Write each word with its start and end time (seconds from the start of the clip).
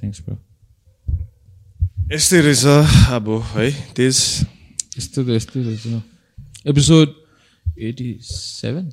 Thanks 0.00 0.20
bro 0.28 0.36
यस्तै 2.14 2.40
रहेछ 2.46 2.64
अब 3.16 3.28
है 3.52 3.66
तेज 3.96 4.16
यस्तो 4.96 5.24
त 5.24 5.28
यस्तै 5.38 5.60
रहेछ 5.62 5.84
episode 6.72 7.14
eighty 7.90 8.08
seven 8.30 8.90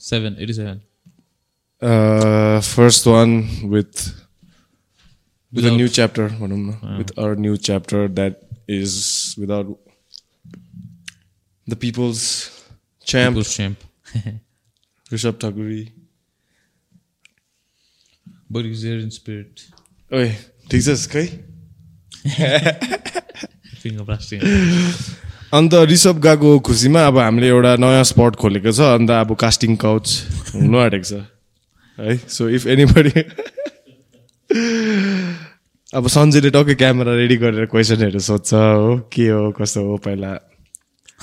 seven 0.00 0.36
eighty 0.42 0.52
seven 0.52 0.80
first 2.74 3.06
one 3.06 3.40
with 3.72 4.04
with 5.52 5.64
a 5.64 5.70
Without- 5.70 5.80
new 5.80 5.88
chapter 5.96 6.24
भनौँ 6.38 6.56
न 6.58 6.96
with 6.98 7.10
our 7.22 7.34
new 7.40 7.56
chapter 7.66 7.98
that 8.14 8.40
is 8.76 8.94
without 9.40 9.68
the 11.66 11.76
people's 11.84 12.22
champ 13.06 13.38
champ 13.42 13.84
Rishabh 15.12 15.38
Thakuri 15.44 15.84
but 18.52 18.66
is 18.66 18.82
there 18.82 19.00
in 19.00 19.10
spirit 19.10 19.60
ओए 20.14 20.28
ठिक 20.70 20.82
छस् 20.82 21.06
खै 21.08 21.26
अन्त 25.52 25.74
ऋषभ 25.74 26.20
गएको 26.20 26.58
खुसीमा 26.58 27.06
अब 27.06 27.18
हामीले 27.18 27.48
एउटा 27.48 27.76
नयाँ 27.76 28.04
स्पट 28.04 28.36
खोलेको 28.36 28.72
छ 28.72 28.80
अन्त 28.80 29.10
अब 29.10 29.34
कास्टिङ 29.34 29.76
काउच 29.76 30.06
हुनु 30.54 30.78
आँटेको 30.78 31.04
छ 31.04 31.12
है 31.98 32.16
सो 32.28 32.48
इफ 32.48 32.66
एनीबडी 32.66 33.12
अब 35.94 36.06
सञ्जयले 36.06 36.50
टक्कै 36.50 36.74
क्यामेरा 36.74 37.14
रेडी 37.14 37.36
गरेर 37.36 37.66
क्वेसनहरू 37.66 38.18
सोध्छ 38.18 38.54
हो 38.54 38.98
के 39.12 39.28
हो 39.28 39.50
कसो 39.52 39.82
हो 39.84 39.96
पहिला? 39.96 40.32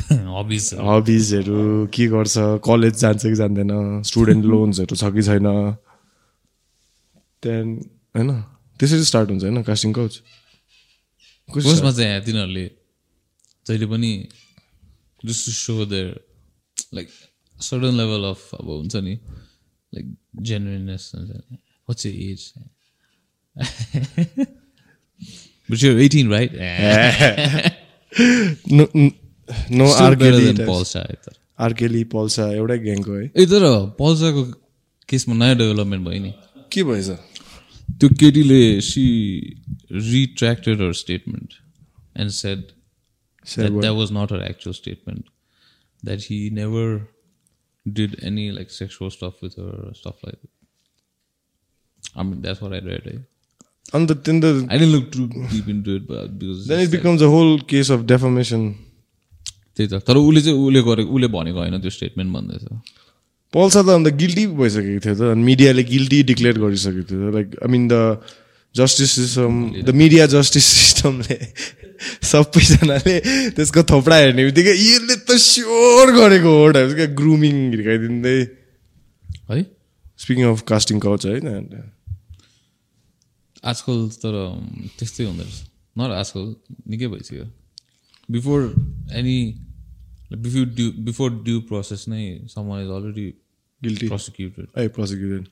हबिज 0.11 0.73
हबिजहरू 0.73 1.87
के 1.87 2.07
गर्छ? 2.07 2.35
कलेज 2.65 2.95
जान्छ 2.95 3.23
कि 3.23 3.35
जान्दैन? 3.35 4.01
स्टुडेन्ट 4.03 4.45
लोन्सहरू 4.45 4.95
छ 4.95 5.03
कि 5.03 5.21
छैन? 5.21 5.47
त्यहाँदेखि 7.43 7.89
होइन? 8.15 8.31
त्यसरी 8.81 9.03
स्टार्ट 9.03 9.29
हुन्छ 9.29 9.43
होइन 9.43 9.63
कास्टिङ 9.63 9.93
काउच 9.93 10.21
फर्स्टमा 11.49 11.91
चाहिँ 11.91 12.09
यहाँ 12.09 12.21
तिनीहरूले 12.21 12.71
जहिले 13.65 13.85
पनि 13.85 14.27
just 15.25 15.45
to 15.45 15.51
show 15.51 15.85
their 15.85 16.19
like 16.93 17.09
certain 17.61 17.97
level 17.97 18.23
of 18.29 18.55
अब 18.55 18.69
हुन्छ 18.69 18.95
नि 18.95 19.19
लाइक 19.93 20.17
जेन्युननेस 20.41 21.11
हुन्छ 21.15 21.31
नि। 21.31 21.57
What's 21.89 22.05
age 22.05 22.53
But 25.69 25.81
you're 25.81 25.99
18, 25.99 26.29
right? 26.29 26.51
better 26.51 27.71
आर्केली 29.95 30.53
than 30.53 30.67
Polsa, 30.67 31.07
पल्सा 32.11 32.53
एउटै 32.53 32.77
ग्याङको 32.77 33.13
है। 33.13 33.31
ए 33.37 33.45
तर 33.45 33.95
पल्साको 33.99 34.43
केसमा 35.09 35.35
नयाँ 35.35 35.55
डेभलपमेन्ट 35.55 36.07
भयो 36.07 36.23
नि। 36.23 36.33
के 36.71 36.83
भएछ? 36.83 37.09
त्यो 38.00 38.08
केटीले 38.20 38.62
she 38.80 39.04
retracted 39.92 40.80
her 40.82 40.92
statement 41.02 41.52
and 42.18 42.30
said 42.30 42.62
that 43.54 43.80
that 43.80 43.94
was 43.94 44.10
not 44.10 44.30
her 44.30 44.42
actual 44.42 44.72
statement. 44.72 45.26
That 46.02 46.24
he 46.24 46.50
never 46.50 47.08
did 47.86 48.18
any 48.22 48.50
like 48.50 48.70
sexual 48.70 49.10
stuff 49.10 49.40
with 49.40 49.56
her 49.56 49.70
or 49.86 49.94
stuff 49.94 50.16
like 50.24 50.34
that. 50.40 50.50
I 52.14 52.22
mean, 52.22 52.40
that's 52.42 52.60
what 52.60 52.72
I 52.72 52.80
read. 52.80 53.06
Eh? 53.06 53.18
अन्त 53.94 54.12
त्यही 54.26 54.40
त 54.42 54.46
I 54.68 54.78
didn't 54.78 54.92
look 54.92 55.12
too 55.12 55.26
deep 55.50 55.68
into 55.72 55.96
it, 55.98 56.06
but 56.08 56.30
because 56.38 56.68
then 56.68 56.80
it 56.80 56.90
becomes 56.90 57.22
a 57.22 57.26
whole 57.34 57.58
case 57.70 57.90
of 57.90 58.00
defamation 58.12 58.62
त्यही 59.76 59.88
त 59.90 60.00
तर 60.08 60.16
उसले 60.16 60.40
चाहिँ 60.46 60.58
उसले 60.58 60.82
गरेको 60.88 61.14
उसले 61.14 61.28
भनेको 61.34 61.58
होइन 61.58 61.80
त्यो 61.80 61.90
स्टेटमेन्ट 61.98 62.32
भन्दैछ 62.32 62.64
पल्सा 63.53 63.81
त 63.83 63.89
अन्त 63.97 64.07
गिल्टी 64.21 64.45
भइसकेको 64.59 64.99
थियो 65.05 65.15
त 65.15 65.21
अनि 65.35 65.43
मिडियाले 65.43 65.83
गिल्टी 65.91 66.19
डिक्लेयर 66.31 66.57
गरिसकेको 66.65 67.03
थियो 67.09 67.31
like 67.37 67.47
I 67.63 67.69
mean 67.71 67.83
the 67.91 67.95
justice 68.75 69.11
system 69.11 69.53
the 69.83 69.89
media 70.01 70.25
justice 70.33 70.65
सिस्टमले 70.79 71.37
सबैजनाले 72.31 73.15
त्यसको 73.55 73.81
थोपडा 73.91 74.15
हेर्ने 74.17 74.45
बित्तिकै 74.47 74.75
यसले 74.79 75.15
त 75.27 75.35
स्योर 75.45 76.11
गरेको 76.17 76.51
हो 76.57 76.65
क्या 76.71 77.07
ग्रुमिङ 77.19 77.55
हिर्काइदिँदै। 77.75 78.37
है? 79.51 79.61
स्पिकिङ 80.21 80.45
अफ 80.51 80.61
कास्टिङ 80.71 80.99
काउच 81.03 81.25
है 81.25 81.39
त्यहाँ 81.41 81.83
आजकल 83.71 83.97
तर 84.23 84.33
त्यस्तै 84.97 85.23
हुँदो 85.25 85.43
रहेछ। 85.43 85.59
नट 85.99 86.11
आजकल 86.21 86.45
निकै 86.89 87.07
भइसक्यो। 87.13 87.45
Before 88.29 88.59
any 89.19 89.37
before 90.31 90.65
due 90.79 90.87
before 91.05 91.29
due 91.45 91.61
process 91.69 92.07
नै 92.07 92.23
someone 92.49 92.81
is 92.87 92.89
already 92.97 93.27
guilty 93.81 94.07
prosecuted 94.07 94.89
prosecuted 94.93 95.47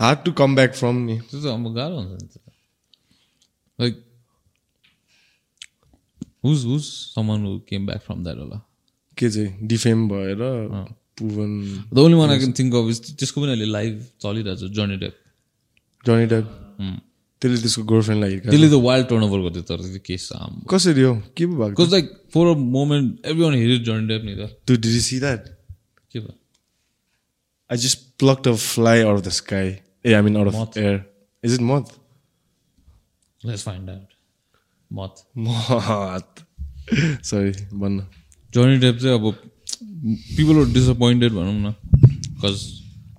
hard 0.00 0.24
to 0.24 0.32
come 0.40 0.54
back 0.54 0.74
from 0.74 0.96
नि 1.06 1.18
त्यो 1.30 1.40
त 1.40 1.46
अब 1.52 1.72
गाह्रो 1.74 2.00
हुन्छ 2.00 2.38
like 3.78 4.02
who's 6.44 6.64
who's 6.64 6.84
someone 6.84 7.46
who 7.46 7.58
came 7.68 7.86
back 7.86 8.02
from 8.06 8.22
that 8.24 8.38
होला 8.38 8.60
के 9.18 9.30
चाहिँ 9.30 9.66
डिफेम 9.68 10.08
भएर 10.08 10.44
पुवन 11.18 11.50
the 11.94 11.98
only 11.98 12.18
one 12.18 12.30
I 12.30 12.38
can 12.38 12.52
think 12.58 12.74
of 12.74 13.16
त्यसको 13.18 13.40
पनि 13.40 13.50
अहिले 13.50 13.66
लाइभ 13.72 14.06
चलिरहेछ 14.22 14.72
जर्नी 14.78 14.96
डेप 15.02 15.18
जनी 16.04 16.26
टाइप 16.26 16.46
त्यसले 17.42 17.60
त्यसको 17.60 17.82
गर्लफ्रेन्डलाई 17.90 18.38
त्यसले 18.40 18.68
त 18.68 18.80
वाइल्ड 18.84 19.08
टर्न 19.08 19.22
ओभर 19.24 19.40
गरिदियो 19.40 19.64
तर 19.70 19.84
त्यो 19.84 20.00
केस 20.06 20.28
कसरी 20.70 21.02
हो 21.02 21.12
के 21.36 21.46
पो 21.46 21.56
भएको 21.60 21.86
like 21.92 22.10
for 22.34 22.46
a 22.46 22.54
moment 22.78 23.26
everyone 23.42 23.54
here's 23.54 23.84
Johnny 23.86 24.08
Depp 24.08 24.24
नि 24.24 24.34
त 24.36 24.50
टु 24.66 24.76
डिड 24.86 25.00
सी 25.06 25.18
द्याट 25.20 25.48
के 26.12 26.20
भयो 26.20 26.43
I 27.74 27.76
just 27.76 28.02
plucked 28.18 28.46
a 28.46 28.56
fly 28.56 28.96
out 29.02 29.16
of 29.16 29.22
the 29.24 29.32
sky. 29.32 29.82
Yeah, 30.04 30.18
I 30.18 30.22
mean 30.22 30.36
out 30.36 30.46
of 30.46 30.54
Moth. 30.54 30.76
air. 30.76 30.98
Is 31.44 31.54
it 31.54 31.62
moth? 31.70 31.92
Let's 33.40 33.62
find 33.64 33.90
out 33.90 34.12
moth 34.90 35.22
Moth. 35.46 36.42
Sorry, 37.30 37.52
one. 37.86 37.96
Johnny 38.54 38.76
Depp 38.78 38.98
चाहिँ 38.98 39.18
अब 39.18 39.32
people 40.36 40.58
are 40.60 40.72
disappointed 40.72 41.32
भनौँ 41.32 41.54
न 41.54 41.74
because 42.04 42.62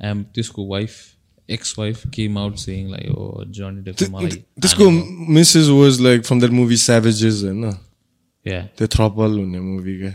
am 0.09 0.23
त्यसको 0.35 0.67
wife 0.67 1.51
ex 1.57 1.77
wife 1.79 2.07
came 2.15 2.37
out 2.37 2.55
saying 2.57 2.89
like 2.91 3.17
oh 3.17 3.43
Johnny 3.57 3.81
Depp 3.89 4.09
मलाई 4.11 4.29
त्यसको 4.61 4.89
Mrs 5.39 5.67
was 5.79 5.99
like 6.01 6.25
from 6.25 6.39
that 6.39 6.51
movie 6.51 6.77
Savages 6.85 7.43
होइन 7.43 7.63
या 8.45 8.61
त्यो 8.77 8.87
थ्रपल 8.95 9.37
हुने 9.39 9.59
मुभी 9.59 9.97
क्या 9.99 10.13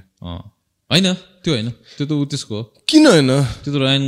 होइन? 0.90 1.06
त्यो 1.42 1.52
होइन। 1.54 1.70
त्यो 1.70 2.04
त 2.06 2.12
ऊ 2.12 2.24
त्यसको 2.24 2.54
हो। 2.56 2.62
किन 2.88 3.06
होइन? 3.06 3.30
त्यो 3.62 3.70
त 3.74 3.76
रायन 3.76 4.04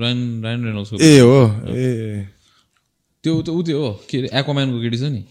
रायन 0.00 0.20
रायन 0.44 0.58
रेनल्सको 0.64 0.96
ए 1.00 1.18
हो। 1.18 1.40
ए। 1.72 2.28
त्यो 3.24 3.42
त 3.42 3.48
ऊ 3.48 3.62
त्यो 3.62 3.78
हो। 3.80 3.90
के 4.08 4.18
अरे 4.18 4.28
एक्वाम्यानको 4.38 4.78
केटी 4.80 4.98
छ 4.98 5.04
नि? 5.16 5.22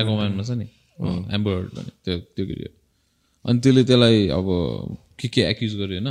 एक्वाम्यानमा 0.00 0.42
छ 0.42 0.50
नि? 0.50 0.66
एम्बर 1.34 1.54
भन्ने 1.74 1.92
त्यो 2.04 2.14
त्यो 2.34 2.44
केटी 2.46 2.62
हो। 2.62 2.72
अनि 3.44 3.58
त्यसले 3.60 3.82
त्यसलाई 3.84 4.28
अब 4.28 4.46
के 5.18 5.28
के 5.28 5.40
एक्युज 5.50 5.72
गर्यो 5.74 6.00
होइन? 6.00 6.10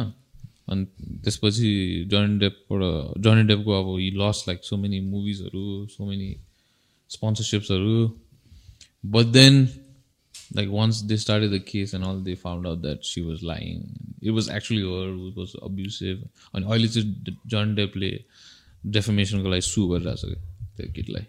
अनि 0.69 0.85
त्यसपछि 1.23 1.69
जर्नी 2.11 2.39
डेपबाट 2.39 2.81
जर्नी 3.23 3.43
डेपको 3.49 3.71
अब 3.71 3.87
he 3.99 4.09
lost 4.21 4.45
like 4.47 4.59
so 4.63 4.77
many 4.77 4.99
मुभिजहरू 4.99 5.87
so 5.87 6.05
many 6.05 6.29
स्पोन्सरसिप्सहरू 7.09 7.95
but 9.05 9.25
then 9.25 9.55
like 10.55 10.69
once 10.69 11.01
they 11.03 11.17
started 11.17 11.51
the 11.51 11.61
case 11.67 11.93
and 11.95 12.05
all 12.05 12.21
they 12.23 12.35
found 12.35 12.67
out 12.67 12.81
that 12.81 13.03
she 13.03 13.21
was 13.21 13.43
lying 13.43 13.81
it 14.23 14.31
was 14.31 14.49
actually 14.49 14.81
her 14.81 15.11
was 15.37 15.53
abusive 15.63 16.23
अनि 16.55 16.65
अहिले 16.65 16.87
चाहिँ 16.87 17.37
journey 17.47 17.75
डेपले 17.75 18.11
डेफमेसनको 18.85 19.49
लागि 19.49 19.61
सु 19.61 19.87
गरिरहेको 19.87 20.27
छ 20.27 20.37
त्यो 20.77 20.91
केटीलाई 20.93 21.25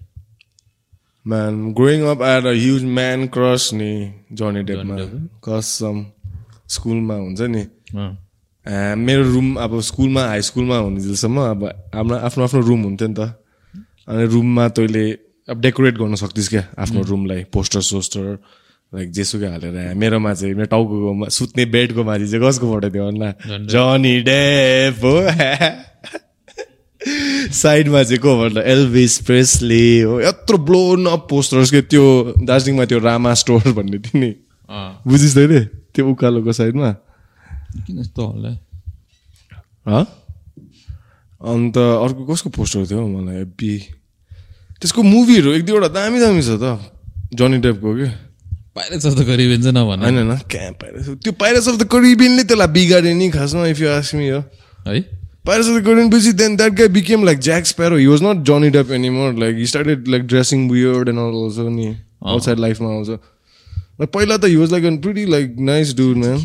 man 1.27 1.73
growing 1.73 2.03
up 2.07 2.23
at 2.23 2.47
a 2.47 2.55
huge 2.55 2.85
man 2.95 3.27
crush 3.29 3.71
नि 3.73 3.93
जर्नी 4.33 4.63
डेपमा 4.63 4.97
कसम 5.45 6.05
स्कुलमा 6.69 7.15
हुन्छ 7.17 7.41
नि 7.49 7.65
मेरो 8.67 9.23
रुम 9.33 9.55
अब 9.57 9.81
स्कुलमा 9.81 10.27
हाई 10.27 10.43
स्कुलमा 10.43 10.77
हुने 10.79 11.01
जेलसम्म 11.01 11.41
अब 11.41 11.65
हाम्रो 11.95 12.17
आफ्नो 12.19 12.45
आफ्नो 12.45 12.61
रुम 12.61 12.83
हुन्थ्यो 12.83 13.09
नि 13.09 13.15
त 13.15 13.35
अनि 14.09 14.25
रुममा 14.27 14.69
तैँले 14.69 15.05
अब 15.49 15.61
डेकोरेट 15.61 15.99
गर्न 15.99 16.15
सक्थिस् 16.15 16.49
क्या 16.49 16.65
आफ्नो 16.79 17.03
रुमलाई 17.03 17.45
पोस्टर 17.53 17.81
सोस्टर 17.83 18.27
लाइक 18.93 19.11
जेसुकै 19.13 19.47
हालेर 19.47 19.95
मेरोमा 19.95 20.33
चाहिँ 20.35 20.55
मेरो 20.55 20.67
टाउको 20.67 21.29
सुत्ने 21.31 21.65
बेडको 21.71 22.03
माथि 22.05 22.27
चाहिँ 22.27 22.43
कसको 22.47 22.67
फोटो 22.67 22.89
थियो 22.91 23.05
भन्ला 23.07 23.31
जनी 23.71 24.15
डेप 24.27 24.99
हो। 25.05 25.15
साइडमा 27.55 28.03
चाहिँ 28.03 28.19
को 28.21 28.31
भन्दा 28.39 28.61
एल्भिस 28.67 29.19
प्रेसले 29.27 29.85
हो। 30.03 30.21
यत्रो 30.21 30.59
ब्लोन 30.59 31.07
अप 31.07 31.27
पोस्टर्स 31.31 31.71
के 31.71 31.81
त्यो 31.87 32.05
दार्जिलिङमा 32.45 32.85
त्यो 32.91 32.99
रामा 32.99 33.35
स्टोर 33.41 33.73
भन्ने 33.73 33.99
थियो 33.99 34.21
नि। 34.21 34.31
तैँले 34.69 35.61
त्यो 35.95 36.05
उकालोको 36.11 36.53
साइडमा। 36.53 36.91
किन 37.87 37.99
यस्तो 38.01 38.23
होला? 38.27 38.51
अन्त 41.41 41.77
अर्को 41.79 42.23
कसको 42.27 42.49
पोस्टर 42.59 42.87
थियो 42.91 43.07
मलाई? 43.07 43.37
हेब्बी 43.39 43.73
त्यसको 44.83 45.03
मुभीहरू 45.03 45.53
एक 45.53 45.65
दुईवटा 45.65 45.89
दामी 45.95 46.19
दामी 46.21 46.43
छ 46.43 46.59
त। 46.59 46.65
जनी 47.39 47.59
डेपको 47.65 47.91
के? 47.97 48.09
पाइरेट्स 48.77 49.07
अफ 49.07 49.15
द 49.19 49.27
करिबियन 49.27 49.63
चाहिँ 49.63 49.75
नभन 49.77 50.03
होइन 50.03 50.17
होइन 50.19 50.37
क्या 50.51 50.71
पाइरेट्स 50.83 51.09
त्यो 51.23 51.33
पाइरेट्स 51.45 51.69
अफ 51.69 51.77
द 51.81 51.89
करिबियनले 51.93 52.45
त्यसलाई 52.51 52.69
बिगाड्यो 52.77 53.15
नि 53.15 53.31
खासमा 53.39 53.67
इफ 53.67 53.81
यु 53.81 53.89
आस्क 54.01 54.15
मी 54.15 54.29
हो 54.29 54.43
है 54.87 55.03
Pirates 55.43 55.69
of 55.69 55.75
the 55.75 55.83
Caribbean 55.83 56.11
पछि 56.11 56.31
then 56.37 56.57
that 56.57 56.75
guy 56.79 56.87
became 56.87 57.23
like 57.25 57.41
Jack 57.41 57.65
Sparrow. 57.65 57.97
He 57.97 58.07
was 58.07 58.21
not 58.21 58.43
Johnny 58.43 58.71
Depp 58.71 58.91
anymore. 58.91 59.33
Like 59.33 59.57
he 59.57 59.67
started 59.67 60.07
like 60.07 60.27
dressing 60.27 60.69
weird 60.69 61.09
and 61.09 61.19
all 61.19 61.35
also 61.35 61.69
नि 61.69 61.87
outside 62.33 62.59
life 62.59 62.81
मा 62.81 62.91
also. 62.97 63.17
Like 63.99 64.13
पहिला 64.17 64.37
त 64.37 64.45
he 64.45 64.59
was 64.63 64.71
like 64.71 64.85
a 64.85 64.93
pretty 64.99 65.25
like 65.27 65.57
nice 65.71 65.95
dude 65.95 66.19
man. 66.25 66.39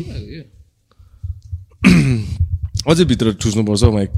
अझै 2.86 3.04
भित्र 3.04 3.32
ठुस्नुपर्छ 3.42 3.82
mic 3.98 4.12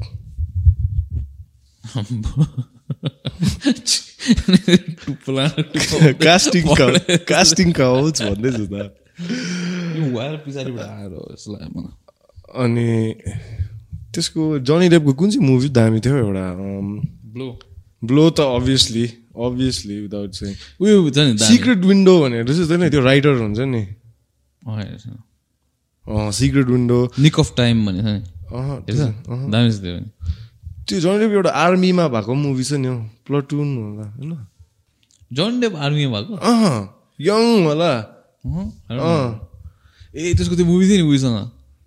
casting 6.24 6.64
casting 7.32 7.68
couch 7.80 8.16
भन्दैछु 8.22 8.64
त 8.66 8.70
पछाडिबाट 10.44 10.88
आएर 10.88 11.12
जस्तो 11.32 11.48
लाग्यो 11.52 11.70
मलाई 11.76 11.94
अनि 12.64 12.88
त्यसको 14.14 14.42
जनी 14.68 14.86
डेपको 14.88 15.12
कुन 15.20 15.28
चाहिँ 15.30 15.44
मुभी 15.48 15.68
दामी 15.78 15.98
थियो 16.00 16.16
एउटा? 16.16 16.44
ब्लो 17.34 17.46
ब्लो 18.02 18.24
त 18.30 18.40
अभियसली 18.56 19.04
अभियसली 19.46 19.96
विदाउट 20.00 20.30
चाहिँ 20.38 20.54
उयो 20.80 21.10
छ 21.10 21.18
नि 21.18 21.32
सिक्रेट 21.38 21.80
विन्डो 21.90 22.14
भनेर 22.22 22.44
चाहिँ 22.48 22.78
नि? 22.78 22.88
त्यो 22.90 23.00
राइटर 23.04 23.34
हुन्छ 23.42 23.58
नि। 23.74 23.82
Secret 26.40 26.66
Window 26.66 26.98
Nick 27.18 27.34
of 27.40 27.48
Time 27.56 27.76
भन्ने 27.86 28.02
छ 28.02 28.04
नि। 28.06 28.20
दामी 29.52 29.70
छ 29.72 29.74
त्यो 29.82 29.94
त्यो 30.88 31.00
जनी 31.00 31.18
डेप 31.20 31.32
एउटा 31.38 31.50
आर्मीमा 31.64 32.04
भएको 32.14 32.34
मुभी 32.34 32.64
छ 32.64 32.72
नि 32.82 32.88
हौ 32.88 32.96
प्लटुन 33.26 33.68
होला 33.76 34.06
होइन? 34.16 34.32
जन 35.30 35.60
डेप 35.60 35.74
आर्मीमा 35.76 36.20
भएको? 36.20 36.34
अँ 36.36 36.80
यङ 37.20 37.44
होला। 37.66 37.92
ए 40.16 40.34
त्यसको 40.34 40.54
त्यो 40.56 40.66
मुभी 40.66 40.84
थियो 40.88 40.96
नि 40.96 41.08
उयोसँग 41.10 41.38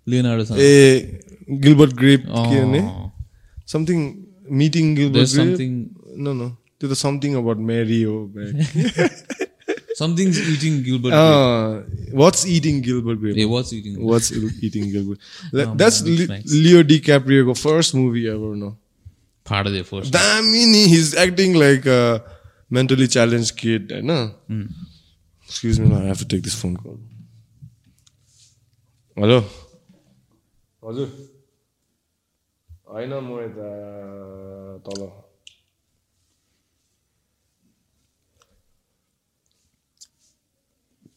लियोनार्डोसँग 0.06 0.58
ए 0.58 0.70
गिलबर्ट 1.64 1.92
ग्रेप 2.02 2.22
के 2.26 2.58
भने? 2.64 2.80
Something 3.72 3.98
meeting 4.60 4.94
Gilbert 4.96 5.28
no 6.18 6.32
no 6.32 6.48
त्यो 6.80 6.86
त 6.90 6.94
समथिङ 7.04 7.34
अबाउट 7.42 7.58
मेरी 7.72 8.02
हो 8.02 8.16
something's 10.00 10.38
eating 10.52 10.76
Gilbert 10.84 11.12
what's 12.20 12.46
eating 12.46 12.80
Gilbert 12.82 13.18
Grape 13.20 13.34
A. 13.36 13.44
Leo 16.64 16.82
DiCaprio 16.82 17.54
first 17.56 17.94
movie 17.94 18.24
ever. 18.28 18.54
No, 18.56 18.70
फाड्दे 18.70 18.70
first 18.70 18.70
damn, 18.70 18.70
he- 18.70 18.70
he's 18.70 18.81
acting 21.16 21.54
like 21.54 21.86
a 21.86 22.22
mentally 22.70 23.08
challenged 23.08 23.56
kid. 23.56 23.92
I 23.92 24.00
know. 24.00 24.34
Excuse 25.44 25.78
me, 25.80 25.88
no, 25.88 25.96
I 25.96 26.04
have 26.04 26.18
to 26.18 26.24
take 26.24 26.42
this 26.42 26.54
phone 26.54 26.76
call. 26.76 26.98
Hello. 29.16 29.44
हजुर 30.84 31.08
होइन 32.92 33.12
म 33.24 33.38
यता 33.40 33.68
तल 34.86 35.02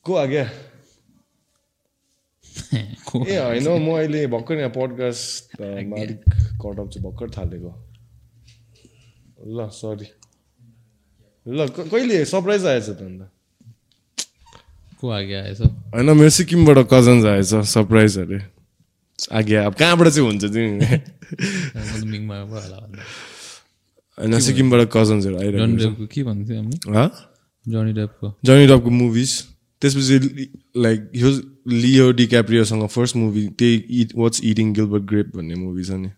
को 0.05 0.15
आज्ञा 0.15 0.43
ए 3.15 3.37
होइन 3.37 3.67
म 3.67 3.97
अहिले 3.97 4.27
भर्खर 4.35 4.57
यहाँ 4.57 4.69
पडकास्ट 4.77 5.61
मालिक 5.61 6.21
कटअप 6.61 6.87
चाहिँ 6.89 7.03
भर्खर 7.09 7.29
थालेको 7.37 7.71
ल 9.45 9.67
सरी 9.71 10.07
ल 11.45 11.67
कहिले 11.69 12.25
सरप्राइज 12.25 12.65
आएछ 12.65 12.89
त 12.89 13.01
अन्त? 13.01 13.21
को 15.01 15.09
आगे 15.09 15.35
आएछ? 15.35 15.61
होइन 15.61 16.09
मेरो 16.17 16.29
सिक्किमबाट 16.29 16.77
कजन्स 16.91 17.25
आएछ 17.25 17.53
सरप्राइज 17.73 18.17
अरे। 18.19 18.39
आज्ञा 19.33 19.65
अब 19.65 19.73
कहाँबाट 19.73 20.07
चाहिँ 20.07 20.27
हुन्छ 20.29 20.43
तिमी 20.53 20.71
मिङमा 22.11 22.37
होला 22.39 22.77
होइन 24.17 24.39
सिक्किमबाट 24.39 24.89
कजन्सहरू 24.93 25.37
जनी 25.37 25.45
आइरहेको 25.45 26.07
के 26.07 26.23
भन्थ्यो 26.23 27.07
जनी 27.65 27.93
डेपको 27.93 28.33
जनी 28.45 28.67
डपको 28.67 28.89
मुभिज 28.89 29.31
त्यसपछि 29.81 30.49
लाइक 30.77 31.09
यो 31.15 31.29
लियो 31.67 32.11
डिक्याप्रियोसँग 32.19 32.87
फर्स्ट 32.87 33.15
मुभी 33.15 33.47
त्यही 33.59 34.01
it 34.01 34.11
what's 34.17 34.43
eating 34.43 34.73
Gilbert 34.73 35.03
Grape 35.03 35.35
भन्ने 35.37 35.55
मुभी 35.55 35.83
छ 35.83 35.91
नि 35.91 36.09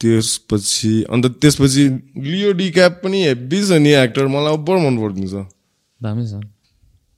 त्यसपछि 0.00 0.92
अन्त 1.12 1.24
त्यसपछि 1.42 1.84
लियो 2.24 2.50
डिक्याप 2.58 3.00
पनि 3.04 3.18
हेब्बी 3.24 3.58
छ 3.68 3.70
नि 3.84 3.92
एक्टर 4.02 4.26
मलाई 4.34 4.52
ओभर 4.56 4.76
मन 4.84 4.94
पर्दैन 5.02 5.26
छ 5.32 5.34
दामी 6.00 6.24
छ। 6.26 6.32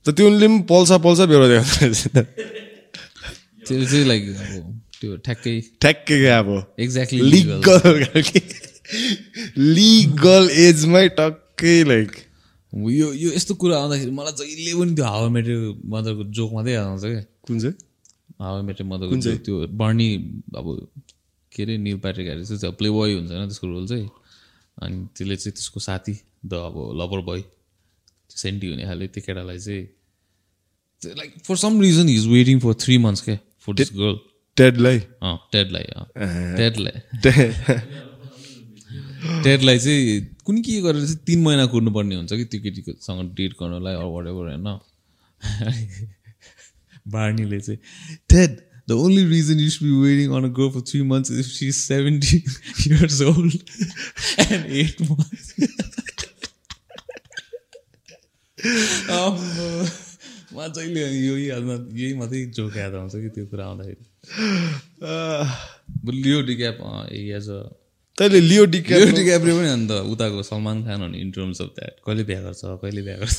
त 0.07 0.15
त्यो 0.17 0.27
उनले 0.31 0.47
पनि 0.49 0.63
पल्सा 0.71 0.97
पल्सा 1.07 1.25
बेहोरा 1.31 1.49
देखाएको 1.49 2.23
त्यो 3.67 3.85
चाहिँ 3.85 4.05
लाइक 4.09 4.23
अब 4.29 4.65
त्यो 5.01 5.17
ठ्याक्कै 5.27 5.55
ठ्याक्कै 5.83 6.19
अब। 6.37 6.49
एक्ज्याक्टली 6.85 7.23
लिगल 7.33 7.83
लिगल 9.77 10.45
एजमै 10.67 11.05
टक्कै 11.19 11.77
लाइक 11.89 12.11
यो 12.73 13.07
यो 13.25 13.29
यस्तो 13.33 13.55
कुरा 13.61 13.75
आउँदाखेरि 13.79 14.13
मलाई 14.21 14.33
जहिले 14.39 14.73
पनि 14.79 14.93
त्यो 14.95 15.05
हावा 15.05 15.29
मेटेरियल 15.37 15.75
मदरको 15.93 16.23
जोक 16.39 16.51
मात्रै 16.55 16.73
याद 16.73 16.87
आउँछ 16.87 17.05
क्या। 17.05 17.23
कुन 17.47 17.57
चाहिँ? 17.61 17.77
हावा 18.41 18.63
मेटेरियल 18.63 18.91
मदरको 18.95 19.15
त्यो 19.47 19.55
बर्नी 19.83 20.09
अब 20.57 20.67
के 21.58 21.62
अरे 21.62 21.76
निल 21.84 21.99
प्याट्रिक 22.06 22.28
हेरेर 22.28 22.44
चाहिँ 22.46 22.75
प्ले 22.81 22.90
बोय 22.90 23.14
हुन्छ 23.14 23.31
होइन 23.31 23.46
त्यसको 23.49 23.66
रोल 23.66 23.87
चाहिँ। 23.88 24.08
अनि 24.78 24.96
त्यसले 25.16 25.37
चाहिँ 25.37 25.52
त्यसको 25.52 25.81
साथी 25.81 26.14
द 26.46 26.55
अब 26.70 26.76
लभर 27.00 27.20
बोय 27.28 27.43
सेन्टी 28.37 28.66
हुने 28.70 28.84
खाले 28.84 29.06
त्यो 29.08 29.22
केटालाई 29.26 29.58
चाहिँ 29.58 31.14
like 31.16 31.38
for 31.46 31.56
some 31.56 31.81
reason 31.81 32.08
is 32.08 32.26
waiting 32.26 32.60
for 32.60 32.75
three 32.81 32.99
months 32.99 33.22
क्या 33.22 33.38
फर 33.66 33.75
दिस 33.75 33.90
गर्ल 33.94 34.19
टेडलाई 34.56 34.99
अँ 35.22 35.37
टेडलाई 35.52 35.84
टेडलाई 36.56 36.96
टेडलाई 39.44 39.78
चाहिँ 39.78 40.20
कुन 40.44 40.60
के 40.62 40.81
गरेर 40.81 41.05
चाहिँ 41.05 41.19
तिन 41.26 41.43
महिना 41.43 41.66
कुर्नुपर्ने 41.66 42.14
हुन्छ 42.14 42.32
कि 42.32 42.44
त्यो 42.44 42.60
केटीकोसँग 42.60 43.34
डेट 43.34 43.52
गर्नलाई 43.52 43.94
अर 43.94 44.08
वाट 44.14 44.26
एभर 44.26 44.46
होइन। 44.49 44.69
बार्नीले 47.12 47.60
चाहिँ 47.60 47.78
Ted 48.31 48.56
the 48.88 48.90
only 49.05 49.23
reason 49.31 49.58
you 49.61 49.70
be 49.85 49.93
waiting 50.02 50.29
on 50.37 50.44
a 50.44 50.52
girl 50.58 50.70
for 50.75 50.82
three 50.90 51.00
months 51.12 51.31
if 51.40 51.46
she 51.46 51.67
seventy 51.79 52.37
years 52.87 53.19
old 53.31 53.58
and 54.44 54.64
eight 54.82 54.94
months 55.11 55.46
मा 60.55 60.67
जहिले 60.76 61.00
यो 61.06 61.35
यादमा 61.38 61.75
यही 61.99 62.14
मात्रै 62.20 62.38
जोक 62.56 62.76
याद 62.76 62.94
आउँछ 63.00 63.14
कि 63.14 63.29
त्यो 63.35 63.44
कुरा 63.50 63.64
आउँदाखेरि? 63.64 64.05
लियो 66.23 66.38
डिक्याप 66.49 66.79
एज 67.12 67.49
अ 67.50 67.61
तैँले 68.19 68.41
लियो 68.41 68.64
डिक्याप 68.75 68.99
लियो 69.00 69.17
डिक्याप्रियो 69.17 69.55
पनि 69.58 69.69
अन्त 69.69 69.91
उताको 70.14 70.43
सलमान 70.43 70.76
खान 70.84 71.00
अनि 71.08 71.17
इन 71.20 71.31
टर्म्स 71.37 71.58
अफ 71.62 71.70
द्याट 71.79 71.94
कहिले 72.06 72.23
बिहा 72.31 72.41
गर्छ 72.43 72.62
कहिले 72.84 73.02
बिहा 73.08 73.17
गर्छ? 73.23 73.37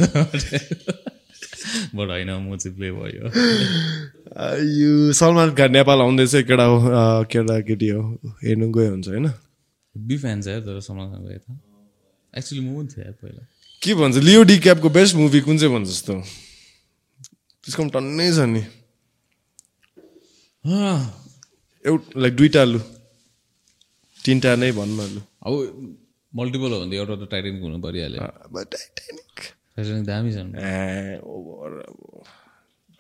बट 1.96 2.10
होइन 2.10 2.32
म 2.32 2.58
चाहिँ 2.58 2.76
प्ले 2.78 2.92
भयो। 2.92 3.30
यो 4.80 5.14
सलमान 5.14 5.56
खान 5.56 5.72
नेपाल 5.72 6.00
आउँदैछ 6.02 6.36
केटा 6.50 6.64
हो 6.64 6.78
केटा 7.26 7.60
केटी 7.62 7.90
हो 7.90 8.02
हेर्नु 8.44 8.72
गयो 8.72 8.90
हुन्छ 8.90 9.08
होइन? 9.08 9.28
बी 9.98 10.18
फ्यान 10.18 10.42
छ 10.42 10.62
तर 10.66 10.80
सलमान 10.80 11.08
खानको 11.12 11.32
यता। 11.32 11.52
एक्चुली 12.38 12.62
म 12.62 12.76
पनि 12.76 12.88
थिएँ 12.88 13.14
पहिला। 13.14 13.44
के 13.82 13.94
भन्छ 13.94 14.18
लियो 14.18 14.44
डिक्यापको 14.44 14.90
बेस्ट 14.90 15.16
मुभी 15.16 15.42
कुन 15.42 15.58
चाहिँ 15.58 15.74
भन्छ 15.76 15.90
जस्तो? 15.90 16.14
त्यसको 17.64 17.84
पनि 17.84 17.92
टन्नै 17.92 18.28
छ 18.32 18.40
नि। 18.46 18.64
एउटा 21.86 22.20
लाइक 22.22 22.34
दुइटा 22.36 22.64
लु। 22.64 22.80
तिनवटा 24.20 24.56
नै 24.56 24.72
भन्न 24.72 25.00
लु। 25.14 25.22
अब 25.46 25.54
मल्टिपल 26.34 26.72
हो 26.72 26.80
भने 26.80 26.92
त 26.92 27.00
एउटा 27.00 27.16
त 27.16 27.30
टाइटेनिक 27.32 27.62
हुनु 27.62 27.78
परिहाल्यो। 27.82 28.20
टाइटेनिक 28.76 29.38
दामी 30.10 30.32
छ 30.34 30.38
नि 30.46 30.58
ए, 30.60 31.20
ओभर 31.24 31.72
अब। 31.88 31.98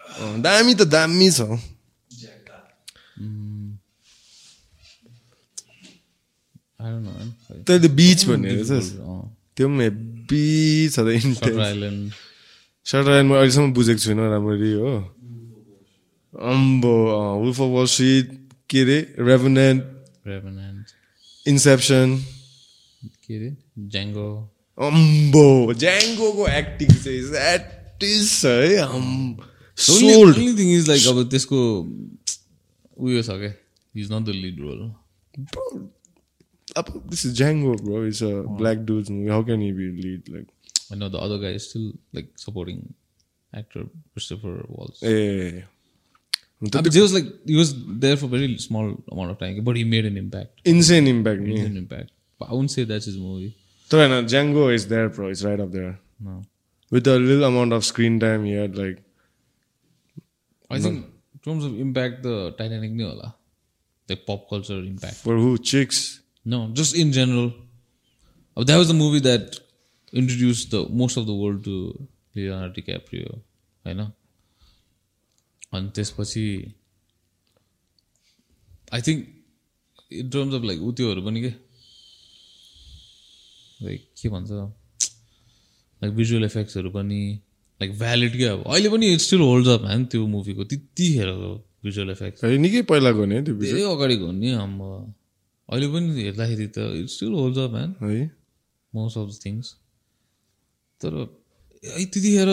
अँ, 0.02 0.42
दामी 0.42 0.74
त 0.80 0.82
दामी 0.96 1.30
छ. 1.32 1.40
खै। 6.80 7.64
तैँले 7.68 7.88
बिच 8.00 8.20
भन्ने 8.28 8.50
रहेछस् 8.56 8.90
अँ, 9.04 9.22
त्यो 9.56 9.66
पनि 9.68 9.84
हेब्बी 9.84 10.44
छ 10.94 10.98
त 11.00 11.08
इन्टेन्स 11.20 12.14
सटर 12.86 13.22
म 13.28 13.32
अहिलेसम्म 13.38 13.70
बुझेको 13.76 14.00
छुइनँ 14.04 14.26
राम्ररी 14.34 14.72
हो 14.80 14.92
अम्बो 16.34 16.94
वुल्फ 17.42 17.58
अफ 17.62 17.70
वाल 17.76 17.86
स्ट्रिट 17.94 18.28
के 18.70 18.80
अरे 18.84 18.98
रेभनेन्ट 19.28 19.82
Revenant. 20.30 20.86
इन्सेप्सन 21.46 22.08
के 23.26 23.34
अरे 23.38 23.50
Django. 23.92 24.28
अम्बो 24.79 25.47
ज्याङ्गोको 25.83 26.47
एक्टिङ 26.61 26.89
चाहिँ 27.03 27.21
द्याट 27.31 28.05
इज 28.05 28.31
है 28.45 28.77
अम् 28.87 29.11
Only- 29.79 30.11
sold 30.11 30.37
only 30.39 30.53
thing 30.59 30.71
is 30.79 30.89
like 30.89 31.07
अब 31.13 31.29
त्यसको 31.31 31.61
उयो 33.07 33.23
छ 33.23 33.39
क्या 33.43 33.53
is 33.95 34.13
not 34.13 34.25
the 34.27 34.35
lead 34.43 34.61
role 34.61 34.81
अब 36.81 36.93
this 37.11 37.25
is 37.27 37.37
Django 37.37 37.75
bro 37.85 38.07
it's 38.07 38.23
a 38.23 38.33
black 38.61 38.79
dude 38.91 39.11
movie 39.11 39.29
how 39.31 39.45
can 39.45 39.63
you 39.63 39.75
be 39.77 39.89
lead 40.03 40.35
like 40.35 40.47
I 40.93 40.97
know 41.01 41.09
the 41.13 41.21
other 41.27 41.37
guy 41.43 41.51
is 41.59 41.67
still 41.69 41.85
like 42.17 42.27
supporting 42.41 42.81
actor 43.53 43.85
Christopher 44.17 44.53
Waltz. 44.73 45.03
A 45.03 45.65
he 46.63 47.01
was 47.01 47.15
like 47.15 47.31
he 47.51 47.57
was 47.57 47.71
there 48.03 48.17
for 48.23 48.29
very 48.35 48.49
small 48.65 48.91
amount 49.15 49.31
of 49.33 49.39
time, 49.39 49.63
but 49.69 49.77
he 49.77 49.85
made 49.95 50.07
an 50.11 50.19
impact. 50.23 50.53
Insane 50.73 51.09
impact 51.09 51.43
नि 51.43 51.55
Made 51.55 51.71
an 51.71 51.79
impact. 51.83 52.11
But 52.41 52.49
I 52.49 52.59
wouldn't 52.59 52.75
say 52.75 52.85
that's 52.91 53.09
his 53.11 53.17
movie. 53.23 53.51
तर 53.91 53.99
होइन 53.99 54.27
Django 54.27 54.71
is 54.73 54.85
there 54.89 55.09
pro 55.17 55.31
is 55.31 55.45
right 55.47 55.61
off 55.61 55.69
there 55.69 55.93
No. 56.25 56.35
With 56.93 57.09
a 57.09 57.17
lil 57.19 57.43
amount 57.45 57.73
of 57.73 57.83
screen 57.83 58.19
time 58.19 58.45
here 58.45 58.75
like 58.75 59.01
I 60.71 60.79
think 60.81 61.03
in 61.35 61.41
terms 61.47 61.65
of 61.65 61.75
impact, 61.81 62.23
the 62.23 62.37
Titanic 62.59 62.93
ni 62.93 63.05
hola. 63.05 63.27
Like 64.09 64.23
pop 64.27 64.49
culture 64.51 64.79
impact. 64.85 65.17
For 65.25 65.35
who 65.43 65.57
chicks 65.73 65.99
No, 66.47 66.59
just 66.79 66.97
in 67.03 67.13
general. 67.13 67.47
Uh, 68.57 68.65
That 68.65 68.79
was 68.79 68.89
the 68.89 68.97
movie 68.97 69.21
that 69.27 69.59
introduced 70.13 70.71
the 70.71 70.81
most 71.03 71.17
of 71.17 71.27
the 71.29 71.35
world 71.35 71.61
to 71.65 71.77
Leonardo 72.35 72.75
DiCaprio. 72.79 73.39
होइन 73.85 74.01
अनि 75.73 75.91
त्यसपछि 75.95 76.45
I 78.93 79.03
think 79.07 79.27
in 80.13 80.29
terms 80.31 80.55
of 80.55 80.65
like 80.65 80.83
उ 80.83 80.93
त्योहरू 81.01 81.23
पनि 81.25 81.41
के 81.43 81.53
like 83.80 84.02
के 84.22 84.30
भन्छ? 84.30 84.52
Like 86.02 86.16
visual 86.16 86.44
इफेक्ट्सहरू 86.46 86.90
पनि 86.92 87.22
लाइक 87.82 87.92
भ्यालिड 88.00 88.38
क्या 88.38 88.52
अब। 88.54 88.64
अहिले 88.68 88.90
पनि 88.90 89.14
इट 89.14 89.20
स्टिल 89.20 89.42
होल्ड्स 89.42 89.70
अप 89.70 89.82
होइन 89.86 90.06
त्यो 90.12 90.26
मुभीको 90.28 90.64
त्यतिखेरको 90.64 91.54
भिजुअल 91.86 92.10
इफेक्ट्स 92.12 92.44
है 92.44 92.58
निकै 92.58 92.82
पहिलाको 92.92 93.26
नि 93.26 93.42
त्यो 93.42 93.56
धेरै 93.56 93.84
अगाडिको 93.94 94.26
हो 94.26 94.32
नि 94.32 94.52
आम्मा। 94.64 94.90
अहिले 95.70 95.88
पनि 95.94 96.22
हेर्दाखेरि 96.22 96.68
त 96.68 96.78
it 97.00 97.08
still 97.16 97.34
holds 97.40 97.60
up 97.60 97.72
man 97.72 97.96
है? 98.02 98.32
मोस्ट 98.94 99.18
अफ 99.18 99.28
द 99.30 99.40
थिङ्स 99.46 99.76
तर 101.02 101.14
है 101.84 102.06
त्यतिखेर 102.06 102.50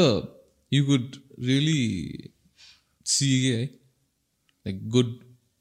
यु 0.72 0.84
कुड 0.86 1.16
रियली 1.46 1.82
सी 3.06 3.28
है 3.44 3.62
लाइक 3.64 4.88
गुड 4.90 5.10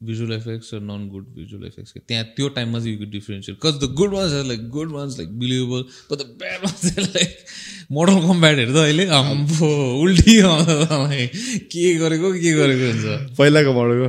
भिजुअल 0.06 0.34
इफेक्ट्स 0.34 0.74
र 0.74 0.80
नन 0.80 1.10
गुड 1.12 1.24
भिजुअल 1.24 1.66
इफेक्ट्स 1.66 1.94
त्यहाँ 2.08 2.24
त्यो 2.24 2.50
टाइममा 2.50 2.80
चाहिँ 2.80 2.92
you 2.92 2.98
could 2.98 3.12
differentiate 3.12 3.58
cause 3.64 3.74
the 3.84 3.92
good 3.94 4.14
ones 4.14 4.34
like 4.48 4.70
good 4.70 4.92
ones 4.92 5.18
like 5.18 5.40
believable 5.40 5.82
but 6.12 6.18
the 6.18 6.22
bad 6.22 6.66
ones 6.66 7.00
like 7.00 7.38
model 7.92 8.14
कम्प्याट 8.14 8.58
हेर्दा 8.58 8.84
अहिले। 8.84 9.06
आम्बो 9.06 10.02
उल्टी 10.02 10.42
के 11.72 11.96
गरेको 11.96 12.34
के 12.34 12.54
गरेको 12.54 12.86
हुन्छ? 12.92 13.36
पहिलाको 13.38 13.74
मोडलको 13.74 14.08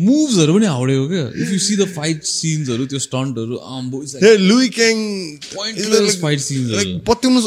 मुभ्सहरू 0.00 0.54
पनि 0.54 0.66
हाउडेको 0.66 1.08
क्या 1.08 1.42
if 1.42 1.52
you 1.52 1.58
see 1.58 1.76
the 1.76 1.84
fight 1.84 2.22
सिन्सहरू 2.22 2.86
त्यो 2.86 2.98
स्टन्टहरू. 2.98 3.58
Pointless 5.52 6.16
fight 6.22 6.40
scenes 6.40 6.70
Like, 6.70 6.92
are- 6.92 7.04
पत्याउनु 7.06 7.40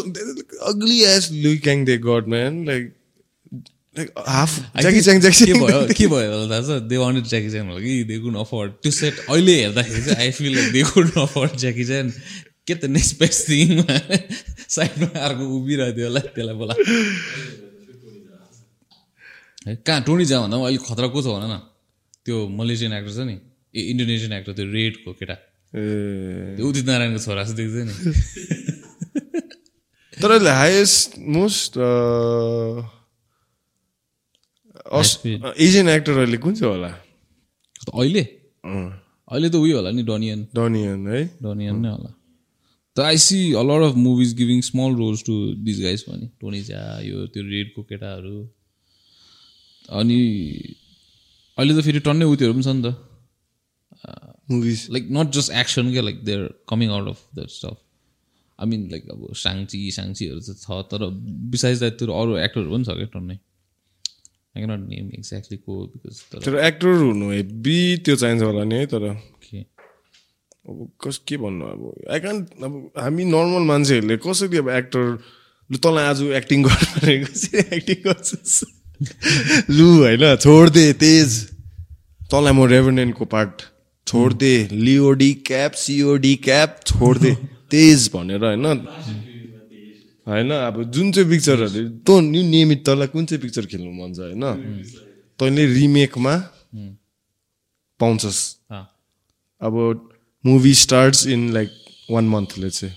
ugly 0.72 1.00
ass 1.12 1.32
Louis 1.32 1.60
Kang 1.60 1.86
they 1.86 1.98
got, 1.98 2.24
man. 2.36 2.60
Like, 2.70 2.86
like 3.98 4.12
half 4.28 4.54
I 4.76 4.82
Jackie 4.82 5.02
think 5.02 5.06
Chan, 5.06 5.22
Jackie 5.26 5.46
के 5.46 5.54
Chan. 5.54 5.62
भयो? 5.68 5.80
के 5.98 6.06
भयो 6.08 6.32
होला 6.32 6.46
थाहा 6.52 6.62
छ 6.68 6.82
दे 6.92 6.98
वान्टेड 6.98 7.26
ज्याकी 7.32 7.50
च्यान 7.50 7.66
होला 7.70 7.80
कि? 7.80 7.94
दे 8.10 8.16
कुन 8.20 8.36
अफोर्ड 8.44 8.72
त्यो 8.84 8.92
सेट 8.92 9.16
अहिले 9.30 9.54
हेर्दाखेरि 9.62 10.02
चाहिँ 10.06 10.18
I 10.20 10.32
feel 10.36 10.52
like 10.56 10.68
they 10.74 10.82
can 10.92 11.08
afford 11.24 11.52
Jackie 11.64 11.84
Chan 11.86 12.08
के 12.68 12.74
त 12.76 12.84
नेक्स्ट 12.92 13.14
बेस्ट 13.20 13.42
थिङ 13.50 13.70
साइडमा 14.76 15.10
अर्को 15.28 15.44
उभिरहेको 15.58 15.96
थियो 15.96 16.08
होला 16.08 16.22
त्यसलाई 16.36 16.56
बोला। 16.60 16.74
है 19.68 19.76
कहाँ? 19.86 20.02
टोनी 20.06 20.26
जा 20.26 20.38
भन्दा 20.42 20.58
अहिले 20.58 20.80
खतरा 20.82 21.08
को 21.14 21.20
छ 21.22 21.28
भन 21.36 21.44
न? 21.52 21.56
त्यो 22.26 22.36
मलेसियन 22.60 22.94
एक्टर 23.00 23.14
छ 23.16 23.20
नि। 23.30 23.36
ए 23.76 23.82
इन्डोनेसियन 23.92 24.32
एक्टर 24.40 24.54
त्यो 24.58 24.66
रेडको 24.76 25.10
केटा। 25.20 25.36
ए, 25.76 26.62
उदित 26.62 26.86
नारायणको 26.90 27.20
छोरा 27.26 27.44
जस्तो 27.44 27.56
देख्छ 27.60 27.76
नि। 27.88 27.94
तर 30.22 30.32
हाइएस्ट 30.48 31.20
मोस्ट 31.20 31.72
एजियन 34.86 35.90
एक्टर 35.90 36.18
अहिले 36.18 36.38
कुन 36.38 36.54
चाहिँ 36.56 36.74
होला? 36.74 36.92
अहिले? 37.94 38.24
अहिले 39.32 39.50
त 39.50 39.56
उयो 39.56 39.76
होला 39.78 39.92
नि 39.92 40.04
डनियन 40.04 40.48
डनियन 40.56 41.08
है? 41.08 41.22
डोनियन 41.44 41.76
नै 41.82 41.90
होला। 41.90 42.12
त 42.96 43.00
I 43.02 43.18
see 43.18 43.40
a 43.54 43.62
lot 43.66 43.82
of 43.90 43.96
movies 43.98 44.34
giving 44.38 44.62
small 44.62 44.96
roles 44.96 45.24
to 45.26 45.34
this 45.66 45.80
guys 45.86 46.02
पनि। 46.10 46.28
टोनी 46.42 46.62
झा 46.62 46.82
यो 47.06 47.26
त्यो 47.34 47.44
रेडको 47.44 47.84
केटाहरू 47.90 48.38
अनि 50.00 50.20
अहिले 51.58 51.74
त 51.78 51.86
फेरि 51.86 52.00
टन्नै 52.06 52.26
उत्योहरू 52.34 52.54
पनि 52.54 52.64
छ 52.64 52.76
नि 52.76 52.82
त 52.86 52.94
movies 54.52 54.80
like 54.94 55.04
not 55.18 55.28
just 55.40 55.52
action 55.64 55.92
क्या 55.92 56.04
like 56.08 56.24
they're 56.30 56.42
coming 56.70 56.90
out 56.98 57.08
of 57.10 57.20
that 57.36 57.50
stuff 57.58 57.78
I 58.60 58.66
mean 58.70 58.82
like 58.92 59.10
अब 59.12 59.22
साङची 59.44 59.80
साङचीहरू 59.98 60.40
त 60.40 60.56
छ 60.62 60.80
तर 60.94 61.10
बिसाइज 61.54 61.80
द्याट 61.80 62.00
त्यो 62.00 62.14
अरू 62.22 62.38
एक्टरहरू 62.46 62.72
पनि 62.76 62.84
छ 62.86 62.98
क्या 63.02 63.10
टन्नै? 63.18 63.38
आई 64.56 64.64
क्यानट 64.64 64.88
नेम 64.90 65.08
एक्ज्याक्टली 65.14 65.58
को 65.58 65.74
बिकज 65.86 66.20
तर 66.46 66.58
एक्टर 66.66 66.88
हुनु 66.88 67.32
हेभी 67.32 67.98
त्यो 68.06 68.16
चाहिन्छ 68.16 68.44
होला 68.44 68.64
नि 68.64 68.76
है 68.76 68.86
तर 68.94 69.08
के 69.44 69.60
अब 69.60 70.78
कस 71.04 71.18
के 71.28 71.38
भन्नु 71.38 71.66
अब? 71.66 71.82
आई 72.12 72.20
क्यान 72.20 72.38
अब 72.64 72.74
हामी 72.98 73.26
नर्मल 73.26 73.68
मान्छेहरूले 73.68 74.18
कसरी 74.24 74.58
अब 74.58 74.70
एक्टर 74.78 75.04
लु 75.70 75.78
तँलाई 75.84 76.06
आज 76.06 76.22
एक्टिङ 76.40 76.64
गर्नु 76.64 76.88
भने 76.96 77.18
कसरी 77.26 77.60
एक्टिङ 77.78 78.00
गर्छस्? 78.08 78.64
लु 79.70 79.88
होइन 80.00 80.36
छोडिदे 80.48 80.88
तेज। 81.04 81.30
तँलाई 82.32 82.54
म 82.54 82.66
रेभनेन्टको 82.72 83.26
पार्ट 83.36 83.62
छोडिदे 84.08 84.56
लिओडी 84.72 85.34
क्याप 85.48 85.72
सिओडी 85.84 86.36
क्याप 86.48 86.80
छोडिदे 86.88 87.36
तेज 87.72 88.10
भनेर 88.14 88.46
होइन? 88.46 88.66
होइन 90.28 90.52
अब 90.52 90.76
जुन 90.94 91.12
चाहिँ 91.14 91.30
पिक्चरहरू 91.30 91.82
तँ 92.08 92.18
न्यु 92.32 92.42
नियमित 92.50 92.80
तँलाई 92.86 93.08
कुन 93.14 93.26
चाहिँ 93.30 93.42
पिक्चर 93.42 93.66
खेल्नु 93.72 93.92
मन 93.94 94.10
छ 94.14 94.20
होइन? 94.26 94.44
तैँले 95.40 95.64
रिमेकमा 95.74 96.36
पाउँछस्। 98.00 98.40
अब 99.62 99.74
movie 100.44 100.74
starts 100.84 101.22
in 101.34 101.42
like 101.54 101.70
one 102.12 102.26
मन्थले 102.30 102.70
चाहिँ 102.70 102.96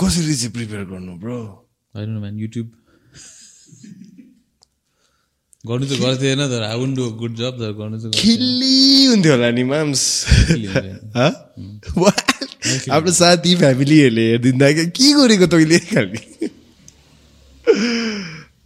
कसरी 0.00 0.34
चाहिँ 0.34 0.52
प्रिपेयर 0.52 0.84
गर्नु 0.92 1.12
ब्रो 1.18 1.38
होइन 1.94 2.38
युट्युब 2.38 2.66
गर्नु 5.66 5.84
त 5.86 5.92
गर्थेँ 6.00 6.28
होइन 6.34 6.42
तर 6.50 6.62
आई 6.62 6.76
वुन्ट 6.78 6.96
डु 6.96 7.04
गुड 7.20 7.34
जब 7.36 7.58
तर 7.60 7.72
गर्नु 7.78 7.96
चाहिँ। 7.98 8.14
खिल्ली 8.14 9.04
हुन्थ्यो 9.06 9.32
होला 9.32 9.50
नि 9.50 9.62
माम्स? 9.70 10.02
आफ्नो 12.68 13.12
साथी 13.12 13.54
फ्यामिलीहरूले 13.56 14.24
हेरिदिँदा 14.30 14.70
के 14.72 14.84
के 14.86 15.12
गरेको 15.18 15.46
तैँले 15.52 15.78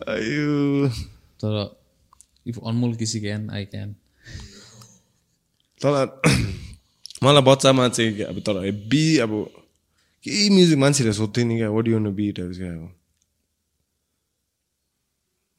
अयो 0.09 0.88
तर 1.42 1.54
इफ 2.49 2.59
अनमोल 2.66 2.94
किसी 2.97 3.21
क्यान 3.21 3.50
आई 3.50 3.64
क्यान 3.64 3.92
तर 5.80 6.21
मलाई 7.25 7.42
बच्चामा 7.42 7.88
चाहिँ 7.88 8.14
क्या 8.16 8.28
अब 8.28 8.40
तर 8.47 8.64
हेब्बी 8.64 9.04
अब 9.18 9.32
केही 10.25 10.49
म्युजिक 10.50 10.78
मान्छेहरूले 10.78 11.16
सोध्थ्यो 11.16 11.44
नि 11.47 11.56
क्या 11.56 11.71
वाट 11.71 11.88
यु 11.88 11.99
बी 12.12 12.30
टाइप्स 12.32 12.59
क्या 12.59 12.73
अब 12.73 12.90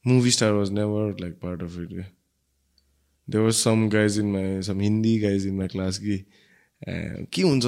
movie 0.04 0.30
star 0.30 0.52
was 0.52 0.70
never 0.70 1.16
like 1.20 1.34
part 1.42 1.62
of 1.62 1.78
it 1.80 3.36
was 3.36 3.52
some 3.54 3.88
guys 3.88 4.18
in 4.18 4.32
my 4.32 4.62
some 4.62 4.80
Hindi 4.80 5.18
guys 5.18 5.46
in 5.46 5.56
my 5.56 5.68
class 5.68 5.98
कि 5.98 6.24
के 7.32 7.42
हुन्छ 7.42 7.64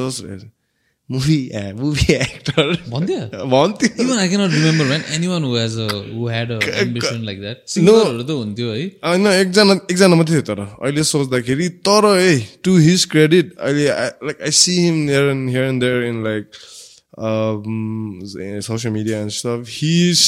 मुभी 1.09 1.39
मुभी 1.75 2.15
एक्टर 2.15 2.73
भन्थ्यो 2.91 3.47
भन्थ्यो 3.47 3.89
even 4.05 4.19
I 4.19 4.29
cannot 4.29 4.53
remember 4.53 4.87
man 4.87 5.03
anyone 5.27 5.45
has 5.47 5.77
who 6.13 6.29
had 6.29 6.51
a 6.53 6.59
ambition 6.81 7.21
like 7.25 7.41
that 7.41 7.63
सिङ्गरहरू 7.69 8.23
त 8.23 8.31
हुन्थ्यो 8.33 8.71
है 8.71 8.81
होइन 9.05 9.27
एकजना 9.29 9.77
एकजना 9.77 10.17
मात्रै 10.17 10.35
थियो 10.35 10.47
तर 10.49 10.63
अहिले 10.63 11.05
सोच्दाखेरि 11.07 11.69
तर 11.89 12.09
है 12.13 12.33
टु 12.65 12.77
हिज 12.79 13.05
क्रेडिट 13.13 13.55
अहिले 13.59 13.87
like 14.25 14.43
I 14.43 14.59
see 14.59 14.75
him 14.79 14.99
here 15.09 15.31
and 15.31 15.51
here 15.51 15.65
and 15.67 15.83
there 15.83 16.05
in 16.05 16.23
like 16.25 16.61
social 18.65 18.95
media 18.95 19.21
and 19.21 19.31
stuff 19.33 19.73
he 19.73 19.93
is 20.09 20.25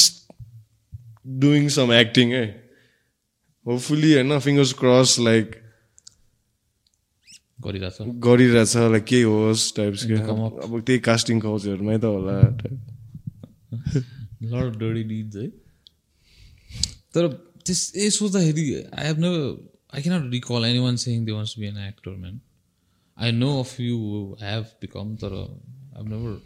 doing 1.41 1.69
some 1.75 1.93
acting 1.95 2.33
है 2.33 2.45
होपफुली 3.67 4.13
होइन 4.13 4.39
फिङ्गर्स 4.41 4.73
क्रस 4.77 5.19
लाइक 5.23 5.61
गरिरहेछ। 7.61 7.97
गरिरहेछ 8.25 8.77
लाइक 8.77 9.05
केही 9.05 9.23
होस् 9.23 9.65
टाइप्स. 9.77 10.05
अब 10.05 10.81
त्यही 10.87 10.99
कास्टिङ 10.99 11.41
काउचहरूमै 11.41 11.99
त 11.99 12.05
होला 12.05 12.37
लड 14.43 14.83
है। 15.37 15.49
तर 17.15 17.27
त्यस 17.67 17.81
ए 17.97 18.11
सोच्दाखेरि 18.11 18.65
I 18.75 19.07
have 19.07 19.19
never 19.19 19.43
I 19.95 20.03
cannot 20.03 20.31
recall 20.33 20.65
anyone 20.79 20.97
saying 20.97 21.25
they 21.25 21.33
wants 21.33 21.55
to 21.55 21.61
be 21.61 21.67
an 21.67 21.77
actor 21.79 22.11
man 22.17 22.41
I 23.17 23.33
know 23.33 23.50
of 23.61 23.81
you 23.81 23.99
have 24.43 24.65
become 24.83 25.15
तर 25.17 25.35
I 25.35 26.05
never 26.05 26.37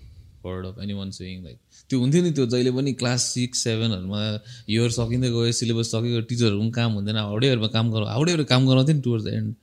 heard 0.45 0.67
of 0.67 0.79
anyone 0.93 1.11
saying 1.11 1.43
like 1.45 1.59
त्यो 1.91 2.01
हुन्थ्यो 2.01 2.23
नि 2.23 2.31
त्यो 2.31 2.47
जहिले 2.47 2.71
पनि 2.71 2.93
क्लास 2.93 3.27
सिक्स 3.35 3.65
सेभेनहरूमा 3.65 4.23
इयर 4.69 4.91
सकिँदै 4.91 5.31
गयो 5.31 5.53
सिलेबस 5.53 5.91
सकियो 5.91 6.21
टिचरहरू 6.31 6.61
पनि 6.61 6.71
काम 6.71 6.93
हुँदैन 6.93 7.17
हाउडेहरूमा 7.17 7.69
काम 7.69 7.91
गरौँ 7.93 8.09
हाउडेहरू 8.09 8.45
काम 8.45 8.67
गराउँथ्यो 8.69 8.97
नि 8.97 9.03
टुवर्ड्स 9.03 9.27
द 9.27 9.35
एन्ड 9.35 9.55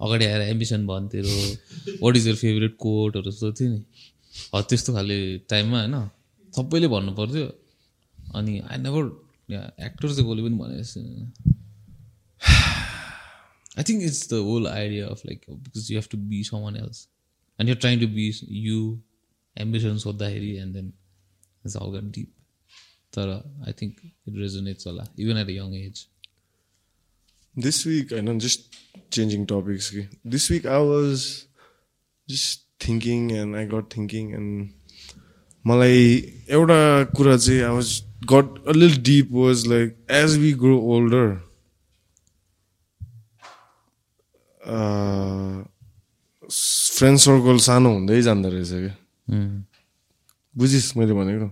अगाडि 0.00 0.24
आएर 0.24 0.40
एम्बिसन 0.42 0.86
भन्थ्यो 0.86 1.98
वाट 2.02 2.16
इज 2.16 2.28
यर 2.28 2.36
फेभरेट 2.36 2.76
कोटहरू 2.76 3.30
सोध्थ्यो 3.30 3.68
नि। 3.68 3.82
हो 4.54 4.62
त्यस्तो 4.62 4.94
खाले 4.94 5.16
टाइममा 5.48 5.80
होइन 5.80 5.96
सबैले 6.52 6.88
भन्नु 6.88 7.12
पर्थ्यो 7.14 7.46
अनि 8.34 8.58
आई 8.60 8.78
नेभर 8.78 9.04
एक्टर 9.80 10.08
चाहिँ 10.08 10.26
कसले 10.26 10.42
पनि 10.42 10.56
भने 10.56 10.76
I 13.78 13.84
think 13.84 14.02
it's 14.02 14.28
the 14.30 14.40
whole 14.42 14.66
idea 14.68 15.06
of 15.06 15.22
like 15.26 15.44
because 15.50 15.90
you 15.90 15.98
have 15.98 16.08
to 16.10 16.18
be 16.28 16.42
some 16.44 16.76
else 16.76 17.06
and 17.58 17.70
you 17.70 17.74
trying 17.76 18.00
to 18.00 18.08
be 18.08 18.32
you 18.60 18.78
ambition 19.56 19.98
सोद्धाखेरि 19.98 20.54
and 20.56 20.74
then 20.74 20.92
it's 21.64 21.76
all 21.76 21.90
got 21.90 22.10
deep 22.14 22.32
तर 23.12 23.30
I 23.66 23.72
think 23.72 24.04
it 24.04 24.34
resonates 24.36 24.86
होला 24.86 25.06
even 25.18 25.38
at 25.38 25.46
a 25.46 25.50
young 25.50 25.74
age 25.74 26.06
This 27.58 27.84
week, 27.84 28.12
I 28.12 28.20
know, 28.20 28.38
just 28.38 28.76
changing 29.10 29.44
topics. 29.44 29.92
okay. 29.92 30.08
This 30.24 30.48
week, 30.48 30.64
I 30.64 30.78
was 30.78 31.46
just 32.28 32.62
thinking 32.78 33.32
and 33.32 33.56
I 33.56 33.64
got 33.64 33.90
thinking 33.90 34.34
and 34.34 34.70
मलाई 35.66 36.04
एउटा 36.54 36.80
कुरा 37.18 37.36
चाहिँ 37.36 37.60
I 37.62 37.72
was 37.74 37.90
got 38.32 38.68
a 38.68 38.72
lil 38.76 38.96
deep 39.08 39.32
was 39.32 39.66
like 39.66 39.96
as 40.20 40.36
we 40.38 40.52
grow 40.62 40.78
older 40.96 41.26
friend 46.98 47.18
circle 47.26 47.58
सानो 47.66 47.92
हुँदै 47.94 48.20
जाँदो 48.22 48.48
रहेछ 48.54 48.70
क्या 48.70 48.94
बुझिस् 50.54 50.96
मैले 50.96 51.14
भनेको 51.20 51.48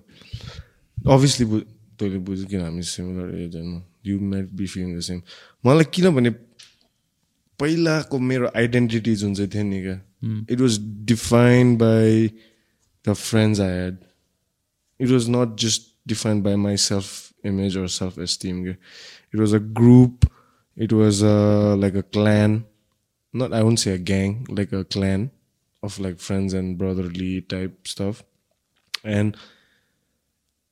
अभियसली 1.17 1.47
बु 1.51 1.61
तैँले 1.99 2.19
बुझ्यो 2.31 2.47
किन 2.47 2.61
हामी 2.61 2.83
सिमिलर 2.95 3.35
एज 3.43 3.57
होइन 3.57 3.71
you 4.09 4.19
might 4.33 4.51
be 4.61 4.67
feeling 4.75 4.97
the 4.97 5.01
same 5.11 5.23
मलाई 5.67 5.91
किनभने 5.99 6.31
पहिलाको 7.61 8.19
मेरो 8.33 8.51
आइडेन्टिटी 8.63 9.15
जुन 9.23 9.35
चाहिँ 9.35 9.51
थियो 9.51 9.65
नि 9.71 9.81
क्या 9.87 10.01
it 10.55 10.61
was 10.61 10.79
defined 11.13 11.79
by 11.79 12.29
the 13.09 13.13
friends 13.29 13.61
I 13.61 13.79
had 13.79 14.05
it 14.99 15.11
was 15.11 15.29
not 15.29 15.57
just 15.57 15.93
defined 16.07 16.43
by 16.43 16.57
my 16.57 16.75
self 16.77 17.33
image 17.45 17.77
or 17.77 17.89
self 17.89 18.19
esteem. 18.19 18.77
It 19.33 19.39
was 19.39 19.53
a 19.53 19.61
group. 19.61 20.31
It 20.77 20.93
was 20.93 21.23
uh, 21.23 21.77
like 21.77 21.95
a 21.95 22.03
clan. 22.03 22.65
Not 23.35 23.53
I 23.53 23.63
won't 23.63 23.81
say 23.81 23.93
a 23.93 23.99
gang, 23.99 24.47
like 24.49 24.73
a 24.73 24.85
clan 24.85 25.31
of 25.83 25.99
like 25.99 26.19
friends 26.19 26.55
and 26.55 26.79
brotherly 26.79 27.43
type 27.43 27.87
stuff. 27.87 28.25
And 29.05 29.37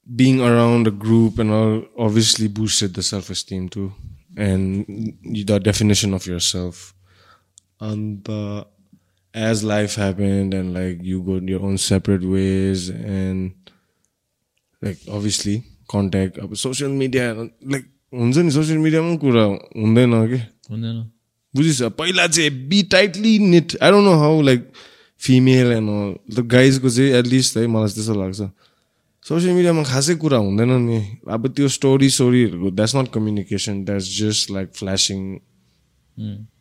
being 0.07 0.41
around 0.41 0.87
a 0.87 0.91
group 0.91 1.39
and 1.39 1.51
all 1.51 1.83
obviously 1.99 2.49
boosted 2.49 2.95
the 2.95 3.03
self 3.03 3.31
esteem 3.31 3.69
too, 3.69 3.93
and 4.37 4.87
the 5.23 5.59
definition 5.61 6.15
of 6.15 6.27
yourself. 6.27 6.95
And 7.81 8.29
uh, 8.29 8.65
as 9.35 9.65
life 9.65 9.95
happened, 9.97 10.55
and 10.55 10.75
like 10.75 11.03
you 11.03 11.23
go 11.23 11.37
your 11.37 11.63
own 11.63 11.79
separate 11.79 12.25
ways, 12.25 12.89
and 12.91 13.53
like 14.85 15.09
obviously 15.17 15.57
contact 15.91 16.39
अब 16.39 16.55
social 16.63 16.91
media 17.03 17.33
like 17.73 17.85
हुन्छ 18.13 18.37
नि 18.37 18.51
social 18.51 18.79
मिडियामा 18.79 19.09
पनि 19.09 19.17
कुरा 19.19 19.45
हुँदैन 19.83 20.13
कि 20.29 20.41
हुँदैन 20.71 20.99
बुझिस् 21.57 21.83
पहिला 21.99 22.27
चाहिँ 22.27 22.51
be 22.69 22.83
tightly 22.93 23.39
knit 23.39 23.77
I 23.83 23.91
don't 23.91 24.07
know 24.09 24.15
how 24.21 24.43
like 24.49 24.71
female 25.27 25.73
and 25.73 26.35
the 26.37 26.47
गाइजको 26.55 26.91
चाहिँ 26.91 27.11
एटलिस्ट 27.21 27.57
है 27.57 27.67
मलाई 27.77 27.95
त्यस्तो 27.95 28.15
लाग्छ 28.21 28.49
सोसियल 29.27 29.55
मिडियामा 29.55 29.83
खासै 29.85 30.15
कुरा 30.17 30.39
हुँदैन 30.39 30.73
नि 30.83 30.99
अब 31.27 31.43
त्यो 31.51 31.69
story 31.71 32.09
स्टोरीहरूको 32.11 32.71
that's 32.73 32.95
not 32.95 33.09
communication 33.11 33.77
that's 33.85 34.09
just 34.15 34.51
like 34.51 34.69
flashing 34.75 35.21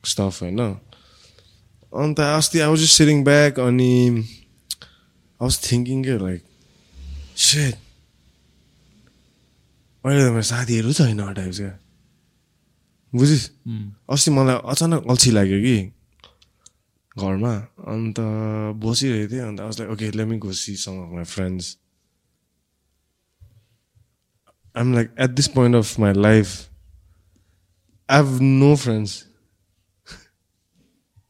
stuff 0.05 0.41
होइन 0.41 0.61
अन्त 1.93 2.19
अस्ति 2.19 2.59
I 2.59 2.69
was 2.69 2.79
just 2.79 2.95
sitting 2.95 3.23
back 3.23 3.59
अनि 3.61 3.91
आई 4.09 5.41
वाज 5.41 5.59
थिङ्किङ 5.63 6.03
के 6.03 6.15
लाइक 6.19 6.41
सेट 7.43 7.75
अहिले 10.03 10.21
त 10.21 10.31
मेरो 10.31 10.45
साथीहरू 10.45 10.93
छैन 10.93 11.21
टाइप्स 11.33 11.59
क्या 11.59 11.75
बुझिस् 13.13 13.45
अस्ति 14.09 14.31
मलाई 14.31 14.57
अचानक 14.69 15.01
अल्छी 15.09 15.31
लाग्यो 15.33 15.59
कि 15.61 15.77
घरमा 17.15 17.53
अन्त 17.89 18.17
बसिरहेको 18.81 19.31
थिएँ 19.31 19.43
अन्त 19.43 19.59
like 19.59 19.89
okay 19.91 20.11
let me 20.13 20.37
Ghosi 20.39 20.75
some 20.79 21.01
of 21.01 21.09
my 21.13 21.25
friends 21.27 21.77
I'm 24.75 24.93
like 24.93 25.11
at 25.17 25.35
this 25.35 25.47
point 25.47 25.75
of 25.75 25.97
my 25.99 26.11
life, 26.11 26.69
I 28.09 28.17
have 28.17 28.41
no 28.41 28.75
friends. 28.75 29.27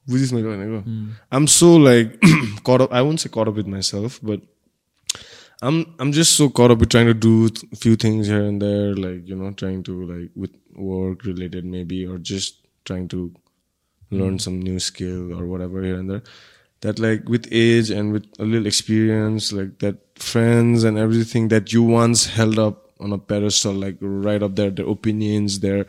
Oh. 0.08 0.82
Hmm. 0.82 1.10
I'm 1.32 1.47
so 1.47 1.75
like 1.75 2.21
caught 2.63 2.82
up. 2.82 2.93
I 2.93 3.01
won't 3.01 3.19
say 3.19 3.29
caught 3.29 3.47
up 3.47 3.56
with 3.56 3.67
myself, 3.67 4.19
but 4.23 4.41
I'm 5.62 5.95
I'm 5.99 6.12
just 6.12 6.36
so 6.36 6.49
caught 6.49 6.71
up 6.71 6.79
with 6.79 6.89
trying 6.89 7.08
to 7.08 7.13
do 7.13 7.49
a 7.71 7.75
few 7.75 7.95
things 7.95 8.27
here 8.27 8.43
and 8.43 8.62
there, 8.62 8.93
like 8.95 9.27
you 9.27 9.36
know, 9.36 9.51
trying 9.51 9.84
to 9.84 10.06
like 10.06 10.32
with 10.36 10.51
work 10.75 11.23
related 11.23 11.65
maybe, 11.65 12.06
or 12.06 12.17
just 12.17 12.67
trying 12.86 13.08
to 13.10 13.34
learn 14.12 14.34
hmm. 14.34 14.38
some 14.38 14.62
new 14.62 14.79
skill 14.79 15.34
or 15.34 15.45
whatever 15.45 15.82
here 15.82 15.95
and 15.95 16.10
there. 16.10 16.23
That 16.82 16.99
like 16.99 17.29
with 17.29 17.47
age 17.49 17.89
and 17.89 18.12
with 18.12 18.25
a 18.39 18.43
little 18.43 18.67
experience, 18.67 19.53
like 19.53 19.79
that 19.79 19.97
friends 20.19 20.84
and 20.84 20.97
everything 20.97 21.47
that 21.47 21.71
you 21.71 21.82
once 21.82 22.25
held 22.25 22.60
up 22.60 22.83
on 23.03 23.11
a 23.11 23.17
pedestal, 23.17 23.73
like 23.73 23.97
right 24.01 24.41
up 24.41 24.55
there, 24.55 24.71
their 24.71 24.87
opinions, 24.87 25.59
their 25.59 25.85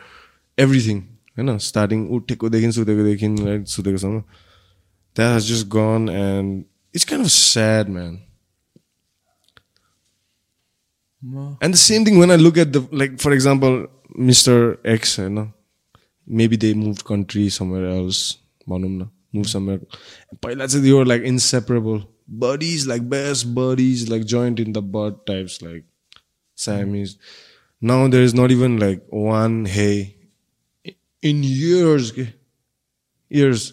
everything. 0.59 1.03
You 1.37 1.45
know, 1.45 1.59
starting 1.59 2.03
उठेकोदेखि 2.17 2.73
सुतेकोदेखि 2.73 3.29
right 3.47 3.65
सुतेकोसम्म 3.77 4.23
that 5.17 5.33
has 5.33 5.49
just 5.49 5.69
gone 5.73 6.09
and 6.09 6.65
it's 6.93 7.05
kind 7.05 7.23
of 7.23 7.31
sad, 7.31 7.89
man. 7.89 8.15
And 11.63 11.73
the 11.73 11.79
same 11.79 12.05
thing 12.05 12.19
when 12.19 12.31
I 12.31 12.37
look 12.37 12.59
at 12.59 12.73
the 12.73 12.81
like, 12.93 13.21
for 13.21 13.33
example, 13.33 13.87
Mr. 14.31 14.79
X, 14.85 15.19
you 15.19 15.29
know, 15.31 15.53
maybe 16.27 16.57
they 16.57 16.75
moved 16.75 17.05
country 17.05 17.49
somewhere 17.49 17.87
else. 17.89 18.39
भनौँ 18.69 18.91
न 18.91 19.09
move 19.35 19.49
somewhere. 19.53 19.81
पहिला 20.43 20.67
चाहिँ 20.67 20.83
they 20.85 20.93
were 20.93 21.07
like 21.07 21.23
inseparable. 21.23 22.03
Buddies, 22.29 22.87
like 22.87 23.09
best 23.09 23.55
buddies, 23.55 24.09
like 24.09 24.27
joint 24.35 24.61
in 24.61 24.73
the 24.73 24.83
butt 24.83 25.27
types, 25.27 25.63
like 25.63 25.85
Siamese. 26.55 27.19
Now 27.81 28.09
there 28.09 28.23
is 28.23 28.35
not 28.35 28.51
even 28.51 28.79
like 28.79 29.03
one 29.09 29.65
hey 29.65 30.17
in 31.23 31.43
years, 31.43 32.13
years. 33.29 33.73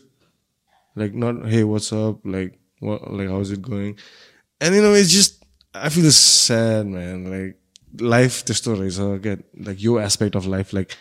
Like 0.95 1.13
not 1.13 1.47
hey, 1.47 1.63
what's 1.63 1.93
up? 1.93 2.19
Like 2.23 2.59
what? 2.79 3.11
Like 3.11 3.29
how's 3.29 3.51
it 3.51 3.61
going? 3.61 3.97
And 4.59 4.75
you 4.75 4.81
know, 4.81 4.93
it's 4.93 5.11
just 5.11 5.43
I 5.73 5.89
feel 5.89 6.11
sad, 6.11 6.87
man. 6.87 7.29
Like 7.31 7.57
life, 7.99 8.45
the 8.45 8.53
story 8.53 8.87
is 8.87 8.99
uh, 8.99 9.11
again 9.11 9.43
like 9.57 9.81
your 9.81 10.01
aspect 10.01 10.35
of 10.35 10.45
life, 10.45 10.73
like 10.73 10.95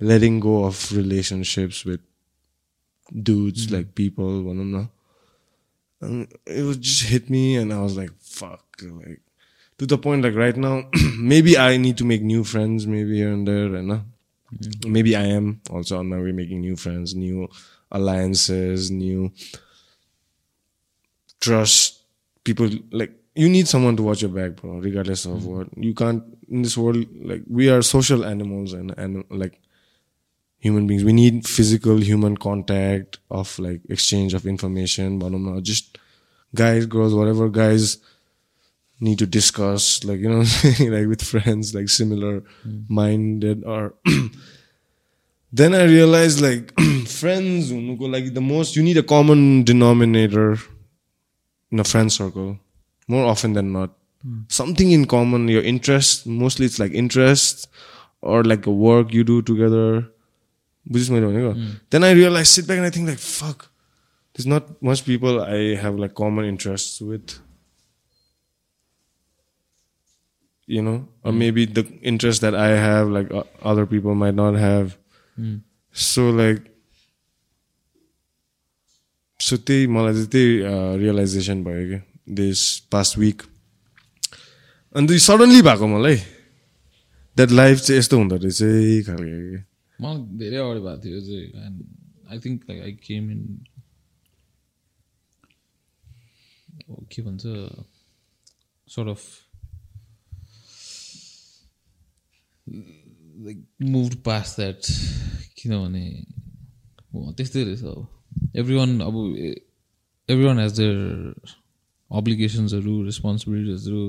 letting 0.00 0.40
go 0.40 0.64
of 0.64 0.92
relationships 0.92 1.84
with 1.84 2.00
dudes, 3.12 3.66
mm-hmm. 3.66 3.76
like 3.76 3.94
people, 3.94 4.42
one 4.42 4.60
of 4.60 4.72
them. 6.00 6.28
It 6.46 6.62
was 6.62 6.76
just 6.78 7.04
hit 7.04 7.30
me, 7.30 7.56
and 7.56 7.72
I 7.72 7.80
was 7.80 7.96
like, 7.96 8.10
fuck, 8.20 8.64
like 8.82 9.20
to 9.78 9.86
the 9.86 9.98
point 9.98 10.22
like 10.22 10.34
right 10.34 10.56
now, 10.56 10.84
maybe 11.18 11.58
I 11.58 11.76
need 11.76 11.98
to 11.98 12.04
make 12.04 12.22
new 12.22 12.44
friends, 12.44 12.86
maybe 12.86 13.16
here 13.16 13.32
and 13.32 13.46
there, 13.46 13.74
and 13.74 13.92
uh, 13.92 13.98
mm-hmm. 14.54 14.92
maybe 14.92 15.16
I 15.16 15.24
am 15.24 15.60
also 15.70 15.98
on 15.98 16.08
my 16.08 16.18
way 16.18 16.32
making 16.32 16.60
new 16.60 16.76
friends, 16.76 17.14
new 17.14 17.48
alliances, 17.90 18.90
new 18.90 19.32
trust 21.40 22.00
people 22.44 22.70
like 22.90 23.12
you 23.34 23.48
need 23.48 23.66
someone 23.68 23.96
to 23.96 24.02
watch 24.02 24.22
your 24.22 24.30
back 24.30 24.56
bro 24.56 24.78
regardless 24.78 25.24
of 25.26 25.38
mm-hmm. 25.38 25.56
what. 25.56 25.68
You 25.76 25.94
can't 25.94 26.22
in 26.48 26.62
this 26.62 26.76
world 26.76 27.04
like 27.22 27.42
we 27.48 27.68
are 27.68 27.82
social 27.82 28.24
animals 28.24 28.72
and 28.72 28.94
and 28.96 29.24
like 29.30 29.60
human 30.58 30.86
beings. 30.86 31.04
We 31.04 31.12
need 31.12 31.46
physical 31.46 31.98
human 31.98 32.36
contact 32.36 33.18
of 33.30 33.58
like 33.58 33.80
exchange 33.88 34.34
of 34.34 34.46
information 34.46 35.20
just 35.62 35.98
guys 36.54 36.86
girls 36.86 37.14
whatever 37.14 37.48
guys 37.48 37.98
need 39.00 39.18
to 39.18 39.26
discuss 39.26 40.04
like 40.04 40.20
you 40.20 40.28
know 40.28 40.44
like 40.96 41.08
with 41.08 41.22
friends 41.22 41.74
like 41.74 41.88
similar 41.88 42.42
mm. 42.66 42.88
minded 42.88 43.64
or 43.64 43.94
then 45.52 45.74
i 45.74 45.84
realized 45.84 46.40
like 46.40 46.72
friends 47.06 47.72
like 47.72 48.34
the 48.34 48.40
most 48.40 48.76
you 48.76 48.82
need 48.82 48.96
a 48.96 49.02
common 49.02 49.64
denominator 49.64 50.56
in 51.70 51.80
a 51.80 51.84
friend 51.84 52.12
circle 52.12 52.58
more 53.08 53.24
often 53.24 53.52
than 53.52 53.72
not 53.72 53.90
mm. 54.26 54.50
something 54.50 54.92
in 54.92 55.04
common 55.06 55.48
your 55.48 55.62
interest 55.62 56.26
mostly 56.26 56.66
it's 56.66 56.78
like 56.78 56.92
interest 56.92 57.68
or 58.22 58.44
like 58.44 58.66
a 58.66 58.70
work 58.70 59.12
you 59.12 59.24
do 59.24 59.42
together 59.42 60.06
mm. 61.54 61.80
then 61.90 62.04
i 62.04 62.12
realized 62.12 62.52
sit 62.52 62.66
back 62.66 62.76
and 62.76 62.86
i 62.86 62.90
think 62.90 63.08
like 63.08 63.18
fuck 63.18 63.70
there's 64.34 64.46
not 64.46 64.80
much 64.82 65.04
people 65.04 65.42
i 65.42 65.74
have 65.74 65.98
like 65.98 66.14
common 66.14 66.44
interests 66.44 67.00
with 67.00 67.38
You 70.68 70.82
know, 70.82 71.06
or 71.22 71.32
maybe 71.32 71.66
the 71.66 71.82
interest 72.02 72.40
that 72.40 72.54
I 72.54 72.68
have, 72.68 73.08
like 73.08 73.30
o- 73.30 73.46
other 73.62 73.84
people 73.86 74.14
might 74.14 74.34
not 74.34 74.54
have. 74.54 74.96
So 75.94 76.30
like, 76.30 76.62
so 79.40 79.56
त्यही 79.56 79.86
मलाई 79.92 80.14
चाहिँ 80.14 80.28
त्यही 80.30 80.98
realisation 81.02 81.62
भयो 81.64 81.84
कि 81.90 81.98
this 82.34 82.60
past 82.92 83.18
week 83.18 83.42
अन्त 84.94 85.10
suddenly 85.26 85.60
भएको 85.68 85.86
मलाई 85.86 86.16
that 87.36 87.50
life 87.60 87.78
चाहिँ 87.84 87.98
यस्तो 87.98 88.18
हुँदो 88.18 88.36
रहेछ 88.44 89.06
खालको 89.06 89.24
के 89.28 89.58
मलाई 89.98 90.22
धेरै 90.40 90.56
अगाडि 90.64 90.80
भएको 90.80 90.96
थियो 91.04 91.20
चाहिँ 91.28 91.66
and 91.66 91.78
I 92.32 92.38
think 92.44 92.62
like 92.70 92.82
I 92.82 92.92
came 93.04 93.30
in 93.30 93.42
के 97.12 97.22
भन्छ 97.22 97.42
sort 98.88 99.08
of 99.08 99.22
like 102.66 103.64
move 103.82 104.14
past 104.26 104.54
that 104.58 104.80
किनभने 105.58 106.04
त्यस्तै 107.36 107.62
रहेछ 107.64 107.82
अब। 107.84 108.56
एभ्री 108.56 108.74
वान 108.74 109.00
अब 109.00 109.14
एभ्री 110.28 110.44
वान 110.44 110.58
हेज 110.58 110.72
देयर 110.78 110.96
अब्लिगेसन्सहरू 112.10 113.02
रेस्पोन्सिबिलिटिजहरू 113.04 114.04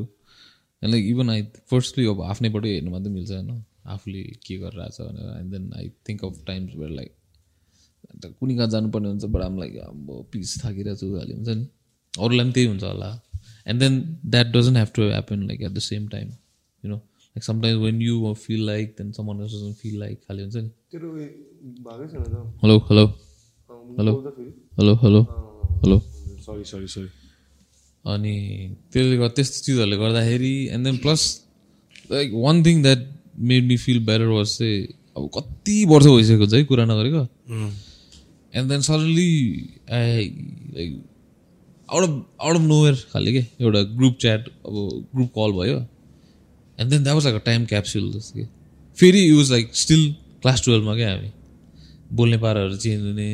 and 0.81 0.91
like 0.93 1.05
even 1.05 1.29
I 1.29 1.43
firstly 1.71 2.05
अब 2.07 2.21
आफ्नैबाटै 2.21 2.69
हेर्नु 2.73 2.91
मात्रै 2.91 3.11
मिल्छ 3.13 3.31
होइन? 3.31 3.63
आफूले 3.93 4.21
के 4.45 4.57
गरिरहेको 4.57 4.91
छ 4.95 5.07
भनेर। 5.07 5.27
And 5.39 5.51
then 5.51 5.71
I 5.77 5.89
think 6.07 6.25
of 6.25 6.33
times 6.47 6.75
where 6.75 6.91
like 6.91 7.11
अन्त 8.11 8.25
कुनै 8.39 8.55
कहाँ 8.55 8.69
जानुपर्ने 8.69 9.09
हुन्छ 9.09 9.25
बट 9.35 9.41
आम 9.41 9.57
लाइक 9.59 9.75
अब 9.83 10.07
प्लिज 10.31 10.55
थाकिरहेको 10.63 10.99
छु 10.99 11.07
खालि 11.17 11.33
हुन्छ 11.33 11.49
नि। 11.49 11.65
अरूलाई 12.13 12.45
पनि 12.45 12.53
त्यही 12.53 12.67
हुन्छ 12.67 12.83
होला। 12.83 13.09
And 13.67 13.79
then 13.81 13.93
that 14.25 14.47
doesn't 14.55 14.77
have 14.77 14.91
to 14.95 15.01
happen 15.09 15.47
like 15.47 15.61
at 15.61 15.71
the 15.71 15.79
same 15.87 16.07
time 16.07 16.31
like 17.35 17.43
sometimes 17.43 17.81
when 17.83 18.01
you 18.01 18.33
feel 18.39 18.65
like 18.65 18.95
then 18.97 19.11
someone 19.11 19.41
else 19.41 19.53
doesn't 19.53 19.75
feel 19.77 19.95
like 19.99 20.19
खालि 20.27 20.41
हुन्छ 20.41 20.55
नि 20.55 20.69
hello 22.63 22.77
hello 22.89 23.05
hello 23.99 24.13
hello 24.79 24.93
hello 25.03 25.21
hello 25.81 25.97
sorry 26.45 26.63
sorry 26.63 26.87
sorry 26.87 27.09
अनि 28.05 28.35
त्यसले 28.93 29.15
गर्दा 29.17 29.33
त्यस्तो 29.35 29.65
चिजहरूले 29.65 29.97
गर्दाखेरि 29.97 30.55
and 30.73 30.83
then 30.87 30.97
plus 31.05 31.21
like 32.11 32.31
one 32.43 32.55
thing 32.65 32.75
that 32.83 33.01
made 33.49 33.63
me 33.67 33.77
feel 33.85 33.99
better 34.05 34.27
was 34.27 34.47
चाहिँ 34.57 34.77
अब 35.17 35.29
कति 35.35 35.75
वर्ष 35.89 36.05
भइसकेको 36.05 36.43
हुन्छ 36.43 36.53
है 36.53 36.63
कुरा 36.71 36.85
नगरेको। 36.85 37.23
And 38.53 38.67
then 38.71 38.81
suddenly 38.87 39.31
I 39.97 40.29
like 40.75 40.89
out 41.89 42.03
of 42.03 42.13
out 42.41 42.55
of 42.55 42.61
nowhere 42.61 42.95
खाले 43.11 43.31
के 43.33 43.43
एउटा 43.63 43.81
ग्रुप 43.99 44.17
च्याट 44.21 44.41
अब 44.47 44.73
ग्रुप 45.15 45.29
कल 45.37 45.51
भयो। 45.59 45.77
And 46.79 46.91
then 46.91 47.03
that 47.03 47.13
was 47.15 47.25
like 47.25 47.41
a 47.41 47.43
time 47.45 47.65
capsule 47.65 48.11
जस्तो 48.13 48.39
कि 48.39 48.47
फेरि 48.97 49.29
युज 49.29 49.51
लाइक 49.51 49.75
स्टिल 49.75 50.11
क्लास 50.41 50.63
टुवेल्भमा 50.65 50.95
क्या 50.95 51.11
हामी 51.11 51.31
बोल्ने 52.21 52.37
पाराहरू 52.37 52.77
चेन्ज 52.77 53.05
हुने 53.05 53.29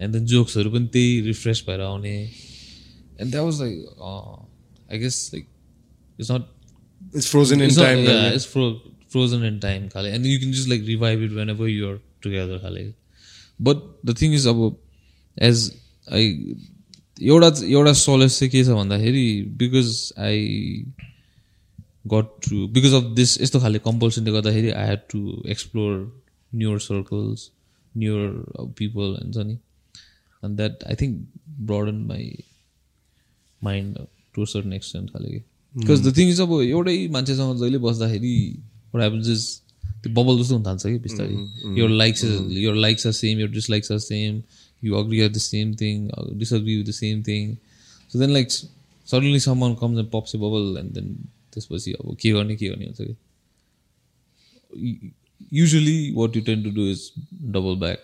एन्ड 0.00 0.12
देन 0.12 0.26
जोक्सहरू 0.34 0.70
पनि 0.70 0.86
त्यही 0.92 1.20
रिफ्रेस 1.26 1.64
भएर 1.68 1.80
आउने 1.90 2.16
and 3.20 3.30
that 3.30 3.44
was 3.44 3.60
like 3.60 4.92
I 4.92 4.98
guess 4.98 5.30
like 5.34 5.46
it's 6.20 6.30
not 6.30 7.16
it's 7.16 7.30
frozen 7.30 7.62
in 7.62 7.68
it's 7.68 7.78
not, 7.78 7.84
time 7.84 8.04
yeah, 8.06 8.36
it's 8.36 8.46
fro- 8.54 8.94
frozen 9.14 9.44
in 9.44 9.58
time, 9.60 9.88
Kale. 9.90 10.06
And 10.12 10.26
you 10.26 10.38
can 10.40 10.52
just 10.52 10.68
like 10.68 10.86
revive 10.86 11.20
it 11.22 11.34
whenever 11.40 11.68
you're 11.68 11.98
together, 12.26 12.58
Kale. 12.58 12.80
But 13.60 13.84
the 14.08 14.14
thing 14.20 14.32
is 14.38 14.46
अब 14.46 14.62
as 15.36 15.70
I 16.12 16.56
एउटा 17.22 17.50
एउटा 17.66 17.92
solace 18.00 18.38
चाहिँ 18.38 18.50
के 18.50 18.64
छ 18.64 18.76
भन्दाखेरि 18.78 19.26
because 19.60 19.92
I 20.18 20.40
got 22.04 22.26
to 22.48 22.66
because 22.76 22.92
of 22.94 23.04
this 23.16 23.40
यस्तो 23.40 23.60
खाले 23.60 23.78
कम्पल्सनले 23.84 24.32
गर्दाखेरि 24.32 24.70
I 24.80 24.86
had 24.88 25.00
to 25.10 25.20
explore 25.54 25.94
newer 26.52 26.80
circles 26.88 27.50
newer 27.94 28.28
people 28.78 29.16
हुन्छ 29.22 29.46
नि 29.46 29.52
and 30.42 30.56
that 30.56 30.84
I 30.90 30.94
think 31.02 31.26
broaden 31.70 32.00
my 32.12 32.26
mind 33.62 33.98
to 34.34 34.44
certain 34.52 34.72
extent 34.72 35.10
खाले 35.12 35.28
कि 35.30 35.38
बिकज 35.74 36.06
द 36.06 36.16
थिङ 36.16 36.28
इज 36.30 36.40
अब 36.40 36.52
एउटै 36.62 36.96
मान्छेसँग 37.16 37.56
जहिले 37.60 37.78
बस्दाखेरि 37.86 38.34
ह्यापन्स 38.96 39.28
इज 39.36 39.46
त्यो 40.02 40.12
बबल 40.18 40.38
जस्तो 40.42 40.54
हुन 40.54 40.64
थाल्छ 40.66 40.86
कि 40.86 40.98
बिस्तारै 41.06 41.36
your 41.80 41.88
likes 42.02 42.22
is 42.28 42.34
your 42.64 42.74
likes 42.84 43.06
are 43.10 43.14
same 43.20 43.38
your 43.44 43.50
dislikes 43.56 43.90
are 43.94 44.02
same 44.06 44.42
you 44.86 44.96
agree 45.00 45.22
at 45.26 45.32
the 45.38 45.42
same 45.44 45.70
thing 45.82 46.02
uh, 46.16 46.24
disagree 46.42 46.76
with 46.80 46.88
the 46.92 46.96
same 46.98 47.22
thing 47.28 47.54
so 48.10 48.20
then 48.22 48.34
like 48.36 48.50
s- 48.54 48.66
suddenly 49.08 49.40
someone 49.44 49.76
comes 49.82 50.00
and 50.02 50.10
pops 50.16 50.34
a 50.38 50.40
bubble 50.44 50.68
and 50.82 50.98
then 50.98 51.08
त्यसपछि 51.54 51.92
अब 52.00 52.16
के 52.22 52.32
गर्ने 52.38 52.56
के 52.56 52.68
गर्ने 52.68 52.86
हुन्छ 52.86 53.02
कि 53.02 53.14
usually 55.52 56.12
what 56.12 56.36
you 56.36 56.42
tend 56.42 56.64
to 56.64 56.70
do 56.70 56.84
is 56.94 57.00
double 57.56 57.76
back 57.84 57.98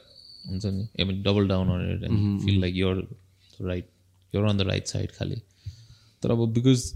हुन्छ 0.48 0.64
नि 0.76 0.86
I 0.98 1.04
mean 1.04 1.22
double 1.22 1.46
down 1.52 1.68
on 1.74 1.84
it 1.92 2.02
and 2.08 2.42
feel 2.42 2.60
like 2.64 2.74
you're 2.74 3.02
right 3.70 3.88
you're 4.34 4.46
on 4.52 4.62
the 4.62 4.66
right 4.72 4.92
side 4.94 5.12
खालि 5.18 5.40
तर 6.22 6.30
अब 6.30 6.46
because 6.54 6.92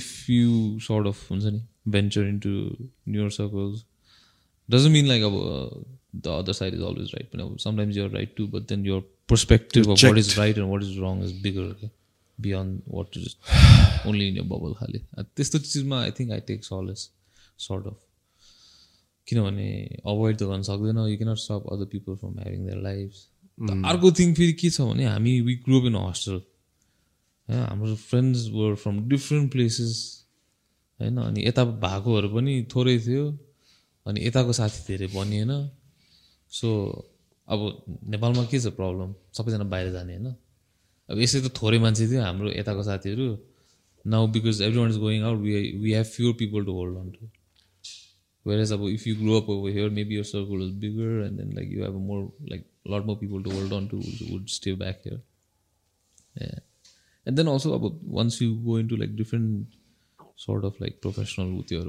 if 0.00 0.30
you 0.30 0.78
sort 0.82 1.06
of 1.06 1.30
हुन्छ 1.30 1.44
नि 1.44 1.60
venture 1.96 2.28
into 2.28 2.50
newer 3.08 3.30
circles 3.30 3.84
doesn't 4.68 4.92
mean 4.92 5.06
like 5.06 5.22
अब 5.22 5.34
the 6.16 6.28
other 6.38 6.52
side 6.52 6.74
is 6.74 6.80
always 6.90 7.10
right 7.14 7.30
पनि 7.32 7.42
अब 7.42 7.58
sometimes 7.64 7.96
you're 7.96 8.10
right 8.10 8.34
too 8.36 8.46
but 8.54 8.68
then 8.68 8.86
your 8.86 9.00
perspective 9.28 9.90
of 9.90 10.04
what 10.04 10.18
is 10.18 10.38
right 10.38 10.58
and 10.58 10.70
what 10.70 10.82
is 10.82 10.98
wrong 10.98 11.24
is 11.24 11.40
bigger 11.42 11.88
beyond 12.38 12.80
what 12.88 13.16
is 13.16 13.36
only 14.06 14.28
in 14.28 14.48
bubble 14.48 14.74
खाले 14.74 14.98
त्यस्तो 15.20 15.58
चिजमा 15.60 16.00
I 16.00 16.10
think 16.18 16.32
I 16.32 16.40
take 16.46 16.64
solace 16.64 17.10
sort 17.58 17.86
of 17.86 18.00
किनभने 19.26 19.68
avoid 20.04 20.36
त 20.36 20.42
गर्न 20.44 20.62
सक्दैन 20.64 20.98
you 21.04 21.16
cannot 21.16 21.38
stop 21.40 21.70
other 21.72 21.86
people 21.92 22.16
from 22.16 22.34
having 22.38 22.66
their 22.66 22.82
life 22.82 23.22
अर्को 23.84 24.10
thing 24.12 24.34
फेरि 24.34 24.52
के 24.54 24.70
छ 24.70 24.80
भने 24.82 25.04
हामी 25.06 25.40
वी 25.42 25.54
ग्रुप 25.64 25.84
इन 25.86 25.96
हस्टेल 25.98 26.34
होइन 27.48 27.60
हाम्रो 27.60 27.94
friends 28.02 28.48
were 28.50 28.74
from 28.76 29.00
different 29.08 29.50
places 29.52 29.96
होइन 31.00 31.16
अनि 31.20 31.46
यता 31.46 31.64
भएकोहरू 31.80 32.28
पनि 32.30 32.54
थोरै 32.70 32.98
थियो 33.00 33.24
अनि 34.06 34.26
यताको 34.26 34.52
साथी 34.54 34.80
धेरै 34.86 35.06
बनिएन 35.10 35.52
सो 36.52 36.70
अब 37.48 37.60
नेपालमा 38.08 38.44
के 38.46 38.60
छ 38.60 38.72
प्रब्लम 38.74 39.14
सबैजना 39.32 39.64
बाहिर 39.66 39.92
जाने 39.92 40.16
होइन 40.16 40.34
अब 41.10 41.16
यसै 41.24 41.40
त 41.46 41.54
थोरै 41.60 41.78
मान्छे 41.86 42.04
थियो 42.10 42.20
हाम्रो 42.28 42.50
यताको 42.58 42.82
साथीहरू 42.90 43.30
now 44.16 44.26
because 44.36 44.60
everyone 44.80 44.90
is 44.90 44.98
going 45.06 45.22
out 45.30 45.40
we 45.46 45.54
we 45.86 45.90
have 46.00 46.12
fewer 46.18 46.32
people 46.42 46.64
to 46.70 46.72
hold 46.80 46.98
on 47.04 47.10
to 47.16 47.32
if 48.46 49.06
you 49.06 49.14
grew 49.14 49.36
up 49.38 49.48
over 49.48 49.70
here, 49.70 49.90
maybe 49.90 50.14
your 50.14 50.24
circle 50.24 50.62
is 50.62 50.70
bigger, 50.70 51.22
and 51.22 51.38
then 51.38 51.52
like 51.58 51.68
you 51.68 51.82
have 51.82 51.94
a 51.94 51.98
more 51.98 52.30
like 52.46 52.66
a 52.86 52.90
lot 52.90 53.06
more 53.06 53.16
people 53.16 53.42
to 53.42 53.50
hold 53.50 53.72
on 53.72 53.88
to 53.88 54.00
who 54.00 54.32
would 54.32 54.50
stay 54.50 54.74
back 54.74 55.02
here. 55.02 55.20
Yeah, 56.36 56.58
and 57.26 57.38
then 57.38 57.48
also 57.48 57.72
about 57.74 57.94
once 58.02 58.40
you 58.40 58.54
go 58.66 58.76
into 58.76 58.96
like 58.96 59.16
different 59.16 59.66
sort 60.36 60.64
of 60.64 60.78
like 60.80 61.00
professional 61.00 61.56
with 61.56 61.70
your 61.70 61.84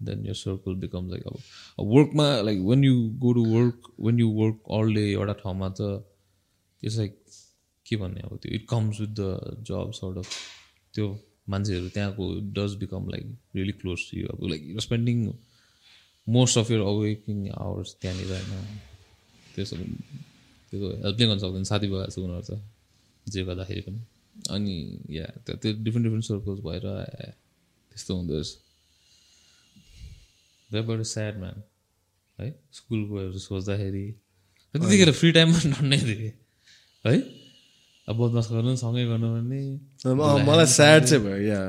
then 0.00 0.24
your 0.24 0.34
circle 0.34 0.74
becomes 0.74 1.12
like 1.12 1.24
अब 1.26 1.36
अब 1.78 1.86
वर्कमा 1.94 2.44
like 2.44 2.60
when 2.60 2.82
you 2.82 2.96
go 3.24 3.32
to 3.32 3.44
work 3.56 3.90
when 3.96 4.18
you 4.18 4.28
work 4.28 4.56
all 4.76 4.92
day 4.98 5.06
एउटा 5.12 5.32
ठाउँमा 5.42 5.68
त 5.80 6.04
it's 6.82 6.98
like 6.98 7.16
के 7.86 7.96
भन्ने 7.96 8.20
अब 8.20 8.38
त्यो 8.42 8.54
it 8.54 8.66
comes 8.68 9.00
with 9.00 9.12
the 9.20 9.22
job 9.68 9.90
sort 10.00 10.16
of. 10.18 10.28
त्यो 10.94 11.06
मान्छेहरू 11.48 11.88
त्यहाँको 11.88 12.24
does 12.56 12.74
become 12.80 13.08
like 13.10 13.24
really 13.56 13.72
close 13.80 14.00
to 14.10 14.18
you. 14.18 14.26
अब 14.28 14.46
like 14.50 14.62
you 14.64 14.80
spending 14.80 15.18
most 16.26 16.58
of 16.58 16.70
your 16.70 16.80
awaking 16.80 17.48
hours 17.50 17.96
त्यहाँनिर 18.00 18.30
होइन। 18.32 18.78
त्यो 19.54 19.64
सब 19.64 19.78
त्यो 20.72 20.78
त 20.80 20.82
हेल्प 21.04 21.18
नै 21.20 21.26
गर्न 21.26 21.38
सक्दैन 21.38 21.64
साथी 21.70 21.86
भएर 21.92 22.06
जस्तो 22.06 22.22
हुनुपर्छ 22.22 22.50
जे 23.26 23.44
गर्दाखेरि 23.44 23.80
पनि। 23.80 24.00
अनि 24.50 24.76
या 25.16 25.26
त्यो 25.44 25.56
त्यो 25.62 25.72
डिफ्रेन्ट 25.84 26.04
डिफ्रेन्ट 26.06 26.24
सर्कल्स 26.24 26.60
भएर 26.66 26.86
त्यस्तो 27.92 28.16
हुँदो 28.16 28.34
रहेछ। 28.34 28.50
द्याट 30.70 31.02
स्याड 31.06 31.34
म्यान 31.38 31.62
है 32.38 32.48
स्कुल 32.72 33.00
गएर 33.12 33.38
सोच्दाखेरि 33.38 34.06
त्यतिखेर 34.74 35.10
फ्री 35.12 35.30
टाइममा 35.32 35.58
डन्नै 35.64 35.98
थिएँ 35.98 36.32
है? 37.04 37.14
अब 38.08 38.14
बदमास 38.20 38.48
गर्नु 38.52 38.76
सँगै 38.76 39.04
गर्नु 39.10 39.28
भने 39.34 39.60
मलाई 40.48 40.66
स्याड 40.72 41.04
चाहिँ 41.04 41.22
भयो 41.24 41.40
या 41.48 41.60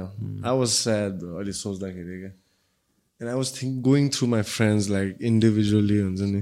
आई 0.45 0.53
वाज 0.59 0.69
स्याड 0.69 1.13
अहिले 1.23 1.53
सोच्दाखेरि 1.63 2.15
क्या. 2.19 2.31
And 3.21 3.29
I 3.31 3.35
was 3.35 3.49
think 3.61 3.73
going 3.83 4.09
through 4.15 4.27
my 4.33 4.41
friends 4.55 4.89
like 4.89 5.09
individually 5.29 5.97
हुन्छ 5.99 6.21
नि। 6.21 6.41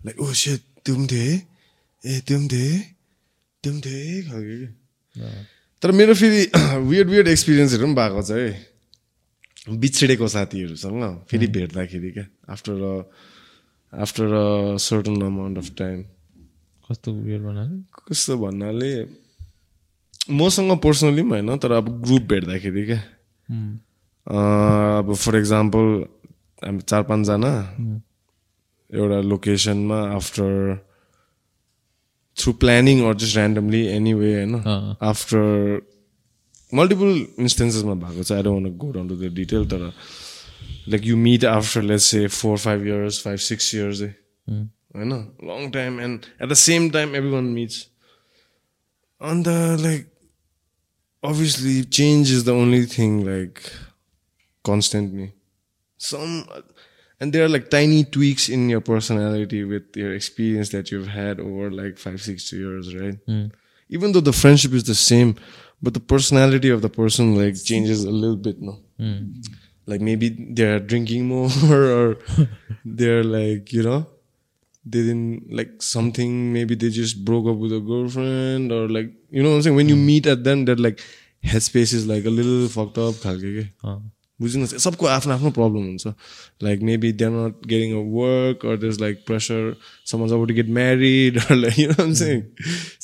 लाइक 0.00 0.16
ओ 0.20 0.32
सेट 0.42 0.60
त्यो 0.84 0.94
पनि 0.96 1.06
है 1.12 1.32
ए 2.02 2.20
त्यो 2.26 2.38
पनि 2.38 2.48
है 2.56 2.72
त्यो 3.64 3.72
पनि 3.72 3.90
है 3.92 4.22
खालको 4.28 4.54
कि 4.60 4.68
तर 5.82 5.90
मेरो 5.98 6.14
फेरि 6.14 6.40
वियर्ड 6.88 7.08
वियर्ड 7.10 7.28
एक्सपिरियन्सहरू 7.28 7.86
पनि 7.86 7.94
भएको 8.00 8.22
छ 8.22 8.30
है। 8.40 8.48
बिछडेको 9.80 10.26
साथीहरूसँग 10.34 11.02
फेरि 11.30 11.46
भेट्दाखेरि 11.56 12.10
क्या। 12.10 12.26
After 12.52 12.72
a 12.72 12.94
after 13.92 14.26
a 14.32 14.76
certain 14.80 15.20
amount 15.22 15.58
of 15.58 15.68
time 15.78 15.98
कस्तो 16.90 17.08
उयो 17.14 17.38
बनायो 17.38 17.76
कस्तो 18.08 18.36
भन्नाले 18.38 18.90
मसँग 20.30 20.72
पर्सनली 20.84 21.22
पनि 21.22 21.30
होइन 21.30 21.58
तर 21.62 21.72
अब 21.72 21.86
ग्रुप 22.02 22.22
भेट्दाखेरि 22.30 22.84
क्या। 22.86 23.00
अब 24.98 25.14
फर 25.14 25.36
इक्जाम्पल 25.38 25.86
हामी 26.64 26.80
चार 26.82 27.02
पाँचजना 27.10 27.52
एउटा 28.90 29.18
लोकेसनमा 29.22 29.98
after 30.16 30.50
through 32.36 32.52
planning 32.62 32.96
or 33.06 33.14
just 33.22 33.36
randomly 33.36 33.82
anyway 34.14 34.34
होइन। 34.34 34.54
आफ्टर 35.02 35.42
मल्टिपल 36.72 37.10
इन्स्टेन्सेसमा 37.38 37.94
भएको 38.02 38.22
छ। 38.22 38.32
I 38.32 38.42
don't 38.42 38.76
go 38.76 38.90
down 38.92 39.08
to 39.08 39.16
the 39.16 39.32
detail 39.34 39.62
तर 39.70 39.82
like 40.88 41.06
you 41.06 41.16
meet 41.16 41.44
after 41.44 41.82
let's 41.82 42.04
say 42.10 42.26
four 42.26 42.56
five 42.58 42.86
years 42.86 43.22
five 43.24 43.38
six 43.46 43.74
years 43.74 44.02
I 44.94 45.04
know, 45.04 45.32
long 45.40 45.70
time, 45.70 46.00
and 46.00 46.26
at 46.40 46.48
the 46.48 46.56
same 46.56 46.90
time, 46.90 47.14
everyone 47.14 47.54
meets. 47.54 47.88
And 49.20 49.46
uh, 49.46 49.76
like, 49.78 50.06
obviously, 51.22 51.84
change 51.84 52.30
is 52.30 52.44
the 52.44 52.54
only 52.54 52.86
thing 52.86 53.24
like 53.24 53.72
constantly. 54.64 55.32
Some, 55.96 56.44
and 57.20 57.32
there 57.32 57.44
are 57.44 57.48
like 57.48 57.70
tiny 57.70 58.04
tweaks 58.04 58.48
in 58.48 58.68
your 58.68 58.80
personality 58.80 59.62
with 59.62 59.94
your 59.96 60.12
experience 60.12 60.70
that 60.70 60.90
you've 60.90 61.08
had 61.08 61.38
over 61.38 61.70
like 61.70 61.98
five, 61.98 62.20
six 62.20 62.52
years, 62.52 62.94
right? 62.94 63.18
Hmm. 63.26 63.46
Even 63.90 64.12
though 64.12 64.20
the 64.20 64.32
friendship 64.32 64.72
is 64.72 64.84
the 64.84 64.94
same, 64.94 65.36
but 65.80 65.94
the 65.94 66.00
personality 66.00 66.70
of 66.70 66.82
the 66.82 66.88
person 66.88 67.36
like 67.36 67.62
changes 67.62 68.02
a 68.04 68.10
little 68.10 68.36
bit, 68.36 68.60
no. 68.60 68.80
Hmm. 68.98 69.40
Like 69.86 70.00
maybe 70.00 70.30
they're 70.52 70.80
drinking 70.80 71.26
more, 71.34 71.50
or 71.70 72.18
they're 72.84 73.22
like 73.22 73.72
you 73.72 73.84
know 73.84 74.06
they 74.84 75.02
didn't 75.02 75.50
like 75.52 75.72
something 75.82 76.52
maybe 76.52 76.74
they 76.74 76.90
just 76.90 77.24
broke 77.24 77.46
up 77.46 77.58
with 77.58 77.72
a 77.72 77.80
girlfriend 77.80 78.72
or 78.72 78.88
like 78.88 79.10
you 79.30 79.42
know 79.42 79.50
what 79.50 79.56
i'm 79.56 79.62
saying? 79.62 79.76
When 79.76 79.88
you 79.88 79.96
meet 79.96 80.26
at 80.26 80.44
them 80.44 80.64
that 80.64 80.80
like 80.80 81.00
headspace 81.42 81.92
is 81.92 82.06
like 82.06 82.24
a 82.24 82.30
little 82.30 82.66
fucked 82.68 82.98
up 82.98 83.14
खालके 83.26 83.52
के 83.58 83.68
बुझ्नुहोस् 84.40 84.80
सबको 84.82 85.06
आफ्नो 85.06 85.32
आफ्नो 85.32 85.50
problem 85.56 85.82
हुन्छ 85.86 86.06
like 86.64 86.82
maybe 86.88 87.10
they 87.12 87.24
are 87.24 87.30
not 87.30 87.66
getting 87.68 87.90
a 87.92 88.02
work 88.12 88.64
or 88.66 88.76
their 88.84 89.00
like 89.00 89.18
pressure 89.26 89.74
समज 90.12 90.32
अब 90.32 90.46
to 90.48 90.54
get 90.54 90.68
married 90.78 91.38
चाहिँ 91.40 92.38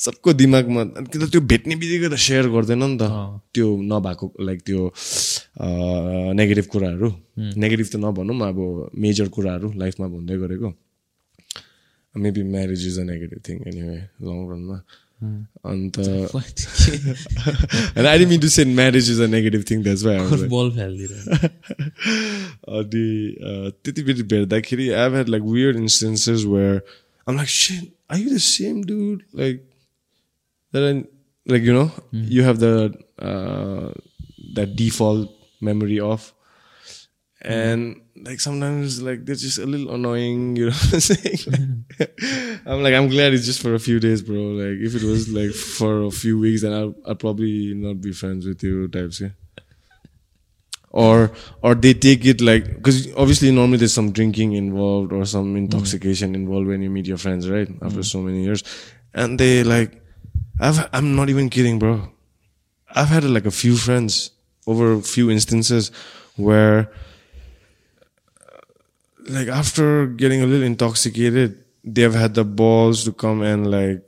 सबको 0.05 0.33
दिमागमा 0.33 0.83
कि 0.97 1.19
त 1.19 1.29
त्यो 1.31 1.41
भेट्ने 1.53 1.75
बित्तिकै 1.75 2.09
त 2.09 2.19
सेयर 2.25 2.49
गर्दैन 2.55 2.83
नि 2.83 2.97
त। 3.01 3.11
त्यो 3.53 3.67
नभएको 3.93 4.33
लाइक 4.49 4.61
त्यो 4.71 4.89
नेगेटिभ 6.41 6.65
कुराहरू 6.73 7.13
नेगेटिभ 7.37 7.87
त 7.93 7.95
नभनौँ 8.07 8.37
अब 8.49 8.59
मेजर 9.05 9.27
कुराहरू 9.37 9.73
लाइफमा 9.85 10.07
भन्दै 10.17 10.37
गरेको 10.45 10.73
maybe 12.17 12.43
marriage 12.43 12.85
is 12.85 12.97
a 12.97 13.05
negative 13.05 13.43
thing 13.43 13.63
anyway, 13.65 14.09
long 14.19 14.45
run. 14.47 14.83
Mm. 15.23 15.47
And, 15.63 15.97
uh, 15.97 16.29
and 17.95 18.07
I 18.07 18.17
didn't 18.17 18.29
mean 18.29 18.41
to 18.41 18.49
say 18.49 18.65
marriage 18.65 19.09
is 19.09 19.19
a 19.19 19.27
negative 19.27 19.65
thing, 19.65 19.81
that's 19.81 20.03
why 20.03 20.15
I 20.15 20.21
was 20.21 20.41
like, 20.41 20.49
the, 22.83 23.37
uh, 24.97 25.05
I've 25.05 25.13
had 25.13 25.29
like 25.29 25.41
weird 25.41 25.75
instances 25.75 26.45
where 26.45 26.83
I'm 27.25 27.35
like, 27.35 27.47
shit, 27.47 27.91
are 28.09 28.17
you 28.17 28.29
the 28.29 28.39
same 28.39 28.83
dude? 28.83 29.25
Like, 29.33 29.65
that 30.71 30.83
I, 30.83 31.03
like, 31.51 31.63
you 31.63 31.73
know, 31.73 31.91
mm. 32.13 32.29
you 32.29 32.43
have 32.43 32.59
the, 32.59 32.93
uh, 33.17 33.93
that 34.53 34.75
default 34.75 35.31
memory 35.61 35.99
of 35.99 36.31
Mm-hmm. 37.45 37.53
and 37.53 38.01
like 38.25 38.39
sometimes 38.39 38.99
like 39.01 39.23
they're 39.25 39.35
just 39.35 39.59
a 39.59 39.65
little 39.65 39.93
annoying. 39.93 40.55
You 40.55 40.65
know 40.67 40.71
what 40.89 40.93
I'm 40.93 40.99
saying? 40.99 41.85
I'm 42.65 42.83
like, 42.83 42.93
I'm 42.93 43.09
glad 43.09 43.33
it's 43.33 43.45
just 43.45 43.61
for 43.61 43.75
a 43.75 43.79
few 43.79 43.99
days, 43.99 44.21
bro. 44.21 44.35
Like 44.35 44.79
if 44.79 44.95
it 44.95 45.03
was 45.03 45.29
like 45.29 45.51
for 45.51 46.03
a 46.03 46.11
few 46.11 46.39
weeks, 46.39 46.63
then 46.63 46.73
I'll, 46.73 46.95
I'll 47.05 47.15
probably 47.15 47.73
not 47.75 48.01
be 48.01 48.11
friends 48.11 48.45
with 48.45 48.63
you, 48.63 48.87
types. 48.87 49.21
Yeah 49.21 49.29
or 50.97 51.31
or 51.61 51.75
they 51.75 51.93
take 51.93 52.25
it 52.25 52.41
like 52.41 52.65
because 52.75 53.13
obviously 53.15 53.51
normally 53.51 53.77
there's 53.77 53.93
some 53.93 54.11
drinking 54.11 54.53
involved 54.53 55.11
or 55.11 55.25
some 55.25 55.47
mm-hmm. 55.47 55.57
intoxication 55.57 56.33
involved 56.33 56.67
when 56.67 56.81
you 56.81 56.89
meet 56.89 57.05
your 57.05 57.17
friends 57.17 57.49
right 57.49 57.69
after 57.69 57.87
mm-hmm. 57.87 58.01
so 58.01 58.21
many 58.21 58.43
years 58.43 58.63
and 59.13 59.39
they 59.39 59.63
like 59.63 60.01
i've 60.59 60.89
i'm 60.93 61.15
not 61.15 61.29
even 61.29 61.49
kidding 61.49 61.77
bro 61.77 62.09
i've 62.95 63.09
had 63.09 63.23
like 63.23 63.45
a 63.45 63.51
few 63.51 63.75
friends 63.75 64.31
over 64.65 64.93
a 64.93 65.01
few 65.01 65.29
instances 65.29 65.91
where 66.35 66.91
like 69.28 69.48
after 69.48 70.06
getting 70.06 70.42
a 70.42 70.46
little 70.46 70.66
intoxicated 70.66 71.58
they've 71.84 72.14
had 72.14 72.34
the 72.34 72.44
balls 72.44 73.04
to 73.04 73.12
come 73.12 73.42
and 73.42 73.70
like 73.70 74.02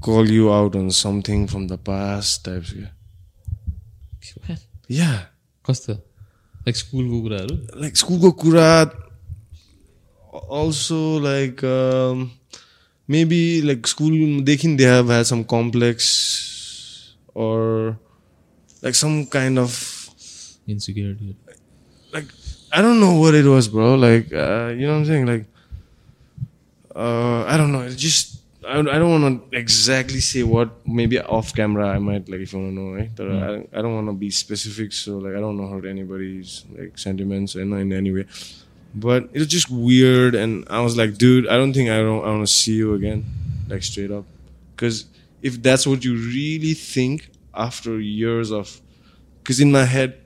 call 0.00 0.28
you 0.28 0.52
out 0.52 0.74
on 0.74 0.90
something 0.90 1.46
from 1.46 1.68
the 1.68 1.78
past 1.78 2.44
types 2.44 2.72
yeah 2.72 4.56
yeah 4.88 5.18
कस्तो 5.66 5.94
like 6.66 6.76
स्कुलको 6.76 7.20
कुराहरू 7.22 7.54
like 7.82 7.96
schoolको 7.96 8.30
कुरा 8.42 8.70
also 10.58 11.18
like 11.18 11.62
um, 11.62 12.30
maybe 13.08 13.62
like 13.62 13.86
school 13.86 14.42
देखि 14.44 14.76
they 14.76 14.84
have 14.84 15.08
had 15.08 15.26
some 15.26 15.44
complex 15.44 17.14
or 17.34 17.98
like 18.82 18.94
some 18.94 19.26
kind 19.26 19.58
of 19.58 19.70
insecurity 20.68 21.34
like 22.14 22.32
I 22.71 22.81
don't 22.81 22.99
know 22.99 23.19
what 23.19 23.33
it 23.35 23.45
was, 23.45 23.67
bro. 23.67 23.95
Like 23.95 24.31
uh, 24.33 24.73
you 24.75 24.85
know 24.87 24.93
what 24.93 24.99
I'm 24.99 25.05
saying? 25.05 25.25
Like 25.25 25.45
uh, 26.95 27.43
I 27.45 27.57
don't 27.57 27.71
know. 27.71 27.81
It 27.81 27.95
just 27.95 28.41
I, 28.65 28.79
I 28.79 28.99
don't 28.99 29.21
want 29.21 29.51
to 29.51 29.57
exactly 29.57 30.19
say 30.19 30.43
what. 30.43 30.69
Maybe 30.85 31.19
off 31.19 31.53
camera, 31.55 31.89
I 31.89 31.99
might 31.99 32.27
like 32.27 32.41
if 32.41 32.53
you 32.53 32.59
want 32.59 32.71
to 32.71 32.79
know, 32.79 32.91
right? 32.91 33.11
But, 33.15 33.27
uh, 33.27 33.61
I, 33.73 33.79
I 33.79 33.81
don't 33.81 33.95
want 33.95 34.07
to 34.07 34.13
be 34.13 34.29
specific, 34.29 34.91
so 34.93 35.17
like 35.17 35.35
I 35.35 35.39
don't 35.39 35.57
know 35.57 35.67
hurt 35.67 35.85
anybody's 35.85 36.65
like 36.77 36.97
sentiments 36.97 37.55
in, 37.55 37.73
in 37.73 37.93
any 37.93 38.11
way. 38.11 38.25
But 38.95 39.29
it 39.33 39.39
was 39.39 39.47
just 39.47 39.69
weird, 39.69 40.35
and 40.35 40.65
I 40.69 40.81
was 40.81 40.97
like, 40.97 41.17
dude, 41.17 41.47
I 41.47 41.55
don't 41.55 41.73
think 41.73 41.89
I 41.89 41.97
don't 41.97 42.23
I 42.25 42.29
want 42.31 42.47
to 42.47 42.53
see 42.53 42.73
you 42.73 42.93
again, 42.93 43.25
like 43.69 43.83
straight 43.83 44.11
up, 44.11 44.25
because 44.75 45.05
if 45.41 45.61
that's 45.61 45.85
what 45.85 46.03
you 46.03 46.15
really 46.15 46.73
think 46.73 47.29
after 47.53 47.99
years 47.99 48.51
of, 48.51 48.81
because 49.43 49.59
in 49.59 49.71
my 49.71 49.85
head 49.85 50.19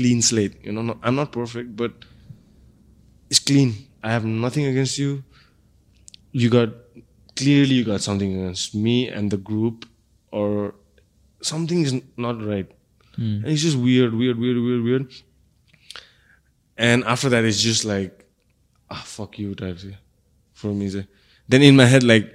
clean 0.00 0.22
slate. 0.22 0.64
You 0.64 0.72
know, 0.72 0.82
no, 0.82 0.98
I'm 1.02 1.14
not 1.20 1.32
perfect, 1.32 1.76
but 1.76 1.92
it's 3.28 3.38
clean. 3.38 3.74
I 4.02 4.10
have 4.16 4.24
nothing 4.24 4.64
against 4.72 4.98
you. 4.98 5.22
You 6.32 6.48
got 6.48 6.70
clearly 7.36 7.74
you 7.74 7.84
got 7.84 8.00
something 8.00 8.34
against 8.34 8.74
me 8.74 9.08
and 9.08 9.30
the 9.30 9.36
group, 9.36 9.86
or 10.30 10.74
something 11.42 11.82
is 11.82 11.94
not 12.16 12.44
right. 12.52 12.70
And 13.44 13.46
it's 13.52 13.62
just 13.62 13.76
weird, 13.76 14.14
weird, 14.14 14.38
weird, 14.38 14.56
weird, 14.66 14.82
weird. 14.82 15.12
And 16.78 17.04
after 17.04 17.28
that, 17.28 17.44
it's 17.44 17.60
just 17.60 17.84
like, 17.84 18.24
ah, 18.90 19.02
fuck 19.04 19.38
you, 19.38 19.54
type 19.54 19.78
thing 19.78 19.96
for 20.54 20.68
me. 20.68 20.88
Then 21.48 21.62
in 21.62 21.76
my 21.76 21.84
head, 21.84 22.02
like, 22.02 22.26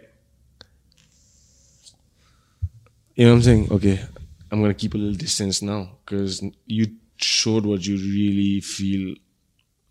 you 3.15 3.25
know 3.25 3.31
what 3.31 3.37
I'm 3.37 3.43
saying? 3.43 3.67
Okay, 3.71 3.97
I'm 4.51 4.61
gonna 4.61 4.75
keep 4.83 4.93
a 4.93 4.97
little 4.97 5.15
distance 5.15 5.61
now 5.61 5.97
because 6.05 6.43
you 6.67 6.85
showed 7.17 7.65
what 7.65 7.85
you 7.85 7.97
really 7.97 8.61
feel 8.61 9.15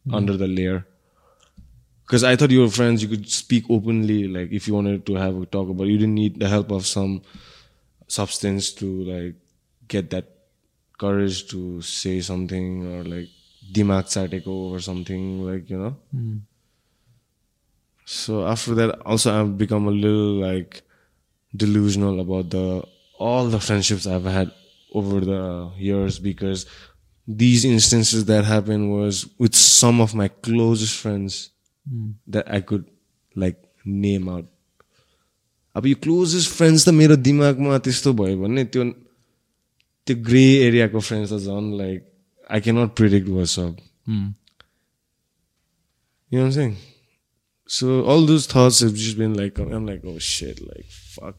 hmm. 0.04 0.14
under 0.14 0.36
the 0.36 0.48
layer. 0.48 0.86
Because 2.06 2.22
I 2.22 2.36
thought 2.36 2.50
you 2.50 2.60
were 2.60 2.68
friends, 2.68 3.02
you 3.02 3.08
could 3.08 3.28
speak 3.30 3.64
openly, 3.70 4.28
like 4.28 4.52
if 4.52 4.68
you 4.68 4.74
wanted 4.74 5.06
to 5.06 5.14
have 5.14 5.40
a 5.40 5.46
talk 5.46 5.70
about. 5.70 5.86
You 5.86 5.98
didn't 5.98 6.14
need 6.14 6.38
the 6.38 6.48
help 6.48 6.70
of 6.70 6.86
some 6.86 7.22
substance 8.08 8.72
to 8.72 9.04
like 9.04 9.34
get 9.88 10.10
that 10.10 10.28
courage 10.98 11.48
to 11.48 11.80
say 11.82 12.20
something 12.20 12.86
or 12.94 13.04
like 13.04 13.28
dimag 13.72 14.04
chateko 14.04 14.48
or 14.72 14.80
something 14.80 15.44
like 15.46 15.70
you 15.70 15.78
know. 15.78 15.96
Hmm. 16.10 16.36
So 18.04 18.46
after 18.46 18.74
that, 18.74 19.00
also 19.00 19.32
I've 19.32 19.56
become 19.56 19.88
a 19.88 19.90
little 19.90 20.34
like 20.34 20.82
delusional 21.56 22.20
about 22.20 22.50
the 22.50 22.84
all 23.18 23.46
the 23.46 23.60
friendships 23.60 24.06
I've 24.06 24.24
had 24.24 24.52
over 24.92 25.20
the 25.20 25.70
years 25.76 26.18
because 26.18 26.66
these 27.27 27.65
instances 27.65 28.25
that 28.25 28.45
happened 28.45 28.91
was 28.91 29.25
with 29.37 29.55
some 29.55 30.01
of 30.01 30.15
my 30.15 30.27
closest 30.27 30.95
friends 30.95 31.51
that 32.27 32.45
I 32.49 32.61
could 32.61 32.85
like 33.35 33.59
name 33.85 34.29
out. 34.29 34.45
अब 35.75 35.85
यो 35.85 35.95
closest 36.03 36.49
friends 36.51 36.85
त 36.87 36.89
मेरो 36.99 37.15
दिमागमा 37.25 37.77
त्यस्तो 37.85 38.13
भयो 38.19 38.37
भने 38.41 38.63
त्यो 38.73 38.83
त्यो 40.07 40.15
ग्रे 40.29 40.45
एरियाको 40.67 40.99
फ्रेन्ड्स 40.99 41.31
त 41.33 41.37
झन् 41.45 41.67
like 41.77 41.99
I 42.51 42.59
cannot 42.67 42.95
predict 42.99 43.27
what's 43.37 43.59
up 43.59 43.75
You 46.31 46.37
know 46.37 46.45
what 46.45 46.49
I'm 46.49 46.55
saying? 46.55 46.75
So 47.75 48.03
all 48.03 48.25
those 48.25 48.45
thoughts 48.45 48.79
have 48.81 48.93
just 48.93 49.17
been 49.17 49.33
like, 49.33 49.57
I'm 49.57 49.85
like, 49.85 50.01
oh 50.05 50.19
shit, 50.19 50.59
like 50.61 50.85
fuck. 50.89 51.35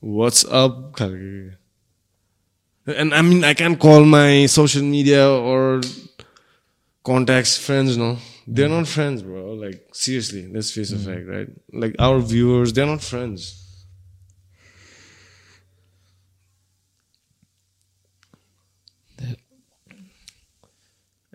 What's 0.00 0.44
up? 0.44 0.76
And 2.86 3.14
I 3.14 3.22
mean, 3.22 3.44
I 3.44 3.54
can't 3.54 3.78
call 3.78 4.04
my 4.04 4.46
social 4.46 4.82
media 4.82 5.28
or 5.28 5.80
contacts 7.04 7.56
friends, 7.56 7.96
no. 7.96 8.18
They're 8.46 8.68
not 8.68 8.88
friends, 8.88 9.22
bro. 9.22 9.52
Like 9.54 9.88
seriously, 9.92 10.48
let's 10.52 10.72
face 10.72 10.90
the 10.90 10.98
fact, 10.98 11.28
right? 11.28 11.48
Like 11.72 11.94
our 11.98 12.18
viewers, 12.18 12.72
they're 12.72 12.86
not 12.86 13.02
friends. 13.02 13.58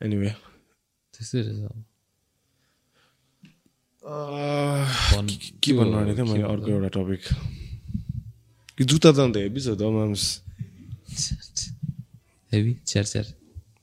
Anyway, 0.02 0.34
त्यस्तै 1.14 1.42
रहेछ 1.42 1.64
अब। 1.66 1.84
uh, 4.08 4.86
भन्- 5.14 5.32
के 5.64 5.74
भन्नु 5.78 5.96
आँटेको 5.98 6.18
थिएँ 6.18 6.28
मैले 6.32 6.44
अर्को 6.54 6.70
एउटा 6.72 6.90
टपिक 6.96 7.22
कि 8.78 8.84
जुत्ता 8.92 9.12
त 9.12 9.20
अन्त 9.26 9.38
हेभी 9.42 9.60
छ 9.66 9.74
त 9.74 9.82
माम्स 9.98 10.24
हेभी 12.53 12.77
च्यार 12.87 13.05
च्यार 13.05 13.25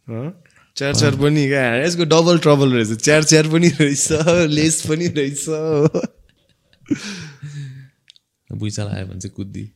हँ? 0.09 0.43
च्यार 0.75 0.93
च्यार 0.95 1.15
पनि 1.15 1.47
क्या? 1.47 1.75
यसको 1.75 2.03
डबल 2.03 2.37
ट्रबल 2.37 2.71
रहेछ। 2.73 2.91
च्यार 3.03 3.23
च्यार 3.23 3.47
पनि 3.47 3.69
रहेछ। 3.69 4.07
लेस 4.49 4.85
पनि 4.87 5.07
रहेछ। 5.07 5.45
बुइचाल 8.49 8.87
आयो 8.87 9.05
भने 9.05 9.19
चाहिँ 9.19 9.33
कुद्दी। 9.35 9.71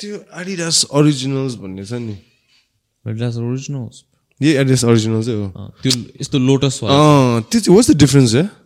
त्यो 0.00 0.16
एडिडास 0.40 0.84
ओरिजिनल्स 0.90 1.54
भन्ने 1.54 1.84
छ 1.84 1.92
नि। 1.92 2.16
एडिडास 3.04 3.36
ओरिजिनल्स 3.36 4.04
यही 4.42 4.52
एडिडास 4.52 4.84
ओरिजिनल 4.84 5.22
चाहिँ 5.22 5.38
हो। 5.38 5.68
त्यो 5.82 5.92
यस्तो 6.20 6.38
लोटस 6.38 6.80
त्यो 6.80 7.60
चाहिँ 7.60 7.76
वाट्स 7.76 7.90
द 7.90 7.96
डिफरेन्स 7.96 8.34
है 8.34 8.63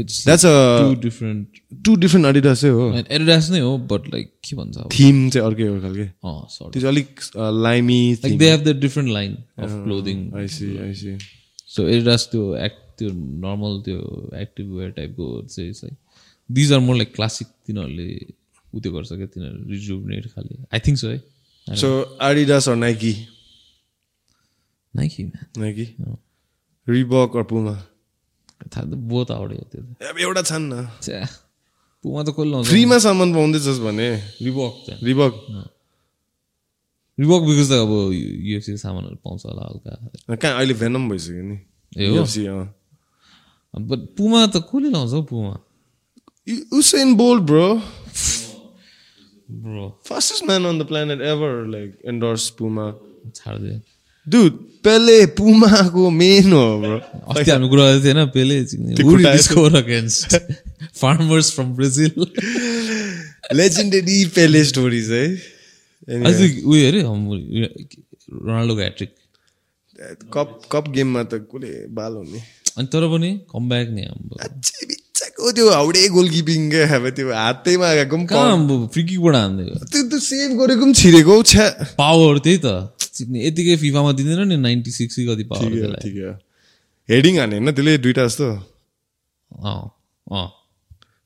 it's 0.00 0.24
that's 0.24 0.44
two 0.44 0.48
a 0.48 1.00
different 1.00 1.60
two 1.84 1.94
different 2.02 2.26
Adidas 2.26 2.64
हो। 2.64 2.84
एडिडास 2.98 3.50
नै 3.50 3.60
हो 3.60 3.76
बट 3.92 4.08
लाइक 4.14 4.32
के 4.44 4.56
भन्छ 4.56 4.86
थिम 4.92 5.28
चाहिँ 5.30 5.46
अर्कै 5.46 5.66
हो 5.68 5.80
खालके। 5.80 6.06
त्यो 6.06 6.80
चाहिँ 6.80 6.88
अलिक 6.88 7.20
लाइमी 7.62 8.00
like 8.24 8.38
they 8.38 8.50
have 8.50 8.62
the 8.64 8.76
different 8.80 9.10
line 9.12 9.36
of 9.58 9.70
clothing 9.84 10.18
I see 10.38 10.76
I see 10.86 11.16
so 11.74 11.88
Adidas 11.88 12.28
त्यो 12.32 12.54
एक्ट 12.64 12.80
त्यो 12.98 13.10
नर्मल 13.44 13.80
त्यो 13.84 13.98
एक्टिभ 14.40 14.72
वेयर 14.78 14.90
टाइपको 14.96 15.26
चाहिँ 15.42 15.70
like 15.72 15.96
these 16.50 16.72
are 16.72 16.80
more 16.86 16.96
like 16.96 17.14
classic 17.14 17.46
तिनीहरूले 17.66 18.08
उ 18.72 18.80
त्यो 18.80 18.92
गर्छ 18.92 19.12
क्या 19.12 19.26
तिनीहरू 19.26 19.70
रिजुभनेट 19.70 20.26
खाले। 20.34 20.64
आई 20.74 20.80
थिङ्क 20.86 20.98
सो 20.98 21.08
है 21.08 21.20
so 21.66 21.88
Adidas 22.30 22.68
or 22.68 22.76
Nike 22.76 23.14
Nike 24.94 25.24
Nike 25.58 25.86
Reebok 26.86 27.36
or 27.36 27.42
Puma 27.50 27.74
both 28.94 29.30
अब 29.30 30.18
एउटा 30.20 30.42
छन् 30.42 30.66
न। 30.72 30.74
पुमा 32.02 32.22
त 32.22 32.28
कसले 32.28 32.50
लाउँछ 32.50 32.66
फ्रीमा 32.68 32.98
सामान 32.98 33.34
पाउँदैछस् 33.34 33.80
भने। 33.80 34.08
रिबक 34.42 34.74
रिबक। 35.02 35.34
रिबक 37.20 37.40
बिकज 37.42 37.68
त 37.70 37.72
अब 37.72 37.92
युएफसी 38.12 38.76
सामानहरू 38.76 39.16
पाउँछ 39.16 39.42
होला 39.46 39.62
हल्का। 39.62 40.36
कहाँ 40.36 40.56
अहिले 40.56 40.74
भेनम 40.74 41.08
भइसक्यो 41.10 41.42
नि। 41.42 41.56
ए 41.98 42.06
हो। 42.08 42.64
बट 43.78 44.00
पुमा 44.16 44.46
त 44.46 44.56
कसले 44.56 44.90
लाउँछ 44.90 45.12
हौ 45.12 45.22
Puma? 45.22 45.54
Usain 46.74 47.14
Bolt, 47.14 47.42
bro. 47.46 47.80
Bro 49.50 49.86
Fastest 50.08 50.42
man 50.46 50.66
on 50.66 50.78
the 50.78 50.84
planet 50.84 51.20
ever, 51.20 51.52
like, 51.68 51.94
endorsed 52.04 52.58
Puma. 52.58 52.86
छाडिदियो 53.34 53.78
Dude, 54.26 54.54
Pele, 54.82 55.26
Puma 55.26 55.68
को 55.90 56.10
main 56.10 56.52
हो. 56.52 56.66
अस्ति 57.28 57.50
हामी 57.50 57.68
कुरा 57.68 57.84
गर्दै 57.84 58.00
थिएन 58.04 58.20
Pele 58.34 58.56
against 59.78 60.36
farmers 61.00 61.50
from 61.54 61.68
Brazil 61.76 62.14
Legendary 63.60 64.18
Pele 64.36 64.62
stories, 64.64 65.08
है 65.10 65.26
अझै 66.28 66.46
उयो 66.66 66.82
अरे 66.88 67.00
रोनाल्डोको 67.02 68.80
ह्याट्रिक 68.80 69.10
कप 70.34 70.48
कप 70.72 70.84
गेममा 70.94 71.22
त 71.22 71.34
कसले 71.50 71.70
बाल 71.90 72.12
हुने 72.22 72.38
अनि 72.78 72.86
तर 72.94 73.02
पनि 73.12 73.30
कमब्याक 73.50 73.88
नि 73.98 74.02
हाम्रो 74.06 74.34
बिच्चाको 74.88 75.52
त्यो 75.58 75.66
हाउडे 75.70 76.08
गोलकिपिङ 76.14 76.60
क्या 76.70 76.86
अब 76.94 77.04
त्यो 77.18 77.26
हातैमा 77.42 77.86
आएको 77.90 78.16
पनि 78.16 78.26
कम। 78.30 78.86
फ्रिकिकबाट 78.94 79.34
हान्दियो 79.42 79.74
त्यो 79.92 80.02
त्यो 80.10 80.18
सेभ 80.30 80.50
गरेको 80.62 80.84
पनि 80.84 80.94
छिरेको 81.02 81.34
छ्या 81.52 81.66
पावर 81.98 82.38
त्यही 82.46 82.58
त 82.64 82.66
चिक्ने 83.14 83.38
यतिकै 83.46 83.76
फिफामा 83.84 84.10
दिँदैन 84.18 84.40
नि 84.48 84.56
नाइन्टी 84.56 84.90
सिक्स 84.90 85.16
कति 85.28 85.44
पावर 85.52 85.70
हो, 85.72 85.88
हो। 86.26 86.32
हेडिङ 87.08 87.38
हाने 87.38 87.54
होइन? 87.56 87.68
त्यसले 87.72 87.92
दुइटा 88.04 88.24
जस्तो। 88.26 88.48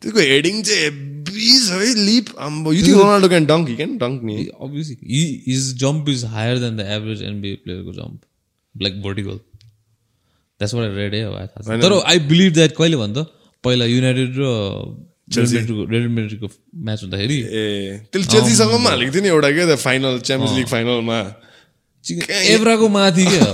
त्यसको 0.02 0.20
हेडिङ 0.20 0.62
चाहिँ 0.68 0.90
छ 1.26 1.68
है 1.80 1.90
लिप 2.06 2.26
आम्बो। 2.46 2.72
You 2.72 2.82
think 2.86 2.98
Ronaldo 2.98 3.28
can 3.28 3.44
dunk 3.46 3.68
he 3.68 3.74
can 3.76 3.92
dunk 3.98 4.18
नि। 4.28 4.34
Obviously 4.66 4.96
his 5.46 5.64
jump 5.82 6.08
is 6.08 6.20
higher 6.34 6.58
than 6.64 6.76
the 6.80 6.86
average 6.96 7.22
NBA 7.32 7.54
player 7.64 7.82
को 7.84 7.92
jump 7.98 8.18
like 8.74 8.96
vertical. 9.06 9.38
That's 10.60 10.72
what 10.76 10.84
I 10.84 10.90
read 10.98 11.12
है 11.14 11.22
अब 11.24 11.34
थाहा 11.36 11.62
छैन। 11.68 11.80
तर 11.82 11.92
I 12.12 12.16
believe 12.30 12.52
that 12.60 12.76
कहिले 12.78 12.96
भन्दा? 12.96 13.22
पहिला 13.64 13.84
युनाइटेड 13.86 14.30
र 14.38 14.44
रेड 15.36 16.06
म्याच 16.10 17.02
हुँदाखेरि। 17.02 17.38
ए 17.42 17.62
त्यसले 18.12 18.28
चेल्सीसँग 18.32 18.72
पनि 18.72 18.86
हालेको 18.86 19.10
थियो 19.14 19.22
नि 19.22 19.28
एउटा 19.28 19.50
क्या 19.56 19.76
फाइनल 19.76 20.14
च्याम्पियन्स 20.28 20.56
लिग 20.58 20.66
फाइनलमा 20.74 21.18
एभराको 22.54 22.88
माथि 22.96 23.24
क्या 23.26 23.52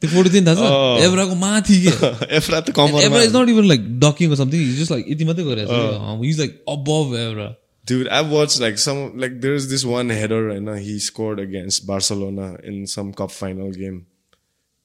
त्यो 0.00 0.10
फोटो 0.10 0.28
थियो 0.30 0.40
नि 0.40 0.46
थाहा 0.46 0.68
छ 0.98 1.06
एभराको 1.06 1.34
माथि 1.46 1.80
क्या 1.86 2.10
एफ्रा 2.38 2.60
त 2.60 2.76
कमरमा 2.76 3.00
Evra 3.06 3.22
is 3.22 3.36
not 3.36 3.48
even 3.54 3.66
like 3.72 3.88
ducking 4.04 4.34
something 4.42 4.68
is 4.68 4.78
just 4.80 4.92
like 4.92 5.10
यति 5.14 5.24
मात्रै 5.30 5.44
गरेको 5.48 5.80
छ 5.80 6.30
is 6.30 6.38
like 6.44 6.62
above 6.76 7.16
Evra 7.24 7.48
Dude, 7.90 8.08
I've 8.16 8.30
watched 8.30 8.60
like 8.60 8.76
some 8.78 8.98
like 9.18 9.40
there's 9.40 9.64
this 9.68 9.84
one 9.90 10.10
header 10.10 10.38
right 10.46 10.62
now 10.62 10.74
he 10.74 10.98
scored 11.04 11.40
against 11.44 11.86
Barcelona 11.86 12.48
in 12.62 12.86
some 12.86 13.12
cup 13.20 13.32
final 13.36 13.72
game. 13.72 13.96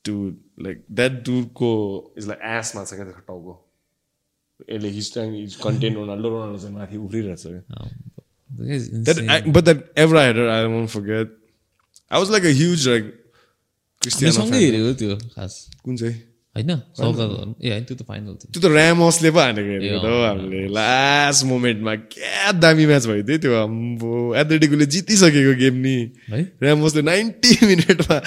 Dude, 0.05 0.37
like 0.57 0.79
that 0.99 1.19
dude 1.27 1.53
ko 1.59 2.11
is 2.15 2.29
like 2.31 2.39
ass 2.53 2.73
ma 2.77 2.85
sakha 2.91 3.05
टाउको 3.11 3.55
यसले 4.71 4.91
he's 4.97 5.09
trying 5.15 5.33
he's 5.33 5.57
content 5.65 6.01
Ronaldo 6.01 6.31
Ronaldo 6.35 6.61
चाहिँ 6.63 6.75
माथि 6.75 6.97
उफ्रिरहेछ 6.97 7.43
क्या 7.47 7.89
That 9.09 9.21
I, 9.35 9.41
but 9.41 9.65
that 9.65 9.83
Evra 9.95 10.25
header 10.27 10.49
I 10.49 10.65
won't 10.65 10.89
forget. 10.89 11.27
I 12.11 12.19
was 12.19 12.29
like 12.29 12.43
a 12.45 12.53
huge 12.53 12.87
like 12.87 13.05
Cristiano 14.01 14.33
सँगै 14.33 14.51
fan. 14.51 14.61
हेरेको 14.61 14.93
त्यो 14.99 15.15
खास 15.35 15.53
कुन 15.83 15.95
चाहिँ 15.97 16.15
होइन 16.55 16.69
ए 16.71 17.69
होइन 17.69 17.83
त्यो 17.83 17.95
त 17.95 18.03
फाइनल 18.07 18.33
थियो 18.33 18.51
त्यो 18.53 18.61
त 18.61 18.71
ऱ्यामोसले 18.71 19.29
पो 19.31 19.39
हानेको 19.39 19.69
हेरेको 19.75 19.99
त 19.99 20.11
हामीले 20.25 20.61
लास्ट 20.71 21.45
मोमेन्टमा 21.45 21.95
क्या 22.13 22.51
दामी 22.59 22.85
म्याच 22.85 23.07
भयो 23.07 23.37
त्यो 23.37 23.53
अम्बो 23.61 24.11
एथलेटिकोले 24.41 24.85
जितिसकेको 24.95 25.53
गेम 25.61 25.75
नि 25.85 25.95
है 26.29 26.41
ऱ्यामोसले 26.63 27.01
नाइन्टी 27.09 27.51
मिनटमा 27.67 28.17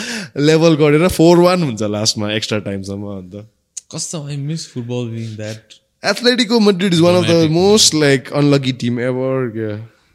लेभल 0.48 0.74
गरेर 0.82 1.08
फोर 1.18 1.38
वान 1.46 1.62
हुन्छ 1.62 1.82
लास्टमा 1.96 2.32
एक्स्ट्रा 2.32 2.58
टाइमसम्म 2.66 3.14
अन्त 3.16 3.34
कस्तो 3.94 4.22
I 4.26 4.36
miss 4.48 4.66
football 4.72 5.14
that 5.36 5.78
Atletico 6.02 6.58
Madrid 6.60 6.94
is 6.94 7.00
one 7.00 7.22
of 7.22 7.30
the 7.30 7.50
most 7.52 7.94
like 8.02 8.32
unlucky 8.42 8.72
team 8.82 9.00
ever 9.06 9.48
क्या 9.56 9.72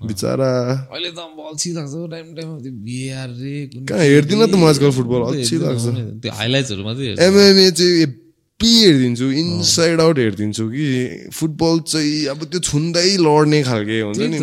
बिचरा। 0.08 0.52
अहिले 0.94 1.10
त 1.12 1.20
अल्छी 1.20 1.70
लाग्छ 1.78 1.94
टाइम 2.13 2.28
टाइममा। 2.36 2.58
त्यो 2.63 2.74
बिहार 2.88 3.30
रे 3.42 3.56
कहाँ 3.88 4.04
हेर्दिन 4.04 4.46
त 4.46 4.56
म 4.56 4.63
आजकल 4.72 4.92
फुटबल? 4.98 5.22
अल्छी 5.30 5.58
लाग्छ। 5.63 5.86
त्यो 6.24 6.32
हाइलाइट्सहरू 6.39 6.84
मात्रै 6.84 7.16
एमएमए 7.28 7.70
चाहिँ 7.72 7.94
हेप्पी 8.00 8.72
हेरिदिन्छु 8.84 9.26
इनसाइड 9.42 9.98
आउट 10.02 10.18
हेरिदिन्छु 10.24 10.63
कि 10.74 10.86
फुटबल 11.34 11.80
चाहिँ 11.92 12.26
अब 12.34 12.39
त्यो 12.52 12.60
छुन्दै 12.70 13.10
लड्ने 13.26 13.60
खालके 13.70 14.02
हुन्छ 14.02 14.20
नि। 14.34 14.39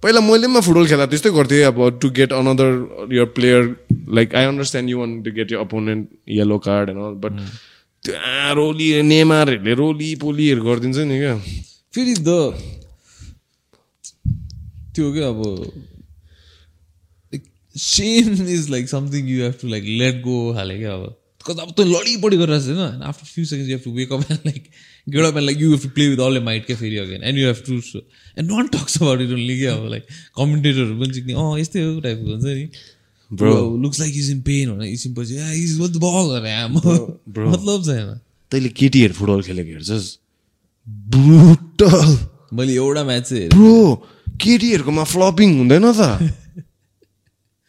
पहिला 0.00 0.20
मैले 0.24 0.46
पनि 0.48 0.60
फुटबल 0.64 0.86
खेल्दा 0.90 1.06
त्यस्तै 1.12 1.30
गर्थेँ 1.36 1.62
अब 1.70 1.78
to 2.00 2.08
get 2.18 2.32
another 2.32 2.70
your 3.12 3.26
player 3.36 3.62
like 4.16 4.34
I 4.34 4.44
understand 4.50 4.90
you 4.90 4.98
want 4.98 5.10
to 5.22 5.30
get 5.36 5.52
your 5.52 5.58
opponent 5.60 6.08
yellow 6.38 6.58
card 6.66 6.90
all 6.90 7.14
but 7.20 7.32
त्यो 8.02 8.14
रोली 8.56 8.86
नेमारहरूले 9.04 9.74
रोली 9.76 10.10
पोलीहरू 10.22 10.62
गरिदिन्छ 10.64 10.98
नि 11.04 11.18
क्या। 11.20 11.34
फेरि 11.94 12.14
द 12.16 12.30
त्यो 14.94 15.12
क्या 15.12 15.28
अब 15.28 15.40
same 17.76 18.46
is 18.48 18.70
like 18.70 18.88
something 18.88 19.28
you 19.28 19.42
have 19.42 19.54
to 19.62 19.68
like 19.68 19.84
let 20.02 20.22
go 20.22 20.36
हाले 20.52 20.78
क्या 20.78 20.92
अब। 20.92 21.16
कज 21.46 21.58
अब 21.60 21.70
त्यो 21.76 21.84
लडी 21.86 22.14
गरिरहेको 22.22 22.60
छ 22.60 22.66
होइन 22.68 23.02
after 23.10 23.26
few 23.26 23.44
second 23.44 23.70
you 23.70 23.76
have 23.76 23.84
to 23.84 23.92
wake 23.98 24.12
up 24.12 24.30
and 24.30 24.46
like 24.46 24.62
get 25.06 25.24
up 25.24 25.36
and 25.36 25.46
like 25.46 25.58
you 25.60 25.70
have 25.70 25.82
to 25.82 25.88
play 25.98 26.08
with 26.08 26.20
all 26.26 26.36
a 26.36 26.40
might 26.48 26.66
क्या 26.66 26.76
फेरि 26.76 26.96
again 27.04 27.22
and 27.22 27.38
you 27.38 27.46
have 27.46 27.60
to 27.66 27.74
and 28.38 28.50
none 28.52 28.66
talks 28.74 28.96
about 29.02 29.20
it 29.20 29.30
only 29.32 29.58
क्या 29.58 29.74
अब 29.74 29.84
like 29.90 30.04
कमेन्टेटरहरू 30.38 30.98
पनि 31.00 31.12
चिक्ने 31.14 31.32
अँ 31.34 31.58
यस्तै 31.60 31.84
हो 31.84 32.00
टाइपको 32.00 32.30
हुन्छ 32.30 32.44
नि। 32.44 32.66
Bro 33.30 33.54
looks 33.82 34.00
like 34.00 34.16
is 34.16 34.30
in 34.30 34.40
pain 34.42 34.70
भने 34.70 34.90
एकछिन 34.90 35.14
पछि 35.14 35.34
इज 35.62 35.78
द 35.80 35.96
बल 36.04 36.36
अरे 36.38 36.52
आम। 36.52 36.72
मतलब 36.76 37.84
छैन। 37.84 38.08
तैँले 38.52 38.68
केटीहरू 38.80 39.14
फुटबल 39.14 39.42
खेलेको 39.42 39.70
हेर्छस्। 39.70 40.08
ब्रुटल 41.10 42.18
मैले 42.52 42.74
एउटा 42.74 43.02
म्याच 43.04 43.28
चाहिँ 43.28 43.48
ब्रो 43.48 43.74
केटीहरूकोमा 44.42 45.04
फ्लपिङ 45.12 45.48
हुँदैन 45.60 45.86
त। 45.92 46.02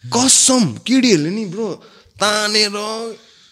कसम 0.03 0.63
केटीहरूले 0.87 1.29
नि 1.29 1.43
ब्रो 1.53 1.67
तानेर 2.21 2.77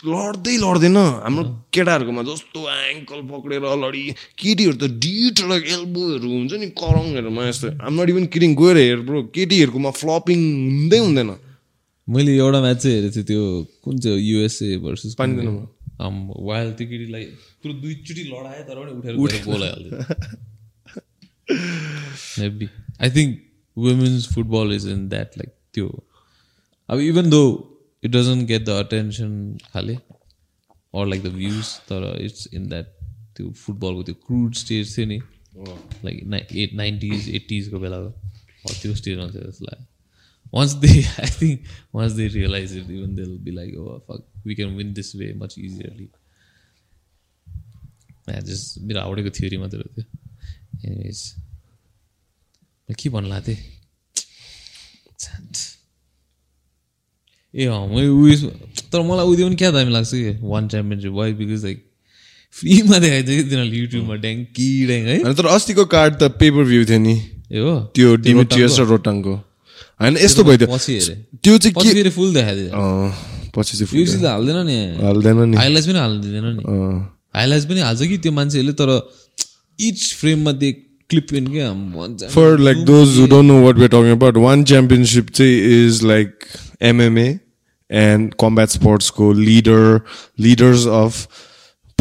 लड्दै 0.04 0.56
लड्दैन। 0.64 0.98
हाम्रो 1.24 1.44
केटाहरूकोमा 1.76 2.22
जस्तो 2.30 2.60
एङ्कल 2.90 3.20
पक्रेर 3.32 3.64
लडी 3.84 4.04
केटीहरू 4.40 4.76
त 4.80 4.84
डिट 5.04 5.38
र 5.44 5.52
एल्बोहरू 5.76 6.28
हुन्छ 6.36 6.52
नि 6.64 6.68
करङहरूमा 6.82 7.42
यस्तो। 7.50 7.68
हाम्रो 7.84 8.10
इभन 8.14 8.26
किरिङ 8.34 8.52
गएर 8.62 8.78
हेर 8.80 9.00
ब्रो 9.08 9.20
केटीहरूकोमा 9.36 9.92
फ्लपिङ 10.02 10.40
हुँदै 10.80 11.00
हुँदैन। 11.06 11.30
मैले 12.08 12.32
एउटा 12.40 12.60
म्याच 12.66 12.78
चाहिँ 12.82 12.96
हेरेको 12.96 13.14
थिएँ 13.16 13.28
त्यो 13.30 13.44
कुन 13.84 13.96
चाहिँ 14.04 14.20
युएसए 14.20 14.70
भर्सेस 14.82 15.14
पाँचजनामा। 15.20 15.64
वाइल्ड 16.00 16.74
त्यो 16.78 16.86
केटीलाई 16.90 17.24
पुरो 17.62 17.74
दुईचोटि 17.84 18.24
लडाएँ 18.32 18.64
तर 18.68 18.78
पनि 18.80 18.92
उठेर 19.20 19.44
गएर 19.46 19.74
गोल 23.02 23.08
हालिदियो 23.08 23.24
heavy 23.24 23.24
I 23.24 23.26
think 23.26 23.42
women's 23.78 24.34
football 24.34 24.74
is 24.76 24.88
in 24.88 25.10
that 25.10 25.38
like 25.38 25.54
त्यो 25.74 26.06
अब 26.90 27.00
even 27.00 27.30
though 27.30 27.42
it 28.04 28.12
doesn't 28.12 28.48
get 28.48 28.66
the 28.66 28.70
attention 28.70 29.58
खाले 29.74 29.96
अर 29.96 31.08
लाइक 31.08 31.24
द 31.24 31.28
भ्युज 31.28 31.66
तर 31.66 32.22
इट्स 32.22 32.48
इन 32.54 32.68
द्याट 32.70 32.86
त्यो 33.36 33.52
फुटबलको 33.52 34.04
त्यो 34.04 34.16
क्रुड 34.16 34.54
स्टेज 34.54 34.98
थियो 34.98 35.08
नि 35.08 35.20
लाइक 36.06 36.24
ना 36.24 36.38
एट 36.38 36.74
नाइन्टिज 36.74 37.30
एट्टिजको 37.30 37.80
बेलाको 37.80 38.10
हो 38.66 38.82
त्यो 38.82 38.96
स्टेजमा 38.96 39.28
थियो 39.28 39.52
जस्तो 39.52 39.66
लाग्यो 39.66 39.90
once 40.52 40.74
they 40.74 40.88
I 41.18 41.28
think 41.28 41.66
once 41.92 42.14
they 42.14 42.28
realize 42.28 42.74
it, 42.74 42.90
even 42.90 43.16
they'll 43.16 43.38
be 43.38 43.52
like, 43.52 43.74
oh 43.78 44.02
fuck, 44.08 44.22
we 44.46 44.56
can 44.56 44.76
win 44.76 44.94
this 44.94 45.16
way 45.16 45.34
much 45.34 45.58
easierly. 45.58 46.10
Yeah, 48.28 48.40
just 48.40 48.80
मेरो 48.80 49.02
हाउडेको 49.02 49.30
थ्योरी 49.30 49.58
मात्रै 49.58 49.82
हो 49.82 49.90
त्यो 49.96 50.04
एनिवेज 50.86 51.36
के 52.94 53.10
भन्ला 53.10 53.40
थिएँ 53.48 53.58
ए 57.54 57.66
अँ 57.66 57.88
मैले 57.90 58.08
उयस 58.08 58.42
तर 58.94 59.02
मलाई 59.02 59.26
उयो 59.26 59.46
पनि 59.48 59.56
क्या 59.56 59.72
दामी 59.72 59.92
लाग्छ 59.92 60.12
कि? 60.12 60.38
One 60.42 60.68
championship 60.70 61.12
why 61.14 61.34
because 61.34 61.64
like 61.66 61.86
फ्रीमा 62.56 62.98
देखाइदियो 63.00 63.36
कि 63.38 63.50
तिनीहरूले 63.50 63.78
युट्युबमा 63.78 64.16
ड्याङ 64.16 64.44
कि 64.56 64.68
ड्याङ 64.88 65.04
है? 65.06 65.34
तर 65.34 65.46
अस्तिको 65.46 65.86
कार्ड 65.86 66.14
त 66.14 66.24
पेपर 66.40 66.64
भ्यू 66.66 66.86
थियो 66.86 67.00
नि। 67.00 67.16
ए 67.52 67.60
हो? 67.60 67.74
त्यो 67.96 68.16
डिमिट्रियस 68.26 68.80
र 68.80 68.86
रोटाङको। 68.90 69.34
होइन 70.02 70.18
यस्तो 70.18 70.44
पछि 70.44 70.94
हेरेँ। 70.94 71.18
त्यो 71.44 71.58
चाहिँ 71.58 71.74
के 71.74 71.94
फेरि 71.94 72.10
फुल 72.10 72.34
देखाइदियो 72.34 72.70
पछि 73.56 73.74
चाहिँ 73.78 74.22
त 74.22 74.26
हाल्दैन 74.26 74.60
नि। 74.66 74.78
हाल्दैन 75.06 75.38
नि। 75.50 75.58
हाइलाइट्स 75.58 75.88
पनि 75.90 76.00
हाल्नु 76.00 76.22
दिँदैन 76.22 76.46
नि 76.58 76.64
हाइलाइट्स 77.36 77.66
पनि 77.70 77.80
हाल्छ 77.82 78.02
कि 78.10 78.18
त्यो 78.18 78.32
मान्छेहरूले 78.32 78.74
तर 78.82 78.90
इच 79.80 80.00
फ्रेममा 80.22 80.52
they 80.62 80.70
क्लिप 81.11 81.33
इन 81.35 81.47
क्या 81.47 81.73
भन्छ 81.95 82.31
For 82.35 82.59
like 82.59 82.85
those 82.91 83.17
who 83.17 83.27
don't 83.27 83.47
know 83.53 83.61
what 83.65 83.77
we're 83.77 83.89
talking 83.95 84.13
about, 84.19 84.37
one 84.37 84.65
championship 84.65 85.31
चाहिँ 85.31 85.59
is 85.81 86.03
like 86.03 86.47
MMA 86.93 87.41
and 87.91 88.37
combat 88.37 88.71
sports 88.71 89.11
को 89.11 89.33
leader 89.35 90.03
leaders 90.39 90.87
of 90.87 91.27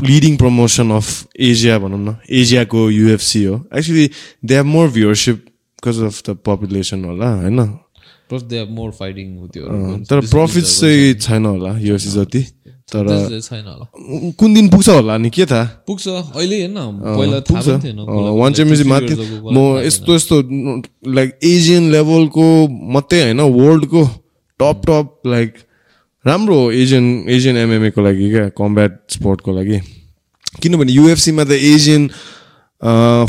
leading 0.01 0.38
promotion 0.38 0.91
of 0.91 1.09
Asia 1.39 1.79
भनौँ 1.79 1.99
न 1.99 2.15
एसियाको 2.41 2.89
UFC 2.91 3.45
हो 3.47 3.55
actually 3.77 4.09
they 4.45 4.55
have 4.55 4.65
more 4.65 4.89
viewership 4.91 5.36
because 5.36 5.99
of 6.03 6.21
the 6.29 6.38
population 6.45 7.03
होला 7.05 7.29
होइन 7.41 7.59
plus 8.28 8.42
they 8.50 8.64
more 8.76 8.90
fighting 8.98 9.26
त्यो 9.54 9.64
तर 10.10 10.20
प्रफिट्स 10.28 10.80
चाहिँ 10.80 11.14
छैन 11.20 11.44
होला 11.46 11.70
UFC 11.80 12.06
जति 12.14 12.42
तर 12.92 13.04
छैन 13.40 13.64
होला। 13.64 13.84
कुन 14.38 14.54
दिन 14.54 14.68
पुग्छ 14.68 14.88
होला 14.88 15.16
नि 15.18 15.30
के 15.30 15.44
थाहा? 15.46 15.64
पुग्छ। 15.86 16.08
अहिले 16.08 16.56
हेर्न 16.60 16.78
पहिला 17.04 17.38
पुग्छ। 17.48 17.66
वान 18.40 18.52
च्याम्पियनसिप 18.52 18.86
माथि 18.86 19.14
म 19.52 19.58
यस्तो 19.84 20.14
यस्तो 20.14 20.36
लाइक 21.14 21.38
एजियन 21.44 21.90
लेभलको 21.92 22.46
मात्रै 22.94 23.20
होइन 23.22 23.40
वर्ल्डको 23.40 24.02
टप 24.60 24.80
टप 24.88 25.06
लाइक 25.26 25.50
राम्रो 26.24 26.56
हो 26.60 26.70
एजियन 26.72 27.04
एजियन 27.28 27.56
एमएमए 27.56 27.90
को 27.90 28.00
लागि 28.02 28.30
क्या 28.30 28.48
कम्ब्याट 28.56 28.92
स्पोर्टको 29.10 29.52
लागि। 29.52 29.78
किनभने 30.62 30.92
युएफसीमा 30.92 31.44
त 31.44 31.52
एजियन 31.52 32.08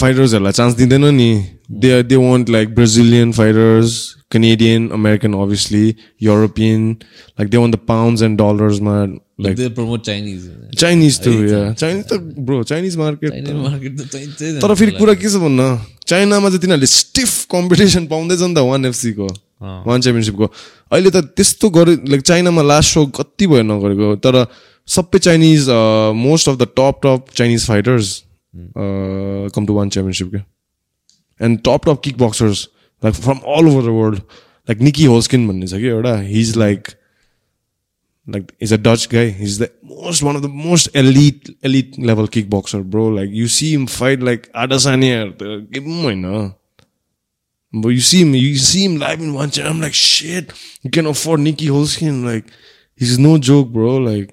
फाइटर्सहरूलाई 0.02 0.52
चान्स 0.52 0.74
दिँदैन 0.76 1.06
नि। 1.16 1.32
They 1.70 2.02
they 2.04 2.16
want 2.16 2.50
like 2.50 2.74
Brazilian 2.76 3.32
fighters 3.32 3.98
Canadian 4.32 4.90
American 4.94 5.34
obviously 5.34 5.96
European 6.22 6.90
like 6.92 7.50
they 7.50 7.58
want 7.58 7.76
the 7.76 7.80
pounds 7.88 8.22
and 8.24 8.38
डलर्समा 8.42 8.96
like 9.42 9.58
they 9.58 9.68
promote 9.76 10.02
Chinese 10.06 10.50
Chinese 10.78 11.20
त 11.20 11.76
चाइनिज 11.80 12.06
त 12.06 12.20
bro 12.48 12.64
Chinese 12.64 12.98
market 12.98 13.32
Chinese 13.32 13.54
market 13.56 14.00
त 14.00 14.08
चाहिन्छै 14.08 14.54
तर 14.62 14.76
फेरि 14.76 14.92
कुरा 14.92 15.14
के 15.14 15.30
छ 15.30 15.44
भन्न 15.46 15.70
चाइनामा 16.08 16.50
चाहिँ 16.50 16.62
तिनीहरूले 16.62 16.92
स्टिफ 16.96 17.46
कम्पिटिसन 17.52 18.08
पाउँदैछ 18.08 18.42
नि 18.42 18.54
त 18.54 18.66
वान 18.72 18.86
एफसीको 18.86 19.28
वान 19.88 20.02
च्याम्पियनसिपको 20.02 20.46
अहिले 20.92 21.10
त 21.12 21.26
त्यस्तो 21.38 21.70
गरे 21.80 21.96
लाइक 22.10 22.22
चाइनामा 22.34 22.62
लास्ट 22.74 22.94
सो 22.94 23.06
कति 23.16 23.48
भयो 23.48 23.64
नगरेको 23.72 24.16
तर 24.28 24.46
सबै 24.88 25.20
Chinese 25.20 25.70
most 26.22 26.50
of 26.50 26.58
the 26.58 26.74
top 26.78 27.02
top 27.04 27.36
Chinese 27.36 27.68
fighters 27.68 28.16
come 29.56 29.66
to 29.66 29.74
one 29.74 29.90
championship 29.90 30.30
क्या 30.32 30.44
And 31.41 31.59
top 31.69 31.87
top 31.89 32.01
kick 32.05 32.19
boxers 32.19 32.69
like 33.05 33.15
from 33.15 33.39
all 33.57 33.69
over 33.69 33.83
the 33.89 33.95
world 34.01 34.19
like 34.69 34.81
Nikky 34.89 35.05
Holzken 35.15 35.47
भन्ने 35.49 35.67
छ 35.67 35.81
कि 35.81 35.87
एउटा 35.97 36.17
his 36.35 36.57
like 36.57 36.89
like 38.27 38.53
he's 38.59 38.71
a 38.73 38.77
Dutch 38.85 39.03
guy. 39.13 39.23
He's 39.39 39.55
the 39.63 39.67
most 39.89 40.23
one 40.27 40.37
of 40.39 40.43
the 40.45 40.51
most 40.59 40.95
elite 41.01 41.49
elite 41.71 41.97
level 42.11 42.29
kickboxer, 42.37 42.79
bro. 42.93 43.03
Like 43.17 43.35
you 43.41 43.49
see 43.55 43.67
him 43.73 43.83
fight 43.95 44.23
like 44.29 44.47
Adesanya, 44.63 45.19
the- 45.43 45.57
give 45.75 45.91
him 45.91 46.07
I 46.11 46.15
know. 46.21 46.39
But 47.73 47.91
you 47.97 48.01
see 48.13 48.21
him, 48.23 48.33
you 48.39 48.55
see 48.69 48.85
him 48.87 48.97
live 49.03 49.21
in 49.27 49.35
one 49.41 49.53
channel. 49.57 49.75
I'm 49.75 49.83
like, 49.87 49.99
shit, 50.05 50.55
you 50.87 50.91
can 50.97 51.11
afford 51.13 51.41
Nicky 51.49 51.69
Holskin. 51.75 52.25
Like, 52.31 52.49
he's 53.03 53.15
no 53.27 53.35
joke, 53.51 53.69
bro. 53.77 53.93
Like, 54.07 54.33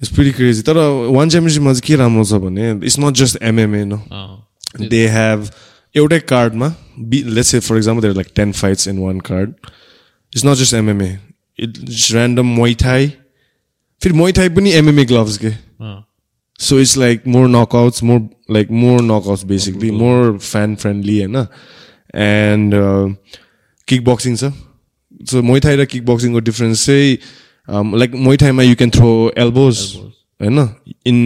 it's 0.00 0.14
pretty 0.18 0.32
crazy. 0.40 0.62
तर 0.70 0.78
one 1.18 1.28
च्याम्पियनसिपमा 1.36 1.72
चाहिँ 1.72 1.86
के 1.86 1.96
राम्रो 2.04 2.24
छ 2.30 2.40
भने 2.46 2.70
it's 2.86 2.98
not 3.04 3.14
just 3.24 3.42
MMA 3.52 3.84
no 3.92 4.00
They 4.79 5.07
have 5.07 5.49
एउटै 5.95 6.19
कार्डमा 6.29 6.73
be 6.99 7.23
let's 7.23 7.49
say 7.49 7.59
for 7.59 7.77
example 7.77 8.01
there 8.01 8.15
like 8.15 8.27
ten 8.35 8.51
fights 8.51 8.87
in 8.87 8.97
one 8.99 9.19
card 9.29 9.53
it's 10.33 10.45
not 10.45 10.57
just 10.57 10.73
MMA 10.73 11.17
it's 11.59 12.11
random 12.13 12.45
Muay Thai 12.55 13.07
फेरि 14.01 14.15
Muay Thai 14.15 14.49
पनि 14.49 14.71
एमएमए 14.73 15.05
ग्लोभ्स 15.05 15.37
के. 15.37 15.51
So 16.59 16.79
it's 16.79 16.97
like 16.97 17.27
more 17.27 17.47
knockouts 17.49 18.03
more 18.03 18.19
like 18.51 18.71
more 18.71 19.01
knockouts 19.01 19.43
basically 19.45 19.91
more 19.91 20.37
fan 20.37 20.75
friendly 20.75 21.17
होइन 21.19 21.35
and 22.15 22.73
kick 23.87 24.03
boxing 24.05 24.35
छ 24.35 24.51
so 25.31 25.41
Muay Thai 25.41 25.75
र 25.75 25.85
kick 25.85 26.05
बक्सिङको 26.05 26.39
difference 26.39 26.85
चाहिँ 26.85 27.17
like 27.99 28.15
मोइथाईमा 28.27 28.63
you 28.63 28.75
can 28.75 28.89
throw 28.89 29.11
elbows 29.37 29.81
होइन 30.41 30.67
in 31.07 31.17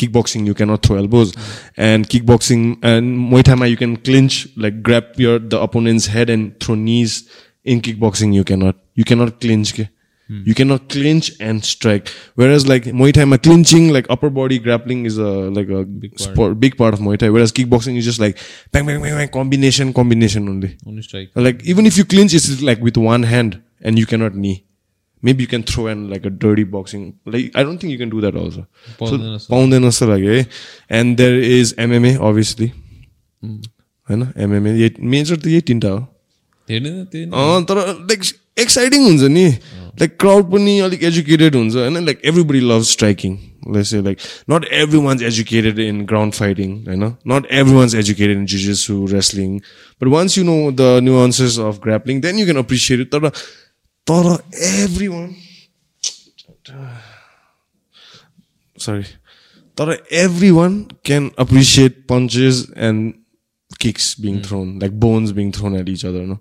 kickboxing 0.00 0.46
you 0.46 0.54
cannot 0.54 0.82
throw 0.86 0.96
elbows. 0.96 1.34
And 1.76 2.08
kickboxing 2.08 2.78
and 2.82 3.18
muay 3.32 3.42
thai 3.50 3.66
you 3.66 3.76
can 3.76 3.96
clinch 4.08 4.48
like 4.56 4.82
grab 4.82 5.04
your 5.16 5.38
the 5.38 5.60
opponent's 5.60 6.06
head 6.16 6.30
and 6.30 6.58
throw 6.60 6.74
knees. 6.74 7.28
In 7.64 7.80
kickboxing 7.86 8.32
you 8.34 8.44
cannot 8.44 8.76
you 8.94 9.04
cannot 9.04 9.40
clinch 9.40 9.72
hmm. 9.76 10.42
you 10.46 10.54
cannot 10.54 10.88
clinch 10.88 11.32
and 11.38 11.64
strike. 11.64 12.08
Whereas 12.34 12.66
like 12.66 12.84
muay 13.00 13.12
thai 13.12 13.36
clinching 13.48 13.90
like 13.96 14.06
upper 14.16 14.30
body 14.30 14.58
grappling 14.58 15.04
is 15.10 15.18
a 15.18 15.32
like 15.58 15.68
a 15.80 15.82
big 15.84 16.16
part. 16.16 16.30
Sport, 16.30 16.60
big 16.60 16.78
part 16.78 16.94
of 16.94 17.00
muay 17.00 17.18
thai. 17.24 17.30
Whereas 17.30 17.52
kickboxing 17.52 17.98
is 17.98 18.04
just 18.04 18.20
like 18.20 18.38
bang 18.72 18.86
bang 18.86 19.02
bang 19.02 19.18
bang 19.22 19.28
combination 19.40 19.92
combination 19.92 20.48
only. 20.48 20.76
Only 20.86 21.02
strike. 21.02 21.30
Like 21.34 21.64
even 21.64 21.84
if 21.84 21.98
you 21.98 22.04
clinch 22.04 22.32
it's 22.40 22.62
like 22.62 22.80
with 22.80 22.96
one 22.96 23.24
hand 23.34 23.62
and 23.82 23.98
you 23.98 24.06
cannot 24.06 24.34
knee. 24.34 24.67
Maybe 25.22 25.42
you 25.42 25.48
can 25.48 25.62
throw 25.62 25.86
in 25.86 26.08
like 26.10 26.26
a 26.26 26.30
dirty 26.30 26.64
boxing 26.64 27.06
like 27.26 27.50
i 27.54 27.62
don't 27.62 27.78
think 27.78 27.92
you 27.92 27.98
can 27.98 28.10
do 28.10 28.20
that 28.20 28.36
also. 28.36 28.66
पाउँदैन 29.00 29.36
जस्तो। 29.36 29.54
पाउँदैन 29.54 29.88
जस्तो 29.88 30.06
लाग्यो 30.06 30.32
है 30.32 30.46
and 30.90 31.16
there 31.16 31.40
is 31.56 31.74
mma 31.86 32.14
obviously. 32.30 32.70
होइन 34.08 34.26
MMA 34.36 34.70
यही 34.74 35.06
major 35.06 35.36
त 35.36 35.46
यही 35.46 35.60
तिनवटा 35.60 35.88
हो 35.88 36.06
हेर्ने 36.68 36.90
त 36.90 37.08
त्यही 37.12 37.26
नै 37.26 37.36
अँ 37.36 37.64
तर 37.64 37.78
लाइक 38.10 38.22
एक्साइटिङ 38.60 39.04
हुन्छ 39.04 39.22
नि 39.30 39.44
लाइक 40.00 40.16
क्राउड 40.20 40.50
पनि 40.52 40.78
अलिक 40.80 41.02
एजुकेटेड 41.04 41.56
हुन्छ 41.56 41.74
होइन 41.76 42.04
like 42.04 42.20
everybody 42.24 42.60
love 42.70 42.82
striking 42.92 43.36
let's 43.76 43.94
like 44.08 44.18
not 44.50 44.64
everyone's 45.06 45.22
educated 45.22 45.78
in 45.78 46.04
ground 46.04 46.34
fighting 46.34 46.74
होइन 46.88 47.04
not 47.32 47.46
every 47.60 47.74
once 47.74 47.94
educated 47.94 48.36
in 48.36 48.46
जिजेसु 48.54 49.06
wrestling 49.12 49.56
but 50.00 50.08
once 50.08 50.38
you 50.38 50.44
know 50.44 50.58
the 50.72 50.98
nuances 51.04 51.58
of 51.68 51.80
grappling 51.84 52.20
then 52.20 52.38
you 52.38 52.46
can 52.46 52.58
appreciate 52.58 53.00
it 53.00 53.14
तर 53.14 53.30
तर 54.10 54.26
every 54.64 55.08
one 55.08 55.34
sorry 58.76 59.02
तर 59.78 59.96
everyone 60.50 60.82
can 61.04 61.30
appreciate 61.38 62.04
punches 62.08 62.66
and 62.76 63.14
kicks 63.78 64.14
being 64.14 64.42
thrown, 64.42 64.78
like 64.78 64.98
bones 64.98 65.32
being 65.32 65.52
thrown 65.52 65.74
at 65.76 65.88
each 65.88 66.04
other. 66.04 66.26
No, 66.26 66.40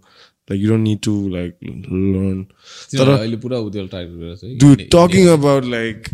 like 0.50 0.60
you 0.60 0.70
don't 0.70 0.84
need 0.84 1.02
to 1.04 1.14
like 1.30 1.58
learn. 1.62 2.46
तिनीहरू 2.92 3.12
अहिले 3.14 3.38
पुरा 3.46 4.90
talking 4.90 5.28
about 5.30 5.66
like 5.66 6.10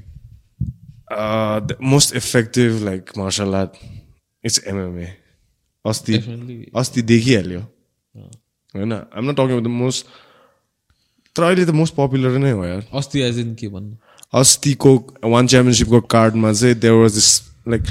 uh 1.11 1.59
the 1.59 1.77
most 1.79 2.15
effective 2.15 2.81
like 2.81 3.15
martial 3.15 3.55
art, 3.55 3.77
it's 4.43 4.59
MMA. 4.75 5.07
अस्ति. 5.85 6.13
अस्ति 6.75 7.01
देखिहाल्यो 7.01 7.59
होइन 8.75 8.93
um 8.93 9.29
not 9.29 9.35
talking 9.37 9.63
the 9.63 9.67
most 9.67 10.05
तर 11.35 11.43
अहिले 11.43 11.65
त 11.65 11.69
मोस्ट 11.75 11.95
पपुलर 11.95 12.37
नै 12.39 12.51
हो 12.51 12.65
यार। 12.65 12.83
अस्ति 12.93 13.21
एज 13.27 13.39
इन 13.39 13.53
के 13.59 13.67
भन्नु? 13.67 13.95
अस्तिको 14.41 14.91
वान 15.33 15.47
च्याम्पियनसिपको 15.47 16.01
कार्डमा 16.13 16.51
चाहिँ 16.53 16.75
there 16.75 16.93
was 16.93 17.13
this 17.13 17.29
like 17.67 17.83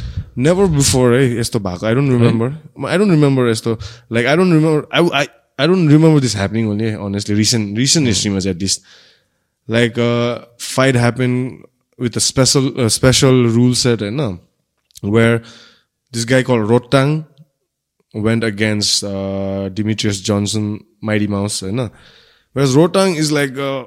never 0.47 0.67
before 0.77 1.15
है 1.15 1.23
यस्तो 1.39 1.59
भएको। 1.67 1.87
I 1.87 1.95
don't 1.95 2.11
remember 2.13 2.49
I 2.89 2.99
don't 2.99 3.13
remember 3.13 3.51
यस्तो 3.51 3.79
like 4.13 4.27
I 4.27 4.37
don't 4.37 4.53
remember 4.55 4.87
I 4.95 5.09
I 5.21 5.27
I 5.61 5.67
don't 5.67 5.91
remember 5.91 6.21
this 6.21 6.37
happening 6.37 6.69
only 6.71 6.93
honestly 7.09 7.37
recent 7.37 7.79
recent 7.79 8.09
हिस्ट्रीमा 8.09 8.39
चाहिँ 8.39 8.57
at least 8.57 8.81
like 9.69 9.93
fight 10.61 10.97
happen 10.97 11.35
with 11.99 12.17
a 12.17 12.25
special 12.29 12.89
special 13.01 13.45
rule 13.59 13.75
set 13.83 14.03
होइन 14.03 14.39
where 15.19 15.43
this 16.13 16.27
guy 16.31 16.43
called 16.53 16.67
Rodtang 16.73 17.21
went 18.15 18.45
against 18.45 19.05
uh, 19.09 19.71
Demetrius 19.71 20.19
Johnson, 20.21 20.65
Mighty 21.01 21.27
Mouse, 21.27 21.63
you 21.63 21.73
know. 21.73 21.85
Whereas 22.53 22.75
Rotang 22.77 23.17
is 23.17 23.33
like, 23.33 23.57
uh, 23.57 23.87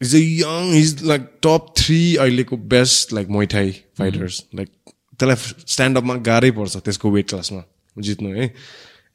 he's 0.00 0.14
a 0.14 0.20
young, 0.20 0.72
he's 0.72 1.02
like 1.02 1.40
top 1.40 1.76
three 1.76 2.16
अहिलेको 2.16 2.68
best 2.68 3.12
like 3.12 3.28
Muay 3.28 3.48
Thai 3.48 3.66
fighters. 3.94 4.44
Like, 4.52 4.70
त्यसलाई 5.18 5.68
stand 5.76 5.98
up 5.98 6.04
मा 6.04 6.16
गाह्रै 6.30 6.50
पर्छ 6.58 6.82
त्यसको 6.88 7.12
weight 7.12 7.28
class 7.28 7.52
मा 7.52 7.62
जित्नु 7.98 8.34
है. 8.36 8.50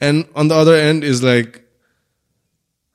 And 0.02 0.26
on 0.36 0.48
the 0.48 0.56
other 0.56 0.76
end 0.76 1.04
is 1.04 1.24
like 1.24 1.64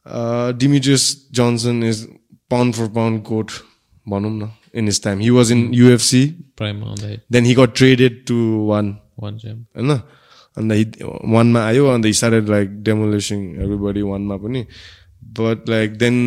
uh, 0.06 0.52
Demetrius 0.52 1.14
Johnson 1.40 1.82
is 1.82 2.06
pound 2.48 2.76
for 2.76 2.88
pound 2.88 3.24
goat 3.24 3.62
भनौँ 4.08 4.32
न 4.32 4.50
in 4.72 4.86
his 4.86 4.98
time. 4.98 5.20
He 5.20 5.30
was 5.30 5.50
in 5.50 5.72
UFC. 5.72 6.34
प्राइममा 6.56 6.86
आउँदाखेरि 6.86 7.20
Then 7.30 7.44
he 7.44 7.54
got 7.54 7.74
traded 7.74 8.26
to 8.26 8.38
one. 8.70 8.96
One 9.20 9.38
होइन 9.44 9.90
अन्त 10.58 11.02
वानमा 11.34 11.60
आयो 11.66 11.86
अन्त 11.94 12.06
he 12.06 12.12
started 12.20 12.48
like 12.48 12.82
demolishing 12.88 13.40
everybody 13.64 14.02
वानमा 14.02 14.36
पनि 14.44 14.64
but 15.22 15.68
like 15.68 15.96
then 15.98 16.18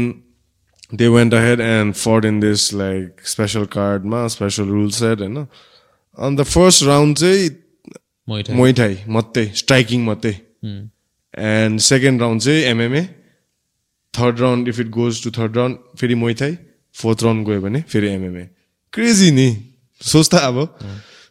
they 0.93 1.07
went 1.07 1.33
ahead 1.33 1.61
and 1.61 1.93
fared 1.93 2.25
in 2.25 2.39
this 2.39 2.73
like 2.73 3.27
special 3.27 3.65
कार्डमा 3.71 4.27
special 4.27 4.63
rule 4.65 4.89
set 4.91 5.19
होइन 5.19 5.45
अन्त 6.17 6.41
फर्स्ट 6.41 6.83
राउन्ड 6.83 7.17
चाहिँ 7.17 7.49
मैठा 8.27 8.53
मोइथाई 8.53 8.97
मात्रै 9.09 9.45
स्ट्राइकिङ 9.55 10.03
मात्रै 10.05 10.31
एन्ड 11.33 11.79
सेकेन्ड 11.81 12.21
राउन्ड 12.21 12.41
चाहिँ 12.41 12.63
MMA 12.63 13.03
third 14.13 14.39
round 14.39 14.67
if 14.67 14.79
it 14.79 14.89
goes 14.91 15.23
to 15.23 15.31
third 15.31 15.57
round 15.57 15.77
फेरि 15.99 16.15
Muay Thai 16.15 16.57
fourth 16.95 17.23
round 17.23 17.47
गयो 17.47 17.61
भने 17.61 17.81
फेरि 17.89 18.07
एमएमए 18.07 18.47
क्रेजी 18.93 19.31
नि 19.31 19.47
सोच 20.01 20.29
त 20.29 20.41
अब 20.43 20.67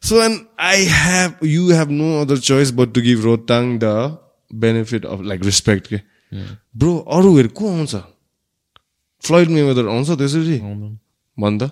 so 0.03 0.23
and 0.23 0.41
I 0.61 0.85
have 0.91 1.45
you 1.45 1.71
have 1.73 1.91
no 1.93 2.21
other 2.21 2.39
choice 2.49 2.71
but 2.73 2.95
to 2.95 3.01
give 3.01 3.25
Rotang 3.25 3.79
the 3.79 3.93
benefit 4.51 5.07
of 5.07 5.23
like 5.23 5.45
respect 5.45 5.87
के 5.87 6.01
bro 6.33 6.97
अरूहरू 7.17 7.49
को 7.59 7.69
आउँछ? 7.69 7.95
फ्लाइट 9.23 9.49
मेवेदर 9.49 9.89
आउँछ 9.89 10.11
त्यसरी? 10.11 10.59
भन् 11.39 11.59
त 11.59 11.71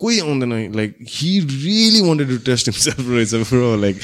कोही 0.00 0.20
आउँदैन। 0.20 0.52
Like 0.76 0.96
he 1.08 1.30
really 1.40 2.00
wanted 2.08 2.28
to 2.28 2.38
test 2.44 2.68
himself 2.68 3.08
रहेछ 3.08 3.34
bro 3.50 3.76
like 3.80 3.96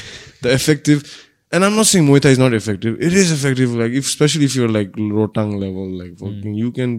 the 0.43 0.45
effective 0.53 1.03
and 1.51 1.63
um 1.65 1.79
not 1.79 1.85
saying 1.91 2.03
Muay Thai 2.05 2.29
is 2.29 2.39
not 2.39 2.53
effective 2.53 2.97
it 3.01 3.13
is 3.23 3.31
effective 3.33 3.77
like 3.79 3.93
if 3.97 4.07
especially 4.07 4.45
if 4.45 4.55
your 4.57 4.69
like 4.71 4.91
Rodtang 4.97 5.59
level 5.59 5.97
like 5.99 6.13
you 6.59 6.71
can 6.71 6.97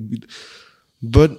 but 1.03 1.39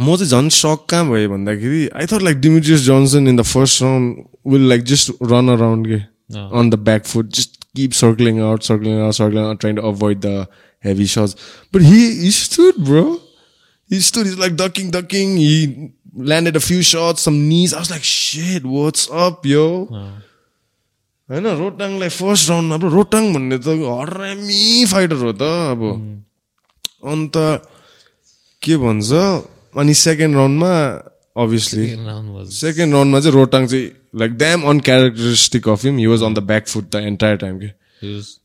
म 0.00 0.16
चाहिँ 0.16 0.30
झन् 0.30 0.48
सक 0.54 0.86
कहाँ 0.90 1.08
भएँ 1.10 1.26
भन्दाखेरि 1.28 1.88
I 1.94 2.06
thought 2.12 2.22
like 2.22 2.40
Demetrious 2.40 2.80
Johnson 2.80 3.28
in 3.28 3.36
the 3.36 3.42
first 3.54 3.82
round 3.82 4.24
will 4.52 4.68
like 4.68 4.82
just 4.92 5.12
run 5.32 5.48
around 5.56 5.86
के 5.86 6.00
on 6.30 6.68
the 6.68 6.76
back 6.76 7.06
foot, 7.06 7.28
just 7.30 7.54
keep 7.78 7.96
circling 8.00 8.40
out, 8.48 8.68
circling 8.70 9.00
out, 9.06 9.18
circling 9.20 9.48
out, 9.50 9.60
trying 9.64 9.80
to 9.80 9.86
avoid 9.92 10.22
the 10.28 10.34
heavy 10.88 11.08
shots. 11.16 11.36
But 11.72 11.82
he 11.90 12.00
he 12.22 12.30
stood, 12.38 12.80
bro. 12.90 13.04
He 13.90 14.00
stood. 14.10 14.30
He's 14.30 14.40
like 14.44 14.56
ducking, 14.62 14.90
ducking. 14.96 15.36
He 15.42 15.92
landed 16.32 16.56
a 16.62 16.64
few 16.68 16.82
shots, 16.94 17.28
some 17.28 17.38
knees. 17.48 17.74
I 17.74 17.84
was 17.84 17.90
like, 17.90 18.08
shit, 18.14 18.72
what's 18.78 19.10
up, 19.26 19.46
yo? 19.56 19.68
होइन 21.28 21.46
रोटाङलाई 21.60 22.08
first 22.08 22.48
राउन्डमा 22.50 22.74
अब 22.80 22.84
रोटाङ 22.92 23.24
भन्ने 23.32 23.56
त 23.60 23.68
हरामी 23.68 24.84
fighter 24.92 25.18
हो 25.24 25.32
त 25.36 25.44
अब 25.72 25.82
अन्त 27.04 27.36
के 28.64 28.76
भन्छ 28.84 29.10
अनि 29.76 29.94
सेकेन्ड 30.04 30.36
राउन्डमा 30.36 30.72
अभियसली 31.44 31.86
राउन्ड 31.94 32.30
वाज 32.36 32.52
सेकेन्ड 32.52 32.94
राउन्डमा 32.94 33.20
चाहिँ 33.20 33.34
रोटाङ 33.34 33.66
चाहिँ 33.66 33.90
like 34.20 34.38
damn 34.38 34.62
uncharacteristic 34.70 35.68
of 35.68 35.84
him 35.84 35.98
he 35.98 36.06
was 36.06 36.22
on 36.22 36.34
the 36.34 36.38
back 36.52 36.66
foot 36.68 36.90
the 36.96 37.02
entire 37.10 37.36
time 37.44 37.58
के 37.58 37.76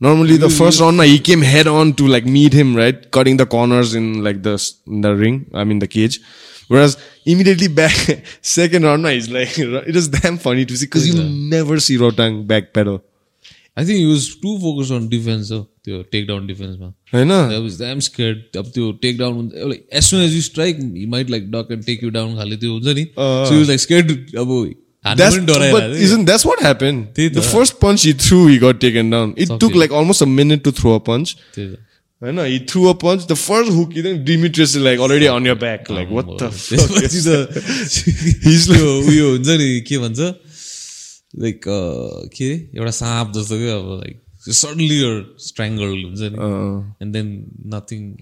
Normally, 0.01 0.35
the 0.37 0.49
first 0.49 0.79
round, 0.81 1.01
he 1.01 1.17
came 1.19 1.43
head 1.43 1.67
on 1.67 1.93
to 1.93 2.07
like 2.07 2.25
meet 2.25 2.53
him, 2.53 2.75
right? 2.75 3.03
Cutting 3.11 3.37
the 3.37 3.45
corners 3.45 3.93
in 3.93 4.07
like 4.27 4.41
the 4.41 4.53
in 4.87 5.01
the 5.01 5.11
ring, 5.15 5.35
I 5.53 5.63
mean 5.63 5.81
the 5.83 5.87
cage. 5.87 6.19
Whereas 6.67 6.95
immediately 7.25 7.67
back, 7.67 8.25
second 8.41 8.83
round, 8.83 9.05
he's 9.05 9.29
like, 9.29 9.59
it 9.59 9.95
is 9.95 10.07
damn 10.07 10.39
funny 10.39 10.65
to 10.65 10.75
see 10.75 10.87
because 10.87 11.07
you 11.07 11.23
never 11.51 11.79
see 11.79 11.97
Rotang 11.97 12.45
backpedal. 12.53 13.01
I 13.79 13.85
think 13.85 13.99
used 13.99 14.27
to 14.41 14.57
focus 14.61 14.91
on 14.91 15.07
defence 15.09 15.51
हो 15.51 15.59
त्यो 15.85 16.01
take 16.11 16.27
down 16.27 16.47
डिफेन्समा 16.47 16.87
होइन 17.13 17.99
scared 18.09 18.57
अब 18.57 18.71
त्यो 18.75 18.91
take 19.01 19.17
down 19.17 19.33
हुन्छ 19.35 19.67
like 19.69 19.87
as 19.93 20.03
soon 20.03 20.21
as 20.21 20.35
you 20.35 20.41
strike 20.41 20.79
he 20.79 21.05
might 21.15 21.29
like 21.29 21.51
duck 21.51 21.71
and 21.71 21.85
take 21.85 22.03
you 22.03 22.09
down 22.19 22.35
खाले 22.37 22.57
त्यो 22.57 22.71
हुन्छ 22.73 22.95
नि 22.97 23.05
सो 23.17 23.61
लाइक 23.67 23.79
स्केड 23.79 24.15
अब 24.45 24.55
That's 25.05 25.37
but 25.37 25.91
isn't 26.03 26.25
that's 26.27 26.45
what 26.45 26.61
happened? 26.61 27.15
The 27.15 27.41
first 27.45 27.79
punch 27.79 28.03
he 28.03 28.13
threw, 28.13 28.47
he 28.47 28.57
got 28.57 28.79
taken 28.83 29.09
down. 29.09 29.33
It 29.35 29.49
took 29.63 29.75
like 29.75 29.91
almost 29.91 30.21
a 30.21 30.27
minute 30.35 30.63
to 30.63 30.71
throw 30.71 30.93
a 30.93 31.01
punch. 31.01 31.33
I 32.21 32.31
know 32.31 32.45
he 32.45 32.59
threw 32.59 32.87
a 32.87 32.93
punch. 32.95 33.25
The 33.27 33.35
first 33.35 33.73
hook, 33.73 33.91
then 33.95 34.23
Demetrius 34.23 34.75
is 34.75 34.81
like 34.81 34.99
already 34.99 35.27
on 35.27 35.43
your 35.43 35.57
back. 35.57 35.89
Like 35.89 36.09
what 36.09 36.31
the 36.37 36.49
fuck? 36.51 36.95
He's 38.47 38.67
त्यो 38.69 38.95
उयो 39.11 39.29
हुन्छ 39.31 39.47
नि 39.63 39.81
के 39.89 39.97
भन्छ 40.05 40.19
like 41.43 41.61
के 41.67 42.45
अरे 42.45 42.77
एउटा 42.77 42.91
साँप 43.03 43.33
जस्तो 43.35 43.57
क्या 43.57 43.75
अब 43.75 43.89
like 44.03 44.22
suddenly 44.51 44.95
you're 44.95 45.25
strangled 45.37 46.19
uh-huh. 46.19 46.81
and 46.99 47.15
then 47.15 47.45
nothing 47.63 48.19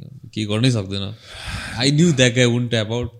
I 1.78 1.90
knew 1.90 2.12
that 2.12 2.36
guy 2.36 2.46
wouldn't 2.46 2.72
tap 2.72 2.92
out. 2.92 3.12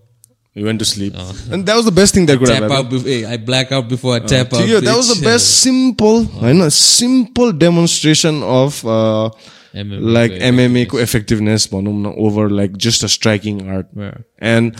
You 0.54 0.66
went 0.66 0.78
to 0.80 0.84
sleep. 0.84 1.14
Uh, 1.16 1.32
and 1.50 1.66
that 1.66 1.74
was 1.74 1.86
the 1.86 1.92
best 1.92 2.14
thing 2.14 2.26
that 2.26 2.38
could 2.38 2.46
tap 2.46 2.62
happen 2.62 2.76
out 2.76 2.90
before, 2.90 3.08
hey, 3.08 3.24
I 3.24 3.38
black 3.38 3.72
out 3.72 3.88
before 3.88 4.14
I 4.14 4.18
uh, 4.18 4.26
tap 4.28 4.52
out 4.52 4.68
yeah, 4.68 4.80
that 4.80 4.96
was 4.96 5.18
the 5.18 5.24
best 5.24 5.62
simple 5.62 6.20
uh-huh. 6.20 6.46
I 6.46 6.52
know 6.52 6.68
simple 6.68 7.52
demonstration 7.52 8.42
of 8.42 8.84
uh, 8.84 9.30
MMA 9.74 9.98
like 10.00 10.32
MMA 10.32 11.00
effectiveness 11.00 11.68
over 11.72 12.50
like 12.50 12.76
just 12.76 13.02
a 13.02 13.08
striking 13.08 13.68
art. 13.68 13.88
Yeah. 13.96 14.18
and 14.38 14.76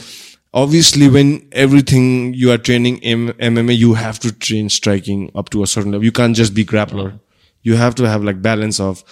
obviously 0.53 1.09
when 1.09 1.49
everything 1.53 2.35
you 2.35 2.53
are 2.53 2.59
training 2.59 2.99
in 2.99 3.29
MMA 3.29 3.77
you 3.77 3.95
have 3.95 4.19
to 4.21 4.31
train 4.31 4.69
striking 4.69 5.33
up 5.35 5.49
to 5.51 5.63
a 5.63 5.67
certain 5.67 5.93
level. 5.93 6.05
You 6.05 6.13
can't 6.13 6.37
just 6.37 6.55
be 6.55 6.65
grappler. 6.65 7.19
You 7.63 7.77
have 7.77 7.95
to 7.97 8.09
have 8.09 8.23
like 8.25 8.43
balance 8.43 8.81
of 8.81 9.05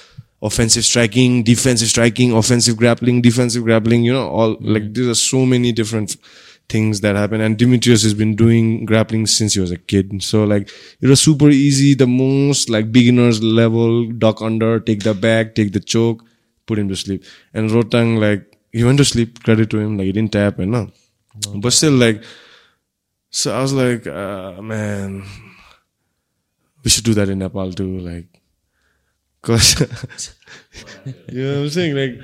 offensive 0.42 0.84
striking, 0.84 1.42
defensive 1.42 1.88
striking, 1.88 2.32
offensive 2.32 2.76
grappling, 2.76 3.22
defensive 3.22 3.64
grappling. 3.64 4.04
You 4.04 4.12
know, 4.12 4.28
all 4.28 4.56
like 4.60 4.94
there 4.94 5.08
are 5.10 5.14
so 5.14 5.46
many 5.46 5.72
different 5.72 6.16
things 6.70 7.00
that 7.02 7.16
happen. 7.16 7.40
And 7.40 7.58
Demetrius 7.58 8.02
has 8.04 8.14
been 8.14 8.34
doing 8.36 8.86
grappling 8.86 9.26
since 9.26 9.54
he 9.54 9.60
was 9.60 9.70
a 9.70 9.76
kid. 9.76 10.22
So 10.22 10.44
like 10.44 10.70
it 11.00 11.08
was 11.08 11.20
super 11.20 11.50
easy, 11.50 11.94
the 11.94 12.06
most 12.06 12.70
like 12.70 12.90
beginners 12.92 13.42
level, 13.42 14.06
duck 14.12 14.40
under, 14.40 14.80
take 14.80 15.02
the 15.02 15.12
back, 15.12 15.54
take 15.54 15.72
the 15.72 15.80
choke, 15.80 16.24
put 16.66 16.78
him 16.78 16.88
to 16.88 16.96
sleep. 16.96 17.24
And 17.52 17.70
Rotang 17.70 18.18
like 18.18 18.56
he 18.72 18.84
went 18.84 18.98
to 18.98 19.04
sleep, 19.04 19.42
credit 19.42 19.68
to 19.70 19.78
him, 19.78 19.98
like 19.98 20.06
he 20.06 20.12
didn't 20.12 20.32
tap 20.32 20.58
and 20.58 20.72
no. 20.72 20.90
But 21.56 21.72
still 21.72 21.92
like 21.92 22.22
so 23.30 23.54
I 23.54 23.60
was 23.62 23.72
like, 23.72 24.06
uh, 24.06 24.60
man, 24.60 25.24
we 26.82 26.90
should 26.90 27.04
do 27.04 27.14
that 27.14 27.28
in 27.28 27.38
Nepal 27.38 27.72
too, 27.72 27.98
like 27.98 28.26
cause 29.44 29.74
you 31.32 31.42
know 31.42 31.54
what 31.54 31.64
I'm 31.64 31.70
saying? 31.70 31.94
Like 31.94 32.14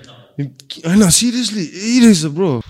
I 0.85 0.97
know 0.97 1.09
seriously, 1.11 1.65
it 1.65 2.05
is 2.05 2.25
bro. 2.27 2.61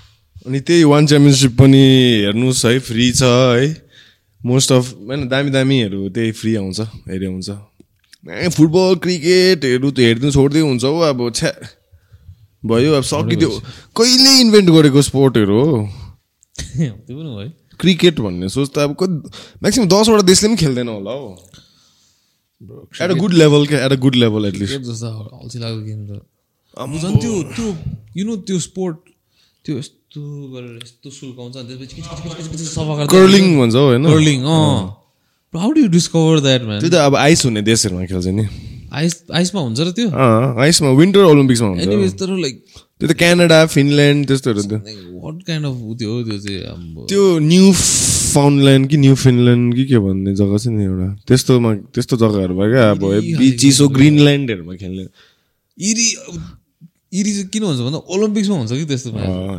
अनि 0.46 0.60
त्यही 0.60 0.84
one 0.84 1.06
championship 1.06 1.52
पनि 1.58 1.82
हेर्नुहोस् 2.24 2.64
है 2.66 2.78
free 2.78 3.10
छ 3.12 3.22
है। 3.22 3.66
Most 4.46 4.72
of 4.72 4.92
होइन 4.94 5.28
दामी 5.28 5.50
दामीहरू 5.50 6.08
त्यही 6.14 6.32
फ्री 6.32 6.54
आउँछ 6.56 6.80
हेरि 7.10 7.26
आउँछ। 7.26 7.48
ए 8.30 8.48
फुटबल 8.54 8.94
क्रिकेटहरू 9.02 9.90
त 9.90 9.98
हेरिदिनु 9.98 10.32
छोड्दै 10.32 10.60
हुन्छ 10.60 10.84
हो 10.84 10.98
अब 11.10 11.18
छ्या 11.34 11.52
भयो 12.62 12.92
अब 12.94 13.02
सकिदियो। 13.02 13.50
कहिले 13.98 14.32
इन्भेन्ट 14.40 14.70
गरेको 14.70 15.02
स्पोर्टहरू 15.02 15.58
हो? 15.58 15.88
क्रिकेट 17.80 18.20
भन्ने 18.20 18.48
सोच 18.48 18.70
त 18.74 18.78
अब 18.86 18.94
कति 19.00 19.16
म्याक्सिमम् 19.62 19.90
दसवटा 19.90 20.22
देशले 20.22 20.48
पनि 20.48 20.56
खेल्दैन 20.56 20.88
होला 20.88 21.10
हो। 21.10 21.28
एट 22.60 23.10
अ 23.10 23.14
गुड 23.14 23.32
लेभल 23.32 23.66
क्या 23.66 23.84
at 23.86 23.92
a 23.92 23.96
good 23.96 24.14
level 24.14 24.46
at least 24.46 24.80
जस्तो 24.82 25.08
अल्छी 25.42 25.58
गेम 25.58 26.06
त 26.06 26.20
झन् 26.76 27.16
त्यो 27.20 27.42
त्यो 27.56 27.74
यु 28.16 28.24
नो 28.26 28.36
त्यो 28.42 28.58
स्पोर्ट 28.60 28.96
त्यो 29.64 29.78
यस्तो 29.78 30.20
गरेर 30.52 30.78
यस्तो 30.82 31.10
सुल्काउँछ 31.10 31.56
अनि 31.56 31.76
त्यसपछि 31.76 32.64
सफा 32.66 33.06
कर्लिङ 33.06 33.58
भन्छ 33.58 33.74
हो 33.74 33.86
होइन 33.86 34.06
कर्लिङ 34.06 34.44
अँ 34.44 35.60
how 35.60 35.70
do 35.72 35.86
discover 35.88 36.40
that 36.40 36.62
man 36.62 36.80
त्यो 36.80 36.90
त 36.90 37.02
अब 37.02 37.16
आइस 37.16 37.44
हुने 37.44 37.62
देशहरूमा 37.62 38.04
खेल्छ 38.04 38.26
नि 38.28 38.46
आइस 38.92 39.22
आइसमा 39.34 39.60
हुन्छ 39.60 39.80
र 39.80 39.90
त्यो 39.92 40.08
आइसमा 40.60 40.90
विन्टर 40.90 41.24
ओलम्पिक्समा 41.24 41.68
हुन्छ 41.68 41.82
एनिवेज 41.82 42.14
तर 42.14 42.36
लाइक 42.36 42.62
त्यो 43.00 43.08
त 43.08 43.16
क्यानाडा 43.18 43.64
फिनल्यान्ड 43.66 44.26
त्यस्तोहरू 44.28 44.62
वाट 44.62 45.42
काइन्ड 45.46 45.66
अफ 45.66 45.76
त्यो 45.98 46.22
त्यो 46.22 46.38
चाहिँ 46.38 47.06
त्यो 47.08 47.38
न्यू 47.38 47.72
फाउन्डल्यान्ड 48.36 48.88
कि 48.90 48.96
न्यू 48.96 49.14
फिनल्यान्ड 49.24 49.74
कि 49.76 49.84
के 49.90 49.98
भन्ने 50.04 50.34
जग्गा 50.36 50.58
छ 50.58 50.66
नि 50.76 50.84
एउटा? 50.84 51.08
त्यस्तोमा 51.28 51.70
त्यस्तो 51.94 52.14
जग्गाहरू 52.22 52.54
भयो 52.58 52.70
क्या 52.72 52.90
अब 52.90 53.02
चिसो 53.60 53.88
ग्रिनल्यान्डहरूमा 53.96 54.74
खेल्ने। 54.82 55.04
इरी 55.78 56.06
इरी 57.18 57.30
चाहिँ 57.32 57.48
किन 57.52 57.62
हुन्छ 57.62 57.80
भन्दा 57.86 57.98
ओलम्पिक्समा 58.14 58.56
हुन्छ 58.56 58.72
कि 58.72 58.84
त्यस्तो 58.92 59.08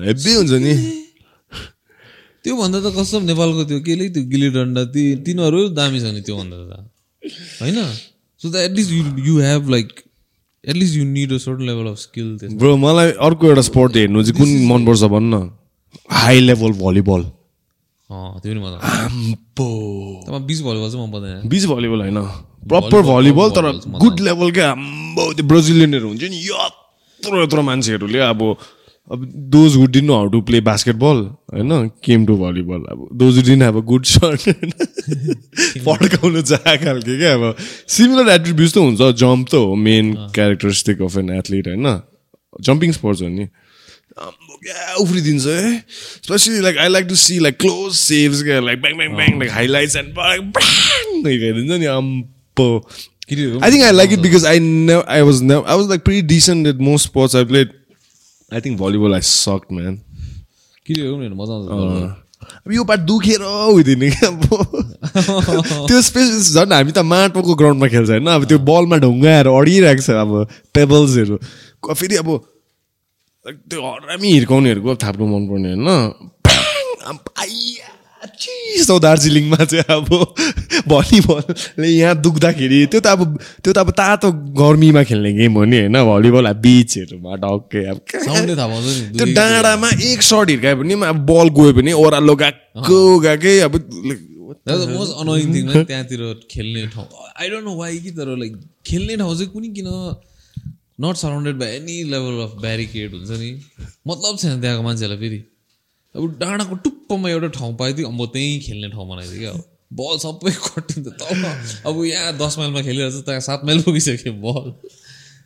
हेब्बी 0.08 0.34
हुन्छ 0.40 0.54
नि। 0.66 0.74
त्योभन्दा 2.44 2.80
त 2.80 2.88
कसम 2.98 3.22
नेपालको 3.28 3.64
त्यो 3.70 3.80
केले 3.88 4.10
त्यो 4.16 4.24
गिली 4.34 4.50
डन्डा 4.56 4.84
ती 4.94 5.04
तिनीहरू 5.26 5.60
दामी 5.78 6.00
छ 6.00 6.12
नि 6.16 6.22
त्योभन्दा 6.28 6.58
त। 6.58 6.72
होइन? 7.62 7.78
So 8.42 8.50
the 8.50 8.56
at least 8.68 8.92
you 8.92 9.02
you 9.28 9.40
have 9.42 9.70
like 9.70 9.88
at least 10.64 10.96
you 10.98 11.04
need 11.06 11.34
a 11.34 11.38
certain 11.46 11.64
level 11.70 11.88
of 11.92 11.98
skill 12.00 12.28
bro 12.62 12.76
मलाई 12.78 13.12
अर्को 13.28 13.48
एउटा 13.48 13.64
स्पोर्ट 13.70 13.92
हेर्नु 13.98 14.24
चाहिँ 14.24 14.38
कुन 14.38 14.50
मनपर्छ 14.72 15.04
भन्न? 15.16 15.34
हाई 16.12 16.40
लेभल 16.40 16.72
भलिबल 16.84 17.22
त्यो 18.10 18.54
पनि 18.54 18.60
मजा 18.64 20.40
बिच 20.48 20.62
भलिबल 20.64 20.90
चाहिँ 20.92 21.04
मन 21.04 21.12
पर्दैन 21.12 21.50
बिच 21.50 21.66
भलिबल 21.74 22.00
होइन। 22.02 22.20
प्रपर 22.72 23.02
भलिबल 23.12 23.50
तर 23.58 23.66
गुड 24.04 24.20
लेभल 24.28 24.52
क्या 24.58 24.70
आम्बो 24.72 25.24
त्यो 25.34 25.46
ब्राजिलियनहरू 25.52 26.08
हुन्छ 26.08 26.24
नि 26.32 26.40
यत्रो 26.48 27.44
यत्रो 27.44 27.62
मान्छेहरूले 27.70 28.20
अब 28.32 28.42
अब 29.12 29.20
those 29.56 29.76
would 29.78 29.92
didn't 29.92 30.10
how 30.12 30.28
to 30.32 30.40
play 30.48 30.60
basketball 30.62 31.18
होइन 31.54 31.72
केम 32.06 32.26
टु 32.28 32.36
भलिबल 32.38 32.82
अब 32.92 33.08
दोज 33.20 33.44
डिन 33.50 33.62
अब 33.68 33.84
गुड 33.92 34.04
सर्ट 34.06 34.48
होइन। 34.48 34.72
पड्काउनु 35.86 36.42
चाह 36.50 36.76
खालके 36.84 37.18
क्या 37.20 37.34
अब 37.36 37.56
सिमिलर 37.98 38.30
एट्रिब्युट्स 38.34 38.74
त 38.74 38.78
हुन्छ 38.88 39.02
जम्प 39.24 39.48
त 39.52 39.64
हो 39.64 39.76
main 39.86 40.14
characteristic 40.36 41.02
of 41.02 41.18
an 41.18 41.30
athlete 41.38 41.68
होइन। 41.68 41.88
जम्पिङ 42.68 42.92
स्पोर्ट्स 43.00 43.22
हो 43.22 43.30
नि। 43.30 43.48
उफ्रिदिन्छ 45.02 45.46
है 45.48 45.78
especially 46.26 46.60
like 46.62 46.78
I 46.78 46.90
like 46.90 47.06
to 47.08 47.16
see 47.24 47.40
like 47.40 47.58
close 47.62 47.94
saves 47.96 48.44
क्या 48.44 48.60
like 48.60 48.82
bang 48.82 48.98
bang 48.98 49.16
bang 49.16 49.40
like 49.40 49.52
highlights 49.52 49.96
and 49.96 50.14
bang 50.18 50.52
हेरिदिन्छ 51.26 51.80
नि 51.80 51.86
अम्पो 51.86 52.68
केटीहरूको 53.30 53.66
I 53.68 53.72
think 53.72 53.84
I 53.84 53.92
like 53.92 54.12
it 54.12 54.22
because 54.22 54.46
I 54.46 54.58
know 54.60 55.00
I 55.18 55.22
was 55.30 55.42
never 55.42 55.68
I 55.68 55.76
was 55.76 55.88
like 55.88 56.04
pretty 56.04 56.26
decent 56.34 56.68
at 56.68 56.80
most 56.90 57.10
sports 57.12 57.36
I 57.36 57.44
played. 57.44 57.74
I 58.52 58.60
think 58.60 58.80
volleyball 58.80 59.18
I 59.18 59.24
sucked 59.32 59.72
man. 59.72 60.00
केटीहरूको 60.86 61.16
पनि 61.18 61.24
हेर्नु 61.24 61.38
मजा 61.44 61.54
आउँछ 61.54 62.26
अब 62.66 62.72
यो 62.74 62.84
पार्ट 62.84 63.02
दुखेर 63.02 63.42
हुँदैन 63.44 64.10
क्या 64.10 64.28
अब? 64.28 64.44
त्यो 65.88 66.02
स्पेस 66.02 66.52
झन् 66.54 66.74
हामी 66.74 66.92
त 66.92 67.04
माटोको 67.14 67.56
ग्राउन्डमा 67.62 67.88
खेल्छ 67.94 68.10
होइन? 68.10 68.28
अब 68.36 68.46
त्यो 68.52 68.60
बलमा 68.70 68.98
ढुङ्गाहरू 69.04 69.56
अडिरहेको 69.62 70.02
छ 70.02 70.10
अब 70.24 70.32
पेबल्सहरू 70.76 71.40
फेरि 71.94 72.16
अब 72.24 72.30
त्यो 73.48 73.80
हरामी 73.82 74.28
हिर्काउनेहरूको 74.28 74.96
थाप्नु 75.04 75.26
मनपर्ने 75.28 75.70
होइन। 75.72 75.88
आइया, 77.40 77.88
चिसो 78.28 78.96
दार्जिलिङमा 79.00 79.64
चाहिँ 79.64 79.88
अब। 79.88 80.10
भलिबलले 80.92 81.88
यहाँ 81.88 82.16
दुख्दाखेरि 82.22 82.80
त्यो 82.92 83.00
त 83.00 83.08
अब 83.08 83.40
त्यो 83.64 83.72
त 83.74 83.78
अब 83.78 83.90
तातो 83.96 84.28
गर्मीमा 84.52 85.04
खेल्ने 85.08 85.32
गेम 85.40 85.54
हो 85.56 85.64
नि 85.64 85.78
होइन? 85.80 85.96
भलिबल 85.96 86.46
अब 86.52 86.60
बिचहरूमा 86.60 87.34
डक्कै 87.40 87.84
अब 87.88 87.98
त्यो 88.04 89.26
डाँडामा 89.32 89.90
एक 90.12 90.22
सर्ट 90.28 90.50
हिर्कायो 90.50 90.76
भने 90.84 90.96
पनि 90.96 91.08
अब 91.08 91.20
बल 91.32 91.48
गयो 91.56 91.72
भने 91.80 91.92
ओह्रालो 92.04 92.36
गएको 92.44 93.00
गएकै 93.24 93.60
अब 93.68 93.74
annoying 94.68 95.52
thing 95.56 95.68
त्यहाँतिर 95.88 96.22
खेल्ने 96.52 96.82
ठाउँ। 96.92 97.08
आई 97.40 97.46
डोन्ट 97.50 97.66
नो 97.66 97.74
वाइ 97.80 97.98
कि 98.04 98.12
तर 98.12 98.28
लाइक 98.36 98.54
खेल्ने 98.88 99.16
ठाउँ 99.18 99.36
चाहिँ 99.36 99.52
कुनै 99.56 99.70
किन 99.78 99.88
not 101.02 101.16
surrounded 101.16 101.56
by 101.60 101.70
any 101.76 102.04
level 102.12 102.42
of 102.44 102.54
barricade 102.62 103.14
हुन्छ 103.14 103.30
नि? 103.40 103.52
मतलब 104.08 104.38
छैन 104.38 104.62
त्यहाँको 104.62 104.84
मान्छेहरूलाई 104.84 105.20
फेरि। 105.22 105.40
अब 106.16 106.38
डाँडाको 106.40 106.76
टुप्पोमा 106.86 107.30
एउटा 107.30 107.48
ठाउँ 107.60 107.76
पाइदियो 107.78 108.08
अब 108.10 108.26
त्यहीँ 108.34 108.60
खेल्ने 108.68 108.90
ठाउँ 108.90 109.08
बनाइदियो 109.10 109.40
क्या। 109.40 109.52
अब 109.52 109.64
बल 109.94 110.18
सबै 110.24 110.52
कटिन्छ 110.68 111.08
तल 111.08 111.44
अब 111.90 112.04
यहाँ 112.06 112.34
दस 112.38 112.58
माइलमा 112.58 112.82
खेलिरहेको 112.82 113.20
छ 113.20 113.26
त्यहाँ 113.26 113.42
सात 113.50 113.66
माइल 113.66 113.82
पुगिसक्यो 113.90 114.34
बल। 114.46 114.72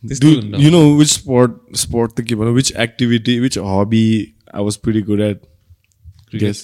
त्यस्तो 0.10 0.28
Dude, 0.28 0.43
हुन्छ। 0.43 0.64
you 0.64 0.72
know 0.74 0.86
which 0.99 1.14
sport 1.14 1.52
sport 1.86 2.16
the 2.16 2.24
keep 2.24 2.39
which 2.60 2.72
activity 2.84 3.39
which 3.39 3.58
hobby 3.72 4.06
I 4.52 4.62
was 4.68 4.78
pretty 4.78 5.04
good 5.10 5.22
at? 5.22 5.43
Guess 6.34 6.60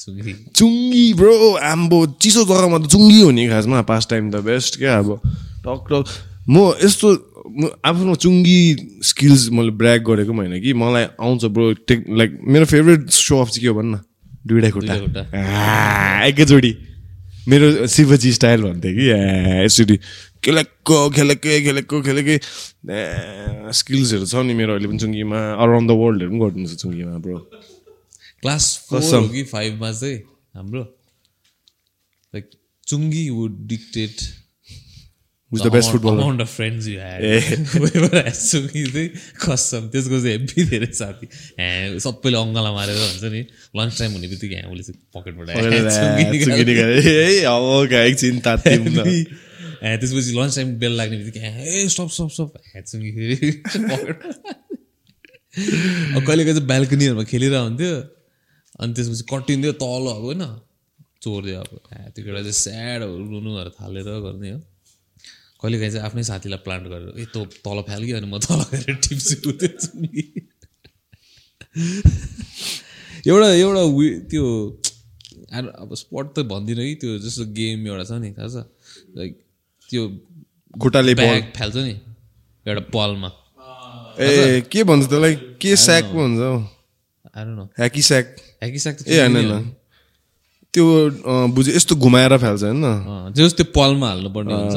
चुङ्गी। 0.00 0.32
चुङ्गी 0.56 1.06
ब्रो 1.14 1.32
आम्बो 1.60 1.98
चिसो 2.20 2.44
जग्गामा 2.44 2.78
त 2.80 2.86
चुङ्गी 2.88 3.20
हो 3.20 3.30
नि 3.30 3.44
खासमा 3.48 3.82
पास 3.84 4.08
टाइम 4.10 4.30
द 4.30 4.36
बेस्ट 4.40 4.78
क्या 4.78 4.98
अब। 4.98 5.20
टक 5.64 5.80
टक। 5.90 6.04
म 6.48 6.72
यस्तो 6.80 7.08
आफ्नो 7.84 8.14
चुङ्गी 8.16 8.60
स्किल्स 9.04 9.48
मैले 9.52 9.70
ब्रेक 9.76 10.00
गरेको 10.04 10.32
पनि 10.32 10.48
होइन 10.48 10.62
कि 10.62 10.72
मलाई 10.72 11.04
आउँछ 11.20 11.44
ब्रो 11.52 11.72
टेक 11.84 12.04
लाइक 12.08 12.30
मेरो 12.40 12.64
फेभरेट 12.64 13.10
सो 13.10 13.40
अफ 13.40 13.48
चाहिँ 13.50 13.60
के 13.60 13.68
हो 13.68 13.74
भन्न? 13.76 14.00
दुइटै 14.46 14.70
खुट्टा। 14.70 14.94
एकैचोटि। 16.26 16.72
मेरो 17.48 17.86
शिवजी 17.86 18.32
स्टाइल 18.32 18.62
भन्थेँ 18.62 18.92
कि 18.96 19.04
यसरी। 19.64 19.96
खेलेको 20.44 20.96
खेलेकै 21.16 21.60
खेलेको 21.60 21.96
खेलेकै। 22.02 22.36
स्किल्सहरू 23.76 24.24
छ 24.24 24.34
नि 24.48 24.54
मेरो 24.54 24.72
अहिले 24.74 24.88
पनि 24.88 24.98
चुङ्गीमा। 24.98 25.40
अराउन्ड 25.60 25.86
द 25.90 25.92
वर्ल्डहरू 26.00 26.30
पनि 26.30 26.40
गरिदिन्छ 26.40 26.72
चुङ्गीमा 26.80 27.16
ब्रो 27.20 27.36
क्लास 28.42 28.66
फोर 28.90 29.28
कि 29.32 29.42
फाइभमा 29.46 29.92
चाहिँ 29.92 30.18
हाम्रो 30.56 30.82
like 32.34 32.50
चुङ्गी 32.86 33.28
would 33.30 33.66
dictate 33.68 34.16
Who's 35.52 35.62
the 35.62 35.70
best 35.70 35.90
footballer? 35.90 36.20
Amount 36.20 36.40
of 36.40 36.50
friends 36.56 36.86
you 36.86 36.98
had 36.98 37.22
चुङ्गी 38.32 38.82
चाहिँ 38.86 39.08
कसम 39.44 39.88
त्यसको 39.90 40.18
चाहिँ 40.20 40.34
हेब्बी 40.34 40.64
धेरै 40.64 40.88
साथी। 40.98 41.26
ह्या 41.58 41.98
सबैले 42.04 42.38
अङ्गला 42.38 42.70
मारेर 42.72 42.98
हुन्छ 42.98 43.30
नि 43.32 43.40
लन्च 43.76 43.98
टाइम 43.98 44.12
हुने 44.12 44.28
बित्तिकै 44.28 44.56
यहाँ 44.56 44.70
उसले 44.70 44.84
चाहिँ 44.84 45.00
पकेटबाट 45.16 45.46
ए 45.50 45.56
ए 49.82 49.96
त्यसपछि 49.98 50.30
लन्च 50.38 50.52
टाइम 50.54 50.68
बेल 50.78 50.92
लाग्ने 50.96 51.16
बित्तिकै 51.18 51.50
ए 51.66 51.88
स्टप 51.88 52.08
स्टप 52.14 52.30
स्टप 52.30 52.50
ह्या 52.68 52.80
चुङ्गी 52.84 53.10
फेरि 53.18 53.36
कहिले 55.50 56.24
कहिले 56.26 56.44
चाहिँ 56.46 56.66
ब्याल्कनीहरूमा 56.66 57.24
खेलिरहेको 57.34 57.64
हुन्थ्यो 57.64 57.92
अनि 58.80 58.92
त्यसपछि 58.96 59.24
कटिन्थ्यो 59.32 59.72
तल 59.84 60.04
अब 60.16 60.24
होइन 60.26 60.42
चोरिदियो 61.24 61.60
अब। 61.60 61.72
त्यो 62.14 62.22
केटा 62.24 62.40
चाहिँ 62.40 62.58
स्याडहरू 62.64 63.24
रुनुहरू 63.30 63.70
थालेर 63.78 64.08
गर्ने 64.26 64.50
हो। 64.50 64.58
कहिले 65.60 65.76
काहीँ 65.78 65.92
चाहिँ 65.92 66.04
आफ्नै 66.06 66.22
साथीलाई 66.24 66.60
प्लान्ट 66.66 66.84
गरेर 66.92 67.08
ए 67.20 67.24
तँ 67.34 67.44
तल 67.64 67.78
फ्याल्क्यो 67.88 68.16
अनि 68.16 68.28
म 68.32 68.38
तल 68.40 68.60
गएर 68.72 68.94
टिप्छु 69.04 69.34
चुङ्गी 69.84 70.24
एउटा 73.28 73.48
एउटा 73.52 73.82
त्यो 74.32 74.44
अब 75.82 75.90
स्पट 76.02 76.26
त 76.34 76.38
भन्दिनँ 76.48 76.84
कि 76.88 76.94
त्यो 77.02 77.18
जस्तो 77.24 77.44
गेम 77.58 77.86
एउटा 77.86 78.04
छ 78.08 78.12
नि 78.24 78.30
थाहा 78.38 78.48
छ? 78.48 78.64
लाइक 79.16 79.32
त्यो 79.90 80.02
खुट्टाले 80.74 81.12
ब्याग 81.20 81.52
फाल्छ 81.56 81.76
नि 81.76 81.94
एउटा 82.66 82.82
पलमा। 82.96 83.30
ए 84.24 84.28
के 84.72 84.80
भन्छ 84.88 85.04
त्यसलाई? 85.08 85.34
के 85.60 85.70
स्याक 85.76 86.04
पो 86.12 86.18
भन्छ 86.18 86.40
हौ। 86.40 86.56
न 87.36 87.68
ह्याकी 87.78 88.02
स्याक 88.02 88.26
ह्याकिसाक 88.62 88.94
त 89.00 89.08
ए 89.08 89.20
होइन 89.20 89.36
होइन। 89.36 89.52
त्यो 90.74 90.84
बुझ्यो 91.54 91.72
यस्तो 91.76 91.94
घुमाएर 91.96 92.32
फाल्छ 92.38 92.62
होइन? 92.62 92.84
जस 93.36 93.52
त्यो 93.58 93.66
पलमा 93.76 94.06
हाल्नुपर्ने 94.08 94.54
हुन्छ। 94.54 94.76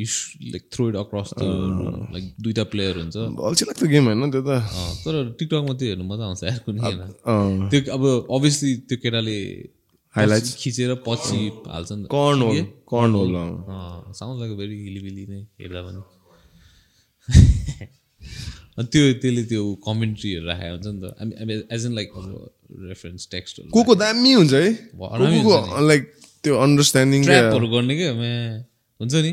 You 0.00 0.06
like 0.52 0.62
throw 0.72 0.82
it 0.88 0.96
across 0.96 1.28
the 1.38 1.42
like 2.14 2.24
दुइटा 2.44 2.64
प्लेयर 2.72 2.94
हुन्छ। 3.02 3.16
अल्छी 3.48 3.64
लाग्दो 3.68 3.86
गेम 3.92 4.04
होइन 4.08 4.30
त्यो 4.30 4.42
त। 4.48 4.50
तर 5.04 5.14
टिकटकमा 5.38 5.74
त्यो 5.80 5.88
हेर्नु 5.88 6.04
मजा 6.12 6.24
आउँछ 6.28 6.42
यार 6.44 6.58
कुनै 6.64 6.80
त्यो 7.70 7.80
अब 7.96 8.02
अभियसली 8.36 8.72
त्यो 8.88 8.98
केटाले? 9.04 9.38
पछि 10.14 10.52
खिचेर 10.60 10.90
पछि 11.04 11.40
हाल्छ 11.72 11.90
नि 11.92 12.06
corn 12.14 12.40
hole? 12.46 12.58
Corn 12.92 13.12
hole. 13.16 13.34
Sound 14.16 14.36
like 14.40 14.50
very 14.56 14.76
hillbilly 14.84 15.24
नै 15.28 15.40
हेर्दा 15.60 15.80
पनि। 15.86 16.00
अनि 18.78 18.86
त्यो 18.92 19.02
त्यसले 19.22 19.42
त्यो 19.52 19.62
कमेन्ट्रीहरू 19.86 20.44
राखेको 20.46 20.74
हुन्छ 20.74 20.86
नि 20.86 20.98
त। 21.00 21.04
एज 21.74 21.82
एन 21.86 21.92
लाइक 21.98 22.08
रेफरेन्स 22.88 23.28
टेक्स्टहरू 23.32 23.68
को 23.70 23.82
को 23.84 23.94
दामी 24.02 24.32
हुन्छ 24.32 24.52
है? 24.52 24.68
को 24.96 25.52
लाइक 25.88 26.02
त्यो 26.42 26.52
अन्डरस्ट्यान्डिङ 26.66 27.24
ट्र्यापहरू 27.24 27.66
गर्ने 27.74 27.94
क्या 27.96 28.12
हुन्छ 29.00 29.14
नि? 29.14 29.32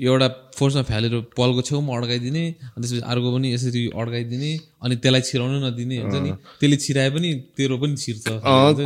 एउटा 0.00 0.28
फोर्समा 0.56 0.82
फ्यालेर 0.88 1.12
पलको 1.36 1.62
छेउमा 1.68 1.92
अड्काइदिने 1.96 2.44
अनि 2.72 2.82
त्यसपछि 2.82 3.00
अर्को 3.12 3.28
पनि 3.36 3.48
यसरी 3.52 3.82
अड्काइदिने 3.92 4.50
अनि 4.84 4.94
त्यसलाई 4.96 5.22
छिराउनु 5.28 5.58
नदिने 5.64 5.96
हुन्छ 6.00 6.16
नि? 6.24 6.30
त्यसले 6.60 6.76
छिराए 6.84 7.10
पनि 7.16 7.28
तेरो 7.56 7.76
पनि 7.82 7.94
छिर्छ। 8.00 8.26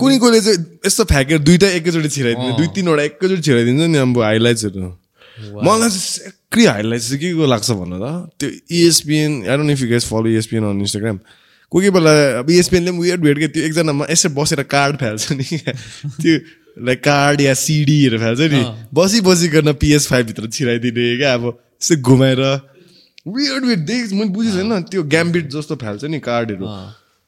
कुनै 0.02 0.18
कोले 0.18 0.40
चाहिँ 0.46 0.58
यस्तो 0.86 1.04
फ्याकेर 1.14 1.38
दुइटा 1.46 1.68
एकैचोटि 1.78 2.10
छिराइदिन्छ 2.16 2.56
दुई 2.58 2.68
तिनवटा 2.74 3.02
एकैचोटि 3.10 3.42
छिराइदिन्छ 3.46 3.82
नि 3.94 3.98
अब 4.02 4.18
हाइलाइट्सहरू 4.26 4.90
मलाई 5.66 5.90
चाहिँ 5.94 6.02
सेक्री 6.02 6.64
हाइलाइट्स 6.74 7.06
चाहिँ 7.08 7.20
के 7.22 7.28
को 7.38 7.46
लाग्छ 7.54 7.70
भन 7.78 7.92
त? 8.02 8.06
त्यो 8.38 8.48
ESPN 8.74 9.30
I 9.46 9.54
don't 9.56 9.70
if 9.70 9.80
you 9.82 9.88
guys 9.94 10.04
follow 10.10 10.26
ESPN 10.34 10.64
on 10.66 10.78
Instagram 10.82 11.18
कोही 11.72 11.88
कोही 11.88 11.90
बेला 11.90 12.12
अब 12.38 12.50
E 12.50 12.52
इएसपिएनले 12.54 12.90
पनि 12.90 13.16
वेट 13.24 13.38
के 13.38 13.48
त्यो 13.48 13.62
एकजनामा 13.64 14.06
यसरी 14.10 14.32
बसेर 14.34 14.62
कार्ड 14.74 14.96
फाल्छ 14.96 15.32
नि। 15.32 15.44
त्यो 16.20 16.34
लाइक 16.86 16.98
कार्ड 17.04 17.40
या 17.40 17.54
सिडीहरू 17.54 18.18
फाल्छ 18.18 18.40
नि। 18.52 18.62
बसी 18.94 19.20
बसिकन 19.26 19.72
पिएस 19.80 20.06
फाइभभित्र 20.08 20.48
छिराइदिने 20.50 21.16
क्या 21.16 21.34
अब 21.34 21.44
यस्तो 21.46 21.96
घुमाएर। 22.02 22.40
वेट 23.26 23.62
वेट 23.64 23.78
देख 23.88 24.12
मैले 24.12 24.30
बुझेको 24.30 24.56
छैन 24.56 24.82
त्यो 24.90 25.02
ग्याम्बिट 25.14 25.46
जस्तो 25.50 25.74
फाल्छ 25.82 26.04
नि 26.04 26.18
कार्डहरू 26.20 26.66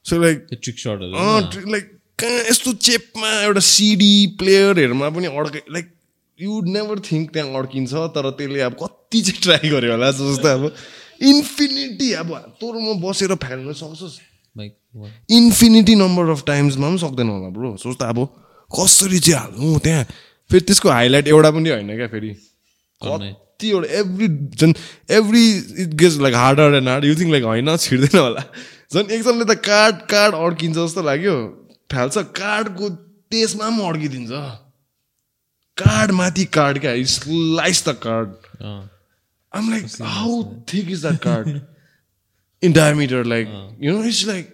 सो 0.05 0.21
लाइक 0.21 0.47
ट्रिक 0.53 0.79
सर्टहरू 0.79 1.71
लाइक 1.71 1.85
कहाँ 2.19 2.39
यस्तो 2.49 2.73
चेपमा 2.87 3.29
एउटा 3.41 3.59
सिडी 3.65 4.13
प्लेयरहरूमा 4.39 5.09
पनि 5.15 5.27
अड्काइ 5.27 5.61
लाइक 5.73 5.87
यु 6.39 6.61
नेभर 6.67 6.99
थिङ्क 7.11 7.33
त्यहाँ 7.33 7.59
अड्किन्छ 7.59 7.93
तर 8.15 8.29
त्यसले 8.37 8.61
अब 8.61 8.73
कति 8.83 9.21
चाहिँ 9.21 9.41
ट्राई 9.43 9.69
गर्यो 9.69 9.91
होला 9.91 10.11
जस्तो 10.11 10.47
अब। 10.47 10.71
इन्फिनिटी 11.21 12.11
अब 12.13 12.29
तोरमा 12.61 12.93
बसेर 13.01 13.35
फाल्न 13.35 13.73
सक्छस्। 13.73 14.19
इन्फिनिटी 15.31 15.95
नम्बर 15.95 16.29
अफ 16.29 16.43
टाइम्समा 16.47 16.87
पनि 16.87 16.97
सक्दैन 16.97 17.29
होला 17.29 17.49
ब्रो। 17.49 17.75
सोच 17.77 17.97
त 17.97 18.03
अब 18.03 18.19
कसरी 18.71 19.19
चाहिँ 19.19 19.39
हाल्नु 19.39 19.79
त्यहाँ? 19.79 20.03
फेरि 20.49 20.63
त्यसको 20.65 20.89
हाइलाइट 20.89 21.27
एउटा 21.27 21.51
पनि 21.51 21.69
होइन 21.69 21.95
क्या 21.95 22.07
फेरि। 22.07 22.29
कतिवटा 23.01 23.87
एभ्री 23.99 24.27
झन् 24.27 24.73
every 25.11 25.43
it 25.83 25.93
gets 25.93 26.17
like 26.19 26.35
harder 26.35 26.75
and 26.77 26.89
hard 26.89 27.05
you 27.05 27.15
think 27.15 27.31
like 27.31 27.43
होइन 27.43 27.75
छिर्दैन 27.77 28.19
होला। 28.19 28.43
झन् 28.93 29.11
एकजनाले 29.11 29.45
त 29.45 29.57
कार्ड 29.65 29.95
कार्ड 30.09 30.35
अड्किन्छ 30.35 30.77
जस्तो 30.77 31.01
लाग्यो। 31.03 31.35
फाल्छ 31.91 32.17
कार्डको 32.37 32.89
त्यसमा 33.31 33.69
पनि 33.69 33.87
अड्किदिन्छ। 33.87 34.31
कार्ड 35.77 36.11
माथि 36.11 36.45
कार्ड 36.53 36.79
क्या 36.79 36.93
slice 37.05 37.83
the 37.87 37.89
card 38.03 38.29
I'm 39.53 39.69
like, 39.69 39.85
how 39.99 40.43
thick 40.67 40.89
is 40.89 41.01
that 41.01 41.21
card? 41.27 41.61
In 42.61 42.73
diameter? 42.73 43.23
Like, 43.23 43.47
you 43.79 43.91
know, 43.93 44.01
it's 44.03 44.25
like, 44.27 44.49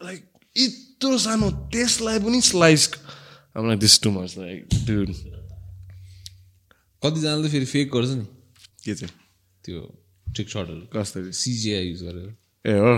like, 0.00 0.22
यत्रो 0.56 1.18
सानो 1.18 1.50
त्यसलाई 1.72 2.18
पनि 2.26 2.40
slice 2.40 2.82
I'm 3.56 3.68
like, 3.68 3.80
this 3.80 3.92
is 3.92 3.98
too 3.98 4.10
much. 4.10 4.36
Like, 4.36 4.68
dude, 4.86 5.14
कतिजनाले 7.04 7.48
फेरि 7.48 7.64
फेक 7.72 7.90
गर्छ 7.92 8.10
नि? 8.10 8.24
के 8.84 8.94
चाहिँ? 8.94 9.14
त्यो 9.64 9.80
ट्रिक 10.34 10.48
सर्टहरू 10.48 10.86
कसरी? 10.94 11.32
सिजिआई 11.32 11.84
युज 11.86 12.02
गरेर। 12.02 12.28
ए 12.66 12.78
हो। 12.78 12.94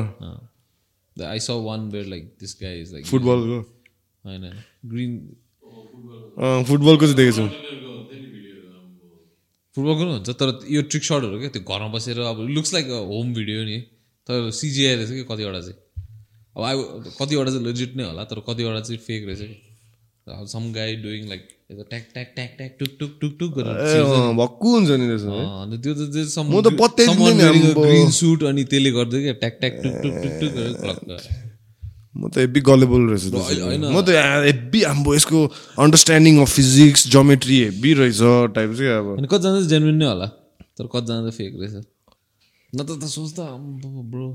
I 1.26 1.38
saw 1.38 1.50
one 1.66 1.88
where 1.90 2.06
like 2.06 2.24
this 2.40 2.54
guy 2.62 2.80
is 2.80 2.92
like 2.92 3.06
फुटबलको 3.06 3.58
होइन। 4.26 4.44
ग्रिन 4.92 5.12
फुटबलको 6.68 7.04
चाहिँ 7.06 7.16
देखेको 7.16 7.36
छु 7.36 7.46
फुटबलको 9.76 10.00
पनि 10.00 10.12
हुन्छ 10.16 10.30
तर 10.40 10.48
यो 10.72 10.80
ट्रिक 10.88 11.04
सर्टहरू 11.04 11.36
क्या 11.40 11.50
त्यो 11.52 11.62
घरमा 11.68 11.88
बसेर 11.94 12.16
अब 12.32 12.38
लुक्स 12.56 12.70
लाइक 12.74 12.86
होम 13.12 13.26
भिडियो 13.36 13.64
नि। 13.68 13.78
तर 14.26 14.50
सिजिआई 14.58 14.94
रहेछ 14.96 15.10
कि 15.10 15.24
कतिवटा 15.30 15.60
चाहिँ? 15.60 15.78
अब 16.56 16.62
आई 16.64 16.74
कतिवटा 17.20 17.50
चाहिँ 17.50 17.64
लेजिट 17.66 17.90
नै 17.96 18.04
होला 18.08 18.22
तर 18.32 18.38
कतिवटा 18.48 18.80
चाहिँ 18.80 19.00
फेक 19.06 19.22
रहेछ 19.28 19.40
कि? 19.40 19.56
सम 20.26 20.64
गाई 20.72 20.96
डुइङ 21.02 21.22
लाइक 21.28 21.42
ट्याक 21.90 22.04
ट्याक 22.14 22.28
ट्याक 22.34 22.50
ट्याक 22.56 22.72
टुक 22.80 22.92
टुक 23.00 23.12
टुक 23.20 23.32
टुक 23.40 23.50
भक्कु 24.40 24.68
हुन्छ 24.74 24.90
नि 25.00 25.06
अन्त 25.06 25.74
त्यो 25.82 25.92
त 25.94 26.02
नि। 27.36 27.72
ग्रिन 27.78 28.10
सुट 28.18 28.40
अनि 28.50 28.62
त्यसले 28.72 28.90
गर्दै 28.96 29.18
क्या 29.22 29.34
ट्याक 29.42 29.54
ट्याक 29.60 29.74
टुक 29.82 29.94
टुक 30.02 30.14
टुक 30.22 30.34
टुक 30.40 30.52
म 32.16 32.28
त 32.32 32.38
हेब्बी 32.38 32.60
गलेबल 32.68 33.02
रहेछ। 33.10 33.24
म 33.92 34.00
त 34.00 34.08
हेब्बी 34.48 34.80
हाम्रो 34.82 35.14
यसको 35.14 35.38
understanding 35.84 36.34
of 36.40 36.50
physics 36.56 37.06
geometry 37.14 37.56
heavy 37.62 37.92
रहेछ 38.00 38.20
टाइप 38.56 38.70
चाहिँ 38.78 38.92
अब। 38.96 39.06
कतिजना 39.32 39.52
चाहिँ 39.52 39.68
जेन्युन 39.68 39.96
नै 40.00 40.06
होला 40.06 40.28
तर 40.76 40.86
कतिजना 40.94 41.20
चाहिँ 41.20 41.36
फेक 41.38 41.52
रहेछ। 41.60 41.74
न 42.72 42.78
त 42.82 42.90
त 43.00 43.04
सोच्दा 43.16 43.44
ब्रो। 44.12 44.28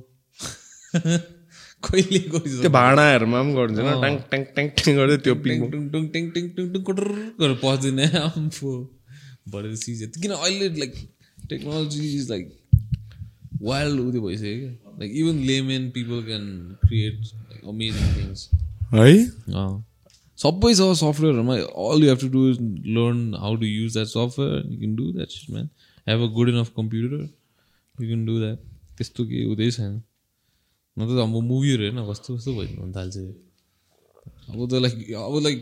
कहिले 1.82 2.20
त्यो 2.30 2.70
भाँडाहरूमा 2.70 3.40
पनि 3.42 3.54
गरिन्छ 3.58 3.80
न 3.80 3.90
ट्याङ 4.02 4.16
ट्याङ 4.32 4.42
ट्याङ 4.56 4.68
ट्याङ 4.78 4.94
गर्दै 4.98 5.18
त्यो 5.26 5.36
पिङ। 5.46 5.58
टुङ 5.72 5.84
टुङ 5.94 6.04
टिङ 6.14 6.24
टिङ 6.34 6.44
टिङ 6.56 6.66
टुङ 6.74 6.82
कुटर 6.90 7.08
गरेर 7.42 7.58
पस्दिनँ। 7.64 8.06
आम्फो 8.22 8.72
भरे 9.52 9.76
सिज 9.84 10.04
किन 10.22 10.32
अहिले 10.38 10.68
like 10.78 10.94
technology 11.50 12.02
is 12.18 12.30
like 12.30 12.46
wild 13.70 14.00
उयो 14.00 14.22
भइसक्यो 14.22 14.58
क्या। 14.60 14.94
Like 15.00 15.12
even 15.22 15.36
layman 15.50 15.90
people 15.98 16.24
can 16.30 16.46
create 16.86 17.18
amazing 17.64 18.14
things 18.16 18.50
है 18.94 19.10
सबै 20.40 20.74
छ 20.74 20.88
सफ्टवेयरहरूमा 20.98 21.56
all 21.86 22.04
you 22.04 22.10
have 22.10 22.20
to 22.20 22.30
do 22.30 22.48
is 22.50 22.58
learn 22.96 23.20
how 23.40 23.56
to 23.56 23.66
use 23.68 23.94
that 23.94 24.08
software 24.10 24.66
you 24.66 24.78
can 24.80 24.96
do 24.96 25.12
that 25.12 25.30
shit 25.32 25.50
man 25.50 25.70
have 26.08 26.24
a 26.24 26.32
good 26.34 26.50
enough 26.50 26.72
computer 26.76 27.16
you 27.16 28.08
can 28.08 28.26
do 28.26 28.40
that 28.40 28.60
त्यस्तो 28.98 29.26
केही 29.26 29.44
हुँदै 29.44 29.70
छैन 29.72 29.94
न 30.98 31.08
त 31.08 31.20
अब 31.22 31.36
मुभीहरू 31.46 31.84
हेर्न 31.84 32.06
कस्तो 32.10 32.36
कस्तो 32.36 32.54
भइदिनु 32.56 32.92
थाल्छ 32.94 33.18
अब 34.50 34.60
त 34.68 34.82
लाइक 34.84 34.96
अब 35.18 35.36
लाइक 35.44 35.60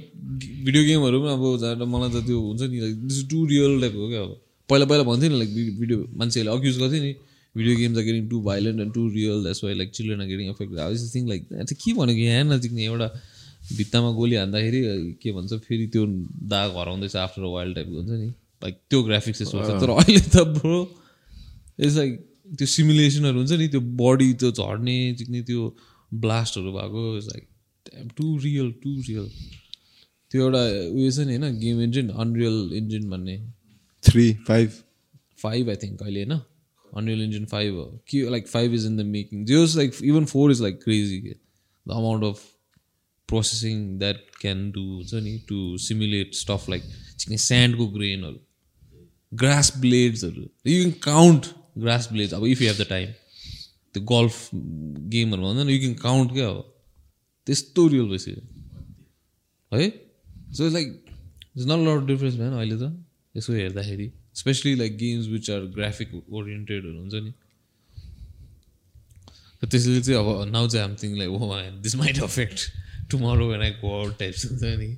भिडियो 0.66 0.84
गेमहरू 0.86 1.18
पनि 1.24 1.34
अब 1.34 1.88
मलाई 1.88 2.10
त 2.10 2.26
त्यो 2.26 2.40
हुन्छ 2.42 2.62
नि 2.64 2.80
like 2.80 2.96
this 3.08 3.20
too 3.30 3.46
real 3.46 3.82
type 3.82 3.96
हो 3.96 4.08
क्या 4.10 4.22
अब 4.22 4.32
पहिला 4.70 4.86
पहिला 4.86 5.04
भन्थ्यो 5.04 5.30
नि 5.30 5.38
लाइक 5.38 5.52
भिडियो 5.80 6.00
मान्छेहरूले 6.16 6.58
अक्युज 6.58 6.80
गर्थ्यो 6.80 7.02
नि 7.04 7.14
video 7.56 7.76
games 7.78 7.98
are 7.98 8.04
getting 8.04 8.28
too 8.30 8.42
violent 8.44 8.82
and 8.82 8.94
too 8.94 9.08
real 9.10 9.44
that's 9.44 9.64
why 9.64 9.74
like 9.76 9.92
children 9.98 10.22
are 10.22 10.28
getting 10.28 10.50
affect 10.50 10.80
I 10.80 10.96
think 11.16 11.28
like 11.30 11.48
त्यो 11.50 11.76
के 11.84 11.94
भनेको 12.00 12.22
यहाँ 12.22 12.44
नजिक्ने 12.54 12.84
एउटा 12.86 13.08
भित्तामा 13.78 14.12
गोली 14.18 14.36
हान्दाखेरि 14.36 14.82
के 15.22 15.32
भन्छ 15.32 15.54
फेरि 15.68 15.88
त्यो 15.94 16.06
दाग 16.54 16.78
हराउँदैछ 16.78 17.16
आफ्टर 17.24 17.42
वाइल्ड 17.56 17.76
टाइपको 17.76 17.96
हुन्छ 17.96 18.10
नि। 18.10 18.28
लाइक 18.64 18.76
त्यो 18.90 19.04
ग्राफिक्स 19.04 19.42
यस्तो 19.42 19.58
हुन्छ 19.58 19.82
तर 19.82 19.90
अहिले 19.96 20.22
त 20.36 20.44
ब्रो 20.58 20.80
इट्स 21.80 21.96
लाइक 21.98 22.14
त्यो 22.58 22.68
सिमुलेसनहरू 22.68 23.38
हुन्छ 23.40 23.52
नि 23.62 23.68
त्यो 23.76 23.82
बडी 24.02 24.34
त्यो 24.42 24.52
झर्ने 24.52 24.98
चिक्ने 25.20 25.42
त्यो 25.50 25.62
ब्लास्टहरू 26.12 26.72
भएको 26.78 27.04
it's 27.18 27.28
like 27.28 27.48
too 28.18 28.38
real 28.44 28.72
too 28.84 28.96
real 29.08 29.28
त्यो 30.32 30.42
एउटा 30.44 30.62
उयो 30.98 31.12
छ 31.12 31.28
नि 31.28 31.36
होइन 31.36 31.60
गेम 31.60 31.82
इन्जिन 31.82 32.10
अनरियल 32.24 32.58
इन्जिन 32.78 33.10
भन्ने। 33.10 33.38
Three 34.04 34.26
five 34.48 34.70
five 35.44 35.70
I 35.70 35.76
think 35.84 36.02
अहिले 36.02 36.24
होइन? 36.24 36.40
अनरियल 36.93 37.23
इन्जिन 37.23 37.45
फाइभ 37.47 37.75
हो 37.75 37.87
के 38.11 38.23
like 38.31 38.49
five 38.49 38.75
is 38.75 38.87
in 38.87 38.97
the 38.97 39.07
making 39.09 39.45
जोस् 39.47 39.77
like 39.77 39.95
even 40.05 40.25
four 40.33 40.53
is 40.53 40.63
like 40.63 40.83
crazy 40.83 41.21
के 41.21 41.35
the 41.87 41.93
amount 41.93 42.25
of 42.25 42.43
processing 43.29 43.83
that 43.99 44.25
can 44.41 44.71
do 44.71 44.83
हुन्छ 44.87 45.23
नि 45.25 45.39
to 45.49 45.61
simulate 45.81 46.35
stuff 46.35 46.69
like 46.71 46.83
चिक्ने 47.19 47.39
स्यान्डको 47.41 47.87
ग्रेनहरू 47.89 48.41
grass 49.33 49.73
ब्लेड्सहरू 49.79 50.43
you 50.67 50.83
can 50.83 50.91
count 51.05 51.47
grass 51.79 52.09
blades 52.13 52.35
अब 52.35 52.47
if 52.47 52.63
you 52.63 52.69
have 52.69 52.83
the 52.83 52.87
time 52.89 53.13
त्यो 53.95 54.03
golf 54.11 54.51
गेमहरू 55.15 55.43
भन्छ 55.43 55.67
नि 55.67 55.73
you 55.73 55.81
can 55.81 55.95
count 56.03 56.33
क्या 56.33 56.49
अब 56.49 56.63
त्यस्तो 57.47 57.87
रियल 57.89 58.09
भइसक्यो 58.09 59.79
है 59.79 59.89
so 60.55 60.69
like 60.71 60.93
it's 61.57 61.67
not 61.67 61.89
lot 61.89 62.07
difference 62.07 62.37
भएन 62.37 62.53
अहिले 62.53 62.77
त 62.77 62.93
यसो 63.35 63.53
हेर्दाखेरि 63.53 64.11
especially 64.40 64.76
like 64.76 64.98
games 64.98 65.28
which 65.28 65.50
are 65.52 65.62
graphic 65.78 66.10
ओरिएन्टेडहरू 66.16 66.98
हुन्छ 67.00 67.16
नि. 67.26 67.32
त्यसले 69.62 70.02
चाहिँ 70.02 70.20
अब 70.20 70.28
नाउ 70.52 70.68
चाहिँ 70.68 70.86
हाम 70.88 70.96
thing 71.02 71.12
like 71.18 71.30
oh 71.30 71.34
this 71.84 71.96
might 72.02 72.18
affect 72.24 72.58
tomorrow 73.12 73.46
when 73.52 73.62
I 73.62 73.72
go 73.82 73.90
out 74.00 74.14
types 74.20 74.46
हुन्छ 74.46 74.64
नि. 74.84 74.92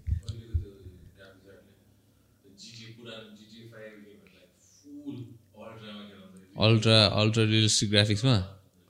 अल्ट्रा 6.62 6.98
अल्ट्रा 7.20 7.44
रियलिस्टिक 7.44 7.90
ग्राफिक्समा 7.90 8.38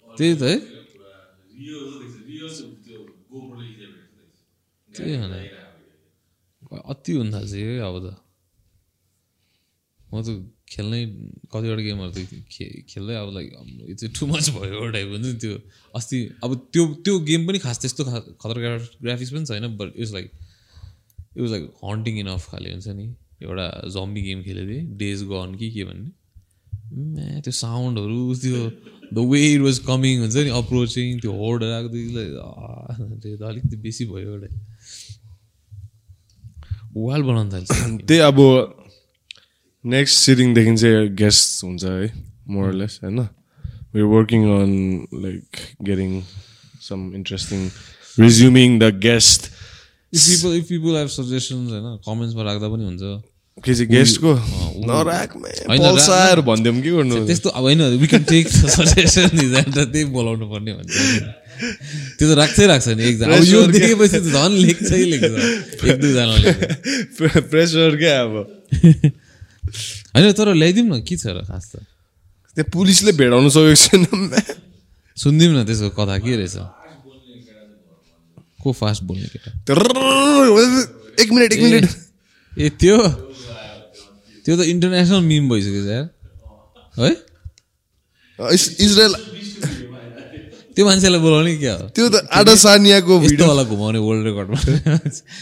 त्यही 0.07 0.33
त 0.35 0.41
है? 0.43 0.55
त्यही 4.89 5.13
हो 5.15 6.77
अति 6.91 7.11
हुन 7.13 7.27
थाल्छ 7.33 7.53
है 7.53 7.79
अब 7.79 7.95
त। 8.05 8.07
म 10.11 10.21
त 10.25 10.27
खेल्नै 10.71 11.01
कतिवटा 11.51 11.81
गेमहरू 11.87 12.11
त 12.11 12.19
खे- 12.53 12.83
खेल्दै 12.91 13.15
अब 13.23 13.29
लाइक 13.35 13.47
चाहिँ 13.99 14.11
टु 14.15 14.23
मच 14.27 14.45
भयो 14.55 14.89
टाइप 14.95 15.07
हुन्छ 15.13 15.25
नि 15.25 15.33
त्यो। 15.43 15.53
अस्ति 15.95 16.17
अब 16.43 16.51
त्यो 16.73 16.83
त्यो 17.05 17.13
गेम 17.29 17.41
पनि 17.47 17.59
खास 17.65 17.77
त्यस्तो 17.81 18.03
खा 18.09 18.19
खतरा 18.41 18.59
ग्राफिक्स 19.03 19.31
पनि 19.33 19.45
छैन 19.45 19.67
but 19.79 19.89
it's 19.95 20.11
like 20.13 20.27
it 21.35 21.41
was 21.41 21.51
like 21.51 21.63
haunting 21.83 22.13
enough 22.23 22.43
खाले 22.51 22.71
हुन्छ 22.71 22.87
नि। 22.99 23.07
एउटा 23.43 23.67
जम्बी 23.95 24.21
गेम 24.21 24.39
खेलेको 24.43 24.67
थिएँ 24.71 24.85
डेज 24.97 25.23
गन 25.31 25.55
कि 25.59 25.67
के 25.75 25.83
भन्ने। 25.89 26.09
त्यो 27.41 27.51
साउन्डहरू 27.51 28.21
त्यो 28.43 28.59
the 29.15 29.17
way 29.31 29.39
it 29.53 29.61
was 29.61 29.77
coming 29.87 30.19
हुन्छ 30.21 30.35
नि 30.35 30.49
अप्रोचिङ 30.61 31.19
त्यो 31.23 31.31
होड 31.31 31.63
आएको 31.63 31.87
त्यो 33.23 33.35
त 33.37 33.41
अलिकति 33.51 33.75
बेसी 33.85 34.05
भयो 34.11 34.29
एउटा। 34.35 34.49
वाल 36.95 37.21
बनाउनु 37.23 37.51
थाल्छ। 37.53 37.71
त्यही 38.07 38.19
अब 38.19 38.37
नेक्स्ट 39.85 40.17
सिटिङदेखि 40.19 40.75
चाहिँ 40.77 41.07
गेस्ट 41.17 41.63
हुन्छ 41.63 41.83
है 41.83 42.11
मोरलेस 42.49 42.99
होइन? 43.03 43.27
We're 43.93 44.07
working 44.09 44.43
on 44.47 44.69
like 45.23 45.61
getting 45.83 46.11
some 46.81 47.01
interesting 47.13 47.63
resuming 48.17 48.77
the 48.79 48.91
guest. 49.05 49.49
If 50.13 50.21
people 50.27 50.55
if 50.57 50.65
people 50.69 50.95
have 50.97 51.07
suggestions 51.17 51.71
होइन 51.71 51.97
कमेन्ट्समा 52.07 52.43
राख्दा 52.43 52.67
पनि 52.69 52.83
हुन्छ। 52.85 53.03
के 53.57 53.73
चाहिँ 53.73 53.87
गेस्टको 53.91 54.31
ऊ- 54.31 54.85
नराख 54.89 55.35
होइन, 55.35 55.77
पल्साहरू 55.79 56.41
भनिदिउँ 56.43 56.81
के 56.81 56.91
गर्नु? 56.91 57.25
त्यस्तो 57.27 57.49
अब 57.51 57.63
होइन 57.63 57.81
वी 58.01 58.07
क्यान 58.07 58.23
टेक 58.31 58.47
सजेसन 58.47 59.29
त्यही 59.75 60.03
बोलाउनु 60.15 60.45
पर्ने 60.51 60.73
भन्छ 60.73 60.95
त्यो 62.17 62.25
त 62.27 62.37
राख्छै 62.37 62.65
राख्छ 62.67 62.87
नि 62.97 63.03
एकजना 63.03 63.35
यो। 63.45 63.59
देखेपछि 63.71 64.19
त 64.19 64.23
झन् 64.35 64.55
लेख्छै 64.61 65.01
लेख्छ। 65.11 65.33
एक 65.85 65.97
दुईजनाले। 66.01 66.51
प्रेसर 67.51 67.97
क्या 67.97 68.15
अब? 68.21 68.33
होइन 70.15 70.31
तर 70.33 70.53
ल्याइदिउँ 70.53 70.87
न 70.87 71.01
के 71.01 71.15
छ 71.17 71.25
र 71.31 71.45
खास 71.47 71.65
त 71.71 71.83
त्यहाँ 72.55 72.69
पुलिसले 72.73 73.11
भेडाउनु 73.15 73.49
सकेको 73.49 73.75
छैन। 73.79 74.03
सुनिदिउँ 75.17 75.53
न 75.55 75.65
त्यसको 75.65 75.89
कथा 75.95 76.17
के 76.19 76.35
रहेछ? 76.35 76.55
को 78.61 78.69
फास्ट 78.71 79.01
बोल्ने 79.03 79.27
केटा? 79.33 79.49
एक 81.21 81.29
मिनट 81.31 81.49
एक 81.53 81.61
मिनट। 81.61 81.85
ए 82.59 82.69
त्यो? 82.69 82.97
त्यो 84.45 84.53
त 84.57 84.61
इन्टरनेसनल 84.67 85.21
मिम 85.23 85.49
भइसक्यो 85.49 85.83
यार। 85.87 86.05
है? 86.99 87.11
इजरायल 88.39 89.13
त्यो 90.81 90.85
मान्छेलाई 90.87 91.21
बोलाउने 91.21 91.53
क्या 91.57 91.73
हो? 91.75 91.85
त्यो 91.93 92.05
त 92.09 92.15
आडासानियाको 92.33 93.13
यस्तो 93.13 93.29
भिडियो। 93.29 93.47
वाला 93.47 93.63
घुमाउने 93.69 93.99
वर्ल्ड 94.01 94.23
रेकर्डमा 94.27 94.57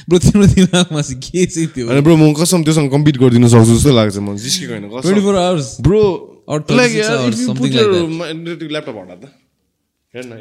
ब्रो 0.06 0.18
तिम्रो 0.20 0.46
दिमागमा 0.52 1.02
चाहिँ 1.02 1.20
के 1.24 1.46
चाहिँ 1.48 1.68
त्यो? 1.74 1.84
होइन 1.88 2.00
ब्रो 2.04 2.16
म 2.18 2.34
कसम 2.36 2.60
त्योसँग 2.64 2.88
कम्पिट 2.92 3.16
गरिदिन 3.18 3.48
सक्छु 3.48 3.72
जस्तो 3.74 3.92
लाग्छ 3.96 4.18
म 4.20 4.36
जिस्केको 4.38 4.72
होइन 4.74 4.86
twenty 5.02 5.22
four 5.22 5.36
hours 5.38 5.70
bro 5.82 6.02
Or 6.50 6.58
like 6.58 6.90
36 6.90 6.96
यार, 6.98 7.16
hours, 7.16 7.28
if 7.30 7.40
you 7.40 7.46
something 7.46 7.62
put 7.62 7.70
like 7.70 7.80
your 7.80 7.92
that. 7.94 8.10
mind- 8.12 8.64
laptop 8.68 8.96
हटा 9.00 9.16
त 9.16 9.26
हेर 10.14 10.24
न 10.26 10.34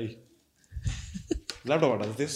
ल्यापटप 1.69 1.91
हटा 1.93 2.07
त 2.07 2.17
त्यस 2.17 2.35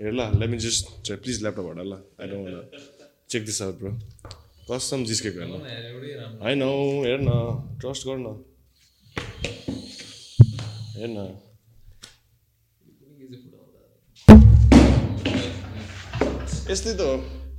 हेर 0.00 0.12
ल 0.12 0.20
let 0.38 0.48
me 0.50 0.58
just 0.62 1.12
please 1.18 1.42
laptop 1.42 1.66
हटा 1.70 1.82
ल 1.82 1.98
I 2.20 2.26
don't 2.30 2.78
check 3.30 3.42
this 3.44 3.58
out 3.62 3.74
bro 3.80 3.90
कसम 4.70 5.04
जिस्केको 5.04 5.38
होइन 5.40 6.62
होइन 6.62 6.62
हेर 7.04 7.18
न 7.20 7.30
ट्रस्ट 7.80 8.06
गर 8.06 8.22
न 11.06 11.18
यस्तै 16.68 16.92
त 16.94 17.00
हो 17.00 17.14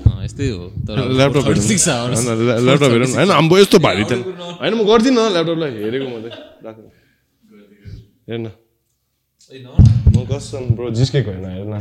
अँ, 0.06 0.20
यस्तै 0.26 0.46
हो 0.50 0.64
तर 0.86 0.96
ल्यापटप 1.12 1.46
हेरौँ 1.46 1.62
36 1.62 1.88
hours. 1.88 2.20
होइन, 2.20 2.38
ल्या- 2.42 2.60
ल्यापटप 2.60 2.92
हेरौँ 2.92 3.10
होइन 3.12 3.32
हाम्रो 3.32 3.56
यस्तो 3.58 3.78
भारी 3.80 4.04
त 4.04 4.12
होइन 4.60 4.74
म 4.74 4.82
गर्दिनँ 4.84 5.24
ल्यापटपलाई 5.32 5.72
हेरेको 5.78 6.08
मात्रै 6.08 6.32
राख्नु 6.62 6.88
हेर 8.28 8.38
न 8.38 8.48
म 10.12 10.18
कसम 10.28 10.64
ब्रो 10.76 10.88
जिस्केको 10.92 11.30
होइन 11.32 11.46
हेर 11.48 11.66
न 11.66 11.76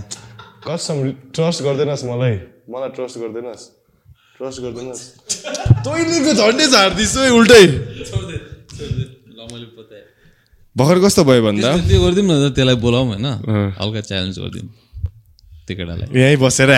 कसम 0.62 0.96
ट्रस्ट 1.34 1.58
गर्दैनस् 1.62 2.04
मलाई 2.04 2.34
मलाई 2.68 2.90
ट्रस्ट 2.96 3.16
गर्दैनस् 3.18 3.64
ट्रस्ट 4.36 4.58
गर्दैनस् 4.62 5.02
तैँलेको 5.82 6.30
झन्डै 6.34 6.66
झार्दिस् 6.68 7.14
है 7.18 7.28
उल्टै 7.32 7.62
भर्खर 10.76 10.98
कस्तो 11.04 11.22
भयो 11.24 11.42
भन्दा? 11.42 11.70
त्यो 11.86 11.98
गरिदिउँ 12.02 12.26
न 12.26 12.50
त्यसलाई 12.50 12.76
बोलाउँ 12.82 13.06
होइन। 13.08 13.26
हल्का 13.78 14.00
च्यालेन्ज 14.00 14.38
गरिदिउँ। 14.42 14.68
त्यो 15.66 15.74
केटालाई 15.76 16.06
यहीँ 16.12 16.38
बसेर। 16.42 16.70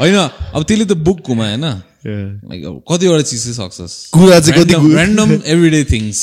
होइन 0.00 0.16
अब 0.56 0.62
त्यसले 0.64 0.84
त 0.88 0.92
बुक 0.96 1.18
घुमा 1.28 1.46
होइन। 1.50 1.66
कतिवटा 2.00 3.22
चिज 3.28 3.40
चाहिँ 3.44 3.56
सक्छस् 3.60 4.16
कुरा 4.16 4.38
चाहिँ 4.40 4.56
कति 4.56 4.74
random 4.74 5.30
everyday 5.44 5.82
things 5.92 6.18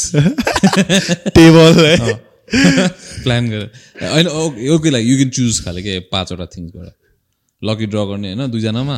table 1.38 1.74
plan 3.22 3.44
गरेर। 3.50 3.70
होइन 4.02 4.28
okay 4.74 4.90
like 4.90 5.06
you 5.06 5.16
can 5.18 5.30
choose 5.30 5.54
खाले 5.66 5.82
के 5.86 6.00
पाँचवटा 6.10 6.46
थिङ्सबाट 6.58 6.90
लकी 7.62 7.86
ड्र 7.86 8.00
गर्ने 8.10 8.34
होइन 8.34 8.50
दुईजनामा। 8.52 8.98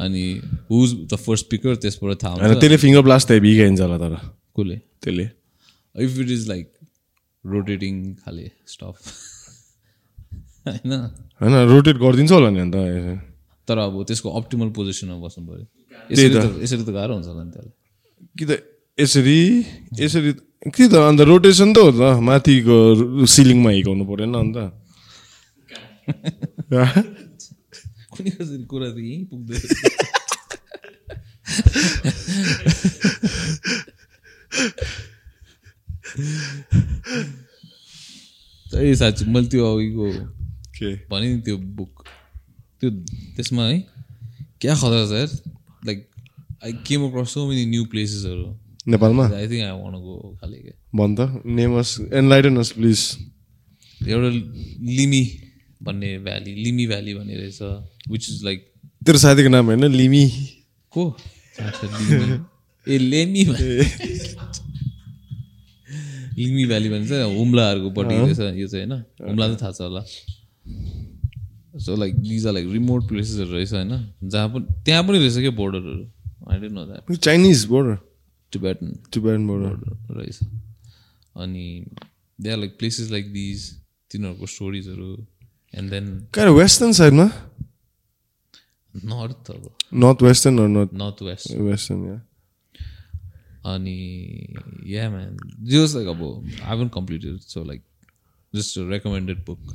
अनि 0.00 0.24
हुज 0.72 0.88
द 1.12 1.16
फर्स्ट 1.20 1.44
स्पिकर 1.44 1.76
त्यसबाट 1.84 2.16
थाहा 2.22 2.32
हुन्छ। 2.34 2.60
त्यसले 2.60 2.76
फिङ्गर 2.80 3.02
ब्लास्ट 3.04 3.28
त 3.28 3.36
बिगाइन्छ 3.44 3.80
होला 3.80 3.98
तर। 4.00 4.16
कसले? 4.56 4.76
त्यसले। 5.04 5.24
If 5.94 6.18
it 6.20 6.30
is 6.30 6.48
like 6.48 6.64
rotating 7.52 7.94
खाले 8.22 8.46
स्टफ 8.66 8.94
होइन? 10.66 10.92
होइन 11.40 11.54
रोटेट 11.70 11.96
गरिदिन्छ 11.96 12.32
होला 12.32 12.48
नि 12.50 12.60
अन्त 12.60 12.76
तर 13.68 13.78
अब 13.78 13.94
त्यसको 14.06 14.28
अप्टिमल 14.40 14.68
पोजिसनमा 14.70 15.18
बस्नु 15.24 15.42
पऱ्यो। 15.46 15.66
यसरी 16.62 16.82
त 16.84 16.90
गाह्रो 16.96 17.12
हुन्छ 17.14 17.28
होला 17.28 17.42
नि 17.42 17.50
त्यसलाई। 17.50 17.74
कि 18.38 18.44
त 18.46 18.50
यसरी 18.98 19.38
यसरी 20.00 20.30
के 20.70 20.84
त 20.88 20.94
अन्त 21.02 21.20
रोटेसन 21.30 21.68
त 21.72 21.78
हो 21.78 21.90
त 21.92 22.02
माथिको 22.22 22.76
सिलिङमा 23.26 23.70
हिर्काउनु 23.70 24.04
परेन 24.10 24.32
अन्त। 24.34 24.56
कुनै 28.12 28.30
कसरी 28.38 28.64
कुरा 28.64 28.88
त 28.90 28.98
यहीँ 28.98 29.24
पुग्दैन 29.26 29.62
ए 38.76 38.94
साँच्ची 38.94 39.24
मैले 39.26 39.46
त्यो 39.48 39.62
अघिको 39.68 40.06
के 40.76 40.88
भने 41.10 41.26
नि 41.28 41.40
त्यो 41.42 41.56
बुक 41.76 41.92
त्यो 42.80 42.90
त्यसमा 43.36 43.64
है 43.64 43.78
क्या 44.60 44.74
खतरा 44.74 45.04
छ 45.06 45.12
यार 45.14 45.30
like 45.86 45.98
I 46.64 46.72
came 46.86 47.00
across 47.06 47.28
so 47.30 47.38
many 47.48 47.64
new 47.66 47.84
प्लेसेसहरू 47.86 48.46
नेपालमा 48.86 49.24
I 49.30 49.46
think 49.48 49.62
I 49.62 49.74
want 49.74 49.94
go 50.00 50.14
खाले 50.40 50.58
क्या 50.58 50.74
भन् 50.96 51.14
त 51.16 51.20
नेमस 51.52 51.88
एनलाइटन 52.12 52.54
अस 52.56 52.70
प्लिज 52.72 53.00
एउटा 54.00 54.30
लिमी 54.92 55.22
भन्ने 55.82 56.10
भ्याली 56.20 56.52
लिमी 56.56 56.84
भ्याली 56.86 57.12
भन्ने 57.14 57.34
रहेछ 57.36 57.58
विच 58.10 58.24
इज 58.30 58.38
लाइक 58.44 58.58
तेरो 59.02 59.18
साथीको 59.18 59.48
नाम 59.48 59.64
होइन 59.66 59.84
लिमी 59.92 60.24
को 60.92 61.02
ए 62.86 62.98
लेमी 63.00 63.42
लिमी 66.36 66.64
भ्याली 66.66 66.88
भन्छ 66.90 67.10
हुम्लाहरूको 67.36 67.90
पट्टि 67.98 68.14
रहेछ 68.14 68.40
यो 68.60 68.66
चाहिँ 68.68 68.86
होइन। 68.86 68.92
हुम्ला 69.28 69.46
त 69.48 69.60
थाहा 69.62 69.72
छ 69.72 69.80
होला। 69.80 70.02
So 71.84 71.96
like 71.96 72.14
these 72.20 72.46
are 72.46 72.52
like 72.52 72.66
remote 72.72 73.08
प्लेसेसहरू 73.08 73.52
रहेछ 73.52 73.72
होइन। 73.72 73.92
जहाँ 74.24 74.48
पनि 74.48 74.64
त्यहाँ 74.84 75.02
पनि 75.08 75.18
रहेछ 75.18 75.38
क्या 75.38 75.50
बोर्डरहरू 75.62 76.04
I 76.50 76.58
don't 76.60 76.74
know 76.74 76.84
that 76.86 77.16
Chinese 77.18 77.64
border 77.72 77.96
Tibetan 78.52 78.92
Tibetan 79.12 79.46
border 79.46 79.72
रहेछ। 80.16 80.38
अनि 81.36 81.66
they 82.38 82.50
are 82.50 82.58
like 82.58 82.78
places 82.78 83.10
like 83.10 83.32
these 83.32 83.58
तिनीहरूको 84.10 84.46
स्टोरिजहरू 84.46 85.10
एन्ड 85.74 85.90
देन 85.90 86.06
कहाँ 86.34 86.52
वेस्टर्न 86.52 86.92
साइडमा 87.00 87.26
नर्थ 88.94 89.50
अब। 89.50 89.64
North 89.94 90.22
western 90.22 90.60
north 90.70 90.94
north 90.94 91.22
west 91.22 91.52
western 91.52 92.20
अनि 93.66 93.98
या 94.86 95.08
म्यान 95.10 95.36
जस 95.70 95.94
लाइक 95.94 96.08
अब 96.08 96.22
I 96.62 96.78
won't 96.78 96.92
completed 96.92 97.38
so 97.46 97.64
like 97.64 97.82
just 98.54 98.78
recommended 98.90 99.44
book 99.44 99.72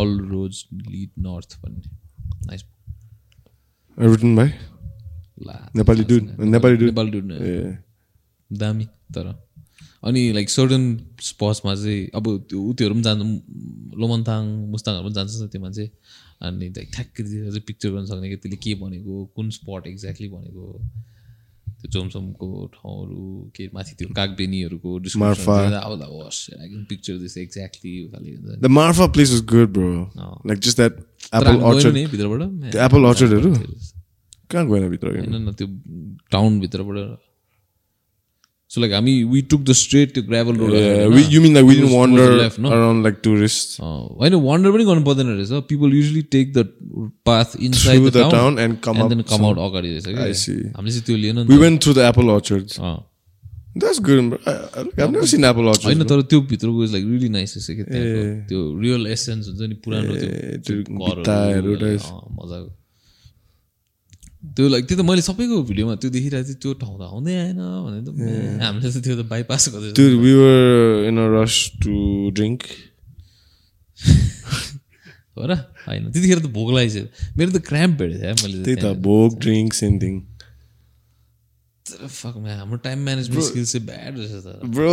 all 0.00 0.18
roads 0.30 0.64
lead 0.72 1.10
north 1.18 1.58
भन्ने 1.62 1.82
nice 2.46 2.64
written 3.98 4.36
भाइ 4.36 4.52
नेपाली 5.76 6.04
दुड 6.04 6.30
नेपाली 6.46 6.76
दुड 6.76 6.92
नेपाली 6.92 7.18
ए 7.42 7.78
दामी 8.50 8.84
तर 9.14 9.34
अनि 10.04 10.32
लाइक 10.32 10.50
सर्टन 10.50 10.84
स्पट्समा 11.20 11.74
चाहिँ 11.74 12.08
अब 12.14 12.26
त्यो 12.50 12.72
त्योहरू 12.72 12.94
पनि 12.94 13.02
जान्छ 13.02 13.98
लोमन्थाङ 13.98 14.46
मुस्ताङहरू 14.70 15.04
पनि 15.04 15.14
जान्छ 15.14 15.50
त्यो 15.52 15.60
मान्छे 15.60 15.90
अनि 16.42 16.68
लाइक 16.68 16.90
ठ्याक्कै 16.94 17.24
चाहिँ 17.24 17.60
पिक्चर 17.66 17.90
गर्न 17.90 18.06
सक्ने 18.06 18.30
कि 18.30 18.36
त्यसले 18.36 18.56
के 18.56 18.74
भनेको 18.74 19.24
कुन 19.36 19.50
स्पट 19.50 19.86
एक्ज्याक्टली 19.86 20.28
भनेको 20.28 20.66
त्यो 21.82 21.90
चोमसमको 21.92 22.48
ठाउँहरू 22.74 23.22
के 23.56 23.64
माथि 23.74 23.92
त्यो 23.98 24.08
कागबेनीहरूको। 24.16 24.90
Picture 26.88 27.14
this 27.18 27.34
exactly. 27.38 27.92
The 28.62 28.66
Marpha 28.70 29.06
place 29.14 29.32
is 29.34 29.42
good 29.52 29.68
bro 29.72 29.90
like 30.46 30.58
just 30.58 30.76
that 30.76 30.94
apple 31.34 31.56
orchard 31.70 31.94
भित्रबाट? 32.12 32.40
एप्पल 32.76 33.02
अर्चर्डहरू 33.04 33.50
कहाँ 34.50 34.64
गएन 34.68 34.88
भित्र 34.90 35.06
होइन 35.08 35.52
त्यो 35.52 35.66
टाउनभित्रबाट 36.32 36.98
सो 38.71 38.81
लाइक 38.81 38.93
हामी 38.93 39.11
वी 39.33 39.41
टुक 39.51 39.61
द 39.63 39.71
स्ट्रेट 39.81 40.13
त्यो 40.13 40.23
gravel 40.29 40.55
road 40.61 40.73
you 41.33 41.41
mean 41.41 41.53
like 41.53 41.65
within 41.65 41.85
wonder 41.91 42.31
left, 42.39 42.59
no? 42.59 42.71
Around 42.71 43.03
like 43.03 43.19
tourist 43.23 43.79
होइन 43.81 44.33
wonder 44.47 44.71
पनि 44.71 44.85
गर्नु 44.85 45.03
पर्दैन 45.05 45.27
रहेछ 45.35 45.63
people 45.69 45.93
usually 45.95 46.21
take 46.35 46.53
the 46.53 46.65
path 47.25 47.55
inside 47.59 47.99
Through 47.99 48.11
the 48.11 48.13
the 48.13 48.23
town 48.23 48.31
town 48.31 48.57
and 48.65 48.81
come 48.87 48.97
and 48.97 49.05
up 49.05 49.13
then 49.15 49.21
come 49.35 49.45
out 49.45 49.57
अगाडि 49.67 49.93
रहेछ 49.93 50.07
I 50.07 50.15
क्या 50.17 50.33
see. 50.45 50.57
हामीले 50.75 50.91
चाहिँ 50.91 51.05
त्यो 51.05 51.17
लिएन 51.17 51.39
नि 51.39 51.45
We 51.53 51.57
त। 51.57 51.61
went 51.65 51.81
through 51.85 51.95
the 51.99 52.07
apple 52.09 52.33
orchards. 52.37 52.79
अँ। 52.79 52.97
That's 53.81 53.99
good, 54.05 54.19
bro. 54.29 54.37
I, 54.47 54.51
I, 54.51 54.83
I've 55.03 55.11
never 55.15 55.27
seen 55.31 55.43
apple 55.47 55.67
orchards. 55.71 55.85
होइन 55.85 56.03
तर 56.11 56.21
त्यो 56.29 56.39
भित्रको 56.51 56.85
लाइक 56.93 57.03
रियली 57.09 57.29
नाइस 57.29 57.53
रहेछ 57.57 57.67
क्या 57.77 57.85
त्यहाँको 57.91 58.47
त्यो 58.49 58.61
रियल 58.81 59.07
एसेन्स 59.15 59.47
हुन्छ 59.47 59.69
नि 59.69 59.75
पुरानो 59.85 60.15
त्यो 60.15 60.29
त्यो 60.65 60.75
घरहरू, 60.83 61.15
भित्ताहरू 61.15 61.73
रहेछ। 61.83 62.01
अँ, 62.03 62.21
मजाको 62.39 62.69
त्यो 64.42 64.68
लाइक 64.68 64.84
त्यो 64.90 64.96
त 64.98 65.02
मैले 65.06 65.22
सबैको 65.22 65.62
भिडियोमा 65.70 65.94
त्यो 66.02 66.10
देखिरहेको 66.10 66.46
थिएँ 66.48 66.58
त्यो 66.62 66.72
ठाउँ 66.82 66.96
त 66.98 67.02
आउँदै 67.06 67.34
आएन 67.42 67.58
भने 67.62 68.00
त 68.02 68.08
म्या, 68.10 68.66
हामीले 68.66 68.90
त 68.90 68.98
त्यो 69.06 69.14
त 69.16 69.22
bypass 69.30 69.62
a 71.22 71.26
rush 71.30 71.58
to 71.82 72.30
drink. 72.34 72.66
हो 75.38 75.46
र? 75.46 75.54
होइन 75.86 76.10
त्यतिखेर 76.12 76.38
त 76.42 76.48
भोक 76.52 76.68
लागेको 76.74 77.06
मेरो 77.38 77.50
त 77.54 77.58
क्राम्प 77.70 77.94
भेटेको 78.02 78.18
थियो 78.18 78.34
मैले 78.42 78.64
त्यही 78.66 78.76
त 78.82 78.92
भोग 79.06 79.38
ड्रिङ्क 79.40 79.72
सेम 79.74 79.98
थिङ 80.02 80.14
हाम्रो 81.86 82.76
टाइम 82.82 82.98
म्यानेजमेन्ट 83.04 83.44
स्किल 83.44 83.64
चाहिँ 83.64 83.86
ब्याड 83.86 84.18
रहेछ 84.18 84.42
त। 84.44 84.70
ब्रो 84.74 84.92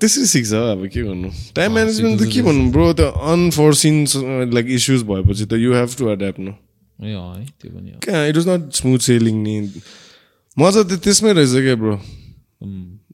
त्यसरी 0.00 0.26
सिक्छ 0.26 0.52
अब 0.52 0.86
के 0.92 1.02
गर्नु 1.02 1.28
टाइम 1.56 1.72
म्यानेजमेन्ट 1.72 2.20
त 2.22 2.32
के 2.32 2.42
भन्नु? 2.42 2.70
ब्रो 2.70 2.86
त्यो 3.00 3.08
अनफोर्सिन 3.32 3.96
लाइक 4.54 4.66
इस्युज 4.78 5.02
भएपछि 5.10 5.44
त 5.46 5.52
you 5.64 5.74
have 5.74 5.90
to 5.98 6.10
adapt 6.10 6.40
no 6.40 6.52
ए 7.02 7.10
है 7.10 7.44
त्यो 7.60 7.70
पनि 7.74 7.90
it 8.30 8.36
was 8.36 8.46
not 8.48 8.62
smooth 8.80 9.00
sailing 9.08 9.36
नि 9.42 9.54
मजा 10.56 10.80
त 10.82 10.92
त्यसमै 11.04 11.32
रहेछ 11.32 11.52
क्या 11.66 11.76
ब्रो 11.82 11.94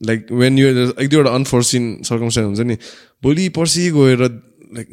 लाइक 0.09 0.21
वेन 0.43 0.59
यु 0.59 0.67
एक 1.03 1.09
दुईवटा 1.09 1.31
अनफोर्सिन 1.41 1.85
सर्कमस्टान्स 2.05 2.47
हुन्छ 2.47 2.61
नि। 2.67 2.77
भोलि 3.23 3.49
पर्सि 3.57 3.83
गएर 3.97 4.23
लाइक 4.77 4.89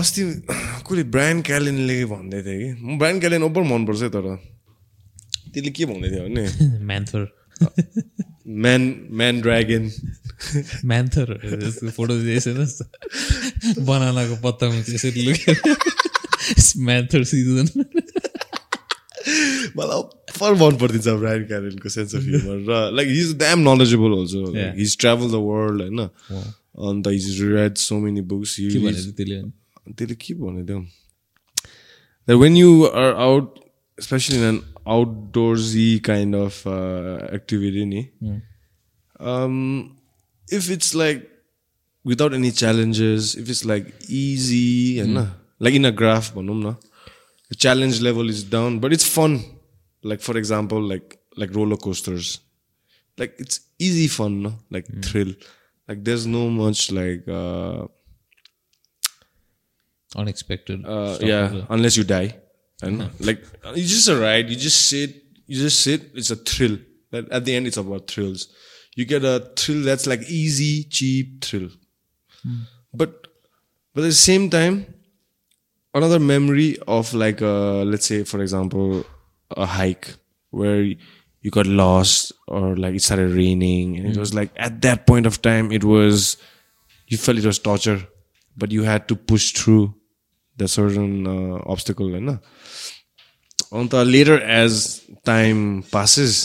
अस्ति 0.00 0.22
कसले 0.86 1.02
ब्रान्ड 1.14 1.44
क्यालेनले 1.46 1.96
भन्दै 2.12 2.40
थियो 2.42 2.58
कि? 2.60 2.68
म 2.82 2.98
ब्रान्ड 2.98 3.18
क्यालेन 3.20 3.42
ओभर 3.42 3.62
मनपर्छ 3.72 4.02
है 4.02 4.08
तर। 4.14 4.26
त्यसले 5.52 5.70
के 5.76 5.84
भन्दै 5.90 6.08
थियो 6.10 6.22
भने? 6.26 6.44
म्यान्थर 6.90 7.20
म्यान 8.64 8.82
म्यान 9.18 9.34
ड्रागन 9.40 9.84
म्यान्थर 10.84 11.26
फोटो 11.96 12.14
बनानाको 13.86 14.34
पत्तामा 14.44 14.80
त्यसरी 14.82 15.20
लुकेर 15.26 15.56
म्यान्थर 16.88 17.24
सिजन 17.32 17.66
मलाई 19.76 19.98
अप्पर 20.02 20.54
मन 20.62 20.76
परिदिन्छ 20.82 21.08
ब्रान्ड 21.22 21.46
क्यालेनको 21.48 21.88
सेन्स 21.96 22.14
अफ 22.18 22.22
ह्युमर 22.28 22.58
र 22.70 22.80
like 22.98 23.08
his 23.08 23.32
damn 23.44 23.60
knowledgeable 23.68 24.18
also 24.18 24.44
Yeah. 24.56 24.74
His 24.78 24.96
travel 25.04 25.30
the 25.32 25.42
world 25.48 25.82
होइन 25.82 26.00
अन्त 26.90 27.08
his 27.08 27.40
read 27.52 27.74
so 27.86 27.98
many 28.04 28.20
books 28.34 28.56
के 28.60 28.78
भनेर 28.86 29.10
त्यसले 29.18 29.40
त्यसले 29.98 30.14
के 30.26 30.34
भनेको 30.44 30.80
थियो 32.28 32.38
when 32.44 32.56
you 32.56 32.70
are 33.04 33.14
out 33.28 33.58
especially 33.98 34.38
in 34.38 34.44
an 34.48 34.58
outdoorsy 34.92 35.88
kind 36.06 36.34
of 36.36 36.56
uh, 36.66 37.18
activity 37.36 37.82
ni, 37.90 38.00
um, 39.32 39.58
if 40.58 40.70
it's 40.76 40.88
like 41.00 41.20
without 42.04 42.34
any 42.38 42.50
challenges 42.60 43.28
if 43.42 43.50
it's 43.54 43.60
like 43.72 43.92
easy 44.20 44.98
and 45.04 45.20
like 45.62 45.74
in 45.74 45.84
a 45.84 45.92
graph 45.92 46.34
na, 46.34 46.74
the 47.48 47.54
challenge 47.54 48.00
level 48.02 48.28
is 48.28 48.42
down 48.42 48.80
but 48.80 48.92
it's 48.92 49.06
fun. 49.06 49.32
Like 50.02 50.20
for 50.20 50.36
example 50.36 50.80
like 50.92 51.18
like 51.36 51.54
roller 51.54 51.76
coasters. 51.76 52.40
Like 53.16 53.34
it's 53.38 53.60
easy 53.78 54.08
fun 54.08 54.42
no? 54.42 54.52
like 54.70 54.86
thrill. 55.04 55.32
Like 55.88 56.02
there's 56.04 56.26
no 56.26 56.48
much 56.50 56.90
like 56.90 57.28
uh, 57.28 57.86
Unexpected. 60.16 60.84
uh, 60.84 61.18
yeah 61.20 61.50
like 61.50 61.66
unless 61.70 61.96
you 61.96 62.04
die. 62.04 62.30
And 62.82 63.08
like 63.20 63.44
you 63.76 63.84
just 63.84 64.08
a 64.08 64.16
ride. 64.18 64.50
You 64.50 64.56
just 64.56 64.86
sit. 64.86 65.14
You 65.46 65.56
just 65.66 65.80
sit. 65.80 66.10
It's 66.14 66.32
a 66.32 66.36
thrill. 66.36 66.78
But 67.12 67.30
at 67.30 67.44
the 67.44 67.54
end 67.54 67.68
it's 67.68 67.76
about 67.76 68.08
thrills. 68.08 68.48
You 68.96 69.04
get 69.04 69.24
a 69.24 69.36
thrill 69.56 69.84
that's 69.84 70.08
like 70.08 70.22
easy 70.28 70.82
cheap 70.84 71.44
thrill. 71.44 71.70
But 72.92 73.28
but 73.94 74.02
at 74.02 74.10
the 74.10 74.12
same 74.12 74.50
time 74.50 74.86
another 75.93 76.19
memory 76.19 76.77
of 76.87 77.13
like 77.13 77.41
uh 77.41 77.83
let's 77.83 78.05
say 78.05 78.23
for 78.23 78.41
example 78.41 79.05
a 79.51 79.65
hike 79.65 80.15
where 80.51 80.81
you 81.41 81.51
got 81.51 81.65
lost 81.65 82.33
or 82.47 82.75
like 82.75 82.95
it 82.95 83.01
started 83.01 83.31
raining 83.31 83.97
and 83.97 84.07
it 84.07 84.17
was 84.17 84.33
like 84.33 84.51
at 84.57 84.81
that 84.81 85.07
point 85.07 85.25
of 85.25 85.41
time 85.41 85.71
it 85.71 85.83
was 85.83 86.37
you 87.07 87.17
felt 87.17 87.37
it 87.37 87.45
was 87.45 87.59
torture 87.59 88.01
but 88.55 88.71
you 88.71 88.83
had 88.83 89.07
to 89.07 89.15
push 89.15 89.51
through 89.51 89.93
the 90.57 90.67
certain 90.67 91.27
uh, 91.27 91.57
obstacle 91.73 92.09
होइन 92.15 92.29
अन्त 93.79 93.93
later 94.15 94.37
as 94.59 94.75
time 95.29 95.61
passes 95.95 96.35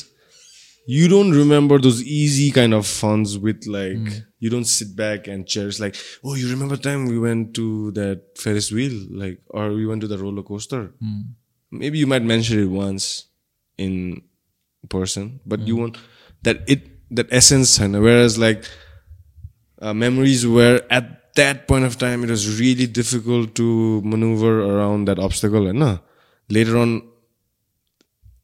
you 0.90 1.10
don't 1.10 1.32
remember 1.32 1.78
those 1.78 2.02
easy 2.02 2.50
kind 2.50 2.74
of 2.74 2.88
funs 2.88 3.38
with 3.38 3.68
like 3.68 3.98
mm. 3.98 4.26
you 4.40 4.50
don't 4.50 4.64
sit 4.64 4.96
back 4.96 5.28
and 5.28 5.46
cherish 5.46 5.82
like 5.82 5.96
oh 6.24 6.34
you 6.34 6.50
remember 6.50 6.78
time 6.78 7.06
we 7.06 7.20
went 7.20 7.54
to 7.54 7.92
that 7.92 8.22
ferris 8.38 8.72
wheel 8.72 8.96
like 9.12 9.42
or 9.50 9.74
we 9.74 9.86
went 9.86 10.02
to 10.02 10.08
the 10.08 10.18
roller 10.18 10.42
coaster? 10.42 10.94
Mm. 11.04 11.34
Maybe 11.70 11.98
you 11.98 12.08
might 12.08 12.24
mention 12.24 12.60
it 12.60 12.72
once 12.72 13.26
in 13.78 14.24
person 14.90 15.42
but 15.46 15.60
you 15.60 15.76
mm. 15.76 15.80
want 15.82 15.98
that 16.44 16.64
it 16.68 16.88
that 17.12 17.28
essence 17.32 17.78
and 17.80 18.02
whereas 18.02 18.38
like 18.38 18.64
uh, 19.82 19.94
memories 19.94 20.48
where 20.48 20.82
at 20.92 21.36
that 21.36 21.68
point 21.68 21.84
of 21.84 21.98
time 21.98 22.24
it 22.24 22.30
was 22.30 22.60
really 22.60 22.88
difficult 22.88 23.56
to 23.56 24.02
maneuver 24.04 24.64
around 24.64 25.06
that 25.06 25.20
obstacle 25.20 25.68
and 25.68 26.00
later 26.50 26.78
on 26.78 27.02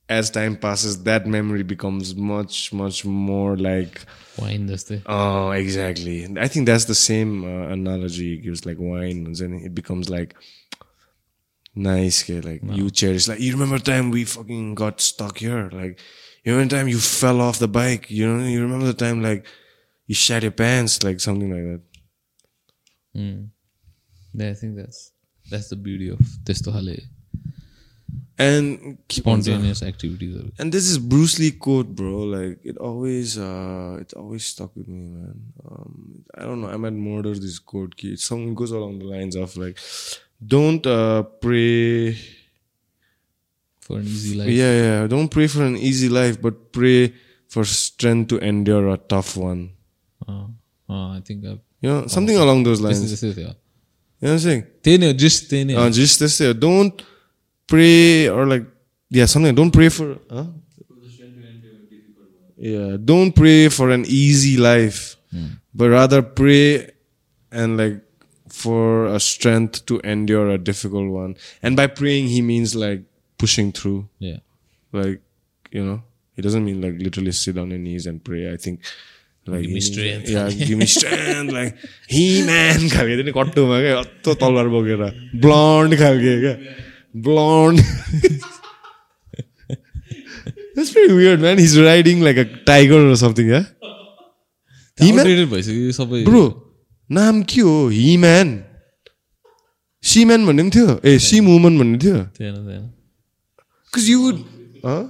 as 0.09 0.29
time 0.29 0.55
passes, 0.57 1.03
that 1.03 1.25
memory 1.25 1.63
becomes 1.63 2.15
much, 2.15 2.73
much 2.73 3.05
more 3.05 3.55
like 3.55 4.05
wine. 4.37 4.69
Oh, 5.05 5.51
exactly. 5.51 6.27
I 6.37 6.47
think 6.47 6.65
that's 6.65 6.85
the 6.85 6.95
same 6.95 7.43
uh, 7.43 7.69
analogy 7.69 8.35
It 8.35 8.43
gives, 8.43 8.65
like 8.65 8.77
wine, 8.79 9.25
and 9.25 9.35
then 9.35 9.53
it 9.53 9.73
becomes 9.73 10.09
like 10.09 10.35
nice. 11.75 12.23
Okay? 12.23 12.41
Like 12.41 12.61
you 12.63 12.89
cherish. 12.89 13.27
Like 13.27 13.39
you 13.39 13.53
remember 13.53 13.77
the 13.77 13.91
time 13.91 14.11
we 14.11 14.25
fucking 14.25 14.75
got 14.75 14.99
stuck 15.01 15.37
here. 15.37 15.69
Like 15.71 15.99
you 16.43 16.53
remember 16.53 16.75
the 16.75 16.81
time 16.81 16.87
you 16.87 16.99
fell 16.99 17.39
off 17.39 17.59
the 17.59 17.67
bike. 17.67 18.11
You 18.11 18.27
know, 18.27 18.45
you 18.45 18.61
remember 18.61 18.85
the 18.85 18.93
time 18.93 19.21
like 19.21 19.45
you 20.07 20.15
shat 20.15 20.43
your 20.43 20.51
pants, 20.51 21.03
like 21.03 21.19
something 21.19 21.49
like 21.49 21.63
that. 21.63 21.81
Mm. 23.15 23.49
Yeah, 24.33 24.49
I 24.49 24.53
think 24.53 24.75
that's 24.75 25.11
that's 25.49 25.69
the 25.69 25.75
beauty 25.75 26.09
of 26.09 26.19
Testohale 26.43 26.99
and 28.37 28.97
spontaneous 29.09 29.83
activities 29.83 30.35
and 30.57 30.71
this 30.71 30.89
is 30.89 30.97
bruce 30.97 31.37
lee 31.37 31.51
quote 31.51 31.87
bro. 31.87 32.23
Like 32.23 32.59
it 32.63 32.77
always 32.77 33.37
uh 33.37 33.97
it 34.01 34.13
always 34.13 34.45
stuck 34.45 34.75
with 34.75 34.87
me 34.87 35.07
man. 35.07 35.53
Um 35.69 36.25
i 36.35 36.41
don't 36.41 36.61
know. 36.61 36.67
I 36.67 36.77
might 36.77 36.93
murder 36.93 37.35
this 37.35 37.59
quote. 37.59 37.95
Key 37.95 38.15
something 38.15 38.55
goes 38.55 38.71
along 38.71 38.99
the 38.99 39.05
lines 39.05 39.35
of 39.35 39.55
like 39.55 39.77
don't 40.45 40.85
uh 40.87 41.23
pray 41.23 42.17
for 43.81 43.97
an 43.97 44.05
easy 44.05 44.37
life. 44.37 44.49
Yeah 44.49 44.73
yeah. 44.73 45.07
Don't 45.07 45.29
pray 45.29 45.47
for 45.47 45.63
an 45.63 45.77
easy 45.77 46.09
life 46.09 46.41
but 46.41 46.71
pray 46.71 47.13
for 47.47 47.63
strength 47.65 48.29
to 48.29 48.39
endure 48.39 48.89
a 48.89 48.97
tough 48.97 49.37
one. 49.37 49.71
Uh, 50.27 50.47
uh 50.89 51.09
i 51.17 51.21
think 51.23 51.45
I've, 51.45 51.59
you 51.81 51.89
know 51.89 51.99
uh, 51.99 52.07
something 52.07 52.37
along 52.37 52.63
those 52.63 52.81
lines 52.81 53.01
this 53.01 53.11
is, 53.11 53.21
this 53.21 53.31
is, 53.31 53.37
yeah. 53.37 53.53
you 54.21 54.27
know 54.27 54.29
what 54.29 54.31
i'm 54.31 54.39
saying? 54.39 54.63
Just 55.17 55.53
uh, 55.53 55.89
just 55.89 56.59
don't 56.59 57.03
pray 57.66 58.28
or 58.28 58.46
like, 58.46 58.66
yeah, 59.10 59.26
something. 59.26 59.54
Don't 59.54 59.70
pray 59.70 59.88
for. 59.88 60.18
Huh? 60.30 60.46
Yeah, 62.60 62.96
don't 63.02 63.32
pray 63.36 63.68
for 63.68 63.90
an 63.90 64.04
easy 64.08 64.56
life, 64.56 65.16
but 65.74 65.90
rather 65.90 66.22
pray 66.22 66.90
and 67.52 67.76
like 67.76 68.02
for 68.48 69.06
a 69.06 69.20
strength 69.20 69.86
to 69.86 70.00
endure 70.00 70.48
a 70.50 70.58
difficult 70.58 71.10
one. 71.12 71.36
And 71.62 71.76
by 71.76 71.86
praying, 71.86 72.26
he 72.28 72.42
means 72.42 72.74
like 72.74 73.04
pushing 73.38 73.70
through. 73.70 74.08
Yeah. 74.18 74.38
Like, 74.92 75.20
you 75.70 75.84
know, 75.84 76.02
he 76.34 76.42
doesn't 76.42 76.64
mean 76.64 76.80
like 76.80 76.94
literally 76.98 77.30
sit 77.30 77.58
on 77.58 77.70
your 77.70 77.78
knees 77.78 78.06
and 78.06 78.22
pray. 78.24 78.52
I 78.52 78.56
think 78.56 78.80
like 79.46 79.62
Give 79.62 79.62
me 79.62 79.66
he 79.68 79.74
means- 79.74 79.86
strength. 79.92 80.28
Yeah, 80.28 80.50
give 80.50 80.78
me 80.78 80.86
strength. 80.86 81.52
like 81.52 81.76
he 82.08 82.42
man 82.42 82.88
खालके 82.90 83.16
त्यो 83.22 83.24
नि 83.24 83.32
कट्टुमा 83.38 83.80
क्या 83.86 83.98
हत्तो 83.98 84.34
तलवार 84.42 84.68
बोकेर 84.74 85.02
blonde 85.46 85.98
खालके 86.02 86.34
क्या 86.42 86.54
blond 87.15 87.81
That's 90.75 90.91
pretty 90.91 91.13
weird, 91.13 91.39
man. 91.39 91.59
He's 91.59 91.79
riding 91.79 92.21
like 92.21 92.37
a 92.37 92.45
tiger 92.65 92.99
or 93.09 93.15
something, 93.15 93.47
yeah? 93.47 93.65
He-Man? 94.97 95.25
Bro 96.25 96.43
नाम 97.11 97.41
के 97.43 97.61
हो 97.61 97.73
म्यान 98.19 98.51
भन्ने 100.45 100.63
पनि 100.63 100.69
थियो 100.75 100.99
ए 101.05 101.17
सी 101.19 101.39
वुमन 101.39 101.77
भन्ने 101.79 101.97
थियो 102.03 102.17
Because 103.85 104.09
you 104.09 104.21
would, 104.23 104.39
huh? 104.85 105.03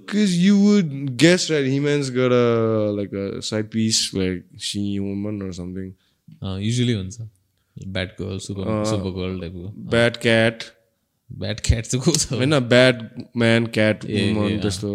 Because 0.00 0.36
you 0.44 0.58
would 0.58 1.16
guess 1.16 1.50
right, 1.50 1.66
He 1.66 1.80
Man's 1.80 2.10
got 2.10 2.32
a 2.32 2.90
like 3.00 3.12
a 3.12 3.42
side 3.42 3.70
piece 3.70 4.14
like 4.14 4.44
she 4.58 4.98
woman 5.00 5.42
or 5.42 5.52
something. 5.52 5.92
Usually 6.42 6.92
हुन्छ 6.92 7.28
bad 7.86 8.08
girl 8.20 8.38
super 8.38 8.84
super 8.90 9.10
girl 9.20 9.40
टाइपको 9.40 9.72
Bad 9.94 10.20
cat, 10.26 10.64
bad 11.30 11.60
cat 11.60 11.84
चाहिँ 11.86 12.04
को 12.04 12.12
छ? 12.12 12.32
होइन 12.32 12.52
ए, 12.52 14.32
woman 14.34 14.52
अँ। 14.52 14.60
त्यस्तो। 14.60 14.88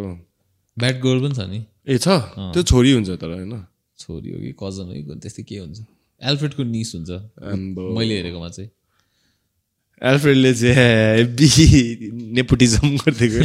bad 0.80 0.96
girl 1.02 1.20
पनि 1.22 1.36
छ 1.36 1.40
नि? 1.50 1.66
ए 1.88 1.98
छ। 1.98 2.08
त्यो 2.54 2.64
छोरी 2.64 2.92
हुन्छ 2.92 3.10
तर 3.10 3.30
होइन। 3.34 3.66
छोरी 4.00 4.30
हो 4.32 4.40
कि 4.40 4.52
कजन 4.60 4.86
हो 4.86 4.94
कि 4.94 5.20
त्यस्तै 5.20 5.44
के 5.44 5.58
हुन्छ? 5.58 5.80
एल्फ्रेडको 6.24 6.64
निस 6.64 6.96
हुन्छ। 6.96 7.12
मैले 7.96 8.16
हेरेकोमा 8.18 8.50
चाहिँ। 8.50 8.70
एल्फ्रेडले 10.04 10.54
चाहिँ 10.54 10.76
हेभी 10.76 11.48
नेपोटिजम 12.36 12.98
गरिदिएको 12.98 13.40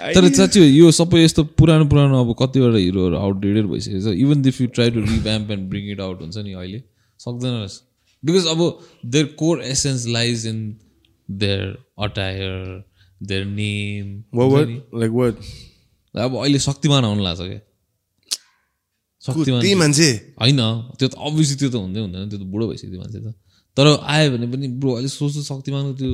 तर 0.00 0.24
साँच्ची 0.32 0.58
हो, 0.60 0.64
यो 0.64 0.90
सबै 0.90 1.24
यस्तो 1.24 1.44
पुरानो 1.58 1.84
पुरानो 1.84 2.14
अब 2.24 2.30
कतिवटा 2.38 2.78
हिरोहरू 2.78 3.16
आउटडेटेड 3.16 3.66
भइसकेको 3.66 4.00
छ। 4.00 4.14
Even 4.16 4.46
if 4.46 4.60
you 4.60 4.66
try 4.66 4.90
to 4.90 5.00
revamp 5.00 5.50
and 5.50 5.68
bring 5.70 5.90
it 5.92 6.00
out 6.00 6.20
हुन्छ 6.20 6.36
नि 6.38 6.52
अहिले 6.52 6.82
सक्दैन 7.18 7.52
रहेछ। 7.52 7.89
बिकज 8.22 8.46
अब 8.46 8.60
their 9.06 9.26
core 9.38 9.62
essence 9.64 10.06
lies 10.06 10.46
in 10.46 10.58
their 11.28 11.62
attire 12.04 12.54
their 13.20 13.44
name 13.44 14.06
like 15.00 15.14
what? 15.20 15.36
अब 16.14 16.36
अहिले 16.36 16.58
शक्तिमान 16.58 17.04
आउनु 17.04 17.22
लाग्छ 17.22 17.40
क्या? 17.40 17.60
शक्तिमान 19.22 19.60
मान्छे। 19.78 20.10
होइन 20.40 20.60
त्यो 20.98 21.08
त 21.08 21.14
अभियसली 21.28 21.56
त्यो 21.60 21.70
त 21.70 21.74
हुँदै 21.74 22.00
हुँदैन 22.00 22.28
त्यो 22.30 22.38
त 22.38 22.44
बुढो 22.52 22.64
भइसक्यो 22.68 22.90
त्यो 22.90 23.00
मान्छे 23.00 23.20
त। 23.20 23.34
तर 23.76 23.86
आयो 24.12 24.30
भने 24.32 24.46
पनि 24.52 24.66
ब्रो 24.80 24.90
अहिले 24.92 25.08
सोच्छु 25.08 25.42
शक्तिमानको 25.42 25.92
त्यो 26.00 26.12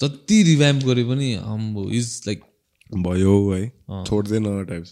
जति 0.00 0.36
रिभ्याम्प 0.50 0.82
गरे 0.84 1.04
पनि 1.10 1.28
आम्बो 1.54 1.82
इज 1.98 2.06
लाइक 2.26 2.40
भयो 3.06 3.34
है 3.50 3.62
छोड्दैन 4.04 4.44
टाइप्स 4.70 4.90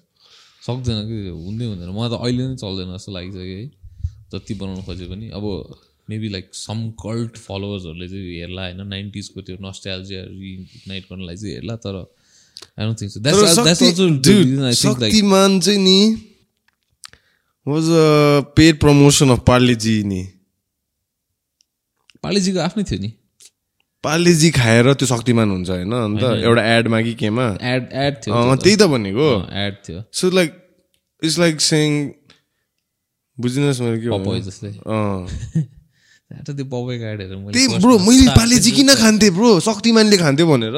सक्दैन 0.67 0.99
कि 1.09 1.17
हुँदै 1.29 1.65
हुँदैन। 1.71 1.91
मलाई 1.91 2.11
त 2.11 2.15
अहिले 2.23 2.43
नै 2.49 2.57
चल्दैन 2.63 2.89
जस्तो 2.97 3.11
लागिसक्यो 3.13 3.57
है 3.61 3.67
जति 4.33 4.53
बनाउनु 4.61 4.83
खोजे 4.87 5.07
पनि। 5.13 5.27
अब 5.37 5.45
मेबी 6.13 6.29
लाइक 6.29 6.51
सम 6.55 6.89
कल्ट 7.05 7.37
फलोवर्सहरूले 7.37 8.09
चाहिँ 8.09 8.35
हेर्ला 8.41 8.63
होइन? 8.63 8.87
नाइन्टिजको 8.87 9.41
त्यो 9.41 9.57
नस्ट्याल्जिया 9.61 10.23
रिनाइट 10.25 11.05
गर्नलाई 11.13 11.37
चाहिँ 11.37 11.55
हेर्ला 11.55 11.77
तर 11.77 11.97
I 12.79 12.85
don't 12.87 13.01
think 13.01 13.13
so 13.13 13.21
that's 13.21 13.59
also 13.59 14.93
Shaktimaan 14.93 15.61
चाहिँ 15.61 15.79
नि 15.79 15.99
was 17.67 17.85
a 17.85 18.53
paid 18.57 18.79
promotion 18.81 19.31
of 19.31 19.43
Parle G 19.47 20.03
नि। 20.05 20.23
पालिजीको 22.23 22.59
आफ्नै 22.59 22.85
थियो 22.85 23.01
नि। 23.01 23.11
पार्लेजी 24.05 24.51
खाएर 24.51 24.93
त्यो 24.95 25.07
शक्तिमान 25.07 25.51
हुन्छ 25.51 25.71
होइन? 25.71 25.93
अन्त 25.93 26.23
एउटा 26.23 26.65
एडमा 26.77 27.01
कि 27.03 27.15
केमा। 27.15 27.47
एड 27.63 27.89
एड 27.93 28.17
थियो 28.27 28.57
त्यही 28.57 28.77
त 28.77 28.83
भनेको। 28.95 29.29
एड 29.53 29.75
थियो। 29.89 30.03
So 30.13 30.31
like 30.31 30.59
it's 31.23 31.39
like 31.39 31.61
saying 31.61 32.11
बुझिनुहोस् 33.39 33.81
मैले 33.81 34.01
के? 34.01 34.41
जस्तै। 34.41 34.73
त्यो 36.47 36.65
पपै 36.73 36.97
गाडीहरू 36.99 37.39
मैले 37.39 37.55
त्यही 37.55 37.79
ब्रो 37.83 37.95
मैले 38.09 38.57
दिन 38.59 38.75
किन 38.75 38.91
खान्थेँ 38.95 39.31
ब्रो 39.31 39.51
शक्तिमानले 39.61 40.17
खान्थ्यो 40.17 40.47
भनेर। 40.53 40.77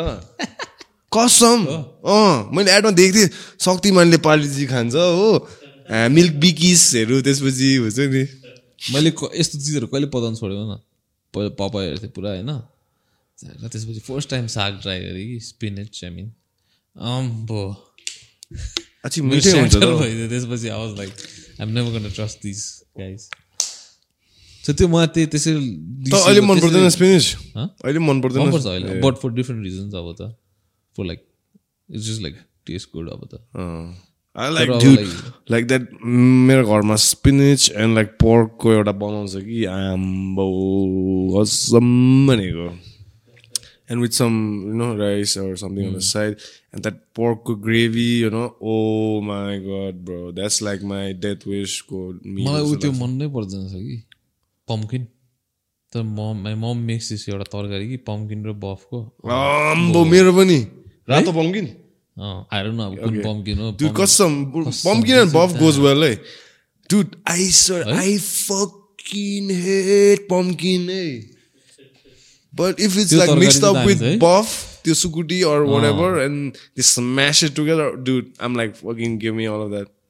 कसम। 1.16 1.60
अँ 2.04 2.50
मैले 2.54 2.70
एडमा 2.76 2.90
देखेको 2.90 3.18
थिएँ 3.18 3.30
शक्तिमानले 3.66 4.18
पालेजी 4.26 4.66
खान्छ 4.66 4.94
हो। 4.94 5.30
मिल्क 6.10 6.34
बिकिसहरू 6.42 7.20
त्यसपछि 7.22 7.68
हुन्छ 7.76 7.98
नि। 8.14 8.22
मैले 8.92 9.10
यस्तो 9.40 9.58
चिजहरू 9.58 9.86
कहिले 9.86 10.06
पताउनु 10.14 10.36
छोडेको 10.36 10.64
न 10.72 10.74
पहिला 11.34 11.50
पपाइहरू 11.60 11.98
थियो 11.98 12.12
पुरा 12.16 12.30
होइन। 12.30 12.50
त्यसपछि 13.38 14.00
फर्स्ट 14.00 14.30
टाइम 14.30 14.46
साग 14.46 14.72
ट्राई 14.82 14.98
गरेँ 15.00 15.26
कि 15.28 15.40
स्पिनेच 15.40 16.00
आई 16.04 16.10
मिन 16.10 16.32
अम्बो 16.96 17.64
त्यसपछि 19.04 20.68
I 20.68 20.78
was 20.78 20.98
like 20.98 21.12
I'm 21.60 21.68
never 21.68 21.90
गर्न 21.98 22.10
ट्रस्ट 22.10 22.38
दिस 22.42 22.60
गाइज 22.98 23.28
त्यो 24.72 24.88
मलाई 24.88 25.06
त्यही 25.14 25.26
त्यसरी 25.26 25.52
अहिले 26.14 26.40
मन 26.40 26.60
पर्दैन 26.60 26.88
Huh? 27.56 27.68
अहिले 27.84 27.98
मन 27.98 28.20
पर्दैन। 28.20 28.42
मनपर्छ 28.42 28.66
अहिले। 28.66 29.00
बट 29.00 29.14
फर 29.22 29.30
डिफ्रेन्ट 29.32 29.64
रिजन्स 29.64 29.94
अब 29.94 30.14
त। 30.20 30.22
For 30.96 31.04
like 31.04 31.20
it's 31.88 32.04
just 32.06 32.22
like 32.22 32.34
taste 32.66 32.88
good 32.94 33.08
अब 33.10 33.28
त। 33.34 33.34
आई 34.36 34.48
लाइक 34.54 34.68
लाइक 35.50 35.66
द्याट 35.66 35.88
मेरो 36.48 36.62
घरमा 36.66 36.96
स्पिनिच 37.02 37.70
एन्ड 37.70 37.94
लाइक 37.94 38.08
पर्कको 38.22 38.72
एउटा 38.72 38.92
बनाउँछ 39.04 39.34
कि 39.44 39.64
आम्बो 39.74 40.46
असम 41.42 42.26
भनेको। 42.28 42.68
And 43.90 44.00
with 44.02 44.12
some 44.18 44.32
you 44.66 44.74
know 44.74 44.86
rice 44.96 45.36
or 45.38 45.56
something 45.56 45.84
on 45.86 45.94
the 45.94 46.00
side 46.00 46.32
and 46.74 46.82
that 46.82 46.96
पर्कको 47.20 47.54
gravy 47.68 48.08
you 48.20 48.30
know 48.30 48.44
oh 48.62 49.20
my 49.26 49.58
god 49.68 49.94
bro 50.04 50.32
that's 50.32 50.62
like 50.62 50.82
my 50.92 51.12
death 51.26 51.46
विसको 51.48 52.00
मलाई 52.12 52.62
ऊ 52.62 52.74
त्यो 52.76 52.92
मन 52.92 53.10
नै 53.22 53.28
पर्दैन 53.36 53.68
छ 53.68 53.70
कि। 53.84 54.02
पम्किन 54.68 55.06
तर 55.92 56.02
mom 56.02 56.42
my 56.44 56.54
mom 56.64 56.78
makes 56.90 57.08
this 57.12 57.28
एउटा 57.28 57.44
तरकारी 57.54 57.88
कि 57.88 57.96
पम्किन 58.10 58.44
र 58.46 58.52
बफको 58.64 59.00
आम्बो 59.30 60.04
मेरो 60.04 60.32
पनि 60.32 60.58
रातो 61.10 61.32
पम्किन 61.32 61.66
आएर 62.18 62.66
न 62.72 62.80
अब 62.80 62.96
कुन 63.04 63.20
पम्किन 63.22 63.58
हो 63.58 63.70
Dude, 63.76 63.94
custom. 63.94 64.52
Pumpkin 64.84 65.18
and 65.18 65.32
buff 65.32 65.58
goes 65.58 65.78
well, 65.80 66.04
eh? 66.04 66.16
Dude, 66.88 67.16
I 67.26 67.46
swear, 67.50 67.84
I 67.88 68.18
fucking 68.18 69.48
hate 69.50 70.28
pumpkin, 70.28 70.88
eh? 70.90 71.22
But 72.52 72.78
if 72.78 72.96
it's 72.96 73.12
त्यो 73.12 73.74
है? 74.02 74.18
buff, 74.18 74.82
the 74.84 74.92
sukuti 74.92 75.44
or 75.44 75.64
whatever, 75.64 76.20
and 76.20 76.56
they 76.76 76.82
smash 76.82 77.42
it 77.42 77.56
together, 77.56 77.96
dude, 77.96 78.32
I'm 78.38 78.54
like, 78.54 78.76
fucking 78.76 79.18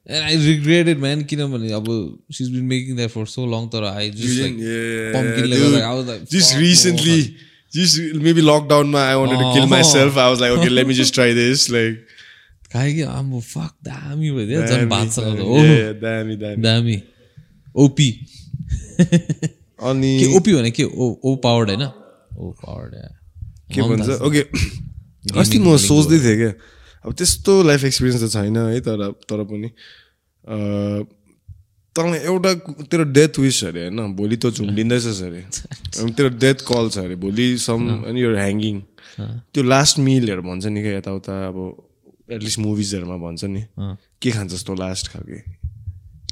I 0.07 0.33
regret 0.35 0.87
it, 0.87 0.99
man. 0.99 1.23
किनभने 1.25 1.71
अब 1.73 1.87
she's 2.29 2.49
been 2.49 2.67
making 2.67 2.95
that 2.97 3.11
for 3.11 3.25
so 3.25 3.43
long 3.43 3.69
तर 3.69 3.83
I 3.91 4.09
just 4.09 4.39
like 4.41 4.57
yeah, 4.57 5.13
pumpkin 5.15 5.47
ले 5.49 5.57
dude. 5.57 5.73
गर्दा 5.73 5.85
I 5.89 5.93
was 5.99 6.07
like 6.07 6.29
just 6.29 6.51
fuck, 6.53 6.61
recently, 6.61 7.35
just 7.73 7.97
maybe 8.27 8.41
lockdown, 8.41 8.91
ma, 8.91 8.99
I 9.13 9.15
wanted 9.15 9.39
to 9.43 9.47
kill 9.55 9.63
Oh. 9.63 9.71
myself. 9.71 10.17
I 10.17 10.29
was 10.29 10.39
like, 10.41 10.51
okay, 10.59 10.69
let 10.69 10.85
me 10.87 10.93
just 10.93 11.13
try 11.15 11.33
this. 11.33 11.69
Like, 11.69 11.97
खायो 12.73 12.93
कि 12.95 13.01
आम्बो 13.17 13.39
fuck 13.39 13.73
दामी 13.87 14.29
भइदियो 14.37 14.61
झन् 14.61 14.79
damn, 14.79 14.89
भातसँग 14.89 15.25
त 15.25 15.37
damn, 15.37 15.47
ओहो 15.47 15.65
yeah, 15.65 15.91
damn, 16.05 16.31
damn. 16.39 16.61
दामी 16.61 17.01
ओपी 17.75 18.09
अनि 19.89 20.11
ओपी 20.35 20.53
भने 20.53 20.71
के 20.71 20.83
ओ 20.83 21.05
ओ 21.23 21.35
पावर्ड 21.43 21.69
होइन 21.69 21.83
ओ 21.83 22.51
पावर्ड 22.63 22.93
के 23.75 23.81
भन्छ 23.81 24.21
ओके 24.27 24.41
अस्ति 25.39 25.59
म 25.59 25.75
सोच्दै 25.87 26.19
थिएँ 26.25 26.37
क्या 26.41 26.51
अब 27.05 27.13
त्यस्तो 27.13 27.61
लाइफ 27.63 27.83
एक्सपिरियन्स 27.83 28.23
त 28.23 28.27
छैन 28.33 28.57
है 28.57 28.79
तर 28.81 29.11
तर 29.29 29.43
पनि 29.45 29.69
तँलाई 31.95 32.19
एउटा 32.27 32.51
तेरो 32.91 33.03
डेथ 33.15 33.39
विस 33.39 33.63
अरे 33.63 33.83
होइन? 33.87 34.15
भोलि 34.15 34.37
त 34.37 34.49
झुम्डिँदैछस् 34.51 35.21
अरे। 35.23 35.41
अनि 36.01 36.11
तेरो 36.11 36.29
डेथ 36.43 36.65
कल 36.67 36.89
छ 36.89 36.97
अरे 37.05 37.15
भोलि 37.23 37.47
सम 37.57 37.87
अनि 38.03 38.21
यो 38.21 38.35
ह्याङ्गिङ 38.35 38.81
त्यो 39.53 39.63
लास्ट 39.63 39.99
मिलहरू 39.99 40.41
भन्छ 40.41 40.65
नि 40.65 40.81
क्या 40.81 40.97
यताउता 40.97 41.33
अब 41.47 41.57
एटलिस्ट 42.35 42.59
मुभिजहरूमा 42.59 43.17
भन्छ 43.17 43.43
नि। 43.45 43.63
के 44.21 44.31
खान्छस् 44.31 44.65
तँ 44.67 44.75
लास्ट 44.75 45.07
खालके? 45.13 45.39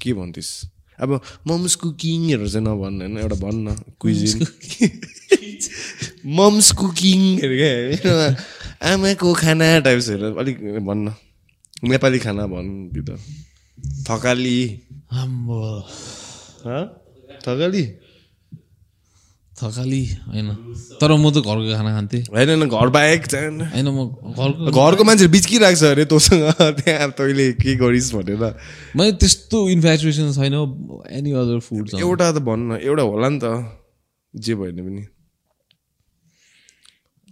के 0.01 0.13
भन्थिस् 0.13 0.51
अब 0.99 1.09
मम्स 1.47 1.76
कुकिङहरू 1.82 2.47
चाहिँ 2.47 2.65
नभन् 2.67 2.99
होइन? 3.01 3.17
एउटा 3.17 3.38
भन् 3.39 3.63
न 3.67 3.76
क्विजिन 4.01 4.36
मम्स 6.38 6.71
कुकिङहरू 6.82 7.55
क्या। 7.61 8.28
आमाको 8.84 9.34
खाना 9.34 9.67
टाइप्सहरू 9.79 10.34
अलिक 10.36 10.57
भन्न। 10.84 11.13
नेपाली 11.84 12.19
खाना 12.19 12.45
भन् 12.47 12.71
कि 12.91 13.01
त 13.07 13.15
थकाली। 14.07 14.59
आम्बो? 15.11 15.59
थकाली? 17.45 17.84
थकाली 19.53 20.03
होइन। 20.27 20.49
तर 20.99 21.11
म 21.15 21.31
त 21.31 21.39
घरको 21.39 21.71
खाना 21.77 21.91
खान्थेँ। 21.95 22.21
होइन 22.27 22.49
होइन 22.49 22.63
घर 22.67 22.88
बाहेक 22.91 23.25
चाहिँ 23.27 23.49
होइन 23.71 23.88
म 23.88 23.99
घरको 24.36 24.71
घरको 24.71 25.03
मान्छेहरू 25.03 25.31
बिच्किरहेको 25.31 25.79
छ 25.79 25.84
अरे 25.93 26.05
तँसँग। 26.11 26.43
त्यहाँ 26.84 27.09
तैँले 27.15 27.47
के 27.63 27.75
गरिस् 27.79 28.11
भनेर। 28.15 28.43
मैले 28.95 29.11
त्यस्तो 29.15 29.57
इन्फ्याचुएसन 29.69 30.31
छैन। 30.36 30.55
एनी 31.07 31.31
अदर 31.31 31.59
फुड 31.63 31.99
एउटा 31.99 32.31
त 32.31 32.38
भन्न 32.43 32.84
एउटा 32.84 33.03
होला 33.03 33.29
नि 33.29 33.39
त। 33.39 33.45
जे 34.34 34.55
भयो 34.55 34.71
भने 34.73 34.81
पनि। 34.81 35.03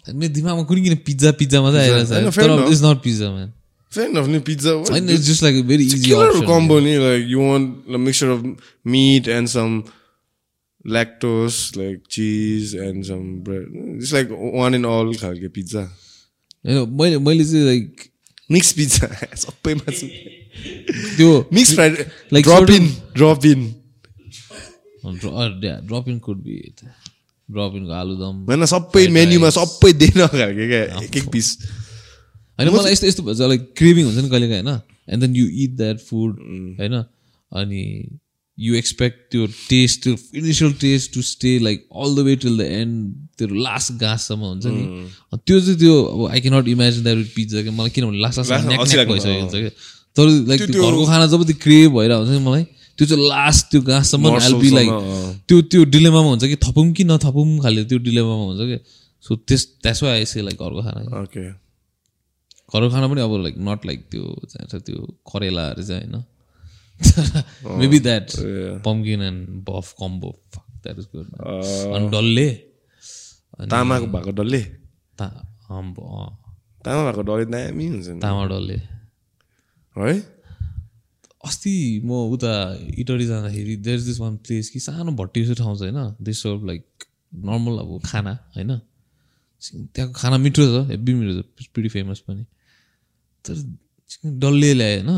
मेरो 0.08 0.34
दिमागमा 0.34 0.64
कुनै 0.70 0.82
किन 0.82 0.96
पिज्जा 1.08 1.32
पिज्जा 1.40 1.62
मात्रै 1.62 1.82
आइरहेछ 1.82 2.10
fair 2.10 2.48
तर 2.48 2.52
enough. 2.52 2.70
It's 2.72 2.84
not 2.84 3.02
pizza 3.04 3.32
man 3.32 3.50
fair 3.92 4.10
enough 4.10 4.28
नि 4.28 4.40
पिज्जा 4.50 4.72
होइन 4.90 5.10
it's 5.10 5.26
just 5.30 5.44
like 5.44 5.66
very 5.68 5.86
easy 5.86 6.10
killer 6.10 6.28
option 6.28 6.46
combo 6.52 6.78
like 6.86 7.26
you 7.34 7.42
want 7.48 7.96
a 7.98 8.02
mixture 8.06 8.30
of 8.36 8.46
meat 8.96 9.28
and 9.28 9.52
some 9.56 9.76
lactose 10.86 11.60
like 11.82 12.08
cheese 12.10 12.74
and 12.86 13.06
some 13.06 13.28
bread 13.48 13.68
it's 13.98 14.14
like 14.18 14.32
one 14.64 14.80
in 14.80 14.88
all 14.94 15.14
खालके 15.24 15.52
pizza 15.58 15.84
होइन 16.66 16.98
मैले 17.02 17.18
मैले 17.28 17.46
चाहिँ 17.52 17.66
like 17.66 18.10
mixed 18.56 18.78
pizza 18.80 19.12
सबैमा 19.44 19.98
त्यो 20.00 21.30
mixed 21.60 21.76
fried 21.76 22.02
Like 22.32 22.50
drop 22.50 22.74
in 22.80 22.90
drop 23.22 23.48
in 23.54 23.70
drop 25.04 26.10
in 26.10 26.20
could 26.20 26.42
be 26.44 26.58
drop 26.80 27.11
इनको 27.52 27.92
आलुदम 27.94 28.36
होइन 28.50 28.66
सबै 28.66 29.08
मेन्युमा 29.18 29.50
सबै 29.50 29.94
दिन 29.94 30.26
खालके 30.28 30.68
क्या 30.68 30.82
एक 31.04 31.18
एक 31.18 31.30
पिस 31.32 31.48
होइन 32.60 32.70
मलाई 32.74 32.92
यस्तो 32.92 33.08
यस्तो 33.08 33.24
भन्छ 33.24 33.40
लाइक 33.54 33.70
क्रेभिङ 33.78 34.06
हुन्छ 34.06 34.18
नि 34.18 34.30
कहिले 34.30 34.50
काहीँ 34.50 34.64
होइन 34.64 34.82
and 35.14 35.22
then 35.22 35.36
you 35.36 35.48
eat 35.64 35.76
that 35.78 36.00
food 36.10 36.40
होइन 36.80 37.04
अनि 37.52 37.84
यु 38.58 38.76
एक्सपेक्ट 38.76 39.20
त्यो 39.32 39.46
टेस्ट 39.70 40.04
त्यो 40.04 40.16
initial 40.36 40.74
taste 40.82 41.14
to 41.14 41.22
stay 41.22 41.58
like 41.60 41.88
all 41.96 42.16
the 42.16 42.20
way 42.20 42.36
till 42.36 42.58
the 42.58 42.62
end 42.62 43.16
त्यो 43.38 43.48
लास्ट 43.48 43.94
गाँससम्म 44.02 44.44
हुन्छ 44.44 44.66
नि 44.68 44.84
त्यो 45.38 45.60
चाहिँ 45.60 45.78
त्यो 45.80 46.04
अब 46.04 46.28
I 46.32 46.42
cannot 46.42 46.68
imagine 46.68 47.04
that 47.04 47.18
with 47.18 47.34
pizza 47.36 47.62
कि 47.62 47.70
मलाई 47.70 47.90
किनभने 47.90 48.20
लास्ट 48.22 48.40
लाग्नु, 48.40 48.78
भइसकेको 48.78 49.14
हुन्छ 49.42 49.56
कि 49.56 49.70
तर 50.16 50.30
लाइक 50.48 50.62
घरको 50.62 51.06
खाना 51.06 51.28
जब 51.28 51.44
त्यो 51.46 51.56
क्रेभ 51.64 51.92
भइरहेको 51.92 52.24
हुन्छ 52.24 52.32
नि 52.32 52.46
मलाई 52.50 52.66
त्यो 53.02 53.08
चाहिँ 53.10 53.28
लास्ट 53.28 53.64
त्यो 53.72 53.82
गाँससम्म 53.82 54.26
आइल 54.38 54.54
बी 54.62 54.70
लाइक। 54.70 54.90
त्यो 55.50 55.58
त्यो 55.74 55.82
डिलेमामा 55.94 56.30
हुन्छ 56.30 56.46
कि 56.46 56.58
थपौँ 56.64 56.86
कि 56.94 57.04
नथपौँ 57.10 57.46
खाले 57.62 57.84
त्यो 57.90 57.98
डिलेमामा 58.08 58.44
हुन्छ 58.46 58.62
कि? 58.72 58.78
सो 59.26 59.36
त्यस 59.46 59.98
वाइ 60.04 60.12
आइसे 60.12 60.42
लाइक 60.42 60.58
घरको 60.62 60.82
खाना 60.86 61.00
ओके 61.22 61.44
घरको 62.70 62.90
खाना 62.90 63.08
पनि 63.08 63.22
अब 63.22 63.34
लाइक 63.44 63.56
नट 63.68 63.86
लाइक 63.86 64.00
त्यो 64.12 64.24
चाहिन्छ 64.52 64.74
त्यो 64.86 65.00
करेलाहरू 65.32 65.84
चाहिँ 65.84 66.04
होइन? 66.04 66.24
Maybe 67.82 68.00
that 68.00 68.28
pumpkin 68.86 69.22
and 69.24 69.42
buff 69.70 69.88
combo 70.00 70.32
that 70.54 70.98
is 71.00 71.06
good 71.16 71.28
अनि 71.96 72.06
डल्ले? 72.10 72.50
तामाको 73.72 74.08
भएको 74.14 74.32
डल्ले? 74.40 74.62
तामा 75.18 77.02
भएको 77.08 77.22
डल्ले 77.22 77.46
दामी 77.46 77.86
हुन्छ 77.88 78.08
तामा 78.22 78.44
डल्ले। 78.54 78.78
है? 79.96 80.14
अस्ति 81.48 82.02
म 82.06 82.12
उता 82.34 82.54
इटरी 83.02 83.26
जाँदाखेरि 83.26 83.76
there 83.86 83.98
is 83.98 84.06
this 84.06 84.20
one 84.20 84.36
place 84.46 84.70
कि 84.70 84.80
सानो 84.80 85.12
भट्टी 85.18 85.44
जस्तो 85.44 85.64
ठाउँ 85.64 85.76
छ 85.78 85.82
होइन। 85.82 86.00
दे 86.22 86.34
सर्भ 86.34 86.66
लाइक 86.68 86.84
नर्मल 87.50 87.78
अब 87.82 87.90
खाना 88.06 88.34
होइन? 88.56 88.72
त्यहाँको 89.62 90.14
खाना 90.14 90.38
मिठो 90.38 90.64
छ 90.64 90.88
हेब्बी 90.90 91.14
मिठो 91.14 91.34
छ 91.42 91.68
पिडी 91.76 91.90
फेमस 91.90 92.20
पनि। 92.30 92.44
तर 93.46 93.56
डल्ले 94.46 94.74
ल्यायो 94.74 95.02
होइन? 95.02 95.12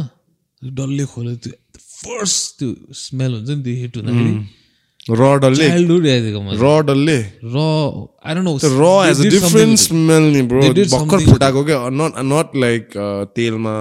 डल्ले 0.62 1.06
खोल्यो 1.12 1.36
त्यो 1.44 1.54
फर्स्ट 1.80 2.60
त्यो 2.60 2.70
स्मेल 2.96 3.32
हुन्छ 3.34 3.50
नि 3.50 3.64
त्यो 3.64 3.76
हिट 3.82 3.98
हुँदाखेरि। 3.98 4.34
र 5.04 5.22
डल्ले? 5.44 5.68
चाइल्डहुड 5.68 6.04
र 6.64 6.66
डल्ले? 6.88 7.20
र 7.44 7.58
आई 8.24 8.32
डोन्ट 8.36 8.48
नो 8.48 8.56
र 8.80 8.84
एज 9.12 9.20
अ 9.20 9.30
डिफरेन्ट 9.30 9.80
स्मेल 9.80 10.24
नि 10.34 10.42
ब्रो 10.48 10.62
भर्खर 10.64 11.20
फुटाएको 11.28 11.64
क्या? 11.66 11.80
नट 12.00 12.12
नट 12.32 12.56
लाइक 12.64 12.84
तेलमा 13.36 13.76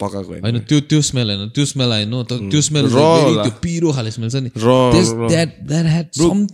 पकाएको 0.00 0.30
होइन। 0.30 0.42
होइन 0.44 0.58
त्यो 0.68 0.78
त्यो 0.90 1.00
स्मेल 1.08 1.26
होइन। 1.30 1.48
त्यो 1.56 1.64
स्मेल 1.72 1.90
तर 2.30 2.38
त्यो 2.50 2.60
स्मेल। 2.68 2.84
त्यो 2.88 3.52
पिरो 3.62 3.88
खाले 3.96 4.10
स्मेल 4.16 4.28
छ 4.30 4.36
नि। 4.44 4.50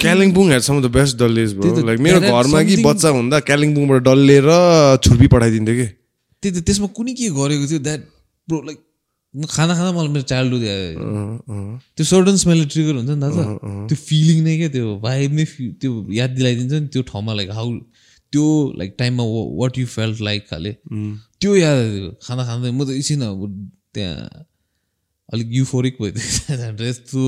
Kalimpong 0.07 0.45
had 0.53 0.63
some 0.69 0.77
the 0.81 0.89
best 0.97 1.15
त, 1.19 1.23
लाइक 1.89 1.99
मेरो 2.07 2.21
घरमा 2.21 2.63
कि 2.69 2.77
बच्चा 2.85 3.09
हुँदा 3.19 3.37
कालिम्पोङबाट 3.51 4.01
डल्ले 4.09 4.39
र 4.49 4.51
छुर्पी 5.05 5.27
पठाइदिन्थ्यो 5.35 5.77
कि। 5.81 5.87
त्यही 6.43 6.53
त 6.55 6.65
त्यसमा 6.65 6.89
कुनै 6.97 7.13
के 7.21 7.27
गरेको 7.37 7.65
थियो? 7.69 7.81
द्याट 7.85 8.01
ब्रो 8.49 8.59
लाइक 8.69 8.79
खाना 9.35 9.73
खाँदा 9.75 9.91
मलाई 9.93 10.11
मेरो 10.15 10.27
चाइल्डहुड। 10.31 10.65
त्यो 11.97 12.05
सर्टन 12.07 12.37
स्मेलले 12.43 12.67
ट्रिगर 12.73 12.95
हुन्छ 12.95 13.11
नि 13.11 13.21
दाजु 13.21 13.43
त्यो 13.89 13.97
फिलिङ 14.09 14.39
नै 14.47 14.55
क्या 14.59 14.71
त्यो 14.77 14.87
भाइब 15.05 15.31
नै 15.39 15.45
त्यो 15.81 15.91
याद 16.15 16.31
दिलाइदिन्छ 16.39 16.73
नि 16.73 16.89
त्यो 16.95 17.03
ठाउँमा 17.11 17.33
लाइक 17.35 17.51
हाउ 17.59 17.69
त्यो 18.35 18.47
लाइक 18.79 18.95
टाइममा 18.99 19.25
वाट 19.63 19.79
यु 19.79 19.87
फेल्ट 19.87 20.21
लाइक 20.21 20.49
खाले। 20.51 20.73
त्यो 21.41 21.57
याद 21.57 21.79
आयो। 21.79 22.11
खाना 22.23 22.45
खाँदै 22.45 22.71
म 22.71 22.85
त 22.85 22.91
एकछिन 22.99 23.23
अब 23.23 23.71
त्यहाँ 23.95 24.47
अलिक 25.33 25.49
युफोरिक 25.53 25.97
भइदिएको 26.03 26.85
यस्तो 26.89 27.23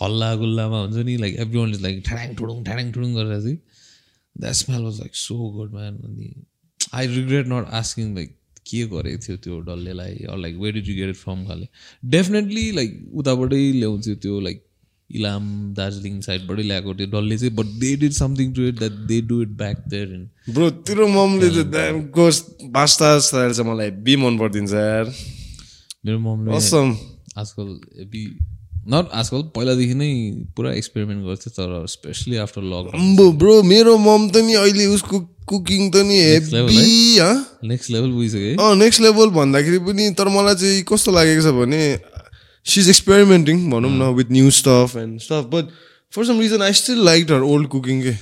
हल्ला 0.00 0.34
गुल्लामा 0.36 0.80
हुन्छ 0.80 1.04
नि 1.06 1.16
like 1.16 1.36
every 1.40 1.58
one 1.58 1.70
is 1.70 1.82
like 1.82 2.02
ठ्याङ 2.06 2.34
ठुडुङ 2.34 2.64
ठ्याङ 2.64 2.92
ठुडुङ 2.92 3.14
गरेर 3.14 3.40
चाहिँ 3.40 3.56
that 4.36 4.54
smell 4.54 4.82
was 4.82 4.98
like 5.00 5.14
so 5.16 5.36
good 5.50 5.74
man 5.74 5.98
अनि 6.08 6.28
I 6.94 7.06
regret 7.06 7.46
not 7.46 7.68
asking 7.80 8.14
like 8.14 8.36
के 8.66 8.82
गरेको 8.86 9.22
थियो 9.26 9.36
त्यो 9.36 9.60
डल्लेलाई? 9.60 10.14
Like 10.38 10.56
way 10.56 10.72
did 10.72 10.88
you 10.88 10.94
get 10.94 11.08
it 11.08 11.16
from 11.16 11.46
खाले? 11.46 11.66
डेफिनेटली 12.04 12.70
लाइक 12.72 13.10
उताबाटै 13.14 13.72
ल्याउँथ्यो 13.72 14.14
त्यो 14.16 14.40
लाइक 14.40 14.64
इलाम 15.10 15.48
दार्जिलिङ 15.74 16.20
साइडबाटै 16.20 16.62
ल्याएको 16.62 16.94
त्यो 16.94 17.06
डल्ले 17.06 17.38
चाहिँ 17.38 17.54
but 17.54 17.66
they 17.80 17.94
did 17.96 18.12
something 18.12 18.52
to 18.52 18.62
it 18.68 18.78
that 18.78 18.92
they 19.08 19.20
do 19.28 19.40
it 19.42 19.48
back 19.56 19.84
there 19.88 20.14
in 20.14 20.28
bro 20.50 20.70
तेरो 20.82 21.08
ममले 21.08 21.90
गोस 22.14 22.40
पास्ता 22.74 23.18
चाहिँ 23.20 23.68
मलाई 23.70 23.90
बी 24.06 24.16
मन 24.16 24.38
परिदिन्छ 24.38 24.72
यार 24.72 25.12
मेरो 26.06 26.18
ममले 26.20 26.56
असम 26.56 26.96
आजकल 27.36 27.68
हेभी 27.98 28.24
नट 28.86 29.12
आजकल 29.12 29.42
पहिलादेखि 29.54 29.94
नै 29.94 30.10
पुरा 30.56 30.72
एक्सपेरिमेन्ट 30.74 31.24
गर्थ्यो 31.26 31.52
तर 31.58 31.86
स्पेसली 31.88 32.36
आफ्टर 32.38 32.62
लकडाउन 32.62 33.00
अम्बो 33.00 33.30
ब्रो 33.42 33.62
मेरो 33.64 33.96
मम 33.98 34.28
त 34.28 34.44
नि 34.48 34.54
अहिले 34.54 34.86
उसको 34.96 35.20
कुकिङ 35.46 35.90
त 35.90 36.02
नि 36.08 36.18
नेक्स्ट 37.68 37.90
लेभल 37.90 38.10
पुगिसक्यो 38.10 38.56
अँ 38.60 38.74
नेक्स्ट 38.76 39.00
लेभल 39.00 39.30
भन्दाखेरि 39.38 39.78
पनि 39.86 40.10
तर 40.18 40.28
मलाई 40.36 40.54
चाहिँ 40.56 40.82
कस्तो 40.88 41.12
लागेको 41.12 41.42
छ 41.42 41.54
भने 41.58 41.82
सी 42.66 42.80
इज 42.80 42.88
एक्सपेरिमेन्टिङ 42.88 43.70
भनौँ 43.70 43.90
न 43.90 44.14
with 44.16 44.32
new 44.32 44.50
stuff 44.58 44.96
and 44.96 45.20
stuff 45.20 45.48
but 45.52 45.72
for 46.12 46.26
some 46.26 46.40
reason 46.40 46.62
I 46.62 46.72
still 46.80 47.04
like 47.04 47.30
her 47.32 47.42
old 47.52 47.68
cooking 47.68 48.02
के 48.02 48.14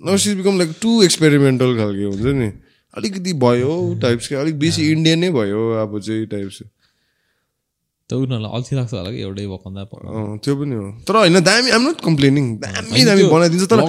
न 0.00 0.16
she 0.18 0.34
become 0.34 0.58
like 0.58 0.70
to 0.82 1.02
experimental 1.02 1.76
खालको 1.78 2.10
हुन्छ 2.10 2.36
नि 2.42 2.52
अलिकति 2.96 3.32
भयो 3.42 3.74
टाइप्स 4.02 4.28
के 4.28 4.34
अलिक 4.36 4.58
बेसी 4.58 4.90
इन्डियनै 4.92 5.30
भयो 5.32 5.70
अब 5.82 5.98
चाहिँ 6.00 6.26
टाइप्स 6.32 6.62
त 8.10 8.12
उनीहरूलाई 8.14 8.52
अल्छी 8.56 8.76
लाग्छ 8.76 8.92
होला 8.94 9.10
कि 9.10 9.20
एउटै 9.20 9.44
पकाउँदा 9.48 9.84
त्यो 10.44 10.54
पनि 10.56 10.74
हो। 10.76 10.88
तर 11.08 11.16
होइन 11.16 11.40
दामी 11.44 11.70
आम 11.76 11.88
नट 11.88 12.00
कम्प्लेनिङ 12.04 12.48
दामी 12.64 13.04
दामी 13.04 13.22
बनाइदिन्छ 13.30 13.68
तर 13.70 13.80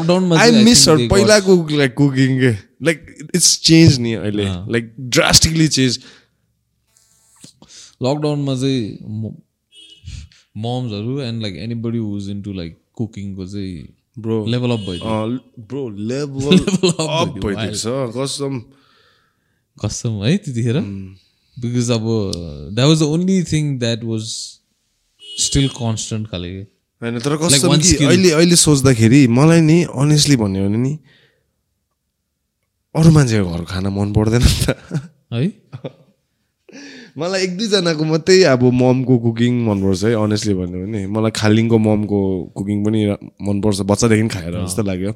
आई 0.42 0.64
मिस 0.64 0.84
पहिलाको 1.12 1.56
लाइक 1.78 1.94
कुकिङ 1.96 2.40
के। 2.40 2.52
लाइक 2.86 3.00
इट्स 3.36 3.50
चेन्ज 3.66 3.98
नि 4.06 4.14
अहिले। 4.14 4.46
लाइक 4.72 4.94
ड्रास्टिकली 5.18 5.68
चेन्ज 5.78 6.00
लकडाउनमा 8.04 8.56
चाहिँ 8.56 8.84
मम्सहरू 10.56 11.20
and 11.22 11.42
like 11.42 11.56
anybody 11.56 11.98
who's 11.98 12.30
into 12.30 12.54
like 12.54 12.78
कुकिङको 12.96 13.46
चाहिँ 13.48 13.88
ब्रो 14.20 14.46
लेभल 14.46 14.72
अप 14.72 14.80
भयो 14.80 15.00
bro 15.60 15.90
level 15.90 16.58
Level 16.58 16.92
up 16.92 17.10
up 17.10 17.28
भइदियो, 17.28 17.56
भइदिएछ 17.56 17.84
कसम 18.18 18.60
कसम 19.78 20.24
है 20.24 20.38
त्यतिखेर 20.38 20.80
बिकज 21.58 21.92
अब 21.92 22.06
that 22.76 22.88
was 22.88 23.00
the 23.00 23.04
only 23.04 23.44
thing 23.44 23.78
that 23.80 24.04
was 24.04 24.24
still 25.40 25.68
constant 25.68 26.28
खाले। 26.28 26.50
होइन 27.02 27.20
तर 27.20 27.36
कसम. 27.38 27.72
अहिले 28.08 28.32
अहिले 28.32 28.56
सोच्दाखेरि 28.56 29.28
मलाई 29.28 29.62
नि 29.62 29.84
अनेस्टली 29.84 30.36
भन्यो 30.36 30.68
भने 30.68 30.78
नि 30.78 30.94
अरू 32.96 33.12
मान्छेको 33.12 33.52
घर 33.52 33.64
खाना 33.64 33.90
मन 33.90 34.14
पर्दैन 34.14 34.42
नि 34.42 34.66
त। 34.66 34.68
है? 35.34 35.52
मलाई 37.16 37.44
एक 37.44 37.52
दुईजनाको 37.58 38.04
मात्रै 38.04 38.44
अब 38.52 38.64
ममको 38.76 39.16
कुकिङ 39.26 39.54
मनपर्छ 39.66 40.04
है 40.04 40.12
अनेस्टली 40.20 40.54
भन्यो 40.54 40.80
भने। 40.84 41.02
मलाई 41.08 41.32
खालिङको 41.32 41.78
ममको 41.80 42.20
कुकिङ 42.52 42.78
पनि 42.86 43.00
मनपर्छ 43.48 43.80
बच्चादेखि 43.92 44.28
खाएर 44.36 44.54
जस्तो 44.56 44.84
लाग्यो। 44.84 45.12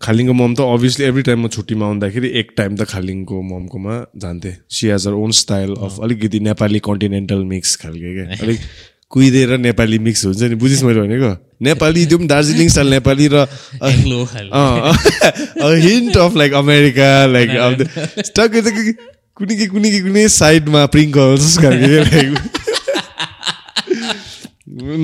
खालिङको 0.00 0.34
मम 0.38 0.54
त 0.54 0.60
अभियसली 0.78 1.04
एभ्री 1.06 1.22
टाइम 1.28 1.38
म 1.42 1.48
छुट्टीमा 1.50 1.84
आउँदाखेरि 1.86 2.28
एक 2.38 2.54
टाइम 2.54 2.76
त 2.76 2.86
खालिङको 2.86 3.36
ममकोमा 3.50 3.94
जान्थेँ। 4.14 4.54
She 4.70 4.84
has 4.88 5.06
her 5.10 5.14
own 5.18 5.30
style 5.40 5.74
of 5.74 5.98
अलिकति 6.06 6.38
नेपाली 6.46 6.78
कन्टिनेन्टल 6.86 7.42
मिक्स 7.50 7.74
खालको 7.82 8.14
क्या 8.14 8.38
अलिक 8.38 8.60
कुहिदिएर 9.10 9.58
नेपाली 9.58 9.98
मिक्स 10.06 10.24
हुन्छ 10.26 10.42
नि। 10.54 10.56
बुझिस् 10.62 10.82
मैले 10.84 11.00
भनेको? 11.02 11.34
नेपाली 11.66 12.06
त्यो 12.06 12.18
पनि 12.18 12.28
दार्जिलिङ 12.30 12.68
स्टाइल 12.70 12.88
नेपाली 12.94 13.26
र 13.34 13.36
hint 15.82 16.16
of 16.16 16.32
like 16.36 16.52
America 16.62 17.10
like 17.26 17.50
कुनै 19.38 19.56
कि 19.56 19.66
कुनै 19.72 19.90
कि 19.90 20.00
कुनै 20.02 20.22
साइडमा 20.34 20.80
Pringles 20.94 21.58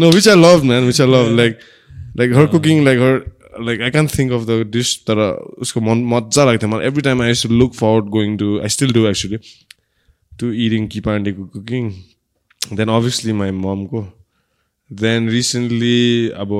no 0.00 0.10
which 0.10 0.28
I 0.28 0.36
love 0.40 0.64
man 0.70 0.82
which 0.86 1.00
I 1.00 1.08
love 1.12 1.26
like 1.40 1.52
like 2.18 2.34
her 2.36 2.46
cooking 2.54 2.82
like 2.84 2.98
her 3.04 3.14
like 3.68 3.78
I 3.80 3.90
can 3.96 4.06
think 4.14 4.32
of 4.32 4.42
the 4.48 4.58
dish 4.76 4.90
तर 5.06 5.22
उसको 5.66 5.80
मन 5.88 6.04
मजा 6.12 6.44
लाग्थ्यो 6.44 6.68
मलाई। 6.70 6.86
Every 6.86 7.02
time 7.08 7.22
I 7.22 7.40
to 7.42 7.48
look 7.54 7.74
forward 7.74 8.10
going 8.16 8.36
to 8.38 8.48
I 8.60 8.68
still 8.76 8.92
do 8.98 9.06
actually 9.08 9.38
to 10.40 10.52
eating 10.66 10.82
कि 10.94 11.00
पाण्डेको 11.08 11.46
cooking 11.56 11.90
then 12.72 12.88
obviously 12.98 13.32
my 13.40 13.50
ममको 13.62 14.04
then 14.90 15.28
recently 15.30 16.28
अब 16.44 16.50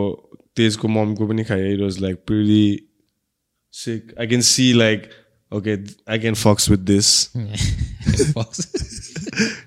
तेजको 0.56 0.88
ममको 0.88 1.22
पनि 1.28 1.44
खाएँ। 1.44 1.72
It 1.74 1.80
was 1.80 2.01
like 2.01 2.16
pretty 2.26 2.66
sick. 3.74 4.10
I 4.22 4.24
can 4.26 4.42
see 4.42 4.72
like, 4.72 5.06
okay, 5.55 5.85
I 6.06 6.18
can 6.18 6.35
fox 6.35 6.68
with 6.68 6.86
this. 6.86 7.31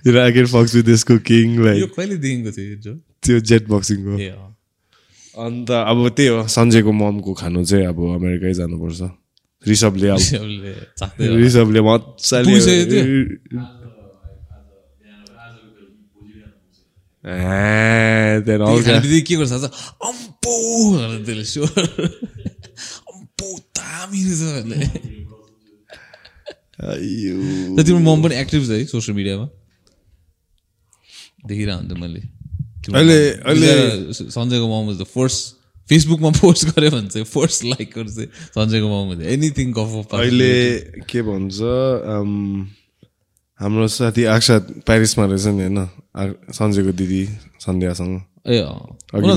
You 0.06 0.14
know, 0.14 0.24
I 0.24 0.32
can 0.32 0.48
fox 0.48 0.74
with 0.74 0.86
this 0.86 1.04
cooking. 1.04 1.56
यो 1.56 1.64
Like, 1.64 1.96
कहिलेदेखिको 1.96 2.52
थियो 2.52 2.94
त्यो 3.24 3.40
जेट 3.40 3.68
बक्सिङको। 3.68 4.18
अन्त 5.44 5.72
अब 5.72 6.10
त्यही 6.10 6.30
हो 6.30 6.48
सञ्जयको 6.48 6.92
ममको 6.92 7.34
खानु 7.34 7.66
चाहिँ 7.66 7.86
अब 7.86 8.00
अमेरिकै 8.16 8.54
जानुपर्छ। 8.54 9.02
ऋषभले 9.68 10.08
अब। 10.08 10.20
ऋषभले 11.22 11.82
मजाले 11.82 12.60
त्यहाँदेखि 18.46 19.22
के 19.22 19.36
गर्छ 19.36 19.52
अम्पो 19.52 20.56
त्यसले 21.26 21.66
अम्पो 23.14 23.60
तर 27.78 27.84
तिम्रो 27.84 28.00
मम 28.00 28.24
पनि 28.24 28.36
एक्टिभ 28.36 28.62
छ 28.66 28.70
है 28.70 28.86
सोसियल 28.86 29.16
मिडियामा 29.18 29.48
देखिरहेको 31.48 31.80
हुन्थ्यो 31.80 31.98
मैले 32.04 32.22
अहिले- 32.94 33.38
अहिले- 33.46 34.14
सञ्जयको 34.14 34.66
मम 34.68 34.98
द 34.98 35.04
फर्स्ट 35.04 35.56
फेसबुकमा 35.90 36.30
पोस्ट 36.30 36.66
गऱ्यो 36.68 36.92
भने 36.92 37.08
चाहिँ 37.08 37.26
फर्स्ट 37.26 37.64
लाइकहरू 37.66 38.10
चाहिँ 38.10 38.30
सञ्जयको 38.56 38.88
मम 38.94 39.22
एनिथिङ 39.22 39.68
गफ 39.74 40.14
अहिले 40.14 40.54
के 41.10 41.22
भन्छ 41.22 41.58
हाम्रो 43.60 43.88
साथी 43.88 44.24
आक्सा 44.24 44.58
प्यारिसमा 44.86 45.26
रहेछ 45.26 45.46
नि 45.46 45.64
होइन? 45.66 45.80
सञ्जयको 46.54 46.92
दिदी 46.94 47.22
सन्ध्यासँग। 47.60 48.22
ए 48.48 48.62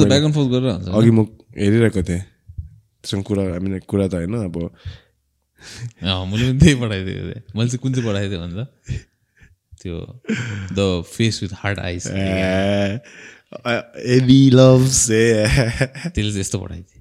त 0.05 0.89
अघि 0.93 1.11
म 1.11 1.19
हेरिरहेको 1.57 2.03
थिएँ। 2.03 2.23
त्यसमा 3.01 3.23
कुरा 3.23 3.43
हामी 3.55 3.79
कुरा 3.89 4.07
त 4.09 4.15
होइन 4.15 4.35
अब 4.45 4.57
अँ 6.03 6.27
मैले 6.27 6.45
पनि 6.51 6.59
त्यही 6.61 6.74
पठाइदिएको 6.81 7.24
थिएँ 7.28 7.43
मैले 7.57 7.69
चाहिँ 7.70 7.81
कुन 7.82 7.93
चाहिँ 7.95 8.07
पठाइदिएँ 8.09 8.41
भन्दा? 8.41 8.65
त्यो 9.81 9.97
the 10.77 10.78
face 11.09 11.35
with 11.43 11.53
hard 11.61 11.78
ice 11.81 12.07
Abby 14.16 14.41
loves 14.51 15.11
ए। 15.11 15.23
त्यसले 16.15 16.31
चाहिँ 16.31 16.41
यस्तो 16.41 16.59
पठाइदिएँ। 16.61 17.01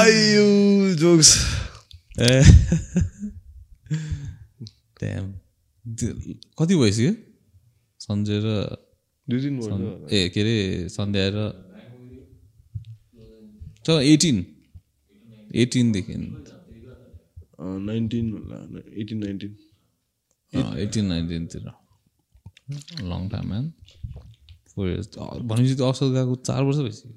आयु 0.00 0.46
जोक्स। 1.00 1.30
कति 6.58 6.74
भइसक्यो? 6.76 7.12
सन्जय 8.00 8.38
र 8.44 8.48
दुई 9.28 9.40
दिन 9.40 9.54
भयो 9.60 10.08
ए 10.10 10.28
के 10.34 10.40
अरे 10.40 10.56
सन्ध्या 10.88 11.24
र 11.34 11.38
एटिन 13.84 14.36
एटिनदेखि 15.62 16.14
nineteen 17.88 18.26
eighteen 19.00 19.18
nineteen 19.24 19.52
eighteen 20.84 21.04
नाइन्टिनतिर 21.06 21.62
long 23.10 23.20
time 23.28 23.44
man 23.48 23.64
four 24.74 24.84
years 24.88 25.06
भनेपछि 25.18 25.74
त्यो 25.74 25.86
असल 25.90 26.08
गएको 26.14 26.34
चार 26.48 26.62
वर्ष 26.62 26.78
भइसक्यो। 26.86 27.12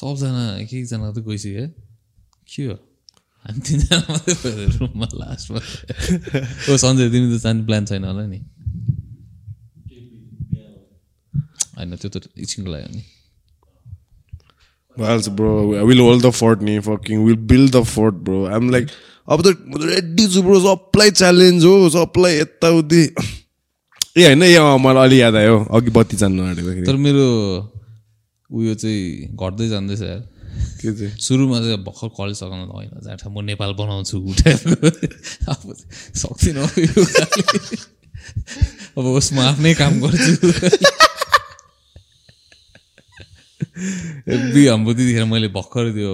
सबजना 0.00 0.42
एक 0.58 0.70
एकजना 0.74 1.06
त 1.12 1.18
गइसक्यो 1.28 1.60
है? 1.60 1.66
के 2.50 2.62
हो? 2.66 2.76
हामी 3.44 3.60
तिनजना 3.66 3.98
मात्रै 4.08 4.34
भयो 4.42 4.66
रुममा 4.78 5.06
लास्टमा 5.20 5.60
ओ 6.70 6.76
सन्जय 6.84 7.06
तिमी 7.12 7.26
त 7.32 7.40
जाने 7.42 7.62
प्लान 7.66 7.82
छैन 7.90 8.04
होला 8.04 8.24
नि? 8.26 8.40
होइन 11.76 11.90
त्यो 11.96 12.08
त 12.10 12.16
एकछिनको 12.38 12.70
लागि 12.72 12.84
हो 12.86 12.92
नि। 12.94 13.02
Well, 14.96 15.20
bro, 15.36 15.84
we'll 15.86 16.02
hold 16.04 16.22
the 16.22 16.32
fort 16.32 16.60
नि 16.62 16.78
fucking 16.80 17.22
we'll 17.24 17.36
build 17.36 17.72
the 17.72 17.84
fort 17.84 18.14
bro. 18.24 18.46
I'm 18.46 18.68
like 18.70 18.88
अब 19.28 19.42
त 19.46 19.48
रेडी 19.86 20.26
छु 20.34 20.42
ब्रो 20.42 20.58
सबलाई 20.60 21.10
च्यालेन्ज 21.20 21.64
हो 21.64 21.74
सबलाई 21.94 22.34
यताउति 22.38 23.02
ए 24.18 24.24
होइन 24.24 24.42
ए 24.42 24.54
अँ, 24.56 24.78
मलाई 24.82 25.04
अलि 25.08 25.20
याद 25.20 25.34
आयो 25.42 25.56
अघि 25.78 25.90
बत्ती 25.98 26.16
जान्नु 26.22 26.42
आँटेको 26.50 26.86
तर 26.86 26.96
मेरो 27.06 27.26
उयो 28.50 28.74
चाहिँ 28.74 29.36
घट्दै 29.38 29.68
जाँदैछ 29.68 30.02
यार। 30.02 30.20
के 30.82 30.92
चाहिँ? 30.98 31.12
सुरुमा 31.22 31.58
चाहिँ 31.62 31.78
भर्खर 31.86 32.08
कलेज 32.18 32.36
सघाउनु 32.42 32.66
त 32.66 32.74
होइन 32.74 32.90
जाँठा 33.06 33.28
म 33.30 33.44
नेपाल 33.46 33.72
बनाउँछु 33.78 34.16
अब 35.54 35.60
सक्दिनँ। 36.22 36.66
अब 38.98 39.04
होस् 39.14 39.32
म 39.32 39.38
आफ्नै 39.46 39.72
काम 39.78 40.00
गर्छु। 40.02 40.32
बि 44.54 44.66
हाम्रो 44.66 44.92
त्यतिखेर 44.94 45.24
मैले 45.34 45.48
भर्खर 45.58 45.92
त्यो 45.98 46.12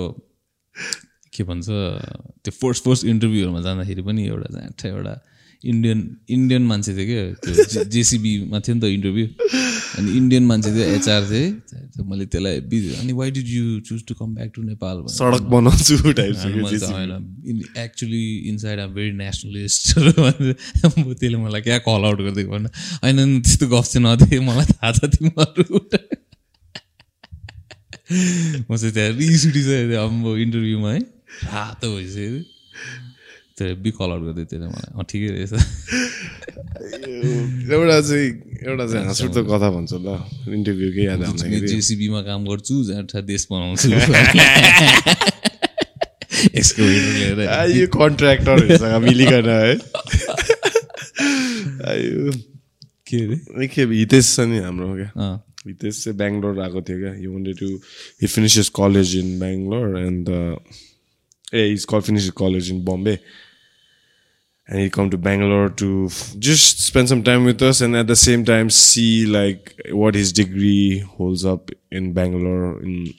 के 1.34 1.42
भन्छ 1.44 1.66
त्यो 1.68 2.52
फर्स्ट 2.60 2.84
फर्स्ट 2.84 3.04
इन्टरभ्यूहरूमा 3.14 3.60
जाँदाखेरि 3.60 4.02
पनि 4.02 4.22
एउटा 4.26 4.48
जाँठा 4.58 4.88
एउटा 4.88 5.14
इन्डियन 5.64 6.00
इन्डियन 6.30 6.62
मान्छे 6.66 6.92
थियो 6.96 7.06
क्या 7.06 7.22
त्यो 7.44 7.84
जेसिबीमा 7.94 8.58
थियो 8.60 8.74
नि 8.74 8.80
त 8.80 8.84
इन्टरभ्यू 8.96 9.26
अनि 9.98 10.08
इन्डियन 10.16 10.44
मान्छे 10.46 10.70
थियो 10.74 10.86
एचआर 10.96 11.22
थिएँ 11.30 12.04
मैले 12.10 12.26
त्यसलाई 12.32 12.60
बिज 12.72 12.84
अनि 13.00 13.12
why 13.20 13.30
did 13.36 13.48
you 13.48 13.80
choose 13.88 14.00
to 14.08 14.14
come 14.14 14.34
back 14.34 14.50
to 14.54 14.62
Nepal 14.62 14.96
सडक 15.12 15.42
बनाउँछु 15.54 15.96
होइन 16.04 17.62
actually 17.84 18.24
inside 18.50 18.80
I'm 18.80 18.94
very 18.94 19.12
nationalist 19.16 19.80
त्यसले 19.98 21.36
मलाई 21.36 21.62
क्या 21.68 21.78
कल 21.88 22.04
आउट 22.04 22.20
गरिदिएको 22.20 22.50
भन्न। 22.52 22.66
होइन 23.02 23.40
त्यस्तो 23.40 23.66
गफ 23.68 23.86
चाहिँ 23.92 24.06
नदिए 24.06 24.40
मलाई 24.46 24.72
थाहा 24.72 24.92
छ 24.92 25.10
तिमीहरू। 25.16 25.82
म 28.70 28.76
चाहिँ 28.76 28.92
त्यहाँ 28.94 29.10
रिस 29.18 29.46
उठिसकेको 29.46 29.90
थिएँ 29.90 29.98
अब 29.98 30.36
इन्टरभ्यूमा 30.38 30.90
है। 30.92 30.98
रातो 31.50 31.96
भइसक्यो 31.96 32.40
त्यो 33.56 33.74
बी 33.82 33.90
कल 33.90 34.10
आउट 34.10 34.22
गरिदियो 34.22 34.46
त्यसले 34.46 34.66
मलाई। 34.68 34.90
अँ 34.94 35.04
ठिकै 35.10 35.28
रहेछ। 35.34 35.52
एउटा 37.72 38.00
चाहिँ 38.00 38.28
एउटा 38.68 38.86
चाहिँ 38.86 39.04
हाँस 39.06 39.22
उठ्दो 39.22 39.44
कथा 39.44 39.70
भन्छु 39.70 39.98
ल 39.98 40.18
इन्टरभ्यूकै 40.54 41.04
याद 41.04 41.22
आउँदाखेरि। 41.24 41.68
जेसिबीमा 41.68 42.20
काम 42.22 42.44
गर्छु 42.46 42.84
जहाँ 42.84 43.22
देश 43.24 43.46
बनाउँछु। 43.50 43.88
यसको 46.58 46.82
यो 46.82 47.86
कन्ट्र्याक्टरहरूसँग 47.96 49.02
मिलिकन 49.02 49.48
है। 49.48 49.74
आयो। 51.90 52.32
के 53.06 53.16
अरे? 53.24 53.36
ए, 53.64 53.66
के 53.66 53.82
हितेश 53.82 54.36
छ 54.36 54.40
नि 54.40 54.58
हाम्रो 54.58 54.94
क्या? 54.94 55.10
अँ 55.66 55.72
हितेश 55.72 56.04
चाहिँ 56.04 56.18
बेङ्गलोर 56.18 56.60
आएको 56.62 56.82
थियो 56.88 56.98
क्या 56.98 57.14
you 57.22 57.32
wanted 57.32 57.58
to 57.58 57.68
he 58.22 58.26
finishes 58.26 58.68
college 58.76 59.16
in 59.16 59.38
Bangalore 59.40 59.98
and 59.98 60.28
a 61.54 61.66
is 61.72 61.84
call 61.90 62.00
finish 62.10 62.30
college 62.42 62.70
in 62.70 62.84
Bombay 62.84 63.18
and 64.68 64.80
he 64.80 64.90
come 64.90 65.10
to 65.10 65.18
Bangalore 65.24 65.68
to 65.68 66.06
f- 66.06 66.34
just 66.38 66.80
spend 66.80 67.08
some 67.08 67.22
time 67.22 67.44
with 67.44 67.62
us 67.62 67.80
and 67.80 67.94
at 67.94 68.08
the 68.08 68.16
same 68.16 68.44
time 68.44 68.68
see 68.68 69.24
like 69.24 69.80
what 69.90 70.16
his 70.16 70.32
degree 70.32 70.98
holds 70.98 71.44
up 71.44 71.70
in 71.92 72.12
Bangalore 72.12 72.82
in 72.82 73.14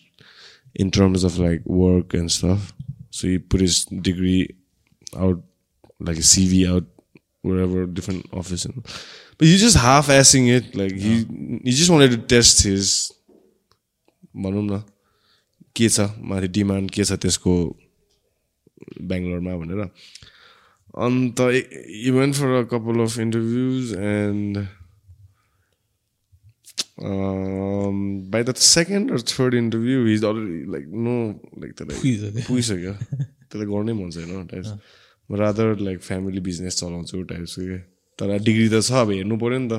in 0.76 0.92
terms 0.92 1.24
of 1.24 1.40
like 1.40 1.62
work 1.66 2.14
and 2.14 2.30
stuff. 2.30 2.74
So 3.12 3.28
he 3.28 3.38
put 3.38 3.62
his 3.62 3.86
degree 3.86 4.56
out 5.16 5.42
like 6.00 6.18
a 6.18 6.22
CV 6.22 6.68
out 6.70 6.84
wherever 7.42 7.86
different 7.86 8.28
office 8.34 8.66
and 8.66 8.84
but 9.40 9.48
he's 9.48 9.62
just 9.62 9.78
half 9.78 10.08
assing 10.10 10.48
it 10.48 10.76
like 10.76 10.94
he 10.94 11.14
he 11.64 11.72
just 11.72 11.90
wanted 11.90 12.12
to 12.12 12.22
test 12.36 12.64
his 12.64 13.12
भनौँ 14.38 14.64
न 14.64 14.84
के 15.76 15.90
छ 15.90 16.00
माथि 16.30 16.48
demand 16.56 16.92
के 16.92 17.04
छ 17.04 17.18
त्यसको 17.26 17.54
बेङ्गलोरमा 19.12 19.56
भनेर 19.62 19.82
अन्त 21.06 21.40
even 22.10 22.32
for 22.34 22.50
a 22.58 22.64
couple 22.74 23.00
of 23.06 23.18
interviews 23.20 23.94
and 24.10 24.58
by 28.34 28.44
the 28.44 28.54
second 28.68 29.12
र 29.12 29.22
third 29.34 29.54
interview 29.56 30.08
is 30.14 30.24
already 30.26 30.72
like 30.72 30.86
no 31.08 31.18
like 31.62 31.74
त्यसलाई 31.78 32.42
पुगिसक्यो। 32.48 32.94
त्यसलाई 32.94 33.68
गर्नै 33.74 33.94
मन 34.00 34.10
छैन 34.18 34.48
types 34.54 34.70
rather 35.44 35.80
like 35.90 36.02
family 36.10 36.40
business 36.50 36.80
चलाउँछु 36.80 37.24
टाइप्सको 37.34 37.62
क्या 37.68 37.80
तर 38.20 38.38
डिग्री 38.40 38.68
त 38.70 38.82
छ 38.82 38.92
अब 39.04 39.10
हेर्नु 39.12 39.36
पऱ्यो 39.38 39.60
नि 39.60 39.70
त। 39.70 39.74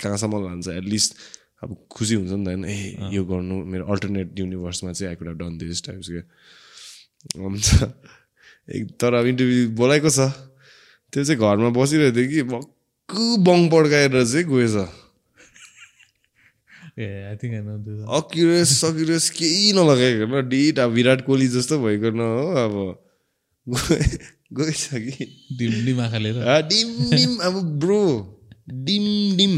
कहाँसम्म 0.00 0.34
लान्छ? 0.44 0.68
एटलिस्ट 0.68 1.10
अब 1.62 1.76
खुसी 1.90 2.14
हुन्छ 2.14 2.32
नि 2.32 2.44
त 2.44 2.48
होइन। 2.48 2.64
ए 2.64 3.14
यो 3.14 3.22
गर्नु 3.24 3.54
मेरो 3.72 3.84
अल्टरनेट 3.86 4.28
युनिभर्समा 4.38 4.92
चाहिँ 4.92 5.08
I 5.10 5.16
could 5.16 5.28
have 5.28 5.38
done 5.38 5.58
this 5.58 5.82
types 5.86 6.08
क्या 6.08 6.24
अन्त 7.46 7.66
एक 8.76 8.82
तर 9.00 9.14
अब 9.14 9.26
इन्टरभ्यू 9.26 9.68
बोलाएको 9.78 10.10
छ। 10.10 10.20
त्यो 11.12 11.24
चाहिँ 11.24 11.38
घरमा 11.38 11.68
बसिरहेको 11.76 12.16
थियो 12.16 12.28
कि 12.28 12.42
भक्कु 12.50 13.22
बङ 13.46 13.58
पड्काएर 13.70 14.16
चाहिँ 14.24 14.44
गएछ 14.50 14.76
अक्युरेस 16.92 18.68
सक्युरेस 18.80 19.28
केही 19.38 19.72
नलगाइकन 19.72 20.48
डिट 20.48 20.78
अब 20.78 20.90
विराट 20.92 21.20
कोहली 21.26 21.48
जस्तो 21.48 21.78
भइकन 21.84 22.20
हो 22.20 22.42
अब। 22.64 22.74
गएछ 24.58 24.82
कि 24.94 25.24
डिम 25.58 25.72
डिम 25.84 26.00
आँखा 26.00 26.18
लिएर 26.18 26.38
आ, 26.48 26.60
डिम 26.72 26.88
डिम 27.10 27.32
अब 27.48 27.54
ब्रो 27.84 28.02
डिम 28.88 29.04
डिम 29.36 29.54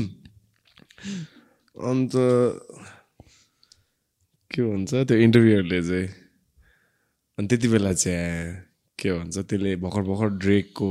अन्त 1.77 2.13
के 4.51 4.61
भन्छ 4.63 4.91
त्यो 5.09 5.17
इन्टरभ्यूहरूले 5.27 5.81
चाहिँ 5.89 6.09
अनि 7.39 7.47
त्यति 7.49 7.69
बेला 7.69 7.93
चाहिँ 7.93 8.55
के 8.99 9.09
भन्छ 9.13 9.37
त्यसले 9.39 9.71
भर्खर 9.83 10.03
भर्खर 10.11 10.29
ड्रेकको 10.45 10.89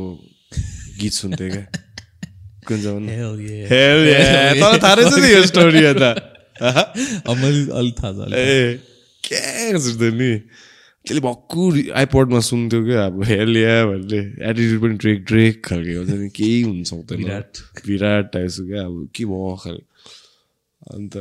गीत 1.00 1.14
सुन्थ्यो 1.22 1.50
क्या 1.54 1.66
कुन 2.68 2.80
थाहा 4.84 4.94
रहेछ 4.94 5.14
नि 5.24 5.30
यो 5.34 5.42
स्टोरी 5.48 5.82
त 6.00 6.04
मैले 7.40 7.62
अलिक 7.80 7.96
थाहा 8.00 8.12
छ। 8.14 8.32
ए 8.36 8.80
क्या 9.24 9.80
सुन्थ्यो 9.86 10.12
नि 10.20 10.32
त्यसले 11.06 11.20
भक्कु 11.20 11.62
आइपडमा 12.00 12.40
सुन्थ्यो 12.40 12.80
क्या 12.86 13.06
अब 13.06 13.24
हेल 13.24 13.58
या 13.58 13.76
भन्ने 13.86 14.20
एटिट्युड 14.50 14.82
पनि 14.82 14.96
ड्रेक 15.04 15.20
ड्रेक 15.26 15.56
खालको 15.66 15.98
हुन्छ 16.00 16.14
नि 16.22 16.30
केही 16.30 16.62
हुन 16.62 16.84
सक्दैन 16.84 17.18
विराट। 17.20 17.52
विराट 17.88 18.26
टाइप्सको 18.34 18.64
क्या 18.68 18.84
अब 18.86 19.10
के 19.16 19.24
भयो 19.26 19.56
खालको 19.64 19.86
अन्त 20.94 21.14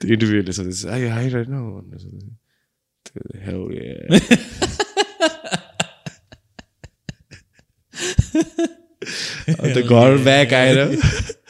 त्यो 0.00 0.12
इन्टरभ्यूले 0.14 0.52
सोधेछ 0.52 0.80
आई 0.86 1.02
आइरहेन 1.18 1.54
भनेर 1.70 1.98
सोधेछ 1.98 2.26
त्यो. 3.06 3.22
अन्त 9.62 9.78
घर 9.78 10.16
ब्याक 10.24 10.52
आएर 10.54 10.78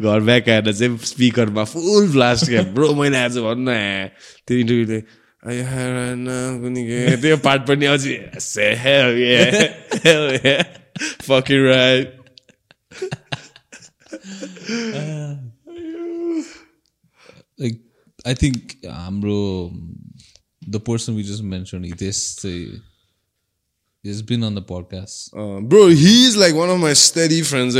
घर 0.00 0.20
ब्याक 0.20 0.48
आएर 0.48 0.72
चाहिँ 0.72 0.98
स्पिकरमा 0.98 1.64
फुल 1.64 2.08
ब्लास्ट 2.12 2.46
क्या 2.46 2.62
ब्रो 2.62 2.94
मैले 2.94 3.18
आज 3.18 3.38
भन्न। 3.38 3.68
त्यो 4.46 4.58
इन्टरभ्यूले 4.58 5.00
त्यो 7.16 7.36
पार्ट 7.36 7.62
पनि 7.62 7.86
अझै 7.86 8.16
right. 11.66 12.08
लाइक 17.60 17.74
आई 18.26 18.34
थिङ्क 18.34 18.56
हाम्रो 18.86 19.70
the 20.68 20.76
person 20.76 21.12
we 21.12 21.22
just 21.22 21.42
mention 21.42 21.84
Hitesh 21.84 22.38
चाहिँ 22.42 22.95
is 24.10 24.22
been 24.28 24.42
on 24.42 24.54
the 24.54 24.64
podcast 24.70 25.14
Uh, 25.36 25.60
bro, 25.60 25.82
he 25.88 26.14
is 26.26 26.36
like 26.36 26.54
one 26.54 26.70
of 26.70 26.78
my 26.80 26.92
steady 26.94 27.40
friends. 27.42 27.74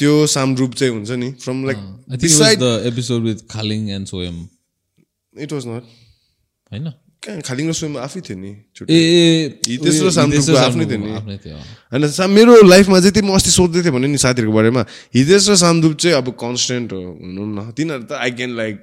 त्यो 0.00 0.26
सामरूप 0.26 0.74
चाहिँ 0.74 0.92
हुन्छ 0.94 1.10
नि? 1.10 1.30
From 1.44 1.64
like 1.66 1.78
I 2.12 2.16
think 2.16 2.40
was 2.40 2.56
the 2.56 2.72
episode 2.92 3.22
with 3.24 3.46
Khaling 3.50 3.88
and 3.90 4.06
Soyam 4.06 4.36
it 5.34 5.52
was 5.52 5.66
not 5.66 5.84
होइन? 6.72 6.92
कहाँ 7.24 7.40
खालिङ 7.44 7.68
र 7.68 7.72
स्वयं 7.76 7.96
आफै 8.00 8.20
थियो 8.26 8.38
नि। 8.38 8.50
ए 8.88 9.60
हितेश 9.68 9.96
र 10.00 10.02
उयो, 10.02 10.10
सामरूपको 10.10 10.40
हितेश 10.40 10.56
र 10.56 10.64
आफ्नै 10.68 10.86
थियो 10.86 11.00
नि। 11.00 11.10
होइन 11.92 12.32
मेरो 12.36 12.52
लाइफमा 12.64 13.00
चाहिँ 13.00 13.12
त्यो 13.12 13.24
म 13.24 13.34
अस्ति 13.36 13.50
सोध्दै 13.50 13.82
थिएँ 13.84 13.92
भने 13.92 14.08
नि 14.08 14.18
साथीहरूको 14.24 14.56
बारेमा। 14.56 14.82
हितेश 15.16 15.48
र 15.50 15.56
सामदुप 15.64 15.94
चाहिँ 16.00 16.16
अब 16.16 16.26
कन्सटेन्ट 16.40 16.92
हो 16.92 17.00
भनौँ 17.20 17.48
न 17.56 17.70
तिनीहरू 17.76 18.04
त 18.08 18.12
आई 18.24 18.30
क्यान 18.40 18.50
लाइक 18.56 18.76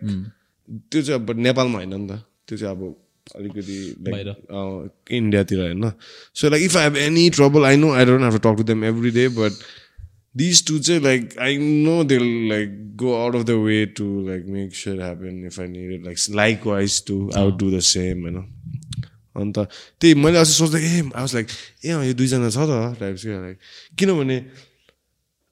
त्यो 0.91 1.01
चाहिँ 1.01 1.17
अब 1.21 1.27
नेपालमा 1.47 1.77
होइन 1.81 1.93
नि 1.97 2.07
त। 2.07 2.21
त्यो 2.45 2.57
चाहिँ 2.57 2.71
अब 2.77 2.81
अलिकति 3.35 3.77
इन्डियातिर 5.17 5.59
होइन। 5.61 5.91
So 6.35 6.49
like 6.49 6.63
if 6.63 6.77
I 6.77 6.83
have 6.83 6.97
any 6.97 7.29
trouble 7.37 7.65
I 7.65 7.77
know 7.77 7.91
I 7.93 8.05
don't 8.05 8.23
have 8.23 8.37
talk 8.43 8.57
to 8.57 8.63
them 8.63 8.83
every 8.85 9.11
day 9.19 9.27
but 9.37 9.53
this 10.35 10.65
two 10.67 10.77
चाहिँ 10.79 11.01
like 11.03 11.37
I 11.41 11.57
know 11.57 12.03
they 12.03 12.17
like 12.49 12.69
go 12.97 13.13
out 13.15 13.35
of 13.35 13.43
the 13.45 13.57
way 13.65 13.85
to 13.97 14.05
like 14.27 14.45
make 14.55 14.75
sure 14.75 15.01
happen 15.01 15.45
if 15.47 15.59
I 15.59 15.67
need 15.67 16.05
like 16.05 16.17
like 16.35 16.67
wise 16.67 17.03
to 17.07 17.17
out 17.37 17.57
do 17.59 17.71
the 17.71 17.79
same 17.89 18.21
होइन 18.21 18.37
अन्त 19.35 19.57
त्यही 20.01 20.13
मैले 20.23 20.37
अस्ति 20.37 20.53
सोच्दै 20.53 20.79
ए 20.81 20.93
I 20.93 21.01
was 21.01 21.33
like 21.35 21.47
ए 21.85 21.89
अँ, 21.89 22.05
यो 22.05 22.13
दुईजना 22.13 22.49
छ 22.49 22.57
त 22.69 22.95
टाइप्स 22.99 23.23
क्या 23.25 23.39
लाइक 23.41 23.57
किनभने 23.99 24.37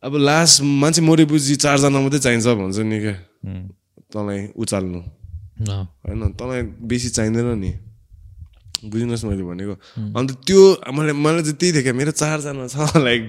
अब 0.03 0.15
लास्ट 0.21 0.61
मान्छे 0.81 1.01
मरेपछि 1.01 1.55
चारजना 1.65 1.99
मात्रै 2.01 2.19
चाहिन्छ 2.19 2.47
भन्छ 2.61 2.77
नि 2.89 2.99
क्या 2.99 3.13
तँलाई 4.13 4.47
उचाल्नु। 4.63 4.99
होइन 5.57 6.33
तँलाई 6.35 6.61
बेसी 6.83 7.09
चाहिँदैन 7.09 7.47
नि। 7.59 7.71
बुझ्नुहोस् 8.85 9.25
मैले 9.25 9.43
भनेको। 9.43 9.75
अन्त 10.13 10.31
त्यो 10.45 10.61
मलाई 10.93 11.13
मलाई 11.15 11.41
चाहिँ 11.41 11.57
त्यही 11.57 11.71
थियो 11.73 11.83
क्या 11.83 11.93
मेरो 11.93 12.11
चारजना 12.11 12.67
छ 12.67 12.75
like 12.97 13.23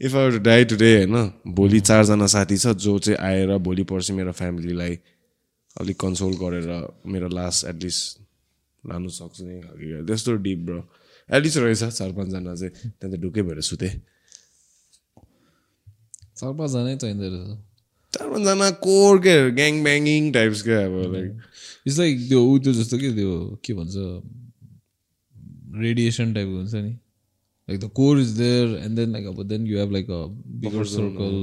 if 0.00 0.14
I 0.14 0.30
to 0.30 0.38
die 0.38 0.64
today 0.64 0.90
होइन 0.96 1.16
भोलि 1.54 1.80
चारजना 1.80 2.26
साथी 2.26 2.56
छ 2.56 2.66
जो 2.76 2.98
चाहिँ 2.98 3.18
आएर 3.18 3.50
भोलि 3.58 3.84
पर्सि 3.84 4.12
मेरो 4.12 4.32
फ्यामिलीलाई 4.32 4.94
अलिक 5.76 5.96
कन्सोल 6.00 6.32
गरेर 6.36 6.70
मेरो 7.06 7.28
लास्ट 7.28 7.66
एटलिस्ट 7.66 8.20
लानु 8.84 9.08
सक्छ 9.08 9.40
नि 9.40 9.60
खालको। 9.60 10.06
त्यस्तो 10.06 10.30
डिप 10.44 10.58
ब्रो 10.66 10.80
एटलिस्ट 11.28 11.58
रहेछ 11.58 11.82
चार 11.98 12.10
पाँचजना 12.12 12.54
चाहिँ। 12.54 12.72
त्यहाँदेखि 12.72 13.22
ढुक्कै 13.22 13.42
भएर 13.42 13.60
सुतेँ। 13.60 13.94
चार 16.38 16.52
पाँचजनै 16.54 16.96
चाहिँदो 16.96 17.26
रहेछ 17.26 17.67
चार 18.12 18.28
पाँचजना 18.30 18.70
कोर 18.84 19.18
के 19.26 19.34
ग्याङ 19.56 19.82
ब्याङ्गिङ 19.84 20.32
टाइप्स 20.32 20.62
क्या 20.62 20.78
अब 20.86 20.94
लाइक 21.14 21.30
इट्स 21.86 21.98
लाइक 21.98 22.28
त्यो 22.28 22.40
ऊ 22.44 22.58
त्यो 22.58 22.72
जस्तो 22.72 22.98
कि 22.98 23.10
त्यो 23.14 23.32
के 23.64 23.74
भन्छ? 23.74 23.94
रेडिएसन 25.82 26.32
टाइपको 26.34 26.56
हुन्छ 26.56 26.74
नि। 26.74 26.90
Like 27.68 27.80
the 27.80 27.90
core 27.94 28.20
is 28.20 28.30
there 28.38 28.76
and 28.76 28.96
then 28.96 29.12
like 29.12 29.26
अब 29.26 29.42
then 29.48 29.66
you 29.66 29.78
have 29.78 29.92
like 29.92 30.10
a 30.10 30.24
bigger 30.60 30.84
circle 30.92 31.34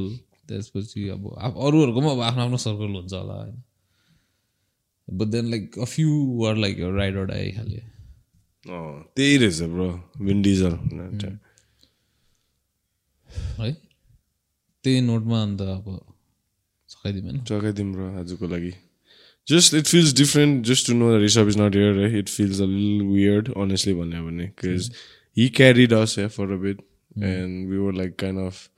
त्यसपछि 0.48 1.08
अब 1.10 1.22
अरूहरूको 1.38 2.00
पनि 2.00 2.10
अब 2.12 2.22
आफ्नो 2.22 2.42
आफ्नो 2.44 2.58
सर्कल 2.64 2.96
हुन्छ 2.96 3.14
होला 3.14 3.34
होइन। 3.34 3.62
But 5.08 5.28
then 5.28 5.46
like 5.52 5.80
a 5.80 5.86
few 5.86 6.10
are 6.48 6.56
like 6.58 6.80
ride 6.98 7.16
or 7.18 7.26
die 7.26 7.52
खाले। 7.52 7.82
त्यही 8.66 9.38
रहेछ 9.38 9.62
ब्रो 9.72 9.90
विन्डिजल 10.26 10.74
है? 13.60 13.72
त्यही 14.84 15.02
नोटमा 15.02 15.42
अन्त 15.44 15.62
अब 15.62 15.86
होइन 17.06 17.44
जगाइदिउँ 17.50 17.92
ब्रो 17.94 18.12
आजको 18.20 18.48
लागि 18.48 18.74
just 19.48 19.74
it 19.74 19.88
feels 19.88 20.14
different 20.18 20.66
just 20.68 20.88
to 20.88 20.94
know 20.94 21.12
the 21.18 21.22
Rishab 21.22 21.48
is 21.50 21.58
not 21.62 21.76
here 21.76 22.16
it 22.18 22.30
feels 22.30 22.62
a 22.62 22.66
lil 22.66 23.02
weird 23.08 23.54
honestly 23.64 23.94
भन्यो 23.94 24.26
भने 24.26 24.46
बिकज 24.46 24.92
हि 25.38 25.50
क्यारिड 25.58 25.94
अस 25.94 26.18
है 26.20 26.28
for 26.38 26.52
a 26.54 26.58
bit 26.68 26.82
and 27.34 27.70
we 27.72 27.78
were 27.78 27.94
like 28.04 28.16
kind 28.20 28.40
of 28.46 28.70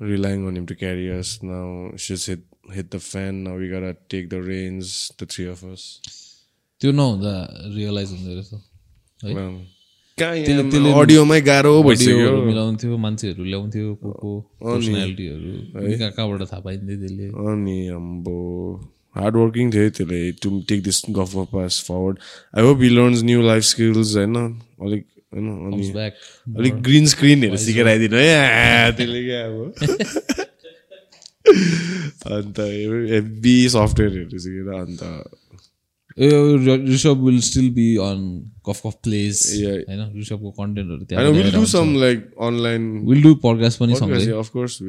relying 0.00 0.46
on 0.46 0.56
him 0.56 0.66
to 0.66 0.74
carry 0.74 1.10
us. 1.12 1.42
Now 1.42 1.90
it's 1.92 2.06
just 2.06 2.26
hit 2.26 2.42
hit 2.70 2.90
the 2.90 3.00
fan. 3.00 3.42
Now 3.44 3.56
we 3.56 3.68
gotta 3.68 3.96
take 4.08 4.30
the 4.30 4.40
reins, 4.40 5.12
the 5.18 5.26
three 5.26 5.46
of 5.46 5.64
us. 5.64 5.86
त्यो 6.80 6.92
नहुँदा 6.92 7.32
realise 7.74 8.10
हुँदो 8.10 8.34
रहेछ 8.34 8.50
कहाँ 10.22 11.00
अडियोमै 11.00 11.40
गाह्रो 11.40 11.82
भइसक्यो 11.82 12.30
मिलाउँथ्यो 12.42 12.96
मान्छेहरू 12.96 13.44
ल्याउँथ्यो 13.44 13.94
को 13.94 14.10
को 14.10 14.40
पर्सनालिटीहरू। 14.62 15.50
कहाँ 15.98 16.10
कहाँबाट 16.10 16.42
थाहा 16.42 16.60
पाइन्थ्यो 16.60 16.96
त्यसले? 16.98 17.28
अनि 17.46 17.78
अम्बो। 17.88 18.38
हार्ड 19.14 19.36
वर्किङ 19.36 19.72
थियो 19.72 19.90
त्यसले। 19.90 20.20
टु 20.32 20.62
टेक 20.68 20.82
दिस 20.82 21.02
गफ 21.10 21.32
pass 21.52 21.84
forward 21.88 22.18
I 22.58 22.64
hope 22.64 22.82
he 22.82 22.88
learns 22.88 23.22
new 23.22 23.42
life 23.42 23.62
skills 23.62 24.16
होइन? 24.16 24.36
अलिक 24.82 25.06
होइन? 25.34 25.48
अनि 25.66 25.90
अलिक 26.58 26.82
ग्रिन 26.82 27.06
स्क्रिनहरू 27.06 27.56
सिकेर 27.56 27.88
आइदिनु 27.88 28.16
है। 28.16 28.92
त्यसले 28.92 29.24
क्या 29.24 29.44
अब? 29.46 30.44
अन्त 32.28 32.58
हेभी 33.10 33.68
सफ्टवेयरहरू 33.68 34.38
सिकेर 34.38 34.68
अन्त 34.74 35.02
Rishabh 36.19 37.23
will 37.25 37.39
still 37.41 37.69
be 37.73 37.95
on 37.97 38.19
cuff 38.65 38.81
cuff 38.85 38.95
place 39.03 39.41
Yeah. 39.55 39.77
होइन 39.89 40.19
ऋषभको 40.19 40.51
कन्टेन्टहरू 40.51 40.95
होइन 40.95 41.05
त्यहाँ 41.05 41.29
will 41.31 41.51
do 41.51 41.65
some 41.65 41.95
like 41.99 42.25
online 42.47 42.89
will 43.07 43.21
do 43.23 43.33
podcast 43.45 43.79
पनि 43.79 43.95
सँगै 43.95 44.25
अफकोर्स 44.39 44.81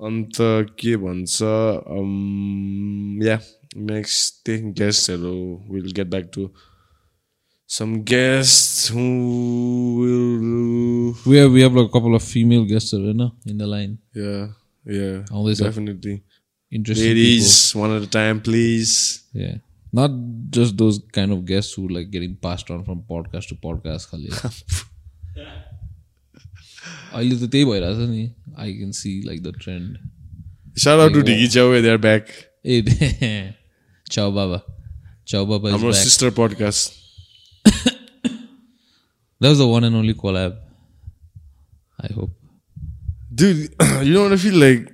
अन्त 0.00 0.36
के 0.80 0.96
भन्छ 1.04 1.42
या 3.26 3.38
नेक्स्ट 3.92 4.44
त्यही 4.46 4.72
गेस्टहरू 4.80 5.36
will 5.70 5.92
get 5.96 6.06
back 6.06 6.30
to 6.34 6.48
some 7.70 7.94
guest 8.10 8.90
who 8.92 9.04
will 10.00 10.54
We 11.26 11.38
have 11.38 11.52
we 11.52 11.62
have 11.62 11.74
like 11.74 11.88
a 11.88 11.92
couple 11.92 12.14
of 12.14 12.24
female 12.24 12.66
guests 12.72 12.92
होइन 12.94 13.22
in 13.46 13.58
the 13.58 13.68
line. 13.74 13.94
Yeah 14.16 14.34
yeah 14.86 15.08
आउँदैछ 15.32 15.62
definitely 15.62 16.14
Interesting 16.72 17.06
ladies 17.08 17.72
one 17.76 17.96
at 17.96 18.02
a 18.02 18.12
time 18.12 18.40
please 18.40 18.90
people. 18.90 19.42
Yeah. 19.42 19.56
Not 19.92 20.10
just 20.56 20.76
those 20.80 20.96
kind 21.16 21.32
of 21.36 21.44
guests 21.50 21.72
who 21.78 21.82
like 21.96 22.10
getting 22.14 22.32
passed 22.46 22.70
on 22.74 22.80
from 22.88 23.02
podcast 23.12 23.48
to 23.52 23.56
podcast 23.66 24.08
खालि 24.10 24.28
अहिले 27.14 27.36
त 27.40 27.48
त्यही 27.52 27.64
भइरहेछ 27.70 28.08
नि 28.10 28.24
I 28.64 28.72
can 28.78 28.90
see 29.00 29.12
like 29.26 29.42
the 29.42 29.54
trend 29.62 29.96
Shout 30.84 31.00
out 31.02 31.14
to 31.16 31.20
Digi 31.26 31.44
Chow, 31.52 31.62
they're 31.84 32.00
back. 32.06 32.32
ए 32.66 32.80
चाउ 34.16 34.32
बाबा 34.32 34.58
चाउ 35.32 35.46
बाबा 35.52 35.68
is 35.70 35.74
Our 35.76 35.92
back. 35.92 36.00
sister 36.00 36.30
podcast. 36.30 36.90
That 39.40 39.48
was 39.52 39.58
the 39.62 39.66
one 39.70 39.84
and 39.88 39.96
only 40.00 40.14
collab. 40.24 40.58
I 42.08 42.12
hope. 42.18 42.34
Dude, 43.40 43.58
you 44.08 44.12
know 44.14 44.22
what 44.26 44.32
I 44.36 44.38
feel 44.44 44.54
like? 44.64 44.84